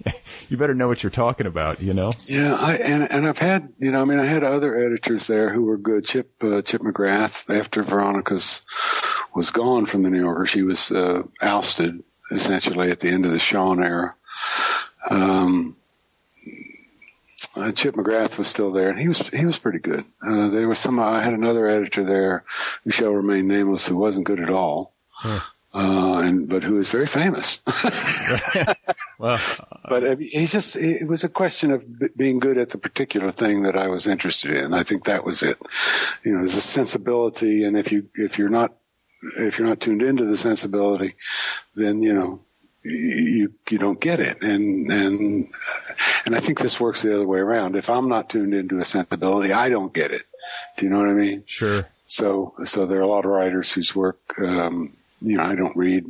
you 0.48 0.56
better 0.56 0.74
know 0.74 0.88
what 0.88 1.02
you're 1.02 1.10
talking 1.10 1.46
about. 1.46 1.80
You 1.80 1.94
know. 1.94 2.12
Yeah, 2.26 2.54
I 2.54 2.74
and 2.76 3.10
and 3.10 3.26
I've 3.26 3.38
had 3.38 3.72
you 3.78 3.90
know, 3.90 4.02
I 4.02 4.04
mean, 4.04 4.18
I 4.18 4.26
had 4.26 4.44
other 4.44 4.74
editors 4.74 5.26
there 5.26 5.52
who 5.52 5.62
were 5.62 5.78
good. 5.78 6.04
Chip 6.04 6.42
uh, 6.42 6.62
Chip 6.62 6.82
McGrath 6.82 7.54
after 7.54 7.82
Veronica's 7.82 8.62
was 9.34 9.50
gone 9.50 9.86
from 9.86 10.02
the 10.02 10.10
New 10.10 10.20
Yorker, 10.20 10.46
she 10.46 10.62
was 10.62 10.90
uh, 10.92 11.22
ousted 11.42 12.02
essentially 12.30 12.90
at 12.90 13.00
the 13.00 13.08
end 13.08 13.24
of 13.24 13.32
the 13.32 13.38
Shawn 13.38 13.82
era. 13.82 14.12
Um, 15.10 15.76
uh, 17.56 17.72
Chip 17.72 17.94
McGrath 17.94 18.38
was 18.38 18.48
still 18.48 18.72
there, 18.72 18.90
and 18.90 18.98
he 18.98 19.08
was 19.08 19.28
he 19.28 19.44
was 19.44 19.58
pretty 19.58 19.78
good. 19.78 20.04
Uh, 20.26 20.48
there 20.48 20.68
was 20.68 20.78
some. 20.78 20.98
I 20.98 21.22
had 21.22 21.34
another 21.34 21.68
editor 21.68 22.04
there 22.04 22.42
who 22.82 22.90
shall 22.90 23.10
remain 23.10 23.46
nameless, 23.46 23.86
who 23.86 23.96
wasn't 23.96 24.26
good 24.26 24.40
at 24.40 24.50
all, 24.50 24.94
huh. 25.10 25.40
uh, 25.72 26.18
and 26.18 26.48
but 26.48 26.64
who 26.64 26.74
was 26.74 26.90
very 26.90 27.06
famous. 27.06 27.60
well, 29.18 29.40
but 29.88 30.18
he 30.18 30.46
just 30.46 30.76
it 30.76 31.06
was 31.06 31.22
a 31.22 31.28
question 31.28 31.70
of 31.70 31.98
b- 31.98 32.08
being 32.16 32.38
good 32.40 32.58
at 32.58 32.70
the 32.70 32.78
particular 32.78 33.30
thing 33.30 33.62
that 33.62 33.76
I 33.76 33.86
was 33.86 34.06
interested 34.06 34.50
in. 34.50 34.74
I 34.74 34.82
think 34.82 35.04
that 35.04 35.24
was 35.24 35.42
it. 35.42 35.58
You 36.24 36.32
know, 36.32 36.38
there's 36.38 36.56
a 36.56 36.60
sensibility, 36.60 37.62
and 37.62 37.76
if 37.76 37.92
you 37.92 38.08
if 38.14 38.38
you're 38.38 38.48
not 38.48 38.74
if 39.38 39.58
you're 39.58 39.68
not 39.68 39.80
tuned 39.80 40.02
into 40.02 40.24
the 40.24 40.36
sensibility, 40.36 41.14
then 41.74 42.02
you 42.02 42.12
know 42.12 42.40
you 42.84 43.52
you 43.68 43.78
don't 43.78 44.00
get 44.00 44.20
it. 44.20 44.42
And 44.42 44.90
and 44.90 45.48
and 46.26 46.36
I 46.36 46.40
think 46.40 46.60
this 46.60 46.78
works 46.78 47.02
the 47.02 47.14
other 47.14 47.26
way 47.26 47.38
around. 47.38 47.76
If 47.76 47.88
I'm 47.88 48.08
not 48.08 48.30
tuned 48.30 48.54
into 48.54 48.78
a 48.78 48.84
sensibility 48.84 49.52
I 49.52 49.68
don't 49.68 49.92
get 49.92 50.10
it. 50.10 50.22
Do 50.76 50.86
you 50.86 50.90
know 50.90 50.98
what 50.98 51.08
I 51.08 51.14
mean? 51.14 51.44
Sure. 51.46 51.88
So 52.06 52.54
so 52.64 52.86
there 52.86 52.98
are 52.98 53.02
a 53.02 53.08
lot 53.08 53.24
of 53.24 53.30
writers 53.30 53.72
whose 53.72 53.94
work 53.94 54.20
um, 54.38 54.92
you 55.20 55.36
know 55.36 55.44
I 55.44 55.54
don't 55.54 55.76
read 55.76 56.04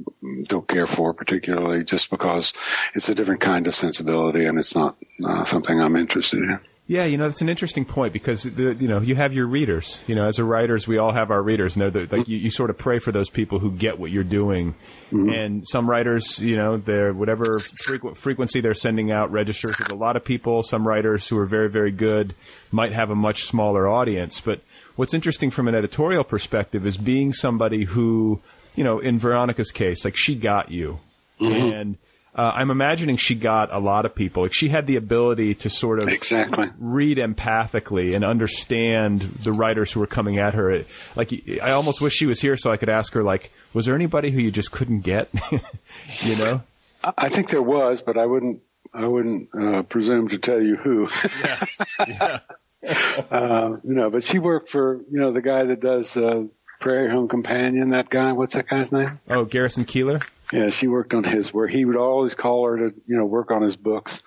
don't 0.45 0.67
care 0.67 0.87
for 0.87 1.15
particularly 1.15 1.85
just 1.85 2.11
because 2.11 2.53
it's 2.95 3.09
a 3.09 3.15
different 3.15 3.41
kind 3.41 3.67
of 3.67 3.75
sensibility 3.75 4.45
and 4.45 4.59
it's 4.59 4.75
not 4.75 4.97
uh, 5.25 5.45
something 5.45 5.81
I'm 5.81 5.97
interested 5.97 6.41
in 6.41 6.59
yeah, 6.87 7.05
you 7.07 7.17
know 7.17 7.29
that's 7.29 7.41
an 7.41 7.49
interesting 7.49 7.87
point 7.87 8.13
because 8.13 8.43
the, 8.43 8.75
you 8.75 8.89
know 8.89 9.01
you 9.01 9.15
have 9.15 9.33
your 9.33 9.47
readers. 9.47 10.05
You 10.07 10.15
know, 10.15 10.27
as 10.27 10.39
a 10.39 10.45
writers, 10.45 10.87
we 10.87 10.99
all 10.99 11.15
have 11.15 11.31
our 11.31 11.43
readers. 11.43 11.77
And 11.77 12.13
like 12.13 12.29
you, 12.29 12.37
you 12.37 12.51
sort 12.51 12.69
of 12.69 12.77
pray 12.77 12.99
for 12.99 13.11
those 13.11 13.31
people 13.31 13.59
who 13.59 13.71
get 13.71 13.99
what 13.99 14.11
you're 14.11 14.23
doing. 14.23 14.75
Mm-hmm. 15.11 15.31
And 15.31 15.67
some 15.67 15.89
writers, 15.89 16.41
you 16.41 16.57
know, 16.57 16.77
they're 16.77 17.15
whatever 17.15 17.45
frequ- 17.45 18.17
frequency 18.19 18.61
they're 18.61 18.75
sending 18.75 19.11
out 19.11 19.33
registers 19.33 19.79
with 19.79 19.93
a 19.93 19.95
lot 19.95 20.17
of 20.17 20.27
people. 20.27 20.63
Some 20.63 20.87
writers 20.87 21.27
who 21.27 21.39
are 21.39 21.47
very 21.47 21.71
very 21.71 21.91
good 21.91 22.35
might 22.71 22.93
have 22.93 23.09
a 23.09 23.15
much 23.15 23.45
smaller 23.45 23.89
audience. 23.89 24.43
But 24.43 24.61
what's 24.97 25.15
interesting 25.15 25.51
from 25.51 25.69
an 25.69 25.75
editorial 25.75 26.25
perspective 26.25 26.87
is 26.87 26.99
being 26.99 27.33
somebody 27.33 27.85
who, 27.85 28.43
you 28.77 28.85
know, 28.85 28.99
in 28.99 29.19
Veronica's 29.19 29.71
case, 29.71 30.05
like 30.05 30.17
she 30.17 30.35
got 30.35 30.71
you, 30.71 30.99
mm-hmm. 31.41 31.73
and 31.73 31.97
uh, 32.37 32.43
I'm 32.55 32.71
imagining 32.71 33.17
she 33.17 33.35
got 33.35 33.73
a 33.73 33.79
lot 33.79 34.05
of 34.05 34.15
people. 34.15 34.43
Like 34.43 34.55
she 34.55 34.69
had 34.69 34.87
the 34.87 34.97
ability 34.97 35.55
to 35.57 35.71
sort 35.71 36.01
of 36.01 36.09
exactly 36.09 36.69
read 36.79 37.19
empathically 37.19 38.15
and 38.15 38.25
understand 38.25 39.21
the 39.21 39.53
writers 39.53 39.93
who 39.93 40.01
were 40.01 40.07
coming 40.07 40.39
at 40.39 40.55
her. 40.55 40.85
Like 41.15 41.33
I 41.63 41.71
almost 41.71 42.01
wish 42.01 42.15
she 42.15 42.27
was 42.27 42.41
here 42.41 42.57
so 42.57 42.73
I 42.73 42.77
could 42.77 42.89
ask 42.89 43.13
her, 43.15 43.23
like, 43.23 43.53
was 43.73 43.87
there 43.87 43.95
anybody 43.95 44.31
who 44.31 44.41
you 44.41 44.51
just 44.51 44.73
couldn't 44.73 45.01
get? 45.01 45.29
you 46.21 46.37
know, 46.37 46.63
I 47.05 47.29
think 47.29 47.51
there 47.51 47.63
was, 47.63 48.03
but 48.03 48.19
I 48.19 48.27
wouldn't. 48.27 48.61
I 48.93 49.09
wouldn't 49.09 49.49
uh, 49.53 49.83
presume 49.83 50.29
to 50.29 50.39
tell 50.39 50.63
you 50.63 50.77
who. 50.77 51.09
yeah. 51.45 51.67
yeah. 52.07 52.39
uh, 53.31 53.77
you 53.83 53.95
know, 53.95 54.11
but 54.11 54.23
she 54.23 54.39
worked 54.39 54.69
for 54.69 55.01
you 55.11 55.21
know 55.21 55.33
the 55.33 55.43
guy 55.43 55.65
that 55.65 55.81
does 55.81 56.17
uh, 56.17 56.45
Prairie 56.81 57.11
Home 57.11 57.29
Companion. 57.29 57.91
That 57.91 58.11
guy, 58.11 58.33
what's 58.33 58.55
that 58.55 58.69
guy's 58.69 58.93
name? 58.93 59.21
Oh, 59.29 59.45
Garrison 59.45 59.85
Keillor. 59.85 60.29
Yeah, 60.53 60.71
she 60.71 60.87
worked 60.87 61.15
on 61.15 61.25
his 61.25 61.53
work. 61.53 61.71
He 61.71 61.85
would 61.85 61.97
always 61.97 62.35
call 62.35 62.67
her 62.67 62.77
to, 62.77 62.95
you 63.07 63.17
know, 63.17 63.25
work 63.25 63.51
on 63.51 63.63
his 63.63 63.77
books. 63.77 64.23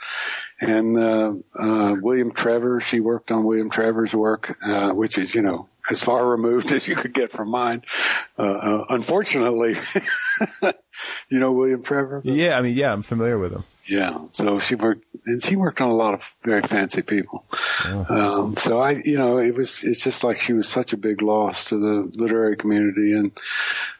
And 0.59 0.97
uh, 0.97 1.33
uh, 1.57 1.95
William 2.01 2.31
Trevor, 2.31 2.81
she 2.81 2.99
worked 2.99 3.31
on 3.31 3.43
William 3.43 3.69
Trevor's 3.69 4.15
work, 4.15 4.57
uh, 4.63 4.91
which 4.91 5.17
is, 5.17 5.35
you 5.35 5.41
know, 5.41 5.69
as 5.89 6.01
far 6.01 6.27
removed 6.27 6.71
as 6.71 6.87
you 6.87 6.95
could 6.95 7.13
get 7.13 7.31
from 7.31 7.49
mine. 7.49 7.83
Uh, 8.37 8.41
uh, 8.41 8.85
unfortunately, 8.89 9.75
you 11.29 11.39
know 11.39 11.51
William 11.51 11.83
Trevor. 11.83 12.21
Yeah, 12.23 12.57
I 12.57 12.61
mean, 12.61 12.75
yeah, 12.75 12.91
I'm 12.91 13.03
familiar 13.03 13.37
with 13.37 13.53
him. 13.53 13.63
Yeah, 13.87 14.25
so 14.31 14.59
she 14.59 14.75
worked, 14.75 15.05
and 15.25 15.41
she 15.41 15.55
worked 15.55 15.79
on 15.79 15.89
a 15.89 15.95
lot 15.95 16.13
of 16.13 16.33
very 16.43 16.61
fancy 16.61 17.01
people. 17.01 17.45
Um, 18.09 18.57
so 18.57 18.79
I, 18.79 19.01
you 19.05 19.17
know, 19.17 19.37
it 19.37 19.55
was, 19.55 19.83
it's 19.83 20.03
just 20.03 20.23
like 20.23 20.39
she 20.39 20.53
was 20.53 20.67
such 20.67 20.91
a 20.91 20.97
big 20.97 21.21
loss 21.21 21.65
to 21.69 21.77
the 21.77 22.11
literary 22.21 22.57
community, 22.57 23.13
and 23.13 23.31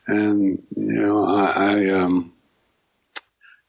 and 0.06 0.64
you 0.76 1.02
know, 1.02 1.26
I, 1.26 1.74
I 1.74 1.90
um, 1.90 2.34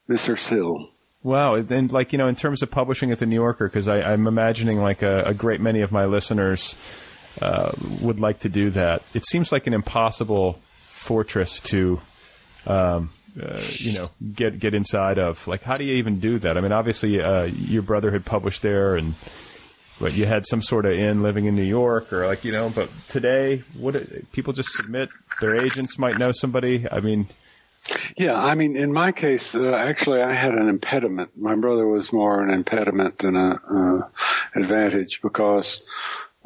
miss 0.08 0.26
her 0.26 0.36
still. 0.36 0.88
Wow, 1.22 1.56
and 1.56 1.92
like 1.92 2.12
you 2.12 2.18
know, 2.18 2.28
in 2.28 2.36
terms 2.36 2.62
of 2.62 2.70
publishing 2.70 3.10
at 3.10 3.18
the 3.18 3.26
New 3.26 3.36
Yorker, 3.36 3.68
because 3.68 3.88
I'm 3.88 4.26
imagining 4.26 4.78
like 4.78 5.02
a, 5.02 5.24
a, 5.24 5.34
great 5.34 5.60
many 5.60 5.80
of 5.80 5.90
my 5.90 6.04
listeners 6.04 6.76
uh, 7.42 7.72
would 8.00 8.20
like 8.20 8.40
to 8.40 8.48
do 8.48 8.70
that. 8.70 9.02
It 9.14 9.26
seems 9.26 9.50
like 9.50 9.66
an 9.66 9.74
impossible 9.74 10.54
fortress 10.54 11.60
to, 11.62 12.00
um, 12.66 13.10
uh, 13.40 13.62
you 13.76 13.94
know, 13.94 14.06
get 14.34 14.58
get 14.58 14.74
inside 14.74 15.18
of. 15.18 15.46
Like, 15.46 15.62
how 15.62 15.74
do 15.74 15.84
you 15.84 15.94
even 15.94 16.20
do 16.20 16.38
that? 16.40 16.56
I 16.56 16.60
mean, 16.60 16.72
obviously, 16.72 17.20
uh, 17.20 17.44
your 17.44 17.82
brother 17.82 18.10
had 18.10 18.24
published 18.24 18.62
there, 18.62 18.96
and 18.96 19.14
but 20.00 20.14
you 20.14 20.26
had 20.26 20.46
some 20.46 20.62
sort 20.62 20.86
of 20.86 20.92
in 20.92 21.22
living 21.22 21.46
in 21.46 21.54
New 21.54 21.62
York, 21.62 22.12
or 22.12 22.26
like 22.26 22.44
you 22.44 22.52
know. 22.52 22.70
But 22.74 22.90
today, 23.08 23.58
what 23.78 23.96
people 24.32 24.52
just 24.52 24.70
submit 24.70 25.10
their 25.40 25.56
agents 25.56 25.98
might 25.98 26.18
know 26.18 26.32
somebody. 26.32 26.86
I 26.90 27.00
mean. 27.00 27.28
Yeah, 28.18 28.34
I 28.34 28.54
mean, 28.54 28.76
in 28.76 28.92
my 28.92 29.12
case, 29.12 29.54
uh, 29.54 29.72
actually, 29.72 30.20
I 30.20 30.34
had 30.34 30.54
an 30.54 30.68
impediment. 30.68 31.30
My 31.38 31.54
brother 31.54 31.86
was 31.86 32.12
more 32.12 32.42
an 32.42 32.50
impediment 32.50 33.18
than 33.18 33.34
a 33.34 33.58
uh, 33.70 34.08
advantage 34.54 35.22
because 35.22 35.82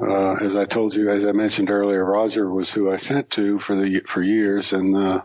uh, 0.03 0.35
as 0.41 0.57
I 0.57 0.65
told 0.65 0.95
you, 0.95 1.11
as 1.11 1.25
I 1.25 1.33
mentioned 1.33 1.71
earlier, 1.71 2.05
Roger 2.05 2.51
was 2.51 2.73
who 2.73 2.91
I 2.91 2.97
sent 2.97 3.31
to 3.31 3.59
for 3.59 3.77
the 3.77 4.01
for 4.07 4.23
years, 4.23 4.73
and 4.73 4.97
uh, 4.97 5.23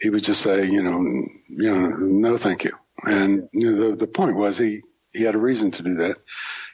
he 0.00 0.10
would 0.10 0.24
just 0.24 0.42
say, 0.42 0.64
you 0.66 0.82
know, 0.82 1.00
you 1.48 1.74
know, 1.74 1.96
no, 1.96 2.36
thank 2.36 2.64
you. 2.64 2.72
And 3.04 3.48
you 3.52 3.70
know, 3.70 3.90
the 3.90 3.96
the 3.96 4.06
point 4.06 4.36
was 4.36 4.58
he 4.58 4.82
he 5.12 5.22
had 5.22 5.34
a 5.34 5.38
reason 5.38 5.70
to 5.72 5.82
do 5.82 5.94
that, 5.96 6.18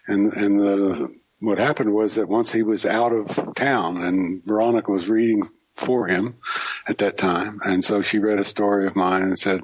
and 0.07 0.33
and 0.33 0.59
the 0.59 1.15
what 1.41 1.59
happened 1.59 1.95
was 1.95 2.17
that 2.17 2.29
once 2.29 2.53
he 2.53 2.63
was 2.63 2.85
out 2.85 3.13
of 3.13 3.55
town, 3.55 4.03
and 4.03 4.45
Veronica 4.45 4.91
was 4.91 5.09
reading 5.09 5.45
for 5.79 6.09
him 6.09 6.35
at 6.89 6.99
that 6.99 7.17
time. 7.17 7.61
And 7.65 7.85
so 7.85 8.03
she 8.03 8.19
read 8.19 8.41
a 8.41 8.45
story 8.45 8.87
of 8.87 8.97
mine 8.97 9.23
and 9.23 9.39
said, 9.39 9.63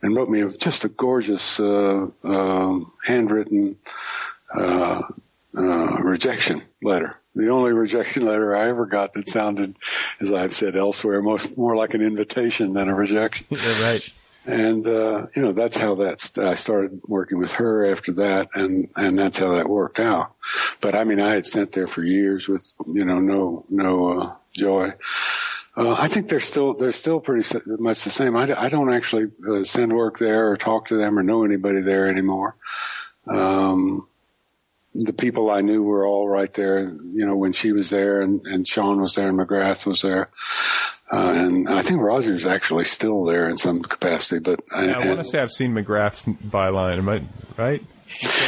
and 0.00 0.14
wrote 0.14 0.28
me 0.28 0.44
just 0.56 0.84
a 0.84 0.88
gorgeous, 0.88 1.58
uh, 1.58 2.06
uh, 2.22 2.78
handwritten, 3.04 3.76
uh, 4.54 5.02
uh, 5.56 5.98
rejection 6.02 6.62
letter. 6.82 7.20
The 7.34 7.48
only 7.48 7.72
rejection 7.72 8.24
letter 8.24 8.54
I 8.54 8.68
ever 8.68 8.86
got 8.86 9.12
that 9.12 9.28
sounded, 9.28 9.76
as 10.20 10.32
I've 10.32 10.54
said 10.54 10.76
elsewhere, 10.76 11.22
most 11.22 11.56
more 11.56 11.76
like 11.76 11.94
an 11.94 12.02
invitation 12.02 12.72
than 12.72 12.88
a 12.88 12.94
rejection. 12.94 13.46
Yeah, 13.60 13.82
right. 13.82 14.12
And 14.46 14.86
uh, 14.86 15.26
you 15.36 15.42
know 15.42 15.52
that's 15.52 15.76
how 15.76 15.94
that 15.96 16.38
I 16.38 16.54
started 16.54 17.02
working 17.06 17.38
with 17.38 17.52
her 17.52 17.84
after 17.84 18.10
that, 18.12 18.48
and 18.54 18.88
and 18.96 19.18
that's 19.18 19.38
how 19.38 19.52
that 19.52 19.68
worked 19.68 20.00
out. 20.00 20.34
But 20.80 20.94
I 20.94 21.04
mean, 21.04 21.20
I 21.20 21.34
had 21.34 21.46
sent 21.46 21.72
there 21.72 21.86
for 21.86 22.02
years 22.02 22.48
with 22.48 22.74
you 22.86 23.04
know 23.04 23.20
no 23.20 23.66
no 23.68 24.20
uh, 24.20 24.34
joy. 24.52 24.92
Uh, 25.76 25.92
I 25.92 26.08
think 26.08 26.28
they're 26.28 26.40
still 26.40 26.74
they're 26.74 26.90
still 26.90 27.20
pretty 27.20 27.46
much 27.66 28.02
the 28.02 28.10
same. 28.10 28.34
I, 28.34 28.58
I 28.58 28.68
don't 28.70 28.92
actually 28.92 29.30
uh, 29.48 29.62
send 29.62 29.92
work 29.92 30.18
there 30.18 30.50
or 30.50 30.56
talk 30.56 30.88
to 30.88 30.96
them 30.96 31.18
or 31.18 31.22
know 31.22 31.44
anybody 31.44 31.80
there 31.80 32.08
anymore. 32.08 32.56
Um, 33.26 34.08
the 34.94 35.12
people 35.12 35.50
I 35.50 35.60
knew 35.60 35.82
were 35.82 36.06
all 36.06 36.28
right 36.28 36.52
there, 36.52 36.80
you 36.80 37.24
know, 37.24 37.36
when 37.36 37.52
she 37.52 37.72
was 37.72 37.90
there 37.90 38.20
and, 38.20 38.44
and 38.46 38.66
Shawn 38.66 39.00
was 39.00 39.14
there 39.14 39.28
and 39.28 39.38
McGrath 39.38 39.86
was 39.86 40.02
there. 40.02 40.26
Uh, 41.12 41.32
and 41.34 41.68
I 41.68 41.82
think 41.82 42.00
Roger's 42.00 42.46
actually 42.46 42.84
still 42.84 43.24
there 43.24 43.48
in 43.48 43.56
some 43.56 43.82
capacity, 43.82 44.38
but 44.38 44.60
yeah, 44.72 44.98
I, 44.98 45.06
want 45.06 45.18
to 45.18 45.24
say 45.24 45.40
I've 45.40 45.50
seen 45.50 45.72
McGrath's 45.72 46.24
byline. 46.24 46.98
Am 46.98 47.08
I 47.08 47.22
right? 47.56 47.82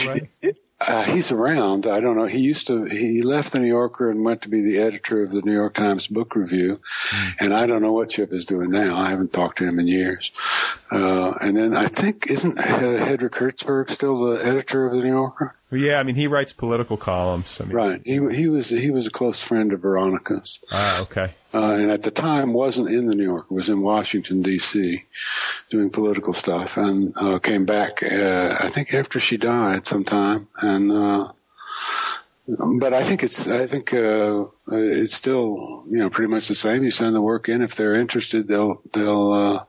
right? 0.07 0.29
It, 0.41 0.59
uh, 0.89 1.05
he's 1.05 1.31
around. 1.31 1.87
I 1.87 2.01
don't 2.01 2.17
know. 2.17 2.27
He 2.27 2.41
used 2.41 2.67
to. 2.67 2.85
He 2.85 3.23
left 3.23 3.53
the 3.53 3.61
New 3.61 3.69
Yorker 3.69 4.11
and 4.11 4.25
went 4.25 4.43
to 4.43 4.49
be 4.49 4.63
the 4.63 4.79
editor 4.79 5.23
of 5.23 5.31
the 5.31 5.43
New 5.43 5.53
York 5.53 5.75
Times 5.75 6.09
Book 6.09 6.35
Review, 6.35 6.77
mm. 7.11 7.35
and 7.39 7.55
I 7.55 7.67
don't 7.67 7.83
know 7.83 7.93
what 7.93 8.11
Chip 8.11 8.33
is 8.33 8.45
doing 8.45 8.71
now. 8.71 8.97
I 8.97 9.11
haven't 9.11 9.33
talked 9.33 9.59
to 9.59 9.67
him 9.67 9.79
in 9.79 9.87
years. 9.87 10.33
Uh, 10.91 11.33
and 11.41 11.57
then 11.57 11.77
I 11.77 11.87
think 11.87 12.27
isn't 12.29 12.59
Hendrik 12.59 13.35
Hertzberg 13.35 13.91
still 13.91 14.19
the 14.31 14.45
editor 14.45 14.87
of 14.87 14.95
the 14.95 15.03
New 15.03 15.11
Yorker? 15.11 15.55
Yeah, 15.73 15.99
I 15.99 16.03
mean 16.03 16.17
he 16.17 16.27
writes 16.27 16.53
political 16.53 16.97
columns. 16.97 17.61
I 17.61 17.65
mean, 17.65 17.75
right. 17.75 18.01
He 18.05 18.19
he 18.35 18.49
was 18.49 18.71
he 18.71 18.91
was 18.91 19.07
a 19.07 19.11
close 19.11 19.43
friend 19.43 19.73
of 19.73 19.81
Veronica's. 19.81 20.61
Ah, 20.71 21.03
okay. 21.03 21.33
Uh, 21.55 21.75
and 21.75 21.91
at 21.91 22.03
the 22.03 22.11
time 22.11 22.53
wasn't 22.53 22.89
in 22.89 23.07
the 23.07 23.15
New 23.15 23.25
York, 23.25 23.51
was 23.51 23.69
in 23.69 23.83
Washington 23.83 24.43
D.C. 24.43 25.05
doing 25.71 25.91
political 25.91 26.33
stuff, 26.33 26.77
and 26.77 27.13
uh, 27.17 27.39
came 27.39 27.65
back. 27.65 28.03
Uh, 28.03 28.57
I 28.59 28.69
think 28.69 28.95
after 28.95 29.19
she 29.19 29.37
died, 29.37 29.87
sometime, 29.87 30.49
and. 30.61 30.93
Uh, 30.93 31.29
but 32.81 32.93
I 32.93 33.05
think 33.05 33.23
it's 33.23 33.47
I 33.47 33.67
think 33.67 33.95
uh, 33.95 34.47
it's 34.67 35.15
still 35.15 35.85
you 35.87 35.99
know 35.99 36.11
pretty 36.11 36.29
much 36.29 36.49
the 36.49 36.57
same. 36.57 36.83
You 36.83 36.91
send 36.91 37.15
the 37.15 37.23
work 37.23 37.49
in 37.49 37.63
if 37.63 37.77
they're 37.77 37.95
interested, 37.95 38.49
they'll 38.49 38.83
they'll 38.93 39.33
uh, 39.33 39.65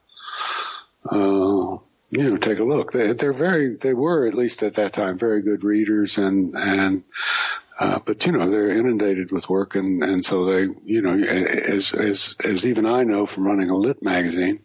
you 2.15 2.29
know, 2.29 2.37
take 2.37 2.59
a 2.59 2.63
look. 2.63 2.91
They, 2.91 3.09
are 3.09 3.33
very, 3.33 3.75
they 3.75 3.93
were 3.93 4.27
at 4.27 4.33
least 4.33 4.61
at 4.61 4.75
that 4.75 4.93
time 4.93 5.17
very 5.17 5.41
good 5.41 5.63
readers, 5.63 6.17
and 6.17 6.55
and 6.55 7.03
uh, 7.79 7.99
but 8.05 8.25
you 8.25 8.31
know 8.31 8.49
they're 8.49 8.69
inundated 8.69 9.31
with 9.31 9.49
work, 9.49 9.75
and 9.75 10.03
and 10.03 10.23
so 10.23 10.45
they, 10.45 10.67
you 10.83 11.01
know, 11.01 11.17
as 11.17 11.93
as 11.93 12.35
as 12.45 12.65
even 12.65 12.85
I 12.85 13.03
know 13.03 13.25
from 13.25 13.47
running 13.47 13.69
a 13.69 13.75
lit 13.75 14.03
magazine, 14.03 14.59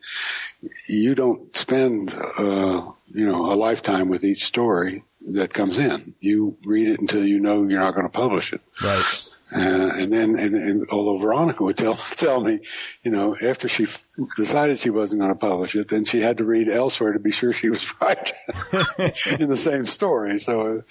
you 0.88 1.14
don't 1.14 1.56
spend 1.56 2.14
uh, 2.38 2.92
you 3.12 3.26
know 3.26 3.50
a 3.50 3.54
lifetime 3.54 4.08
with 4.08 4.24
each 4.24 4.44
story 4.44 5.04
that 5.32 5.54
comes 5.54 5.78
in. 5.78 6.14
You 6.20 6.58
read 6.64 6.88
it 6.88 7.00
until 7.00 7.24
you 7.24 7.40
know 7.40 7.66
you're 7.66 7.80
not 7.80 7.94
going 7.94 8.06
to 8.06 8.12
publish 8.12 8.52
it. 8.52 8.60
Right. 8.82 9.37
Uh, 9.50 9.92
and 9.96 10.12
then, 10.12 10.38
and, 10.38 10.54
and, 10.54 10.86
although 10.90 11.16
Veronica 11.16 11.64
would 11.64 11.78
tell 11.78 11.94
tell 12.16 12.40
me, 12.40 12.60
you 13.02 13.10
know, 13.10 13.34
after 13.42 13.66
she 13.66 13.84
f- 13.84 14.04
decided 14.36 14.76
she 14.76 14.90
wasn't 14.90 15.20
going 15.20 15.32
to 15.32 15.38
publish 15.38 15.74
it, 15.74 15.88
then 15.88 16.04
she 16.04 16.20
had 16.20 16.36
to 16.36 16.44
read 16.44 16.68
elsewhere 16.68 17.12
to 17.12 17.18
be 17.18 17.30
sure 17.30 17.52
she 17.52 17.70
was 17.70 17.94
right 18.00 18.32
in 19.38 19.48
the 19.48 19.56
same 19.56 19.84
story. 19.84 20.38
So, 20.38 20.78
uh, 20.78 20.82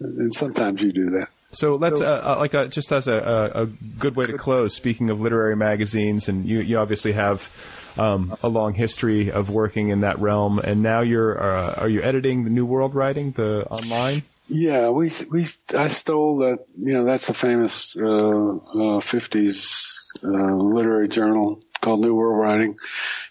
and 0.00 0.32
sometimes 0.32 0.82
you 0.82 0.92
do 0.92 1.10
that. 1.10 1.28
So 1.52 1.74
let's 1.74 2.00
uh, 2.00 2.22
uh, 2.24 2.36
like 2.38 2.54
uh, 2.54 2.66
just 2.66 2.92
as 2.92 3.08
a, 3.08 3.50
a, 3.54 3.66
good 3.98 4.14
way 4.14 4.24
to 4.26 4.34
close. 4.34 4.72
Speaking 4.72 5.10
of 5.10 5.20
literary 5.20 5.56
magazines, 5.56 6.28
and 6.28 6.46
you 6.46 6.60
you 6.60 6.78
obviously 6.78 7.10
have 7.12 7.50
um, 7.98 8.36
a 8.44 8.48
long 8.48 8.74
history 8.74 9.32
of 9.32 9.50
working 9.50 9.88
in 9.88 10.02
that 10.02 10.20
realm, 10.20 10.60
and 10.60 10.80
now 10.80 11.00
you're 11.00 11.42
uh, 11.42 11.74
are 11.78 11.88
you 11.88 12.02
editing 12.02 12.44
the 12.44 12.50
New 12.50 12.64
World 12.64 12.94
Writing 12.94 13.32
the 13.32 13.66
online? 13.66 14.22
Yeah, 14.52 14.88
we 14.88 15.12
we 15.30 15.46
I 15.78 15.86
stole 15.86 16.38
that. 16.38 16.66
You 16.76 16.92
know, 16.92 17.04
that's 17.04 17.28
a 17.28 17.34
famous 17.34 17.96
uh, 17.96 18.06
uh, 18.06 19.00
'50s 19.00 20.08
uh, 20.24 20.54
literary 20.56 21.06
journal 21.06 21.62
called 21.80 22.00
New 22.00 22.16
World 22.16 22.40
Writing, 22.40 22.76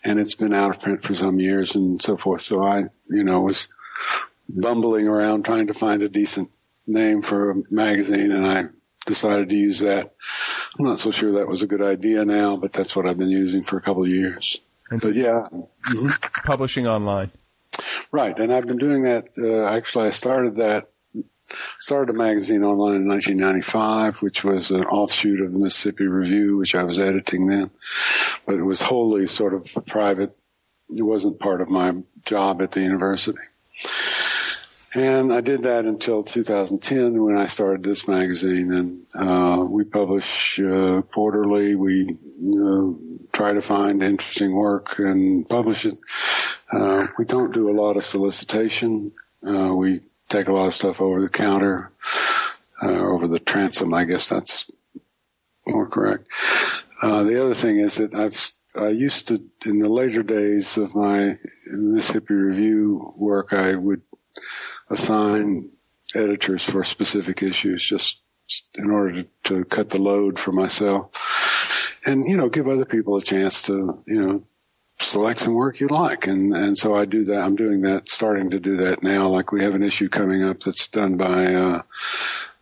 and 0.02 0.18
it's 0.18 0.34
been 0.34 0.54
out 0.54 0.72
of 0.72 0.82
print 0.82 1.04
for 1.04 1.14
some 1.14 1.40
years 1.40 1.76
and 1.76 2.02
so 2.02 2.16
forth. 2.16 2.41
So 2.41 2.64
I, 2.64 2.86
you 3.10 3.24
know, 3.26 3.41
was 3.41 3.68
bumbling 4.48 5.10
around 5.10 5.44
trying 5.44 5.68
to 5.68 5.74
find 5.74 6.02
a 6.02 6.08
decent 6.08 6.52
name 6.88 7.22
for 7.22 7.52
a 7.52 7.56
magazine, 7.70 8.32
and 8.32 8.46
I 8.46 8.64
decided 9.06 9.50
to 9.50 9.56
use 9.56 9.82
that. 9.82 10.16
I'm 10.80 10.86
not 10.86 11.02
so 11.02 11.12
sure 11.12 11.34
that 11.34 11.50
was 11.50 11.62
a 11.62 11.68
good 11.68 11.82
idea 11.82 12.24
now, 12.24 12.56
but 12.56 12.72
that's 12.72 12.96
what 12.96 13.06
I've 13.06 13.18
been 13.18 13.30
using 13.30 13.64
for 13.64 13.76
a 13.76 13.82
couple 13.82 14.04
of 14.04 14.10
years. 14.10 14.62
And 14.90 15.02
but 15.02 15.16
yeah, 15.16 15.50
mm-hmm. 15.52 16.08
publishing 16.46 16.88
online. 16.88 17.32
Right, 18.10 18.40
and 18.40 18.54
I've 18.54 18.68
been 18.68 18.78
doing 18.78 19.04
that. 19.04 19.30
Uh, 19.38 19.66
actually, 19.66 20.08
I 20.08 20.12
started 20.12 20.56
that 20.56 20.90
started 21.80 22.15
a 22.15 22.17
magazine 22.17 22.63
online 22.63 23.01
in 23.01 23.07
1995, 23.07 24.21
which 24.21 24.43
was 24.43 24.71
an 24.71 24.84
offshoot 24.84 25.41
of 25.41 25.53
the 25.53 25.59
Mississippi 25.59 26.05
Review, 26.05 26.57
which 26.57 26.76
I 26.76 26.84
was 26.84 26.99
editing 26.99 27.47
then, 27.47 27.71
but 28.45 28.55
it 28.55 28.63
was 28.63 28.84
wholly 28.84 29.27
sort 29.27 29.53
of 29.53 29.67
private. 29.85 30.35
It 30.89 31.03
wasn't 31.03 31.39
part 31.39 31.61
of 31.61 31.69
my 31.69 31.95
job 32.26 32.61
at 32.61 32.71
the 32.71 32.81
university. 32.81 33.39
And 34.95 35.31
I 35.31 35.41
did 35.41 35.61
that 35.63 35.85
until 35.85 36.23
2010 36.23 37.23
when 37.23 37.38
I 37.38 37.45
started 37.45 37.84
this 37.84 38.07
magazine. 38.07 38.71
And 38.71 39.05
uh, 39.15 39.63
we 39.63 39.84
publish 39.84 40.59
uh, 40.59 41.03
quarterly. 41.03 41.76
We 41.76 42.09
uh, 42.09 42.93
try 43.31 43.53
to 43.53 43.61
find 43.61 44.01
interesting 44.01 44.55
work 44.55 44.97
and 44.97 45.47
publish 45.47 45.85
it. 45.85 45.97
Uh, 46.71 47.05
we 47.19 47.26
don't 47.26 47.53
do 47.53 47.69
a 47.69 47.77
lot 47.80 47.97
of 47.97 48.05
solicitation. 48.05 49.11
Uh, 49.47 49.76
we 49.76 50.01
take 50.30 50.47
a 50.47 50.53
lot 50.53 50.68
of 50.68 50.73
stuff 50.73 51.01
over 51.01 51.22
the 51.22 51.30
counter, 51.30 51.91
uh, 52.81 52.88
over 52.88 53.27
the 53.27 53.39
transom. 53.39 53.93
I 53.93 54.06
guess 54.06 54.30
that's 54.30 54.69
more 55.68 55.88
correct. 55.88 56.27
Uh, 57.01 57.23
the 57.23 57.41
other 57.41 57.53
thing 57.53 57.77
is 57.77 57.95
that 57.95 58.14
I've 58.14 58.51
I 58.76 58.89
used 58.89 59.27
to 59.30 59.43
in 59.65 59.80
the 59.80 59.89
later 59.89 60.22
days 60.22 60.77
of 60.77 60.95
my 60.95 61.39
Mississippi 61.68 62.35
Review 62.35 63.14
work, 63.18 63.51
I 63.51 63.76
would 63.76 64.01
assign 64.89 65.72
editors 66.14 66.64
for 66.64 66.84
specific 66.84 67.41
issues 67.41 67.84
just 67.84 68.19
in 68.76 68.89
order 68.89 69.23
to, 69.23 69.30
to 69.43 69.65
cut 69.65 69.89
the 69.89 70.01
load 70.01 70.39
for 70.39 70.51
myself 70.51 71.11
and 72.06 72.26
you 72.26 72.35
know 72.35 72.49
give 72.49 72.68
other 72.68 72.85
people 72.85 73.15
a 73.15 73.22
chance 73.22 73.61
to 73.61 74.03
you 74.07 74.19
know 74.19 74.43
select 74.99 75.39
some 75.39 75.53
work 75.53 75.80
you 75.80 75.88
like. 75.88 76.27
And, 76.27 76.55
and 76.55 76.77
so 76.77 76.95
I 76.95 77.05
do 77.05 77.23
that. 77.26 77.43
I'm 77.43 77.55
doing 77.55 77.81
that, 77.81 78.09
starting 78.09 78.49
to 78.51 78.59
do 78.59 78.76
that 78.77 79.03
now. 79.03 79.27
Like 79.27 79.51
we 79.51 79.63
have 79.63 79.76
an 79.76 79.84
issue 79.84 80.09
coming 80.09 80.43
up 80.43 80.59
that's 80.59 80.88
done 80.88 81.17
by 81.17 81.53
uh, 81.53 81.81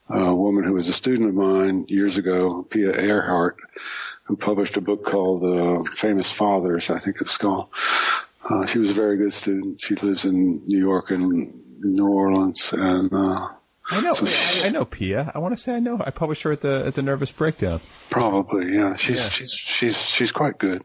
a 0.10 0.36
woman 0.36 0.64
who 0.64 0.74
was 0.74 0.88
a 0.88 0.94
student 0.94 1.30
of 1.30 1.36
mine 1.36 1.86
years 1.88 2.18
ago, 2.18 2.64
Pia 2.64 2.94
Ehrhardt, 2.94 3.58
who 4.24 4.38
published 4.38 4.78
a 4.78 4.82
book 4.82 5.04
called 5.04 5.44
uh, 5.44 5.84
Famous 5.92 6.32
Fathers, 6.32 6.90
I 6.90 7.00
think 7.00 7.18
it's 7.22 7.38
called. 7.38 7.70
Uh, 8.50 8.66
she 8.66 8.80
was 8.80 8.92
a 8.92 8.94
very 8.94 9.18
good 9.18 9.34
student. 9.34 9.82
She 9.82 9.96
lives 9.96 10.24
in 10.24 10.62
New 10.66 10.80
York 10.80 11.12
and 11.12 11.54
New 11.82 12.08
Orleans, 12.08 12.74
and 12.74 13.12
uh, 13.12 13.50
I 13.90 14.02
know. 14.02 14.14
So 14.14 14.26
I, 14.64 14.68
I, 14.68 14.70
know 14.72 14.86
Pia. 14.86 15.32
I 15.34 15.40
want 15.40 15.56
to 15.56 15.62
say 15.62 15.76
I 15.76 15.80
know. 15.80 16.02
I 16.04 16.12
published 16.12 16.44
her 16.44 16.52
at 16.52 16.62
the 16.62 16.84
at 16.86 16.96
the 16.96 17.02
Nervous 17.02 17.32
Breakdown. 17.32 17.80
Probably, 18.10 18.76
yeah. 18.76 18.96
She's 18.96 19.24
yeah. 19.24 19.30
she's 19.30 19.52
she's 19.54 20.10
she's 20.10 20.32
quite 20.32 20.58
good, 20.58 20.84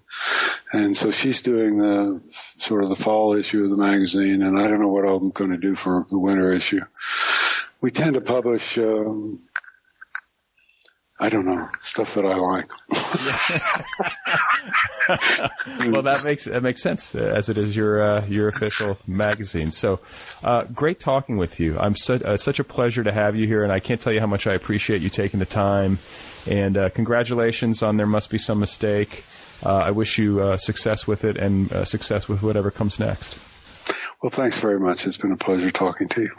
and 0.73 0.97
so 0.97 1.11
she's 1.11 1.43
doing 1.43 1.79
the 1.79 2.23
sort 2.57 2.83
of 2.83 2.89
the 2.89 2.97
fall 2.97 3.35
issue 3.35 3.65
of 3.65 3.71
the 3.71 3.77
magazine, 3.77 4.43
and 4.43 4.59
I 4.59 4.69
don't 4.69 4.81
know 4.81 4.89
what 4.89 5.05
I'm 5.05 5.31
going 5.31 5.51
to 5.51 5.59
do 5.59 5.75
for 5.75 6.07
the 6.11 6.19
winter 6.19 6.53
issue. 6.53 6.83
We 7.81 7.91
tend 7.91 8.15
to 8.15 8.21
publish. 8.21 8.79
Um, 8.79 9.41
I 11.23 11.29
don't 11.29 11.47
know 11.47 11.69
stuff 11.83 12.15
that 12.15 12.27
I 12.27 12.35
like. 12.35 12.69
well, 15.93 16.03
that 16.03 16.25
makes 16.27 16.47
that 16.47 16.65
makes 16.65 16.83
sense 16.83 17.15
uh, 17.15 17.21
as 17.21 17.49
it 17.49 17.57
is 17.57 17.77
your 17.77 18.03
uh, 18.03 18.27
your 18.27 18.49
official 18.49 18.99
magazine. 19.07 19.71
So, 19.71 20.01
uh, 20.43 20.65
great 20.65 20.99
talking 20.99 21.37
with 21.37 21.61
you. 21.61 21.79
I'm 21.79 21.95
su- 21.95 22.23
uh, 22.25 22.39
such 22.39 22.59
a 22.59 22.65
pleasure 22.65 23.05
to 23.05 23.13
have 23.13 23.37
you 23.37 23.47
here, 23.47 23.63
and 23.63 23.73
I 23.73 23.79
can't 23.79 24.01
tell 24.01 24.13
you 24.13 24.19
how 24.19 24.27
much 24.27 24.49
I 24.49 24.55
appreciate 24.55 25.01
you 25.01 25.09
taking 25.09 25.39
the 25.39 25.47
time. 25.47 26.01
And 26.51 26.77
uh, 26.77 26.91
congratulations 26.91 27.85
on 27.85 27.99
there 27.99 28.07
must 28.07 28.29
be 28.29 28.39
some 28.39 28.59
mistake. 28.59 29.23
Uh, 29.65 29.77
I 29.77 29.93
wish 29.93 30.19
you 30.19 30.59
success 30.59 31.07
with 31.07 31.25
it 31.25 31.37
and 31.37 31.71
success 31.87 32.27
with 32.27 32.43
whatever 32.43 32.73
comes 32.73 32.99
next. 32.99 33.39
Well, 34.21 34.31
thanks 34.31 34.59
very 34.59 34.81
much. 34.81 35.07
It's 35.07 35.19
been 35.19 35.31
a 35.31 35.37
pleasure 35.37 35.71
talking 35.71 36.09
to 36.09 36.23
you. 36.23 36.33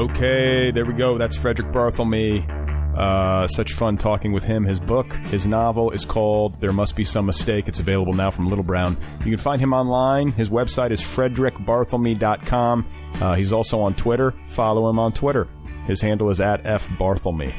Okay, 0.00 0.70
there 0.70 0.86
we 0.86 0.92
go. 0.92 1.18
That's 1.18 1.36
Frederick 1.36 1.72
Barthelme. 1.72 2.63
Uh, 2.96 3.46
such 3.48 3.72
fun 3.72 3.96
talking 3.96 4.32
with 4.32 4.44
him. 4.44 4.64
His 4.64 4.78
book, 4.78 5.12
his 5.26 5.46
novel 5.46 5.90
is 5.90 6.04
called 6.04 6.60
There 6.60 6.72
Must 6.72 6.94
Be 6.94 7.04
Some 7.04 7.26
Mistake. 7.26 7.66
It's 7.66 7.80
available 7.80 8.12
now 8.12 8.30
from 8.30 8.48
Little 8.48 8.64
Brown. 8.64 8.96
You 9.24 9.32
can 9.32 9.38
find 9.38 9.60
him 9.60 9.72
online. 9.72 10.28
His 10.32 10.48
website 10.48 10.92
is 10.92 11.00
frederickbarthelme.com. 11.00 12.86
Uh, 13.20 13.34
he's 13.34 13.52
also 13.52 13.80
on 13.80 13.94
Twitter. 13.94 14.32
Follow 14.48 14.88
him 14.88 14.98
on 14.98 15.12
Twitter. 15.12 15.48
His 15.86 16.00
handle 16.00 16.30
is 16.30 16.40
at 16.40 16.62
fbarthelme. 16.62 17.52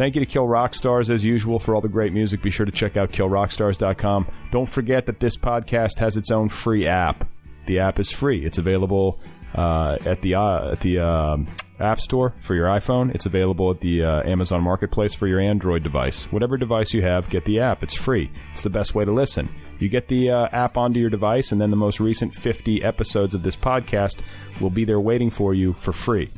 Thank 0.00 0.14
you 0.14 0.20
to 0.20 0.26
Kill 0.26 0.48
Rock 0.48 0.74
Stars 0.74 1.10
as 1.10 1.22
usual 1.22 1.58
for 1.58 1.74
all 1.74 1.82
the 1.82 1.88
great 1.88 2.14
music. 2.14 2.40
Be 2.40 2.50
sure 2.50 2.64
to 2.64 2.72
check 2.72 2.96
out 2.96 3.12
killrockstars.com. 3.12 4.26
Don't 4.50 4.68
forget 4.68 5.04
that 5.06 5.20
this 5.20 5.36
podcast 5.36 5.98
has 5.98 6.16
its 6.16 6.30
own 6.30 6.48
free 6.48 6.86
app. 6.86 7.28
The 7.66 7.80
app 7.80 7.98
is 8.00 8.10
free. 8.10 8.46
It's 8.46 8.56
available 8.56 9.20
uh, 9.54 9.98
at 10.06 10.22
the 10.22 10.36
uh, 10.36 10.72
at 10.72 10.80
the 10.80 11.00
um, 11.00 11.48
App 11.80 12.00
Store 12.00 12.34
for 12.42 12.54
your 12.54 12.66
iPhone. 12.66 13.14
It's 13.14 13.26
available 13.26 13.70
at 13.70 13.80
the 13.80 14.04
uh, 14.04 14.22
Amazon 14.28 14.62
Marketplace 14.62 15.14
for 15.14 15.26
your 15.26 15.40
Android 15.40 15.82
device. 15.82 16.24
Whatever 16.32 16.56
device 16.56 16.92
you 16.92 17.02
have, 17.02 17.28
get 17.28 17.44
the 17.44 17.60
app. 17.60 17.82
It's 17.82 17.94
free. 17.94 18.30
It's 18.52 18.62
the 18.62 18.70
best 18.70 18.94
way 18.94 19.04
to 19.04 19.12
listen. 19.12 19.48
You 19.78 19.88
get 19.88 20.08
the 20.08 20.30
uh, 20.30 20.48
app 20.52 20.76
onto 20.76 21.00
your 21.00 21.10
device, 21.10 21.52
and 21.52 21.60
then 21.60 21.70
the 21.70 21.76
most 21.76 22.00
recent 22.00 22.34
50 22.34 22.84
episodes 22.84 23.34
of 23.34 23.42
this 23.42 23.56
podcast 23.56 24.20
will 24.60 24.70
be 24.70 24.84
there 24.84 25.00
waiting 25.00 25.30
for 25.30 25.54
you 25.54 25.72
for 25.74 25.92
free. 25.92 26.30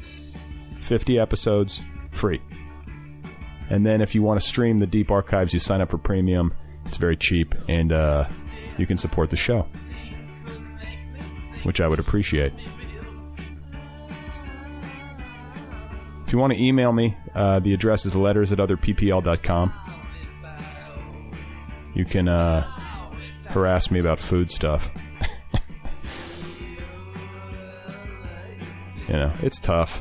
50 0.81 1.19
episodes, 1.19 1.81
free. 2.12 2.40
And 3.69 3.85
then 3.85 4.01
if 4.01 4.14
you 4.14 4.23
want 4.23 4.40
to 4.40 4.47
stream 4.47 4.78
the 4.78 4.86
deep 4.86 5.10
archives, 5.10 5.52
you 5.55 5.60
sign 5.60 5.81
up 5.81 5.90
for 5.90 5.98
premium. 5.98 6.55
It's 6.86 6.97
very 6.97 7.16
cheap, 7.16 7.55
and 7.69 7.93
uh, 7.93 8.28
you 8.78 8.86
can 8.86 8.97
support 8.97 9.31
the 9.31 9.36
show, 9.36 9.66
which 11.62 11.81
I 11.81 11.89
would 11.89 11.98
appreciate. 11.98 12.52
If 16.33 16.35
you 16.35 16.41
want 16.41 16.55
to 16.55 16.59
email 16.65 16.93
me, 16.93 17.15
uh, 17.35 17.61
the 17.61 17.75
address 17.75 18.07
is 18.07 18.17
letters 18.17 18.53
at 18.53 18.59
otherppl.com. 18.59 19.75
You 21.93 22.07
can 22.07 22.27
uh, 22.27 22.63
harass 23.49 23.91
me 23.91 24.01
about 24.01 24.19
food 24.19 24.51
stuff. 24.51 24.89
you 29.09 29.13
know, 29.13 29.31
it's 29.43 29.61
tough. 29.61 30.01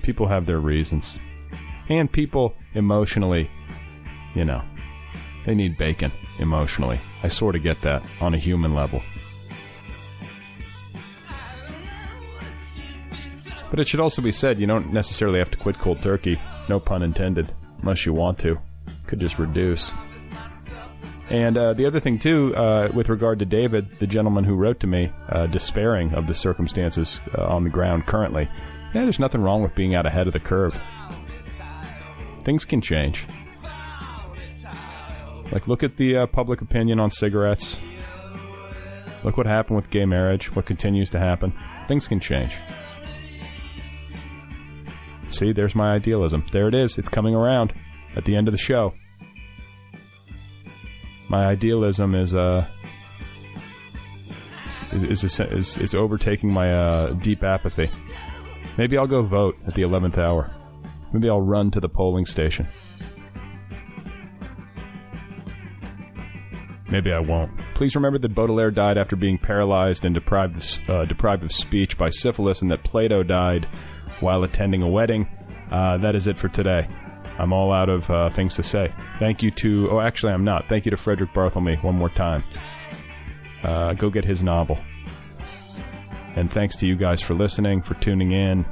People 0.00 0.28
have 0.28 0.46
their 0.46 0.60
reasons. 0.60 1.18
And 1.90 2.10
people 2.10 2.54
emotionally, 2.72 3.50
you 4.34 4.46
know, 4.46 4.62
they 5.44 5.54
need 5.54 5.76
bacon 5.76 6.10
emotionally. 6.38 7.02
I 7.22 7.28
sort 7.28 7.54
of 7.54 7.62
get 7.62 7.82
that 7.82 8.02
on 8.22 8.32
a 8.32 8.38
human 8.38 8.72
level. 8.72 9.02
But 13.70 13.80
it 13.80 13.88
should 13.88 14.00
also 14.00 14.22
be 14.22 14.32
said 14.32 14.60
you 14.60 14.66
don't 14.66 14.92
necessarily 14.92 15.38
have 15.38 15.50
to 15.50 15.56
quit 15.56 15.78
cold 15.78 16.00
turkey, 16.02 16.40
no 16.68 16.78
pun 16.78 17.02
intended, 17.02 17.52
unless 17.80 18.06
you 18.06 18.12
want 18.12 18.38
to. 18.38 18.58
Could 19.06 19.20
just 19.20 19.38
reduce. 19.38 19.92
And 21.28 21.58
uh, 21.58 21.74
the 21.74 21.86
other 21.86 21.98
thing, 21.98 22.20
too, 22.20 22.54
uh, 22.54 22.88
with 22.94 23.08
regard 23.08 23.40
to 23.40 23.44
David, 23.44 23.98
the 23.98 24.06
gentleman 24.06 24.44
who 24.44 24.54
wrote 24.54 24.78
to 24.80 24.86
me, 24.86 25.10
uh, 25.28 25.46
despairing 25.46 26.14
of 26.14 26.28
the 26.28 26.34
circumstances 26.34 27.18
uh, 27.36 27.44
on 27.44 27.64
the 27.64 27.70
ground 27.70 28.06
currently, 28.06 28.48
yeah, 28.94 29.02
there's 29.02 29.18
nothing 29.18 29.42
wrong 29.42 29.62
with 29.62 29.74
being 29.74 29.96
out 29.96 30.06
ahead 30.06 30.28
of 30.28 30.32
the 30.32 30.40
curve. 30.40 30.78
Things 32.44 32.64
can 32.64 32.80
change. 32.80 33.26
Like, 35.50 35.66
look 35.66 35.82
at 35.82 35.96
the 35.96 36.16
uh, 36.18 36.26
public 36.26 36.60
opinion 36.60 37.00
on 37.00 37.10
cigarettes. 37.10 37.80
Look 39.24 39.36
what 39.36 39.46
happened 39.46 39.76
with 39.76 39.90
gay 39.90 40.04
marriage, 40.04 40.54
what 40.54 40.66
continues 40.66 41.10
to 41.10 41.18
happen. 41.18 41.52
Things 41.88 42.06
can 42.06 42.20
change. 42.20 42.52
See, 45.30 45.52
there's 45.52 45.74
my 45.74 45.94
idealism. 45.94 46.44
There 46.52 46.68
it 46.68 46.74
is. 46.74 46.98
It's 46.98 47.08
coming 47.08 47.34
around 47.34 47.72
at 48.16 48.24
the 48.24 48.36
end 48.36 48.48
of 48.48 48.52
the 48.52 48.58
show. 48.58 48.94
My 51.28 51.46
idealism 51.46 52.14
is 52.14 52.34
uh 52.34 52.66
is 54.92 55.24
is 55.24 55.40
is, 55.40 55.78
is 55.78 55.94
overtaking 55.94 56.50
my 56.50 56.72
uh, 56.72 57.12
deep 57.14 57.42
apathy. 57.42 57.90
Maybe 58.78 58.96
I'll 58.96 59.06
go 59.06 59.22
vote 59.22 59.56
at 59.66 59.74
the 59.74 59.82
eleventh 59.82 60.18
hour. 60.18 60.50
Maybe 61.12 61.28
I'll 61.28 61.40
run 61.40 61.70
to 61.72 61.80
the 61.80 61.88
polling 61.88 62.26
station. 62.26 62.68
Maybe 66.88 67.12
I 67.12 67.18
won't. 67.18 67.50
Please 67.74 67.96
remember 67.96 68.18
that 68.20 68.34
Baudelaire 68.34 68.70
died 68.70 68.96
after 68.96 69.16
being 69.16 69.38
paralyzed 69.38 70.04
and 70.04 70.14
deprived 70.14 70.56
of, 70.56 70.90
uh, 70.90 71.04
deprived 71.04 71.42
of 71.42 71.52
speech 71.52 71.98
by 71.98 72.10
syphilis, 72.10 72.62
and 72.62 72.70
that 72.70 72.84
Plato 72.84 73.24
died 73.24 73.66
while 74.20 74.42
attending 74.42 74.82
a 74.82 74.88
wedding. 74.88 75.28
Uh, 75.70 75.98
that 75.98 76.14
is 76.14 76.26
it 76.26 76.38
for 76.38 76.48
today. 76.48 76.88
I'm 77.38 77.52
all 77.52 77.72
out 77.72 77.88
of 77.88 78.10
uh, 78.10 78.30
things 78.30 78.54
to 78.56 78.62
say. 78.62 78.92
Thank 79.18 79.42
you 79.42 79.50
to, 79.52 79.90
oh, 79.90 80.00
actually, 80.00 80.32
I'm 80.32 80.44
not. 80.44 80.68
Thank 80.68 80.86
you 80.86 80.90
to 80.90 80.96
Frederick 80.96 81.32
Barthelme 81.34 81.82
one 81.82 81.94
more 81.94 82.08
time. 82.08 82.42
Uh, 83.62 83.92
go 83.92 84.10
get 84.10 84.24
his 84.24 84.42
novel. 84.42 84.78
And 86.34 86.52
thanks 86.52 86.76
to 86.76 86.86
you 86.86 86.96
guys 86.96 87.20
for 87.20 87.34
listening, 87.34 87.82
for 87.82 87.94
tuning 87.94 88.32
in 88.32 88.64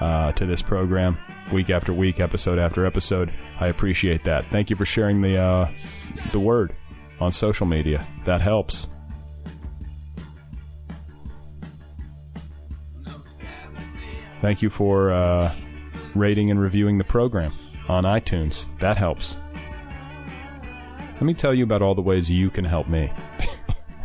uh, 0.00 0.32
to 0.32 0.46
this 0.46 0.62
program 0.62 1.18
week 1.52 1.70
after 1.70 1.92
week, 1.92 2.20
episode 2.20 2.58
after 2.58 2.86
episode. 2.86 3.32
I 3.60 3.68
appreciate 3.68 4.24
that. 4.24 4.46
Thank 4.46 4.70
you 4.70 4.76
for 4.76 4.84
sharing 4.84 5.22
the 5.22 5.38
uh, 5.38 5.70
the 6.32 6.40
word 6.40 6.74
on 7.20 7.32
social 7.32 7.66
media. 7.66 8.06
That 8.24 8.40
helps. 8.40 8.88
Thank 14.44 14.60
you 14.60 14.68
for 14.68 15.10
uh, 15.10 15.56
rating 16.14 16.50
and 16.50 16.60
reviewing 16.60 16.98
the 16.98 17.04
program 17.04 17.54
on 17.88 18.04
iTunes. 18.04 18.66
That 18.78 18.98
helps. 18.98 19.36
Let 20.98 21.22
me 21.22 21.32
tell 21.32 21.54
you 21.54 21.64
about 21.64 21.80
all 21.80 21.94
the 21.94 22.02
ways 22.02 22.30
you 22.30 22.50
can 22.50 22.66
help 22.66 22.86
me. 22.86 23.10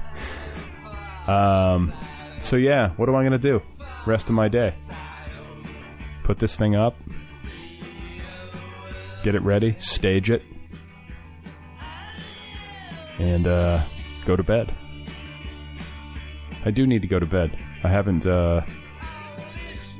um, 1.28 1.92
so 2.42 2.56
yeah, 2.56 2.92
what 2.92 3.10
am 3.10 3.16
I 3.16 3.24
gonna 3.24 3.38
do? 3.38 3.62
Rest 4.08 4.30
of 4.30 4.32
my 4.32 4.48
day. 4.48 4.74
Put 6.24 6.40
this 6.40 6.56
thing 6.56 6.74
up. 6.74 6.96
Get 9.24 9.36
it 9.36 9.42
ready. 9.42 9.76
Stage 9.78 10.32
it. 10.32 10.44
And 13.18 13.46
uh, 13.46 13.84
go 14.24 14.38
to 14.38 14.44
bed. 14.44 14.74
I 16.64 16.72
do 16.72 16.88
need 16.88 17.02
to 17.02 17.10
go 17.10 17.20
to 17.20 17.26
bed. 17.26 17.60
I 17.84 17.90
haven't. 17.90 18.26
Uh, 18.26 18.62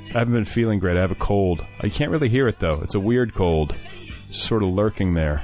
I 0.10 0.20
haven't 0.20 0.34
been 0.34 0.46
feeling 0.46 0.80
great. 0.80 0.98
I 0.98 1.02
have 1.02 1.12
a 1.12 1.16
cold. 1.16 1.64
I 1.82 1.90
can't 1.90 2.10
really 2.10 2.30
hear 2.30 2.48
it 2.48 2.60
though. 2.60 2.82
It's 2.82 2.96
a 2.96 3.00
weird 3.00 3.36
cold, 3.36 3.76
it's 4.28 4.42
sort 4.42 4.64
of 4.64 4.70
lurking 4.70 5.14
there. 5.14 5.44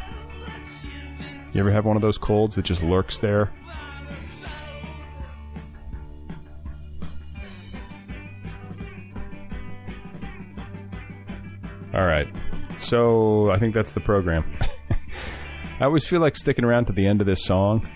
You 1.54 1.62
ever 1.62 1.72
have 1.72 1.86
one 1.86 1.96
of 1.96 2.02
those 2.02 2.18
colds 2.18 2.56
that 2.56 2.66
just 2.66 2.82
lurks 2.82 3.20
there? 3.20 3.52
All 11.94 12.06
right. 12.06 12.28
So 12.80 13.52
I 13.52 13.60
think 13.60 13.74
that's 13.74 13.94
the 13.94 14.02
program. 14.02 14.44
I 15.80 15.86
always 15.86 16.06
feel 16.06 16.20
like 16.20 16.36
sticking 16.36 16.66
around 16.66 16.86
to 16.86 16.94
the 16.94 17.08
end 17.08 17.22
of 17.22 17.28
this 17.28 17.46
song. 17.46 17.88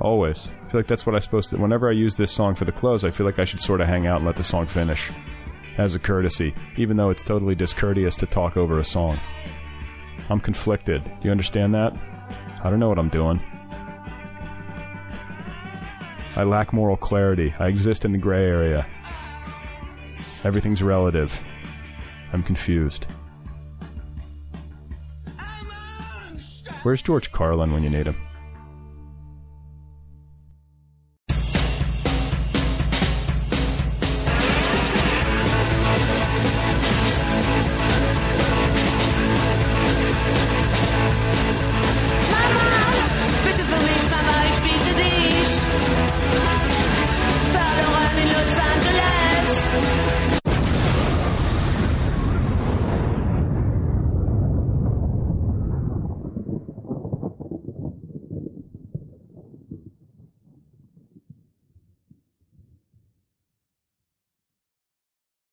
Always. 0.00 0.50
I 0.66 0.68
feel 0.68 0.80
like 0.80 0.88
that's 0.88 1.06
what 1.06 1.14
I'm 1.14 1.20
supposed 1.20 1.50
to. 1.50 1.58
Whenever 1.58 1.88
I 1.88 1.92
use 1.92 2.16
this 2.16 2.32
song 2.32 2.56
for 2.56 2.64
the 2.64 2.72
close, 2.72 3.04
I 3.04 3.12
feel 3.12 3.24
like 3.24 3.38
I 3.38 3.44
should 3.44 3.60
sort 3.60 3.80
of 3.80 3.86
hang 3.86 4.08
out 4.08 4.16
and 4.16 4.26
let 4.26 4.34
the 4.34 4.42
song 4.42 4.66
finish 4.66 5.12
as 5.78 5.94
a 5.94 5.98
courtesy, 6.00 6.54
even 6.76 6.96
though 6.96 7.10
it's 7.10 7.22
totally 7.22 7.54
discourteous 7.54 8.16
to 8.16 8.26
talk 8.26 8.56
over 8.56 8.80
a 8.80 8.84
song. 8.84 9.20
I'm 10.28 10.40
conflicted. 10.40 11.04
Do 11.04 11.10
you 11.22 11.30
understand 11.30 11.72
that? 11.74 11.96
I 12.64 12.68
don't 12.68 12.80
know 12.80 12.88
what 12.88 12.98
I'm 12.98 13.10
doing. 13.10 13.40
I 16.34 16.42
lack 16.42 16.72
moral 16.72 16.96
clarity. 16.96 17.54
I 17.60 17.68
exist 17.68 18.04
in 18.04 18.10
the 18.10 18.18
gray 18.18 18.44
area. 18.44 18.86
Everything's 20.42 20.82
relative. 20.82 21.38
I'm 22.32 22.42
confused. 22.42 23.06
Where's 26.82 27.02
George 27.02 27.30
Carlin 27.30 27.72
when 27.72 27.84
you 27.84 27.90
need 27.90 28.06
him? 28.06 28.16